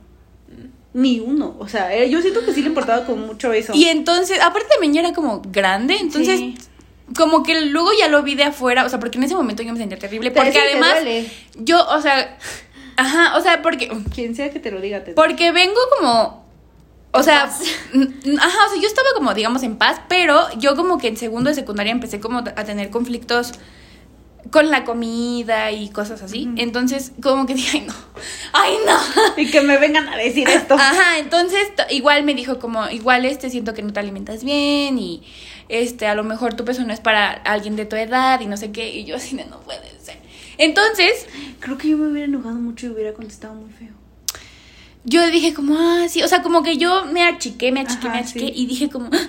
Ni 0.94 1.20
uno. 1.20 1.58
O 1.60 1.68
sea, 1.68 1.94
eh, 1.94 2.10
yo 2.10 2.22
siento 2.22 2.46
que 2.46 2.54
sí 2.54 2.62
le 2.62 2.70
importaba 2.70 3.06
como 3.06 3.26
mucho 3.26 3.52
eso. 3.52 3.74
Y 3.76 3.90
entonces, 3.90 4.40
aparte 4.40 4.70
también 4.70 4.94
ya 4.94 5.02
era 5.02 5.12
como 5.12 5.42
grande, 5.42 5.98
entonces... 6.00 6.40
Sí. 6.40 6.56
Como 7.16 7.44
que 7.44 7.62
luego 7.66 7.92
ya 7.98 8.08
lo 8.08 8.24
vi 8.24 8.36
de 8.36 8.46
afuera, 8.46 8.86
o 8.86 8.90
sea, 8.90 9.00
porque 9.00 9.18
en 9.18 9.24
ese 9.26 9.36
momento 9.36 9.64
yo 9.64 9.72
me 9.74 9.80
sentía 9.80 10.00
terrible, 10.00 10.32
Te- 10.32 10.36
porque 10.38 10.52
sí 10.54 10.58
además 10.60 10.98
yo, 11.56 11.86
o 11.88 12.02
sea, 12.02 12.38
ajá, 12.98 13.38
o 13.38 13.42
sea, 13.42 13.62
porque 13.62 13.90
Quien 14.14 14.36
sea 14.36 14.52
que 14.52 14.60
te 14.60 14.72
lo 14.72 14.82
diga, 14.82 15.04
te 15.04 15.14
Porque 15.14 15.52
vengo 15.52 15.80
como. 15.98 16.44
O 17.16 17.22
sea, 17.22 17.46
paz. 17.46 17.62
ajá, 18.40 18.58
o 18.68 18.70
sea, 18.72 18.82
yo 18.82 18.88
estaba 18.88 19.10
como, 19.16 19.34
digamos, 19.36 19.62
en 19.64 19.78
paz, 19.78 20.02
pero 20.08 20.42
yo 20.58 20.76
como 20.76 20.98
que 20.98 21.08
en 21.10 21.18
segundo 21.18 21.50
de 21.50 21.56
secundaria 21.56 21.92
empecé 21.92 22.20
como 22.20 22.40
a 22.40 22.64
tener 22.64 22.90
conflictos 22.90 23.52
con 24.52 24.70
la 24.72 24.84
comida 24.84 25.72
y 25.72 25.90
cosas 25.90 26.22
así. 26.22 26.50
Entonces, 26.58 27.12
como 27.22 27.46
que 27.46 27.54
dije, 27.54 27.78
ay, 27.80 27.86
no, 27.88 27.94
ay, 28.54 28.78
no. 28.86 28.98
Y 29.42 29.50
que 29.52 29.62
me 29.62 29.78
vengan 29.78 30.08
a 30.10 30.18
decir 30.18 30.48
esto. 30.50 30.74
Ajá, 30.74 31.18
entonces 31.20 31.60
igual 31.92 32.24
me 32.24 32.34
dijo 32.34 32.60
como, 32.60 32.90
igual 32.90 33.26
este 33.26 33.50
siento 33.50 33.74
que 33.74 33.84
no 33.84 33.94
te 33.94 34.00
alimentas 34.00 34.44
bien 34.44 34.98
y, 34.98 35.24
este, 35.70 36.08
a 36.08 36.16
lo 36.16 36.24
mejor 36.24 36.54
tu 36.56 36.66
peso 36.66 36.84
no 36.84 36.94
es 36.94 37.00
para 37.00 37.32
alguien 37.32 37.76
de 37.76 37.86
tu 37.86 37.96
edad 37.96 38.40
y 38.42 38.46
no 38.46 38.58
sé 38.58 38.72
qué, 38.72 38.90
y 38.90 39.06
yo 39.06 39.16
así 39.16 39.36
de 39.36 39.46
no 39.46 39.60
puede 39.62 39.90
ser. 40.02 40.18
Entonces, 40.58 41.26
Creo 41.60 41.78
que 41.78 41.90
yo 41.90 41.98
me 41.98 42.08
hubiera 42.10 42.28
enojado 42.28 42.56
mucho 42.56 42.88
y 42.88 42.90
hubiera 42.90 43.14
contestado 43.14 43.54
muy 43.56 43.72
feo. 43.72 43.90
yo 45.06 45.26
dije 45.32 45.54
como, 45.54 45.76
ah, 45.78 46.06
sí, 46.10 46.22
o 46.24 46.28
sea, 46.28 46.42
como 46.42 46.64
que 46.64 46.78
yo 46.78 47.06
me 47.06 47.24
achiqué, 47.24 47.72
me 47.72 47.82
achiqué, 47.82 48.08
Ajá, 48.08 48.16
me 48.18 48.22
achiqué 48.24 48.48
sí. 48.48 48.54
y 48.56 48.66
dije 48.68 48.90
como, 48.90 49.10
"Ah", 49.12 49.28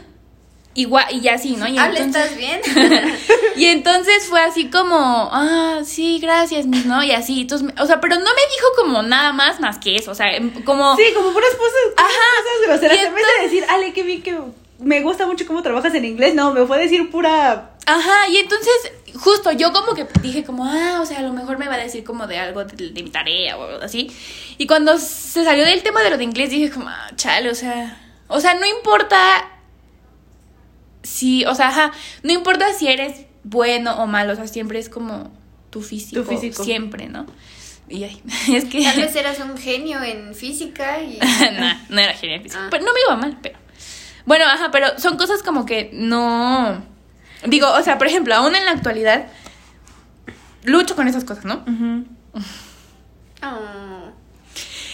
igual, 0.74 1.04
y 1.10 1.20
ya 1.20 1.34
así, 1.34 1.56
¿no? 1.56 1.66
Y 1.68 1.78
Habla, 1.78 2.00
entonces- 2.00 2.32
¿estás 2.32 2.36
bien? 2.38 2.60
Y 3.56 3.66
entonces 3.66 4.24
fue 4.28 4.40
así 4.40 4.68
como, 4.68 4.96
ah, 5.32 5.82
sí, 5.84 6.18
gracias, 6.20 6.66
Miss, 6.66 6.86
¿no? 6.86 7.04
Y 7.04 7.12
así, 7.12 7.42
entonces, 7.42 7.68
o 7.80 7.86
sea, 7.86 8.00
pero 8.00 8.16
no 8.16 8.22
me 8.24 8.26
dijo 8.26 8.66
como 8.76 9.02
nada 9.04 9.32
más 9.32 9.60
más 9.60 9.78
que 9.78 9.94
eso, 9.94 10.10
o 10.10 10.14
sea, 10.16 10.34
em- 10.34 10.50
como... 10.64 10.96
Sí, 10.96 11.04
como 11.14 11.32
puras 11.32 11.50
cosas, 11.50 11.72
puras 11.96 12.10
Ajá. 12.10 12.42
cosas 12.42 12.80
groseras. 12.82 13.06
En 13.06 13.14
vez 13.14 13.24
de 13.38 13.44
decir, 13.44 13.64
Ale, 13.68 13.92
qué 13.92 14.02
bien 14.02 14.22
que 14.22 14.36
me 14.78 15.00
gusta 15.02 15.26
mucho 15.26 15.46
cómo 15.46 15.62
trabajas 15.62 15.94
en 15.94 16.04
inglés, 16.04 16.34
no, 16.34 16.52
me 16.52 16.66
fue 16.66 16.76
a 16.76 16.80
decir 16.80 17.10
pura. 17.10 17.70
Ajá, 17.86 18.28
y 18.28 18.38
entonces, 18.38 18.92
justo 19.14 19.52
yo 19.52 19.72
como 19.72 19.94
que 19.94 20.06
dije 20.22 20.44
como, 20.44 20.64
ah, 20.64 21.00
o 21.00 21.06
sea, 21.06 21.18
a 21.18 21.22
lo 21.22 21.32
mejor 21.32 21.58
me 21.58 21.68
va 21.68 21.74
a 21.74 21.78
decir 21.78 22.04
como 22.04 22.26
de 22.26 22.38
algo 22.38 22.64
de, 22.64 22.90
de 22.90 23.02
mi 23.02 23.10
tarea 23.10 23.56
o 23.56 23.64
algo 23.64 23.82
así. 23.82 24.10
Y 24.58 24.66
cuando 24.66 24.98
se 24.98 25.44
salió 25.44 25.64
del 25.64 25.82
tema 25.82 26.02
de 26.02 26.10
lo 26.10 26.18
de 26.18 26.24
inglés, 26.24 26.50
dije 26.50 26.70
como, 26.70 26.88
ah, 26.88 27.10
chale, 27.16 27.50
o 27.50 27.54
sea, 27.54 28.00
o 28.28 28.40
sea, 28.40 28.54
no 28.54 28.66
importa 28.66 29.50
si, 31.02 31.44
o 31.44 31.54
sea, 31.54 31.68
ajá, 31.68 31.92
no 32.22 32.32
importa 32.32 32.72
si 32.72 32.88
eres 32.88 33.26
bueno 33.44 34.02
o 34.02 34.06
malo, 34.06 34.32
o 34.32 34.36
sea, 34.36 34.48
siempre 34.48 34.78
es 34.78 34.88
como 34.88 35.30
tu 35.70 35.82
físico, 35.82 36.22
Tu 36.22 36.28
físico. 36.28 36.64
siempre, 36.64 37.08
¿no? 37.08 37.26
Y 37.88 38.04
ay, 38.04 38.22
es 38.52 38.64
que... 38.64 38.82
Tal 38.82 38.96
vez 38.96 39.14
eras 39.14 39.38
un 39.40 39.56
genio 39.58 40.02
en 40.02 40.34
física 40.34 41.02
y... 41.02 41.18
no, 41.58 41.78
no 41.90 42.00
era 42.00 42.14
genial 42.14 42.42
físico. 42.42 42.62
Ah. 42.64 42.68
Pero 42.70 42.84
no 42.84 42.92
me 42.92 43.00
iba 43.06 43.16
mal, 43.16 43.38
pero. 43.42 43.58
Bueno, 44.26 44.44
ajá, 44.46 44.70
pero 44.70 44.98
son 44.98 45.16
cosas 45.16 45.42
como 45.42 45.66
que 45.66 45.90
no. 45.92 46.82
Digo, 47.46 47.70
o 47.70 47.82
sea, 47.82 47.98
por 47.98 48.06
ejemplo, 48.06 48.34
aún 48.34 48.54
en 48.54 48.64
la 48.64 48.72
actualidad 48.72 49.26
lucho 50.64 50.96
con 50.96 51.08
esas 51.08 51.24
cosas, 51.24 51.44
¿no? 51.44 51.62
Oh. 53.42 54.10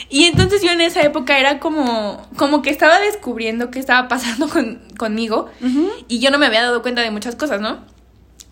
Y 0.09 0.25
entonces 0.25 0.61
yo 0.61 0.73
en 0.73 0.81
esa 0.81 1.03
época 1.03 1.39
era 1.39 1.61
como, 1.61 2.29
como 2.37 2.63
que 2.63 2.71
estaba 2.71 2.99
descubriendo 2.99 3.71
qué 3.71 3.79
estaba 3.79 4.09
pasando 4.09 4.49
con, 4.53 4.83
conmigo 4.99 5.49
y 6.09 6.19
yo 6.19 6.31
no 6.31 6.39
me 6.39 6.47
había 6.47 6.63
dado 6.63 6.83
cuenta 6.83 7.03
de 7.03 7.13
muchas 7.13 7.37
cosas, 7.37 7.61
¿no? 7.61 7.79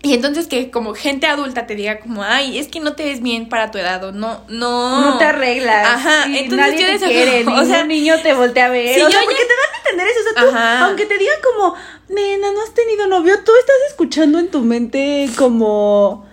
Y 0.01 0.13
entonces 0.13 0.47
que 0.47 0.71
como 0.71 0.93
gente 0.95 1.27
adulta 1.27 1.67
te 1.67 1.75
diga 1.75 1.99
como, 1.99 2.23
ay, 2.23 2.57
es 2.57 2.69
que 2.69 2.79
no 2.79 2.93
te 2.93 3.03
ves 3.03 3.21
bien 3.21 3.49
para 3.49 3.69
tu 3.69 3.77
edad 3.77 4.01
o 4.05 4.11
no, 4.13 4.41
no. 4.47 5.01
No 5.11 5.17
te 5.17 5.25
arreglas. 5.25 5.85
Ajá, 5.87 6.23
entonces 6.25 6.57
nadie 6.57 6.79
yo 6.79 6.85
te 6.85 6.91
decía, 6.93 7.07
quiere, 7.09 7.45
o 7.45 7.65
sea, 7.65 7.83
niño 7.83 8.15
te 8.23 8.33
voltea 8.33 8.67
a 8.67 8.69
ver. 8.69 8.95
si 8.95 9.01
o 9.01 9.11
sea, 9.11 9.19
porque 9.25 9.35
ya- 9.41 9.47
te 9.47 9.53
dan 9.53 9.73
a 9.73 9.77
entender 9.89 10.07
eso. 10.07 10.19
O 10.19 10.23
sea, 10.33 10.41
tú, 10.43 10.49
Ajá. 10.55 10.85
aunque 10.85 11.05
te 11.05 11.17
digan 11.17 11.35
como, 11.43 11.75
nena, 12.07 12.51
no 12.53 12.61
has 12.63 12.73
tenido 12.73 13.07
novio, 13.07 13.35
tú 13.43 13.51
estás 13.59 13.75
escuchando 13.89 14.39
en 14.39 14.49
tu 14.49 14.61
mente 14.61 15.29
como. 15.37 16.28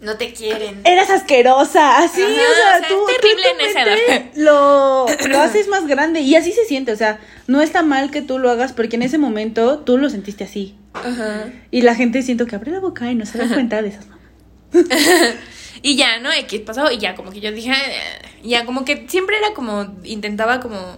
No 0.00 0.16
te 0.16 0.32
quieren. 0.32 0.82
Eres 0.84 1.08
asquerosa, 1.10 1.98
así, 2.02 2.22
Ajá, 2.22 2.32
o 2.32 2.34
sea, 2.34 2.76
o 2.76 2.78
sea, 2.80 2.88
tú, 2.88 3.08
es 3.08 3.16
tú 3.16 3.22
terrible 3.22 3.46
en 3.50 4.20
esa. 4.20 4.40
Lo, 4.40 5.06
lo 5.28 5.38
haces 5.40 5.68
más 5.68 5.86
grande 5.86 6.20
y 6.20 6.34
así 6.36 6.52
se 6.52 6.64
siente, 6.64 6.92
o 6.92 6.96
sea, 6.96 7.18
no 7.46 7.62
está 7.62 7.82
mal 7.82 8.10
que 8.10 8.22
tú 8.22 8.38
lo 8.38 8.50
hagas 8.50 8.72
porque 8.72 8.96
en 8.96 9.02
ese 9.02 9.18
momento 9.18 9.78
tú 9.80 9.96
lo 9.96 10.10
sentiste 10.10 10.44
así. 10.44 10.76
Ajá. 10.92 11.50
Y 11.70 11.82
la 11.82 11.94
gente 11.94 12.22
siento 12.22 12.46
que 12.46 12.56
abre 12.56 12.70
la 12.72 12.80
boca 12.80 13.10
y 13.10 13.14
no 13.14 13.24
se 13.26 13.38
da 13.38 13.48
cuenta 13.48 13.80
de 13.82 13.88
esas 13.88 14.06
mamás. 14.06 14.24
Y 15.82 15.96
ya, 15.96 16.18
¿no? 16.20 16.32
X 16.32 16.62
pasó 16.62 16.90
y 16.90 16.98
ya 16.98 17.14
como 17.14 17.30
que 17.30 17.40
yo 17.40 17.52
dije, 17.52 17.70
"Eh", 17.70 18.38
ya 18.42 18.64
como 18.64 18.84
que 18.84 19.06
siempre 19.08 19.36
era 19.36 19.52
como, 19.54 19.94
intentaba 20.04 20.58
como 20.60 20.96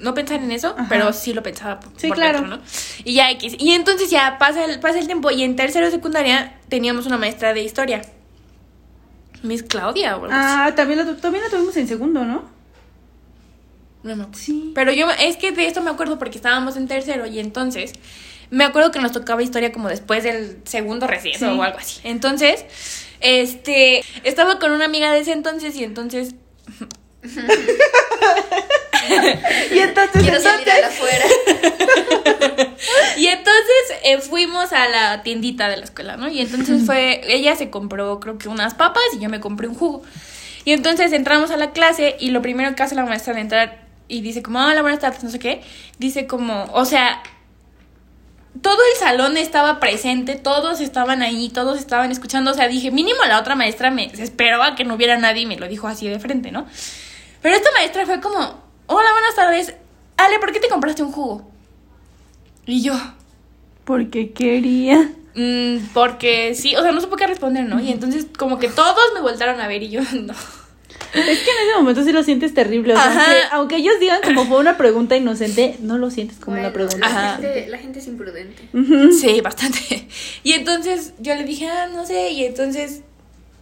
no 0.00 0.14
pensar 0.14 0.42
en 0.42 0.50
eso, 0.52 0.74
Ajá. 0.76 0.86
pero 0.88 1.12
sí 1.12 1.32
lo 1.32 1.42
pensaba 1.42 1.80
por, 1.80 1.92
Sí, 1.98 2.08
por 2.08 2.16
claro. 2.16 2.40
dentro, 2.40 2.56
¿no? 2.58 2.62
Y 3.04 3.14
ya 3.14 3.30
X. 3.32 3.54
Y 3.58 3.72
entonces 3.72 4.10
ya 4.10 4.36
pasa 4.38 4.64
el, 4.64 4.78
pasa 4.80 4.98
el 4.98 5.06
tiempo 5.06 5.30
y 5.30 5.42
en 5.42 5.56
tercero 5.56 5.86
de 5.86 5.92
secundaria 5.92 6.54
teníamos 6.68 7.06
una 7.06 7.16
maestra 7.18 7.54
de 7.54 7.62
historia. 7.62 8.02
Miss 9.42 9.62
Claudia 9.62 10.16
o. 10.16 10.26
Ah, 10.30 10.72
también 10.74 10.98
la, 11.06 11.16
también 11.16 11.44
la 11.44 11.50
tuvimos 11.50 11.76
en 11.76 11.86
segundo, 11.88 12.24
¿no? 12.24 12.44
No 14.02 14.16
me 14.16 14.22
acuerdo. 14.22 14.38
Sí. 14.38 14.72
Pero 14.74 14.92
yo, 14.92 15.08
es 15.10 15.36
que 15.36 15.52
de 15.52 15.66
esto 15.66 15.82
me 15.82 15.90
acuerdo 15.90 16.18
porque 16.18 16.36
estábamos 16.38 16.76
en 16.76 16.86
tercero 16.88 17.26
y 17.26 17.38
entonces 17.38 17.92
me 18.50 18.64
acuerdo 18.64 18.92
que 18.92 19.00
nos 19.00 19.12
tocaba 19.12 19.42
historia 19.42 19.72
como 19.72 19.88
después 19.88 20.22
del 20.22 20.60
segundo 20.64 21.06
receso 21.06 21.50
Sí. 21.50 21.58
o 21.58 21.62
algo 21.62 21.78
así. 21.78 22.00
Entonces, 22.04 22.64
este, 23.20 24.02
estaba 24.24 24.58
con 24.58 24.70
una 24.72 24.84
amiga 24.84 25.10
de 25.12 25.20
ese 25.20 25.32
entonces 25.32 25.74
y 25.76 25.84
entonces, 25.84 26.34
Y 29.72 29.78
entonces, 29.78 30.22
Quiero 30.22 30.40
salir 30.40 30.70
a 30.70 30.78
la 30.78 30.88
entonces, 30.88 31.00
afuera. 31.00 31.24
y 33.16 33.26
entonces 33.26 33.98
eh, 34.04 34.18
fuimos 34.18 34.72
a 34.72 34.88
la 34.88 35.22
tiendita 35.22 35.68
de 35.68 35.76
la 35.76 35.84
escuela, 35.84 36.16
¿no? 36.16 36.28
Y 36.28 36.40
entonces 36.40 36.84
fue, 36.86 37.20
ella 37.26 37.56
se 37.56 37.70
compró 37.70 38.20
creo 38.20 38.38
que 38.38 38.48
unas 38.48 38.74
papas 38.74 39.02
y 39.14 39.20
yo 39.20 39.28
me 39.28 39.40
compré 39.40 39.68
un 39.68 39.74
jugo. 39.74 40.02
Y 40.64 40.72
entonces 40.72 41.12
entramos 41.12 41.50
a 41.50 41.56
la 41.56 41.70
clase 41.72 42.16
y 42.18 42.30
lo 42.30 42.42
primero 42.42 42.74
que 42.74 42.82
hace 42.82 42.94
la 42.94 43.04
maestra 43.04 43.34
al 43.34 43.40
entrar 43.40 43.86
y 44.08 44.20
dice 44.20 44.42
como, 44.42 44.58
hola, 44.60 44.82
buenas 44.82 45.00
tardes, 45.00 45.22
no 45.22 45.30
sé 45.30 45.38
qué, 45.38 45.62
dice 45.98 46.26
como, 46.26 46.64
o 46.72 46.84
sea, 46.84 47.22
todo 48.62 48.78
el 48.92 48.98
salón 48.98 49.36
estaba 49.36 49.80
presente, 49.80 50.36
todos 50.36 50.80
estaban 50.80 51.22
ahí, 51.22 51.50
todos 51.50 51.78
estaban 51.78 52.10
escuchando, 52.10 52.50
o 52.50 52.54
sea, 52.54 52.68
dije, 52.68 52.90
mínimo 52.90 53.20
la 53.28 53.38
otra 53.38 53.54
maestra 53.54 53.90
me 53.90 54.06
esperaba 54.06 54.74
que 54.74 54.84
no 54.84 54.94
hubiera 54.94 55.16
nadie 55.18 55.42
y 55.42 55.46
me 55.46 55.56
lo 55.56 55.68
dijo 55.68 55.86
así 55.88 56.08
de 56.08 56.18
frente, 56.18 56.50
¿no? 56.50 56.66
Pero 57.42 57.54
esta 57.54 57.70
maestra 57.72 58.06
fue 58.06 58.20
como, 58.20 58.65
hola, 58.86 59.12
buenas 59.12 59.34
tardes, 59.34 59.74
Ale, 60.16 60.38
¿por 60.38 60.52
qué 60.52 60.60
te 60.60 60.68
compraste 60.68 61.02
un 61.02 61.12
jugo? 61.12 61.48
Y 62.66 62.82
yo, 62.82 62.94
porque 63.84 64.32
quería. 64.32 65.10
"Mm, 65.34 65.88
porque 65.92 66.54
sí, 66.54 66.74
o 66.76 66.82
sea, 66.82 66.92
no 66.92 67.00
supe 67.00 67.16
qué 67.16 67.26
responder, 67.26 67.64
¿no? 67.64 67.78
Y 67.80 67.92
entonces 67.92 68.26
como 68.38 68.58
que 68.58 68.68
todos 68.68 69.12
me 69.14 69.20
voltaron 69.20 69.60
a 69.60 69.68
ver 69.68 69.82
y 69.82 69.90
yo, 69.90 70.00
no. 70.14 70.34
Es 71.14 71.24
que 71.40 71.50
en 71.50 71.68
ese 71.68 71.76
momento 71.78 72.02
sí 72.04 72.12
lo 72.12 72.22
sientes 72.22 72.52
terrible. 72.52 72.92
O 72.94 72.96
sea, 72.96 73.06
aunque, 73.06 73.38
aunque 73.52 73.76
ellos 73.76 73.94
digan 74.00 74.20
como 74.22 74.44
fue 74.46 74.58
una 74.58 74.76
pregunta 74.76 75.16
inocente, 75.16 75.76
no 75.80 75.96
lo 75.98 76.10
sientes 76.10 76.38
como 76.38 76.58
una 76.58 76.72
pregunta. 76.72 77.06
Ajá. 77.06 77.22
La 77.22 77.32
gente, 77.38 77.66
la 77.68 77.78
gente 77.78 77.98
es 78.00 78.06
imprudente. 78.06 78.68
Sí, 79.18 79.40
bastante. 79.40 80.08
Y 80.42 80.52
entonces 80.52 81.12
yo 81.18 81.34
le 81.34 81.44
dije, 81.44 81.68
ah, 81.68 81.88
no 81.92 82.04
sé, 82.06 82.30
y 82.30 82.44
entonces 82.44 83.02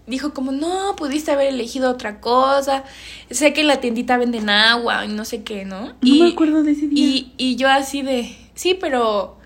dijo 0.07 0.34
como, 0.34 0.52
no, 0.52 0.94
pudiste 0.96 1.30
haber 1.32 1.48
elegido 1.48 1.90
otra 1.90 2.20
cosa. 2.20 2.84
Sé 3.30 3.52
que 3.52 3.62
en 3.62 3.68
la 3.68 3.80
tiendita 3.80 4.16
venden 4.18 4.50
agua 4.50 5.05
y 5.05 5.09
no 5.09 5.24
sé 5.24 5.42
qué, 5.42 5.64
¿no? 5.64 5.94
y, 6.02 6.22
me 6.22 6.28
acuerdo 6.30 6.62
de 6.62 6.72
ese 6.72 6.88
día. 6.88 7.05
Y, 7.05 7.32
y 7.38 7.57
yo 7.57 7.68
así 7.68 8.02
de, 8.02 8.36
sí, 8.55 8.74
pero... 8.74 9.38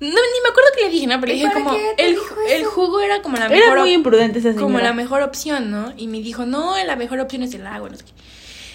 No, 0.00 0.06
ni 0.06 0.14
me 0.44 0.50
acuerdo 0.50 0.70
que 0.76 0.84
le 0.84 0.90
dije, 0.90 1.06
¿no? 1.08 1.18
Pero 1.18 1.32
¿Y 1.32 1.36
dije 1.40 1.52
como, 1.52 1.72
el, 1.72 2.16
el 2.50 2.64
jugo 2.66 3.00
era 3.00 3.20
como 3.20 3.36
la 3.36 3.46
Era 3.46 3.56
mejor 3.56 3.78
muy 3.80 3.90
op- 3.90 3.96
imprudente 3.96 4.38
esa 4.38 4.50
señora. 4.50 4.62
como 4.64 4.78
la 4.78 4.92
mejor 4.92 5.22
opción, 5.22 5.72
¿no? 5.72 5.92
Y 5.96 6.06
me 6.06 6.20
dijo, 6.20 6.46
no, 6.46 6.76
la 6.84 6.94
mejor 6.94 7.18
opción 7.18 7.42
es 7.42 7.52
el 7.54 7.66
agua, 7.66 7.88
no 7.88 7.96
sé 7.96 8.04
qué. 8.04 8.12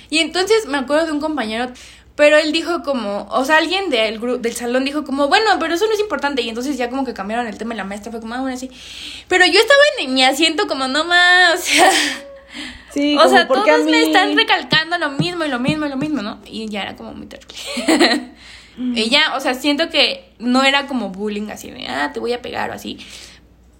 Y 0.09 0.20
entonces 0.20 0.66
me 0.68 0.78
acuerdo 0.78 1.05
de 1.05 1.14
un 1.14 1.22
compañero, 1.22 1.72
pero 2.16 2.38
él 2.38 2.51
dijo 2.51 2.84
como, 2.84 3.28
o 3.32 3.43
sea, 3.45 3.57
alguien 3.57 3.89
del 3.89 4.20
grupo, 4.20 4.38
del 4.38 4.53
salón 4.53 4.86
dijo 4.86 5.03
como, 5.03 5.28
bueno, 5.28 5.45
pero 5.59 5.74
eso 5.74 5.88
no 5.88 5.93
es 5.93 5.99
importante. 5.99 6.41
Y 6.41 6.49
entonces 6.49 6.78
ya 6.78 6.89
como 6.89 7.05
que 7.05 7.14
cambiaron 7.14 7.47
el 7.47 7.57
tema 7.57 7.74
y 7.74 7.78
la 7.78 7.84
maestra 7.84 8.11
fue 8.11 8.22
como, 8.22 8.36
ah, 8.36 8.41
bueno, 8.41 8.57
sí. 8.57 8.70
Pero 9.28 9.45
yo 9.45 9.59
estaba 9.59 9.82
en 9.99 10.14
mi 10.14 10.24
asiento 10.24 10.68
como, 10.68 10.88
no 10.88 11.05
más, 11.05 11.55
o 11.59 11.64
sea, 11.64 11.91
Sí, 12.93 13.18
o 13.18 13.28
sea, 13.28 13.47
¿por 13.47 13.64
todos 13.64 13.86
me 13.86 14.03
están 14.03 14.38
recalcando 14.38 14.99
lo 14.99 15.09
mismo 15.11 15.43
y 15.43 15.47
lo 15.47 15.59
mismo 15.59 15.88
y 15.88 15.89
lo 15.89 15.97
mismo, 15.97 16.22
¿no? 16.22 16.39
Y 16.45 16.70
ya 16.70 16.84
era 16.84 16.95
como 16.95 17.14
muy 17.14 17.26
terrible. 17.26 18.32
ya, 19.09 19.36
o 19.36 19.39
sea, 19.39 19.55
siento 19.55 19.89
que 19.89 20.32
no 20.38 20.64
era 20.64 20.86
como 20.86 21.09
bullying 21.09 21.49
así 21.49 21.72
de, 21.72 21.88
ah, 21.88 22.11
te 22.14 22.20
voy 22.20 22.34
a 22.34 22.43
pegar 22.43 22.70
o 22.70 22.74
así. 22.74 22.99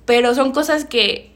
Pero 0.06 0.34
son 0.34 0.52
cosas 0.52 0.86
que, 0.86 1.33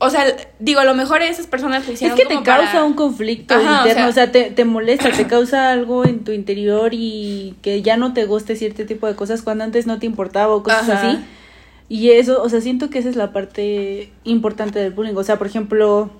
o 0.00 0.10
sea, 0.10 0.24
digo, 0.60 0.80
a 0.80 0.84
lo 0.84 0.94
mejor 0.94 1.22
esas 1.22 1.46
personas 1.46 1.84
lo 1.86 1.92
Es 1.92 1.94
hicieron 1.94 2.16
que 2.16 2.24
te 2.26 2.42
causa 2.42 2.72
para- 2.72 2.84
un 2.84 2.94
conflicto 2.94 3.54
Ajá, 3.54 3.82
o 3.84 3.88
interno, 3.88 4.00
sea- 4.02 4.08
o 4.08 4.12
sea, 4.12 4.32
te, 4.32 4.50
te 4.50 4.64
molesta, 4.64 5.10
te 5.10 5.26
causa 5.26 5.70
algo 5.72 6.04
en 6.04 6.22
tu 6.24 6.32
interior 6.32 6.90
y 6.92 7.56
que 7.62 7.82
ya 7.82 7.96
no 7.96 8.12
te 8.12 8.24
guste 8.24 8.54
cierto 8.56 8.86
tipo 8.86 9.06
de 9.06 9.14
cosas 9.16 9.42
cuando 9.42 9.64
antes 9.64 9.86
no 9.86 9.98
te 9.98 10.06
importaba 10.06 10.54
o 10.54 10.62
cosas 10.62 10.88
Ajá. 10.88 11.08
así. 11.10 11.18
Y 11.88 12.10
eso, 12.10 12.42
o 12.42 12.48
sea, 12.48 12.60
siento 12.60 12.90
que 12.90 12.98
esa 12.98 13.08
es 13.08 13.16
la 13.16 13.32
parte 13.32 14.12
importante 14.24 14.78
del 14.78 14.92
bullying. 14.92 15.14
O 15.16 15.24
sea, 15.24 15.36
por 15.38 15.46
ejemplo, 15.46 16.10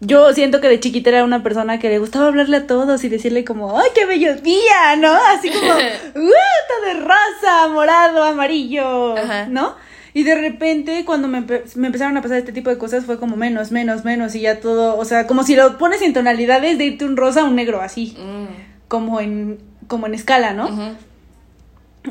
yo 0.00 0.32
siento 0.32 0.60
que 0.62 0.68
de 0.68 0.80
chiquita 0.80 1.10
era 1.10 1.24
una 1.24 1.42
persona 1.42 1.78
que 1.78 1.90
le 1.90 1.98
gustaba 1.98 2.28
hablarle 2.28 2.56
a 2.58 2.66
todos 2.66 3.04
y 3.04 3.08
decirle 3.10 3.44
como, 3.44 3.78
¡ay, 3.78 3.90
qué 3.94 4.06
bello 4.06 4.34
día! 4.36 4.96
¿No? 4.98 5.12
Así 5.36 5.50
como, 5.50 5.66
¡uh! 5.74 6.30
Está 6.30 6.86
de 6.86 7.00
rosa, 7.00 7.68
morado, 7.72 8.22
amarillo, 8.22 9.16
Ajá. 9.18 9.46
¿no? 9.50 9.74
Y 10.12 10.22
de 10.24 10.34
repente, 10.34 11.04
cuando 11.04 11.28
me, 11.28 11.40
me 11.42 11.86
empezaron 11.86 12.16
a 12.16 12.22
pasar 12.22 12.38
este 12.38 12.52
tipo 12.52 12.70
de 12.70 12.78
cosas, 12.78 13.04
fue 13.04 13.18
como 13.18 13.36
menos, 13.36 13.70
menos, 13.70 14.04
menos, 14.04 14.34
y 14.34 14.40
ya 14.40 14.60
todo, 14.60 14.96
o 14.96 15.04
sea, 15.04 15.26
como 15.26 15.44
si 15.44 15.54
lo 15.54 15.78
pones 15.78 16.02
en 16.02 16.12
tonalidades 16.12 16.78
de 16.78 16.86
irte 16.86 17.04
un 17.04 17.16
rosa 17.16 17.42
a 17.42 17.44
un 17.44 17.54
negro, 17.56 17.80
así, 17.80 18.16
Mm, 18.18 18.46
como 18.88 19.20
en, 19.20 19.58
como 19.86 20.06
en 20.06 20.14
escala, 20.14 20.52
¿no? 20.52 20.96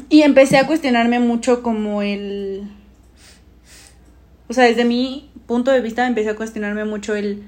Y 0.10 0.22
empecé 0.22 0.58
a 0.58 0.68
cuestionarme 0.68 1.20
mucho 1.20 1.62
como 1.64 2.02
el... 2.02 2.70
O 4.47 4.54
sea, 4.54 4.64
desde 4.66 4.86
mi 4.86 5.30
punto 5.45 5.72
de 5.72 5.82
vista 5.82 6.06
empecé 6.08 6.30
a 6.30 6.36
cuestionarme 6.36 6.86
mucho 6.86 7.16
el... 7.16 7.43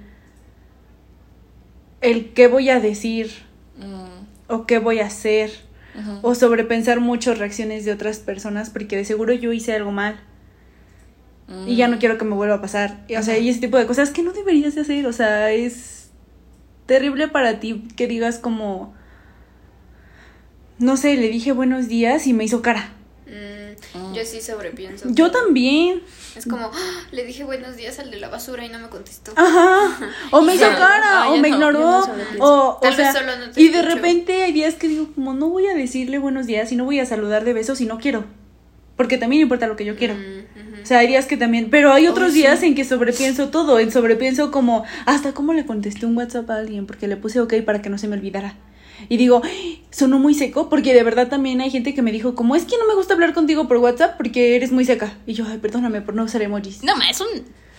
El 2.02 2.34
qué 2.34 2.48
voy 2.48 2.70
a 2.70 2.80
decir 2.80 3.32
Mm, 3.78 4.26
o 4.54 4.66
qué 4.66 4.80
voy 4.80 5.00
a 5.00 5.06
hacer. 5.08 5.52
o 6.22 6.36
sobrepensar 6.36 7.00
mucho 7.02 7.34
reacciones 7.36 7.84
de 7.84 7.92
otras 7.92 8.20
personas 8.20 8.70
porque 8.70 8.96
de 8.96 9.04
seguro 9.06 9.34
yo 9.34 9.52
hice 9.52 9.74
algo 9.76 9.92
mal 9.92 10.20
y 11.68 11.76
ya 11.76 11.88
no 11.88 12.00
quiero 12.00 12.18
que 12.18 12.26
me 12.26 12.36
vuelva 12.36 12.56
a 12.56 12.62
pasar. 12.62 13.04
Y, 13.08 13.16
O 13.16 13.24
sea, 13.24 13.38
y 13.38 13.50
ese 13.50 13.60
tipo 13.60 13.78
de 13.78 13.86
cosas 13.86 14.10
que 14.12 14.24
no 14.24 14.32
deberías 14.34 14.76
de 14.76 14.82
hacer, 14.82 15.06
o 15.08 15.14
sea, 15.14 15.52
es 15.52 16.10
terrible 16.86 17.28
para 17.28 17.60
ti 17.60 17.88
que 17.96 18.08
digas 18.08 18.38
como 18.38 18.94
no 20.80 20.98
sé, 20.98 21.16
le 21.16 21.30
dije 21.30 21.52
buenos 21.52 21.88
días 21.88 22.26
y 22.28 22.34
me 22.34 22.44
hizo 22.44 22.62
cara. 22.62 22.90
Mm, 23.28 24.14
Yo 24.14 24.26
sí 24.26 24.42
sobrepienso. 24.42 25.06
Yo 25.10 25.32
también. 25.32 26.02
Es 26.36 26.46
como, 26.46 26.66
"Ah, 26.74 27.04
le 27.12 27.24
dije 27.24 27.44
buenos 27.44 27.76
días 27.78 28.00
al 28.00 28.10
de 28.12 28.20
la 28.20 28.30
basura 28.30 28.66
y 28.66 28.70
no 28.70 28.80
me 28.80 28.90
contestó. 28.90 29.32
Ajá. 29.36 30.00
O 30.32 30.42
me 30.42 30.56
hizo 30.56 30.70
No. 30.72 30.78
cara, 30.78 31.24
Ah, 31.24 31.30
o 31.30 31.38
me 31.38 31.50
no, 31.50 31.56
ignoró. 31.56 32.00
o, 32.40 32.46
o 32.70 32.78
Tal 32.82 32.96
vez 32.96 33.12
sea, 33.12 33.14
solo 33.14 33.38
no 33.38 33.52
te 33.52 33.62
y 33.62 33.70
de 33.70 33.82
repente 33.84 34.42
hay 34.44 34.52
días 34.52 34.76
que 34.76 34.88
digo, 34.88 35.08
como 35.14 35.34
no 35.34 35.50
voy 35.50 35.68
a 35.68 35.74
decirle 35.76 36.18
buenos 36.18 36.46
días 36.48 36.72
y 36.72 36.76
no 36.76 36.84
voy 36.86 37.00
a 37.00 37.06
saludar 37.06 37.44
de 37.46 37.54
besos 37.54 37.80
y 37.82 37.86
no 37.86 38.00
quiero. 38.00 38.26
Porque 39.02 39.18
también 39.18 39.42
importa 39.42 39.66
lo 39.66 39.76
que 39.76 39.84
yo 39.84 39.96
quiero. 39.96 40.14
Mm. 40.14 40.84
O 40.84 40.86
sea, 40.86 41.00
hay 41.00 41.08
días 41.08 41.26
que 41.26 41.38
también, 41.38 41.72
pero 41.72 41.92
hay 41.92 42.06
otros 42.06 42.34
sí. 42.34 42.40
días 42.40 42.62
en 42.62 42.76
que 42.76 42.84
sobrepienso 42.86 43.50
todo, 43.50 43.80
en 43.80 43.92
sobrepienso 43.92 44.52
como 44.52 44.84
hasta 45.08 45.34
cómo 45.34 45.54
le 45.54 45.66
contesté 45.66 46.06
un 46.06 46.16
WhatsApp 46.16 46.50
a 46.52 46.58
alguien 46.58 46.86
porque 46.86 47.08
le 47.08 47.18
puse 47.18 47.40
ok 47.40 47.56
para 47.66 47.82
que 47.82 47.90
no 47.90 47.98
se 47.98 48.08
me 48.08 48.16
olvidara. 48.16 48.56
Y 49.10 49.18
digo, 49.18 49.42
"Ay, 49.44 49.82
sonó 49.90 50.20
muy 50.20 50.36
seco 50.36 50.70
porque 50.70 50.94
de 50.94 51.02
verdad 51.02 51.28
también 51.30 51.62
hay 51.62 51.72
gente 51.72 51.96
que 51.96 52.04
me 52.04 52.12
dijo 52.12 52.36
como 52.36 52.56
es 52.56 52.66
que 52.66 52.78
no 52.78 52.88
me 52.88 52.94
gusta 52.94 53.16
hablar 53.16 53.34
contigo 53.34 53.68
por 53.68 53.78
WhatsApp 53.78 54.18
porque 54.18 54.56
eres 54.56 54.72
muy 54.72 54.86
seca. 54.86 55.18
Y 55.26 55.34
yo, 55.34 55.46
ay, 55.48 55.58
perdóname 55.58 56.02
por 56.02 56.14
no 56.14 56.24
usar 56.24 56.44
emojis. 56.44 56.84
No, 56.84 56.96
ma, 56.96 57.10
es 57.10 57.20
un 57.20 57.28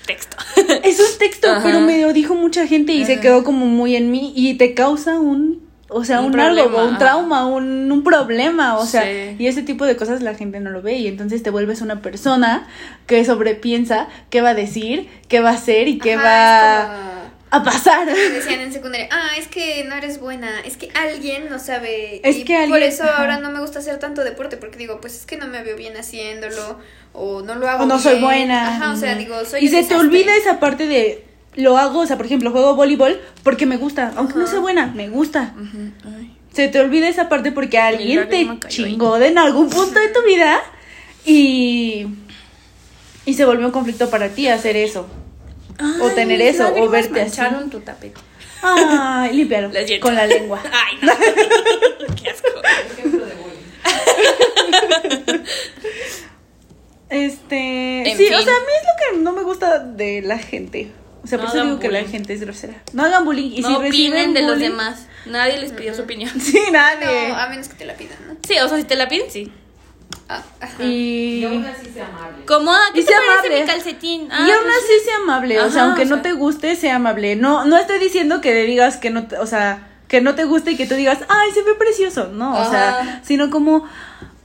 texto. 0.05 0.37
Es 0.83 0.99
un 0.99 1.19
texto, 1.19 1.49
Ajá. 1.49 1.63
pero 1.63 1.81
me 1.81 2.01
lo 2.01 2.13
dijo 2.13 2.35
mucha 2.35 2.67
gente 2.67 2.93
y 2.93 3.05
se 3.05 3.21
quedó 3.21 3.45
como 3.45 3.67
muy 3.67 3.95
en 3.95 4.11
mí 4.11 4.33
y 4.35 4.55
te 4.55 4.75
causa 4.75 5.21
un, 5.21 5.62
o 5.95 6.05
sea, 6.05 6.21
Un 6.21 6.33
un, 6.35 6.41
algo, 6.41 6.85
un 6.85 6.99
trauma, 6.99 7.47
un, 7.47 7.91
un 7.93 8.05
problema, 8.05 8.77
o 8.79 8.87
sea, 8.87 9.03
Sí. 9.03 9.37
y 9.39 9.47
ese 9.47 9.63
tipo 9.63 9.85
de 9.87 9.97
cosas 9.97 10.23
la 10.23 10.35
gente 10.35 10.61
no 10.61 10.71
lo 10.71 10.83
ve 10.83 10.95
y 10.95 11.07
entonces 11.07 11.43
te 11.43 11.51
vuelves 11.51 11.81
una 11.83 12.01
persona 12.03 12.67
que 13.07 13.25
sobrepiensa 13.25 14.09
qué 14.31 14.41
va 14.41 14.51
a 14.51 14.55
decir, 14.55 15.09
qué 15.29 15.41
va 15.41 15.51
a 15.51 15.55
hacer 15.55 15.89
y 15.89 15.99
qué 15.99 16.15
Ajá, 16.15 16.25
va 16.25 17.59
a 17.59 17.63
pasar. 17.65 18.07
Decían 18.07 18.61
en 18.61 18.73
secundaria, 18.73 19.09
ah, 19.11 19.31
es 19.39 19.47
que 19.49 19.85
no 19.85 19.95
eres 19.95 20.19
buena, 20.21 20.49
es 20.65 20.77
que 20.79 20.89
alguien 20.95 21.51
no 21.51 21.59
sabe. 21.59 22.21
Es 22.27 22.39
y 22.39 22.45
que 22.45 22.55
por 22.55 22.63
alguien- 22.77 22.83
eso 22.85 23.05
ajá. 23.05 23.19
ahora 23.19 23.39
no 23.41 23.51
me 23.51 23.61
gusta 23.61 23.81
hacer 23.81 23.99
tanto 23.99 24.25
deporte, 24.25 24.57
porque 24.57 24.79
digo, 24.79 25.01
pues 25.01 25.15
es 25.17 25.27
que 25.27 25.37
no 25.37 25.47
me 25.49 25.63
veo 25.63 25.77
bien 25.77 25.95
haciéndolo, 25.97 26.79
o 27.13 27.43
no 27.43 27.55
lo 27.57 27.69
hago 27.69 27.85
O 27.85 27.87
no 27.87 27.99
soy 27.99 28.21
buena. 28.21 28.77
Ajá, 28.77 28.93
o 28.93 28.97
sea, 28.97 29.15
digo, 29.17 29.35
soy 29.45 29.65
Y 29.65 29.69
se 29.69 29.83
te 29.83 29.95
olvida 29.97 30.35
esa 30.35 30.59
parte 30.61 30.87
de 30.87 31.25
lo 31.55 31.77
hago, 31.79 32.01
o 32.01 32.07
sea, 32.07 32.17
por 32.17 32.27
ejemplo, 32.27 32.51
juego 32.51 32.75
voleibol 32.75 33.21
porque 33.43 33.67
me 33.67 33.77
gusta, 33.77 34.13
aunque 34.17 34.39
no 34.39 34.47
sea 34.47 34.61
buena, 34.61 34.87
me 34.87 35.09
gusta. 35.09 35.55
Ay. 36.05 36.37
Se 36.53 36.69
te 36.69 36.81
olvida 36.81 37.09
esa 37.09 37.29
parte 37.29 37.53
porque 37.53 37.79
alguien 37.79 38.29
te 38.29 38.47
chingó 38.69 39.19
de 39.19 39.29
en 39.29 39.39
algún 39.39 39.71
punto 39.71 39.99
de 39.99 40.09
tu 40.09 40.23
vida 40.27 40.61
y 41.25 42.07
y 43.25 43.35
se 43.35 43.45
volvió 43.45 43.67
un 43.67 43.73
conflicto 43.73 44.11
para 44.11 44.29
ti 44.31 44.49
hacer 44.49 44.77
eso. 44.77 45.07
O 46.01 46.11
tener 46.11 46.41
eso, 46.43 46.73
o 46.77 46.89
verte 46.89 47.23
así. 47.23 47.41
mancharon 47.41 47.71
tu 47.71 47.81
tapete. 47.81 48.21
Ay, 48.63 49.33
límpialo 49.35 49.71
con 50.01 50.15
la 50.15 50.27
lengua. 50.27 50.63
Ay, 50.73 50.99
no. 51.03 51.13
Qué 52.23 52.31
asco. 52.31 52.49
Ejemplo 52.99 53.27
de 53.27 53.35
bullying. 53.35 55.43
Este, 57.09 58.11
En 58.11 58.17
sí, 58.17 58.25
fin. 58.27 58.35
o 58.35 58.43
sea, 58.43 58.53
a 58.55 58.61
mí 58.61 58.67
es 58.81 58.87
lo 58.87 59.17
que 59.17 59.23
no 59.23 59.33
me 59.33 59.43
gusta 59.43 59.79
de 59.81 60.23
la 60.23 60.39
gente. 60.39 60.91
O 61.25 61.27
sea, 61.27 61.39
No 61.39 61.45
por 61.45 61.55
eso 61.57 61.65
digo 61.65 61.79
que 61.79 61.89
la 61.89 61.99
bullying. 62.01 62.13
gente 62.13 62.33
es 62.35 62.41
grosera. 62.41 62.75
No 62.93 63.05
hagan 63.05 63.25
bullying 63.25 63.53
y 63.53 63.61
no 63.61 63.69
si 63.69 63.75
opinen 63.75 63.91
reciben 63.93 64.35
de 64.35 64.43
los 64.43 64.57
bullying- 64.57 64.71
demás. 64.71 65.07
Nadie 65.27 65.59
les 65.61 65.73
pidió 65.73 65.95
su 65.95 66.03
opinión. 66.03 66.31
Sí, 66.41 66.59
nadie. 66.73 67.29
No, 67.29 67.37
a 67.37 67.49
menos 67.49 67.69
que 67.69 67.75
te 67.75 67.85
la 67.85 67.95
pidan, 67.95 68.17
¿no? 68.27 68.37
Sí, 68.47 68.59
o 68.59 68.69
sea, 68.69 68.77
si 68.79 68.85
te 68.85 68.97
la 68.97 69.09
piden, 69.09 69.31
sí. 69.31 69.53
Ah. 70.29 70.43
Y 70.81 71.41
Y 71.41 71.45
aún 71.45 71.65
así 71.65 71.91
sea 71.93 72.07
amable. 72.09 72.45
Como, 72.47 72.73
ah, 72.73 72.81
¿qué 72.93 73.01
Y 73.01 73.05
te 73.05 73.09
sea 73.13 73.19
amable. 73.19 73.61
mi 73.61 73.67
calcetín? 73.67 74.23
y 74.23 74.29
Ah, 74.31 74.39
aún 74.39 74.63
pues 74.65 74.77
así 74.77 75.05
sea 75.05 75.17
amable, 75.17 75.61
o 75.61 75.71
sea, 75.71 75.85
aunque 75.85 76.03
o 76.03 76.07
no 76.07 76.23
te 76.23 76.33
guste, 76.33 76.75
sea 76.77 76.97
amable. 76.97 77.37
No, 77.37 77.65
no 77.65 77.77
estoy 77.77 77.99
diciendo 77.99 78.41
que 78.41 78.53
le 78.55 78.65
digas 78.65 78.97
que 78.97 79.11
no, 79.11 79.27
te- 79.27 79.39
o 79.39 79.47
sea, 79.47 79.89
que 80.09 80.21
no 80.21 80.35
te 80.35 80.45
guste 80.45 80.73
y 80.73 80.77
que 80.77 80.87
tú 80.87 80.95
digas, 80.95 81.19
ay, 81.29 81.51
se 81.53 81.63
ve 81.63 81.75
precioso, 81.75 82.29
no, 82.29 82.61
o 82.61 82.71
sea, 82.71 83.21
sino 83.25 83.51
como, 83.51 83.87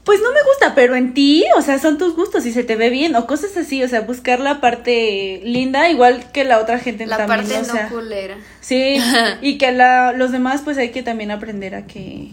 pues 0.08 0.22
no 0.22 0.32
me 0.32 0.42
gusta, 0.42 0.74
pero 0.74 0.96
en 0.96 1.12
ti, 1.12 1.44
o 1.54 1.60
sea, 1.60 1.78
son 1.78 1.98
tus 1.98 2.16
gustos 2.16 2.46
y 2.46 2.52
se 2.52 2.64
te 2.64 2.76
ve 2.76 2.88
bien, 2.88 3.14
o 3.14 3.26
cosas 3.26 3.54
así, 3.58 3.82
o 3.82 3.88
sea, 3.88 4.00
buscar 4.00 4.40
la 4.40 4.58
parte 4.58 5.42
linda, 5.44 5.90
igual 5.90 6.32
que 6.32 6.44
la 6.44 6.60
otra 6.60 6.78
gente 6.78 7.04
La 7.04 7.18
también, 7.18 7.40
parte 7.46 7.56
o 7.56 7.66
no 7.66 7.72
sea, 7.74 7.88
culera. 7.90 8.38
sí, 8.62 8.96
y 9.42 9.58
que 9.58 9.70
la, 9.70 10.12
los 10.12 10.32
demás, 10.32 10.62
pues 10.64 10.78
hay 10.78 10.92
que 10.92 11.02
también 11.02 11.30
aprender 11.30 11.74
a 11.74 11.86
que, 11.86 12.30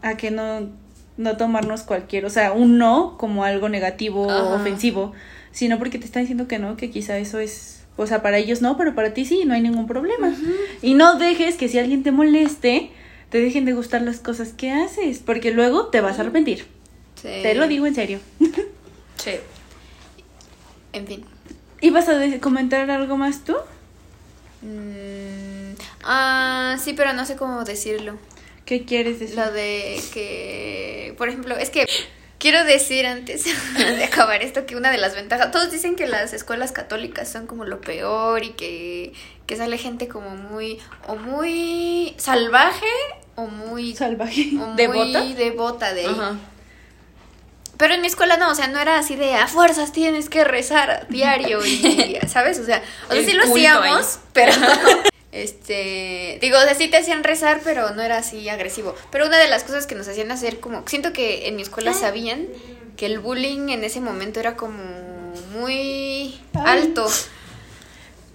a 0.00 0.16
que 0.16 0.30
no, 0.30 0.68
no 1.16 1.36
tomarnos 1.36 1.82
cualquier, 1.82 2.24
o 2.24 2.30
sea, 2.30 2.52
un 2.52 2.78
no 2.78 3.16
como 3.18 3.42
algo 3.42 3.68
negativo 3.68 4.28
o 4.28 4.54
ofensivo, 4.54 5.14
sino 5.50 5.76
porque 5.80 5.98
te 5.98 6.04
están 6.04 6.22
diciendo 6.22 6.46
que 6.46 6.60
no, 6.60 6.76
que 6.76 6.88
quizá 6.88 7.18
eso 7.18 7.40
es, 7.40 7.82
o 7.96 8.06
sea, 8.06 8.22
para 8.22 8.38
ellos 8.38 8.62
no, 8.62 8.76
pero 8.76 8.94
para 8.94 9.12
ti 9.12 9.24
sí, 9.24 9.42
no 9.44 9.54
hay 9.54 9.60
ningún 9.60 9.88
problema. 9.88 10.32
Y 10.82 10.94
no 10.94 11.18
dejes 11.18 11.56
que 11.56 11.66
si 11.66 11.80
alguien 11.80 12.04
te 12.04 12.12
moleste, 12.12 12.92
te 13.30 13.40
dejen 13.40 13.64
de 13.64 13.72
gustar 13.72 14.02
las 14.02 14.20
cosas 14.20 14.52
que 14.52 14.70
haces, 14.70 15.18
porque 15.18 15.50
luego 15.50 15.86
te 15.88 16.00
vas 16.00 16.18
a 16.18 16.22
arrepentir. 16.22 16.66
Sí. 17.16 17.28
Te 17.42 17.54
lo 17.54 17.66
digo 17.68 17.86
en 17.86 17.94
serio. 17.94 18.20
Sí. 19.18 19.32
En 20.92 21.08
fin. 21.08 21.24
¿Ibas 21.80 22.08
a 22.08 22.38
comentar 22.40 22.88
algo 22.88 23.16
más 23.16 23.42
tú? 23.42 23.56
Mm, 24.62 25.74
ah, 26.04 26.76
sí, 26.80 26.92
pero 26.92 27.12
no 27.12 27.24
sé 27.24 27.34
cómo 27.34 27.64
decirlo. 27.64 28.16
¿Qué 28.64 28.84
quieres 28.84 29.18
decir? 29.18 29.36
Lo 29.36 29.50
de 29.50 30.00
que, 30.14 31.14
por 31.18 31.28
ejemplo, 31.28 31.56
es 31.56 31.70
que 31.70 31.86
quiero 32.38 32.64
decir 32.64 33.06
antes 33.06 33.44
de 33.76 34.04
acabar 34.04 34.42
esto 34.42 34.66
que 34.66 34.76
una 34.76 34.90
de 34.90 34.98
las 34.98 35.14
ventajas, 35.14 35.50
todos 35.50 35.70
dicen 35.70 35.96
que 35.96 36.06
las 36.06 36.32
escuelas 36.32 36.72
católicas 36.72 37.28
son 37.28 37.46
como 37.46 37.64
lo 37.64 37.80
peor 37.80 38.44
y 38.44 38.50
que, 38.50 39.12
que 39.46 39.56
sale 39.56 39.78
gente 39.78 40.08
como 40.08 40.30
muy, 40.30 40.78
o 41.06 41.16
muy 41.16 42.14
salvaje 42.18 42.86
o 43.34 43.46
muy, 43.46 43.94
Salvaje. 43.94 44.50
o 44.60 44.66
muy 44.66 44.76
¿Devota? 44.76 45.22
devota 45.34 45.94
de 45.94 46.00
ahí. 46.00 46.06
Ajá. 46.06 46.34
Pero 47.76 47.94
en 47.94 48.00
mi 48.00 48.08
escuela 48.08 48.36
no, 48.36 48.50
o 48.50 48.54
sea, 48.56 48.66
no 48.66 48.80
era 48.80 48.98
así 48.98 49.14
de 49.14 49.36
a 49.36 49.46
fuerzas 49.46 49.92
tienes 49.92 50.28
que 50.28 50.42
rezar 50.42 51.06
diario 51.08 51.64
y, 51.64 52.18
¿sabes? 52.28 52.58
O 52.58 52.64
sea, 52.64 52.82
o 53.08 53.12
sea, 53.12 53.22
sí 53.24 53.32
lo 53.32 53.44
hacíamos, 53.44 54.16
ahí. 54.16 54.22
pero 54.32 54.52
este, 55.30 56.38
digo, 56.40 56.58
o 56.58 56.62
sea, 56.62 56.74
sí 56.74 56.88
te 56.88 56.96
hacían 56.96 57.22
rezar, 57.24 57.60
pero 57.62 57.90
no 57.90 58.02
era 58.02 58.18
así 58.18 58.48
agresivo. 58.48 58.94
Pero 59.10 59.26
una 59.26 59.38
de 59.38 59.48
las 59.48 59.64
cosas 59.64 59.86
que 59.86 59.94
nos 59.94 60.08
hacían 60.08 60.30
hacer 60.30 60.60
como 60.60 60.84
siento 60.86 61.12
que 61.12 61.48
en 61.48 61.56
mi 61.56 61.62
escuela 61.62 61.92
sabían 61.92 62.46
que 62.96 63.06
el 63.06 63.18
bullying 63.18 63.68
en 63.68 63.84
ese 63.84 64.00
momento 64.00 64.40
era 64.40 64.56
como 64.56 64.82
muy 65.52 66.40
alto. 66.54 67.06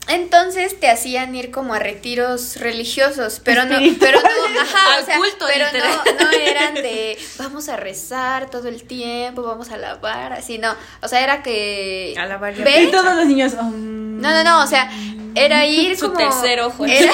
Entonces 0.07 0.77
te 0.79 0.89
hacían 0.89 1.33
ir 1.33 1.49
como 1.49 1.73
a 1.73 1.79
retiros 1.79 2.57
religiosos, 2.57 3.39
pero 3.41 3.63
no, 3.63 3.77
pero 3.99 4.19
no, 4.21 4.61
ajá, 4.61 4.95
Al 4.97 5.03
o 5.03 5.05
sea, 5.05 5.17
culto, 5.17 5.45
pero 5.47 5.65
no, 5.71 6.25
no 6.25 6.31
eran 6.31 6.73
de 6.73 7.17
vamos 7.37 7.69
a 7.69 7.77
rezar 7.77 8.49
todo 8.49 8.67
el 8.67 8.83
tiempo, 8.83 9.43
vamos 9.43 9.69
a 9.69 9.75
alabar, 9.75 10.33
así 10.33 10.57
no, 10.57 10.75
o 11.01 11.07
sea, 11.07 11.23
era 11.23 11.41
que 11.41 12.13
Alabar 12.17 12.53
ve, 12.53 12.83
Y 12.83 12.91
todos 12.91 13.15
los 13.15 13.25
niños. 13.25 13.53
um, 13.53 14.19
no, 14.19 14.29
no, 14.31 14.43
no, 14.43 14.63
o 14.63 14.67
sea, 14.67 14.91
era 15.35 15.65
ir 15.65 15.97
Su 15.97 16.07
como 16.13 16.17
tercer 16.17 16.61
ojo. 16.61 16.85
era, 16.85 17.11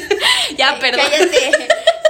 Ya, 0.56 0.76
perdón. 0.80 1.04
cállate, 1.10 1.50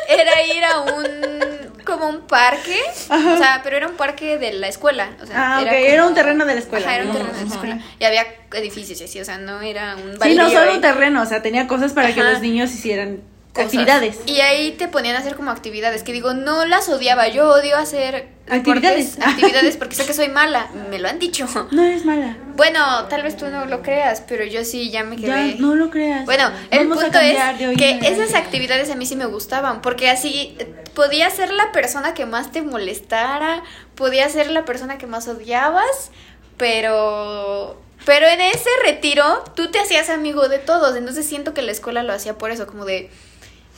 era 0.08 0.42
ir 0.42 0.64
a 0.64 0.80
un 0.80 1.46
como 1.84 2.08
un 2.08 2.22
parque, 2.26 2.80
o 3.10 3.36
sea, 3.38 3.60
pero 3.62 3.76
era 3.76 3.86
un 3.86 3.94
parque 3.96 4.38
de 4.38 4.52
la 4.54 4.66
escuela, 4.66 5.10
o 5.22 5.26
sea, 5.26 5.58
Ah, 5.58 5.60
ok, 5.62 5.68
era 5.72 5.98
como- 5.98 6.08
un 6.08 6.14
terreno 6.14 6.44
de 6.44 6.54
la 6.54 6.60
escuela. 6.60 6.84
Ajá, 6.86 6.96
era 6.96 7.04
un 7.04 7.10
Ajá. 7.10 7.18
terreno 7.20 7.38
de 7.38 7.44
la 7.46 7.52
escuela. 7.54 7.78
Y 8.00 8.04
había 8.04 8.26
edificios 8.54 9.00
y 9.00 9.04
así, 9.04 9.20
o 9.20 9.24
sea, 9.24 9.38
no 9.38 9.60
era 9.62 9.94
un 9.94 10.20
Sí, 10.20 10.34
no 10.34 10.50
solo 10.50 10.72
un 10.74 10.80
terreno, 10.80 11.22
o 11.22 11.26
sea, 11.26 11.42
tenía 11.42 11.68
cosas 11.68 11.92
para 11.92 12.12
que 12.12 12.22
los 12.24 12.40
niños 12.40 12.72
hicieran 12.72 13.20
Cosas. 13.52 13.66
actividades. 13.66 14.18
Y 14.26 14.40
ahí 14.40 14.72
te 14.72 14.88
ponían 14.88 15.14
a 15.14 15.20
hacer 15.20 15.36
como 15.36 15.52
actividades, 15.52 16.02
que 16.02 16.12
digo, 16.12 16.34
no 16.34 16.64
las 16.66 16.88
odiaba, 16.88 17.28
yo 17.28 17.48
odio 17.48 17.76
hacer 17.76 18.26
Actividades. 18.48 19.18
actividades 19.20 19.76
porque 19.76 19.96
sé 19.96 20.06
que 20.06 20.14
soy 20.14 20.28
mala, 20.28 20.68
me 20.90 20.98
lo 20.98 21.08
han 21.08 21.18
dicho. 21.18 21.46
No 21.72 21.82
eres 21.82 22.04
mala. 22.04 22.36
Bueno, 22.56 23.04
tal 23.08 23.22
vez 23.22 23.36
tú 23.36 23.46
no 23.48 23.66
lo 23.66 23.82
creas, 23.82 24.22
pero 24.28 24.44
yo 24.44 24.64
sí 24.64 24.90
ya 24.90 25.02
me 25.04 25.16
Ya, 25.16 25.34
quedé. 25.34 25.56
no 25.58 25.74
lo 25.74 25.90
creas. 25.90 26.24
Bueno, 26.24 26.50
el 26.70 26.86
Vamos 26.88 27.02
punto 27.04 27.18
es 27.18 27.36
que 27.76 27.98
esas 28.02 28.34
actividades 28.34 28.90
a 28.90 28.94
mí 28.94 29.04
sí 29.04 29.16
me 29.16 29.26
gustaban, 29.26 29.82
porque 29.82 30.08
así 30.10 30.56
podía 30.94 31.28
ser 31.30 31.50
la 31.52 31.72
persona 31.72 32.14
que 32.14 32.24
más 32.24 32.52
te 32.52 32.62
molestara, 32.62 33.62
podía 33.94 34.28
ser 34.28 34.50
la 34.50 34.64
persona 34.64 34.96
que 34.96 35.06
más 35.06 35.26
odiabas, 35.28 36.10
pero 36.56 37.80
pero 38.04 38.26
en 38.28 38.40
ese 38.40 38.68
retiro 38.84 39.42
tú 39.56 39.70
te 39.70 39.80
hacías 39.80 40.10
amigo 40.10 40.48
de 40.48 40.58
todos, 40.58 40.96
entonces 40.96 41.26
siento 41.26 41.54
que 41.54 41.62
la 41.62 41.72
escuela 41.72 42.02
lo 42.04 42.12
hacía 42.12 42.38
por 42.38 42.50
eso, 42.52 42.66
como 42.66 42.84
de 42.84 43.10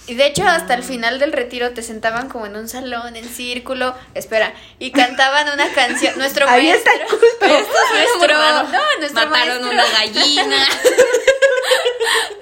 y 0.08 0.14
de 0.14 0.26
hecho 0.26 0.42
hasta 0.46 0.74
el 0.74 0.82
final 0.82 1.18
del 1.18 1.32
retiro 1.32 1.72
te 1.72 1.82
sentaban 1.82 2.28
como 2.28 2.46
en 2.46 2.56
un 2.56 2.68
salón 2.68 3.14
en 3.14 3.28
círculo, 3.28 3.94
espera, 4.14 4.54
y 4.78 4.90
cantaban 4.90 5.52
una 5.52 5.70
canción, 5.74 6.16
nuestro 6.16 6.48
Ahí 6.48 6.70
está 6.70 6.90
maestro 6.90 6.94
el 6.94 7.00
culto. 7.06 7.46
nuestro, 7.46 8.38
no, 8.64 8.98
nuestro 8.98 9.28
Mataron 9.28 9.30
maestro 9.30 9.70
una 9.70 9.84
gallina. 9.92 10.66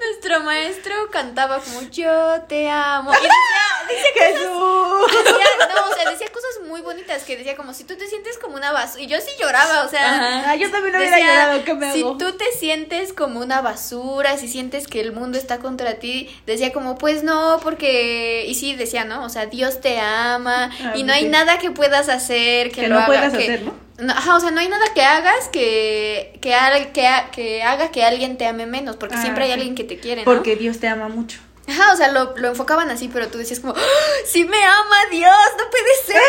nuestro 0.00 0.40
maestro 0.40 0.94
cantaba 1.10 1.60
como 1.60 1.82
yo 1.90 2.42
te 2.48 2.68
amo. 2.68 3.12
Y 3.12 3.94
decía, 3.94 4.12
Jesús. 4.14 5.12
Decía, 5.24 5.68
no, 5.74 5.90
o 5.90 5.94
sea, 5.94 6.10
decía 6.10 6.26
cosas 6.32 6.66
muy 6.66 6.80
bonitas 6.80 7.22
que 7.24 7.36
decía 7.36 7.56
como 7.56 7.72
si 7.74 7.84
tú 7.84 7.96
te 7.96 8.06
sientes 8.08 8.38
como 8.38 8.56
una 8.56 8.72
basura. 8.72 9.02
Y 9.02 9.06
yo 9.06 9.18
sí 9.20 9.30
lloraba, 9.40 9.84
o 9.84 9.88
sea. 9.88 10.50
Ah, 10.50 10.56
yo 10.56 10.70
también 10.70 10.96
hubiera 10.96 11.16
decía, 11.16 11.26
llorado, 11.44 11.64
¿qué 11.64 11.74
me 11.74 11.92
si 11.92 12.00
hago? 12.02 12.16
tú 12.18 12.32
te 12.36 12.50
sientes 12.52 13.12
como 13.12 13.40
una 13.40 13.60
basura, 13.60 14.36
si 14.38 14.48
sientes 14.48 14.88
que 14.88 15.00
el 15.00 15.12
mundo 15.12 15.38
está 15.38 15.58
contra 15.58 15.94
ti, 15.94 16.28
decía 16.46 16.72
como, 16.72 16.98
pues 16.98 17.22
no, 17.22 17.60
porque. 17.62 18.44
Y 18.46 18.54
sí, 18.54 18.74
decía, 18.74 19.04
¿no? 19.04 19.24
O 19.24 19.28
sea, 19.28 19.46
Dios 19.46 19.80
te 19.80 19.98
ama 20.00 20.70
Ah, 20.82 20.92
y 20.96 21.02
no 21.04 21.12
hay 21.12 21.28
nada 21.28 21.58
que 21.58 21.70
puedas 21.70 22.08
hacer 22.08 22.70
que, 22.70 22.82
Que 22.82 22.88
lo 22.88 22.94
no 22.94 23.00
haga, 23.00 23.06
puedas 23.06 23.32
que- 23.32 23.38
hacer, 23.44 23.62
¿no? 23.62 23.85
No, 23.98 24.12
Ajá, 24.12 24.36
o 24.36 24.40
sea, 24.40 24.50
no 24.50 24.60
hay 24.60 24.68
nada 24.68 24.84
que 24.94 25.02
hagas 25.02 25.48
que, 25.48 26.38
que, 26.42 26.54
al- 26.54 26.92
que, 26.92 27.08
que 27.32 27.62
haga 27.62 27.90
que 27.90 28.04
alguien 28.04 28.36
te 28.36 28.46
ame 28.46 28.66
menos, 28.66 28.96
porque 28.96 29.16
Ah, 29.16 29.22
siempre 29.22 29.44
hay 29.44 29.52
alguien 29.52 29.74
que 29.74 29.84
te 29.84 29.98
quiere, 29.98 30.24
¿no? 30.24 30.24
Porque 30.32 30.56
Dios 30.56 30.78
te 30.80 30.88
ama 30.88 31.08
mucho. 31.08 31.40
Ajá, 31.68 31.92
o 31.92 31.96
sea, 31.96 32.12
lo, 32.12 32.36
lo 32.36 32.48
enfocaban 32.48 32.90
así, 32.90 33.08
pero 33.08 33.28
tú 33.28 33.38
decías 33.38 33.60
como, 33.60 33.74
¡Ah! 33.76 33.82
sí 34.26 34.44
me 34.44 34.62
ama 34.62 34.96
Dios, 35.10 35.34
no 35.58 35.64
puede 35.70 35.94
ser. 36.04 36.22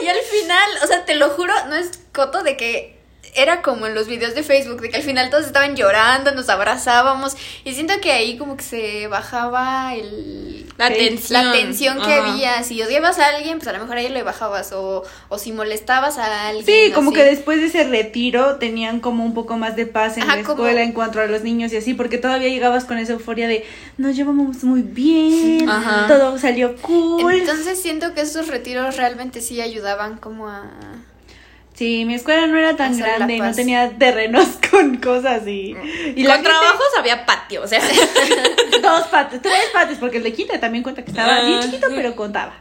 y 0.02 0.06
al 0.08 0.20
final, 0.20 0.70
o 0.84 0.86
sea, 0.86 1.04
te 1.04 1.14
lo 1.16 1.30
juro, 1.30 1.52
no 1.66 1.74
es 1.76 1.98
coto 2.12 2.42
de 2.42 2.56
que 2.56 2.99
era 3.34 3.62
como 3.62 3.86
en 3.86 3.94
los 3.94 4.06
videos 4.08 4.34
de 4.34 4.42
Facebook, 4.42 4.80
de 4.80 4.90
que 4.90 4.96
al 4.96 5.02
final 5.02 5.30
todos 5.30 5.46
estaban 5.46 5.76
llorando, 5.76 6.32
nos 6.34 6.48
abrazábamos, 6.48 7.36
y 7.64 7.72
siento 7.74 7.94
que 8.00 8.12
ahí 8.12 8.36
como 8.36 8.56
que 8.56 8.64
se 8.64 9.06
bajaba 9.06 9.94
el... 9.94 10.66
La 10.78 10.88
tensión. 10.88 11.44
La 11.46 11.52
tensión 11.52 11.98
que 12.00 12.14
Ajá. 12.14 12.32
había, 12.32 12.62
si 12.62 12.82
odiabas 12.82 13.18
a 13.18 13.26
alguien, 13.36 13.58
pues 13.58 13.68
a 13.68 13.72
lo 13.72 13.80
mejor 13.80 13.98
ahí 13.98 14.08
le 14.08 14.22
bajabas, 14.22 14.72
o, 14.72 15.02
o 15.28 15.38
si 15.38 15.52
molestabas 15.52 16.16
a 16.16 16.48
alguien. 16.48 16.64
Sí, 16.64 16.90
como 16.94 17.10
así. 17.10 17.18
que 17.18 17.24
después 17.24 17.60
de 17.60 17.66
ese 17.66 17.84
retiro 17.84 18.56
tenían 18.56 19.00
como 19.00 19.24
un 19.24 19.34
poco 19.34 19.58
más 19.58 19.76
de 19.76 19.84
paz 19.86 20.16
en 20.16 20.22
Ajá, 20.22 20.36
la 20.36 20.42
como- 20.42 20.62
escuela 20.64 20.82
en 20.82 20.92
cuanto 20.92 21.20
a 21.20 21.26
los 21.26 21.42
niños 21.42 21.72
y 21.72 21.76
así, 21.76 21.92
porque 21.92 22.16
todavía 22.16 22.48
llegabas 22.48 22.84
con 22.86 22.96
esa 22.96 23.12
euforia 23.12 23.46
de 23.46 23.66
nos 23.98 24.16
llevamos 24.16 24.64
muy 24.64 24.80
bien, 24.80 25.68
Ajá. 25.68 26.06
todo 26.08 26.38
salió 26.38 26.74
cool. 26.78 27.34
Entonces 27.34 27.80
siento 27.82 28.14
que 28.14 28.22
esos 28.22 28.48
retiros 28.48 28.96
realmente 28.96 29.42
sí 29.42 29.60
ayudaban 29.60 30.16
como 30.16 30.48
a... 30.48 30.64
sí, 31.80 32.04
mi 32.04 32.12
escuela 32.14 32.46
no 32.46 32.58
era 32.58 32.76
tan 32.76 32.94
grande 32.98 33.36
y 33.36 33.40
no 33.40 33.54
tenía 33.54 33.96
terrenos 33.98 34.46
con 34.70 34.98
cosas 34.98 35.46
y, 35.46 35.70
y 35.70 35.74
Con 36.24 36.34
gente- 36.34 36.42
trabajos 36.42 36.86
había 36.98 37.24
patio, 37.24 37.62
o 37.62 37.66
sea. 37.66 37.80
dos 38.82 39.06
pates, 39.08 39.40
tres 39.40 39.54
pates, 39.72 39.96
porque 39.98 40.18
el 40.18 40.22
de 40.24 40.32
quinta 40.34 40.60
también 40.60 40.82
cuenta 40.82 41.02
que 41.04 41.10
estaba 41.10 41.36
Ah, 41.36 41.44
bien 41.46 41.60
chiquito, 41.62 41.88
sí. 41.88 41.94
pero 41.96 42.14
contaba. 42.16 42.54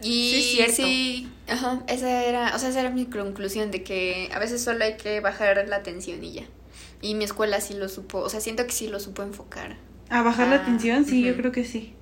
Y 0.00 0.30
Sí, 0.32 0.72
sí, 0.72 1.28
ajá, 1.48 1.80
esa 1.86 2.24
era, 2.24 2.52
o 2.56 2.58
sea, 2.58 2.70
esa 2.70 2.80
era 2.80 2.90
mi 2.90 3.04
conclusión 3.04 3.70
de 3.70 3.82
que 3.84 4.30
a 4.34 4.38
veces 4.38 4.64
solo 4.64 4.82
hay 4.84 4.96
que 4.96 5.20
bajar 5.20 5.64
la 5.68 5.82
tensión 5.82 6.24
y 6.24 6.32
ya. 6.32 6.42
Y 7.02 7.14
mi 7.14 7.24
escuela 7.24 7.60
sí 7.60 7.74
lo 7.74 7.88
supo, 7.90 8.18
o 8.20 8.28
sea, 8.30 8.40
siento 8.40 8.64
que 8.64 8.72
sí 8.72 8.88
lo 8.88 9.00
supo 9.00 9.22
enfocar. 9.22 9.76
A 10.08 10.22
bajar 10.22 10.48
la 10.48 10.56
Ah, 10.56 10.64
tensión, 10.64 11.04
sí, 11.04 11.22
yo 11.22 11.36
creo 11.36 11.52
que 11.52 11.64
sí. 11.64 11.94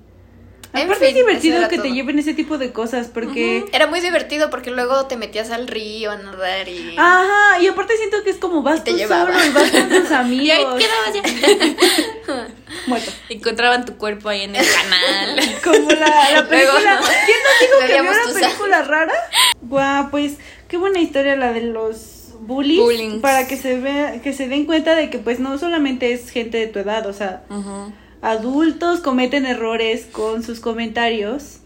Aparte 0.85 1.09
es 1.09 1.15
divertido 1.15 1.69
que 1.69 1.79
te 1.79 1.91
lleven 1.93 2.19
ese 2.19 2.33
tipo 2.35 2.57
de 2.59 2.73
cosas 2.73 3.09
porque... 3.09 3.65
Era 3.73 3.87
muy 3.89 4.01
divertido 4.01 4.51
porque 4.51 4.71
luego 4.71 5.07
te 5.07 5.17
metías 5.17 5.51
al 5.51 5.67
río 5.67 6.13
a 6.13 6.17
nadar 6.17 6.69
y... 6.69 6.95
Ajá, 6.97 7.61
y 7.61 7.67
aparte 7.67 7.97
siento 7.97 8.23
que 8.23 8.31
es 8.31 8.37
como 8.37 8.63
vas 8.63 8.81
Y 8.81 8.83
te 8.85 8.91
tú 8.93 8.97
llevaba. 8.99 9.33
solo 9.33 9.45
y 9.47 9.51
vas 9.51 9.71
con 9.71 9.89
tus 9.89 10.11
Y 10.11 10.15
amigos. 10.15 10.75
ahí 10.75 10.87
quedabas 10.87 11.15
ya. 11.15 12.47
Muerto. 12.87 13.11
Encontraban 13.29 13.85
tu 13.85 13.97
cuerpo 13.97 14.29
ahí 14.29 14.43
en 14.43 14.55
el 14.57 14.65
canal. 14.65 15.41
Como 15.65 15.91
la, 15.91 16.07
la 16.07 16.31
Luego, 16.43 16.49
película. 16.49 17.01
¿Quién 17.27 17.39
nos 17.45 17.61
dijo 17.61 17.79
que 17.81 17.87
veíamos 17.89 18.17
una 18.27 18.41
película 18.41 18.83
rara? 18.83 19.15
Guau, 19.63 20.11
pues 20.11 20.35
qué 20.69 20.77
buena 20.77 21.01
historia 21.01 21.37
la 21.37 21.53
de 21.53 21.63
los 21.63 22.29
bullies. 22.41 22.81
Bullings. 22.81 23.21
Para 23.21 23.47
que 23.49 23.57
se 23.57 23.79
vea, 23.81 24.23
que 24.23 24.33
se 24.33 24.49
den 24.49 24.67
cuenta 24.67 24.95
de 24.95 25.11
que 25.11 25.19
pues 25.19 25.41
no 25.41 25.59
solamente 25.59 26.13
es 26.13 26.31
gente 26.31 26.59
de 26.59 26.69
tu 26.69 26.79
edad, 26.79 27.07
o 27.07 27.13
sea, 27.13 27.43
Ujú. 27.51 27.93
Adultos 28.23 29.01
cometen 29.01 29.47
errores 29.47 30.07
con 30.11 30.43
sus 30.43 30.61
comentarios 30.61 31.61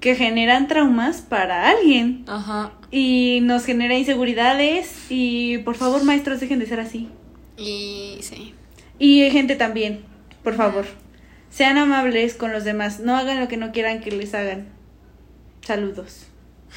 que 0.00 0.14
generan 0.16 0.66
traumas 0.66 1.20
para 1.20 1.68
alguien 1.68 2.24
Ajá. 2.26 2.72
y 2.90 3.40
nos 3.42 3.64
genera 3.64 3.98
inseguridades 3.98 5.06
y 5.10 5.58
por 5.58 5.76
favor 5.76 6.02
maestros 6.04 6.40
dejen 6.40 6.58
de 6.58 6.66
ser 6.66 6.80
así. 6.80 7.08
Y 7.56 8.18
sí. 8.22 8.54
Y 8.98 9.30
gente 9.30 9.56
también, 9.56 10.02
por 10.42 10.54
favor. 10.56 10.86
Sean 11.50 11.78
amables 11.78 12.34
con 12.34 12.52
los 12.52 12.64
demás, 12.64 13.00
no 13.00 13.16
hagan 13.16 13.40
lo 13.40 13.48
que 13.48 13.56
no 13.56 13.72
quieran 13.72 14.00
que 14.00 14.10
les 14.10 14.34
hagan. 14.34 14.68
Saludos. 15.66 16.26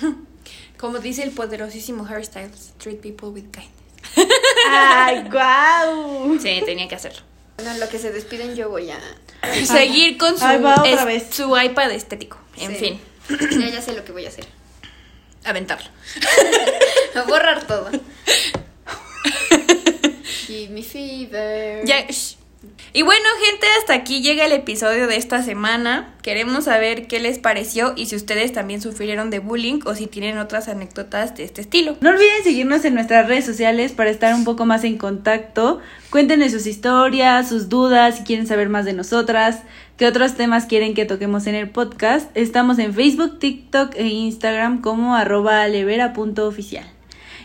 Como 0.77 0.99
dice 0.99 1.23
el 1.23 1.31
poderosísimo 1.31 2.05
Harry 2.05 2.26
Styles, 2.26 2.73
treat 2.77 2.99
people 2.99 3.30
with 3.30 3.45
kindness. 3.51 3.72
Ay, 4.69 5.23
guau. 5.31 6.38
Sí, 6.39 6.61
tenía 6.65 6.89
que 6.89 6.95
hacerlo. 6.95 7.22
Bueno, 7.57 7.72
en 7.72 7.80
lo 7.80 7.88
que 7.88 7.99
se 7.99 8.11
despiden 8.11 8.55
yo 8.55 8.69
voy 8.69 8.89
a... 8.89 8.99
Seguir 9.65 10.18
con 10.18 10.38
su, 10.38 10.45
Ahí 10.45 10.60
va 10.61 10.76
otra 10.80 10.90
es- 10.91 11.06
vez. 11.06 11.28
su 11.32 11.57
iPad 11.57 11.91
estético. 11.91 12.38
En 12.57 12.72
Sí. 12.72 12.76
fin, 12.76 13.02
Ya, 13.61 13.70
ya 13.70 13.82
sé 13.82 13.94
lo 13.94 14.03
que 14.06 14.11
voy 14.11 14.26
a 14.26 14.30
hacer. 14.30 14.45
aventarlo. 15.44 15.90
A 17.15 17.24
borrar 17.24 17.65
todo. 17.68 17.90
Give 20.48 20.70
me 20.72 20.84
fever. 20.84 21.84
Ya, 21.86 22.06
shh. 22.10 22.32
Y 22.95 23.02
bueno, 23.02 23.26
gente, 23.44 23.65
hasta 23.80 23.95
aquí 23.95 24.22
llega 24.22 24.45
el 24.45 24.52
episodio 24.52 25.07
de 25.07 25.15
esta 25.15 25.41
semana. 25.41 26.14
Queremos 26.22 26.65
saber 26.65 27.07
qué 27.07 27.20
les 27.20 27.40
pareció 27.40 27.94
y 27.95 28.06
si 28.06 28.15
ustedes 28.15 28.53
también 28.53 28.82
sufrieron 28.82 29.32
de 29.32 29.40
bullying 29.40 29.80
o 29.86 29.95
si 29.95 30.06
tienen 30.06 30.38
otras 30.38 30.68
anécdotas 30.68 31.36
de 31.36 31.44
este 31.44 31.61
estilo. 31.61 31.98
No 32.02 32.11
olviden 32.11 32.44
seguirnos 32.44 32.86
en 32.86 32.94
nuestras 32.94 33.28
redes 33.28 33.45
sociales 33.45 33.94
para 33.94 34.11
estar 34.11 34.36
un 34.36 34.44
poco 34.44 34.68
más 34.68 34.84
en 34.84 34.99
contacto. 34.99 35.82
Cuéntenos 36.11 36.52
sus 36.52 36.68
historias, 36.68 37.49
sus 37.49 37.68
dudas, 37.68 38.18
si 38.18 38.24
quieren 38.26 38.45
saber 38.45 38.70
más 38.70 38.86
de 38.86 38.94
nosotras, 38.94 39.64
qué 39.98 40.06
otros 40.06 40.36
temas 40.36 40.68
quieren 40.68 40.94
que 40.94 41.06
toquemos 41.06 41.48
en 41.48 41.56
el 41.56 41.72
podcast. 41.72 42.30
Estamos 42.38 42.78
en 42.78 42.94
Facebook, 42.94 43.40
TikTok 43.40 43.95
e 43.95 44.06
Instagram 44.06 44.82
como 44.82 45.15
arroba 45.15 45.64
alevera.oficial. 45.64 46.86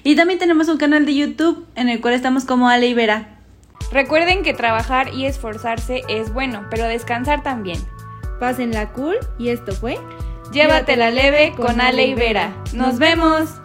Y 0.05 0.15
también 0.15 0.39
tenemos 0.39 0.69
un 0.69 0.77
canal 0.77 1.07
de 1.07 1.15
YouTube 1.15 1.67
en 1.75 1.89
el 1.89 2.03
cual 2.03 2.13
estamos 2.13 2.45
como 2.45 2.69
Aleivera. 2.69 3.38
Recuerden 3.91 4.43
que 4.43 4.55
trabajar 4.55 5.15
y 5.15 5.27
esforzarse 5.27 6.03
es 6.09 6.33
bueno, 6.33 6.67
pero 6.71 6.85
descansar 6.85 7.43
también. 7.43 7.79
Pásenla 8.39 8.93
cool 8.93 9.17
y 9.39 9.49
esto 9.49 9.73
fue 9.73 9.99
Llévatela 10.53 11.11
leve 11.11 11.53
con 11.57 11.81
Ale 11.81 12.07
y 12.07 12.15
Vera. 12.15 12.55
¡Nos 12.73 12.99
vemos! 12.99 13.61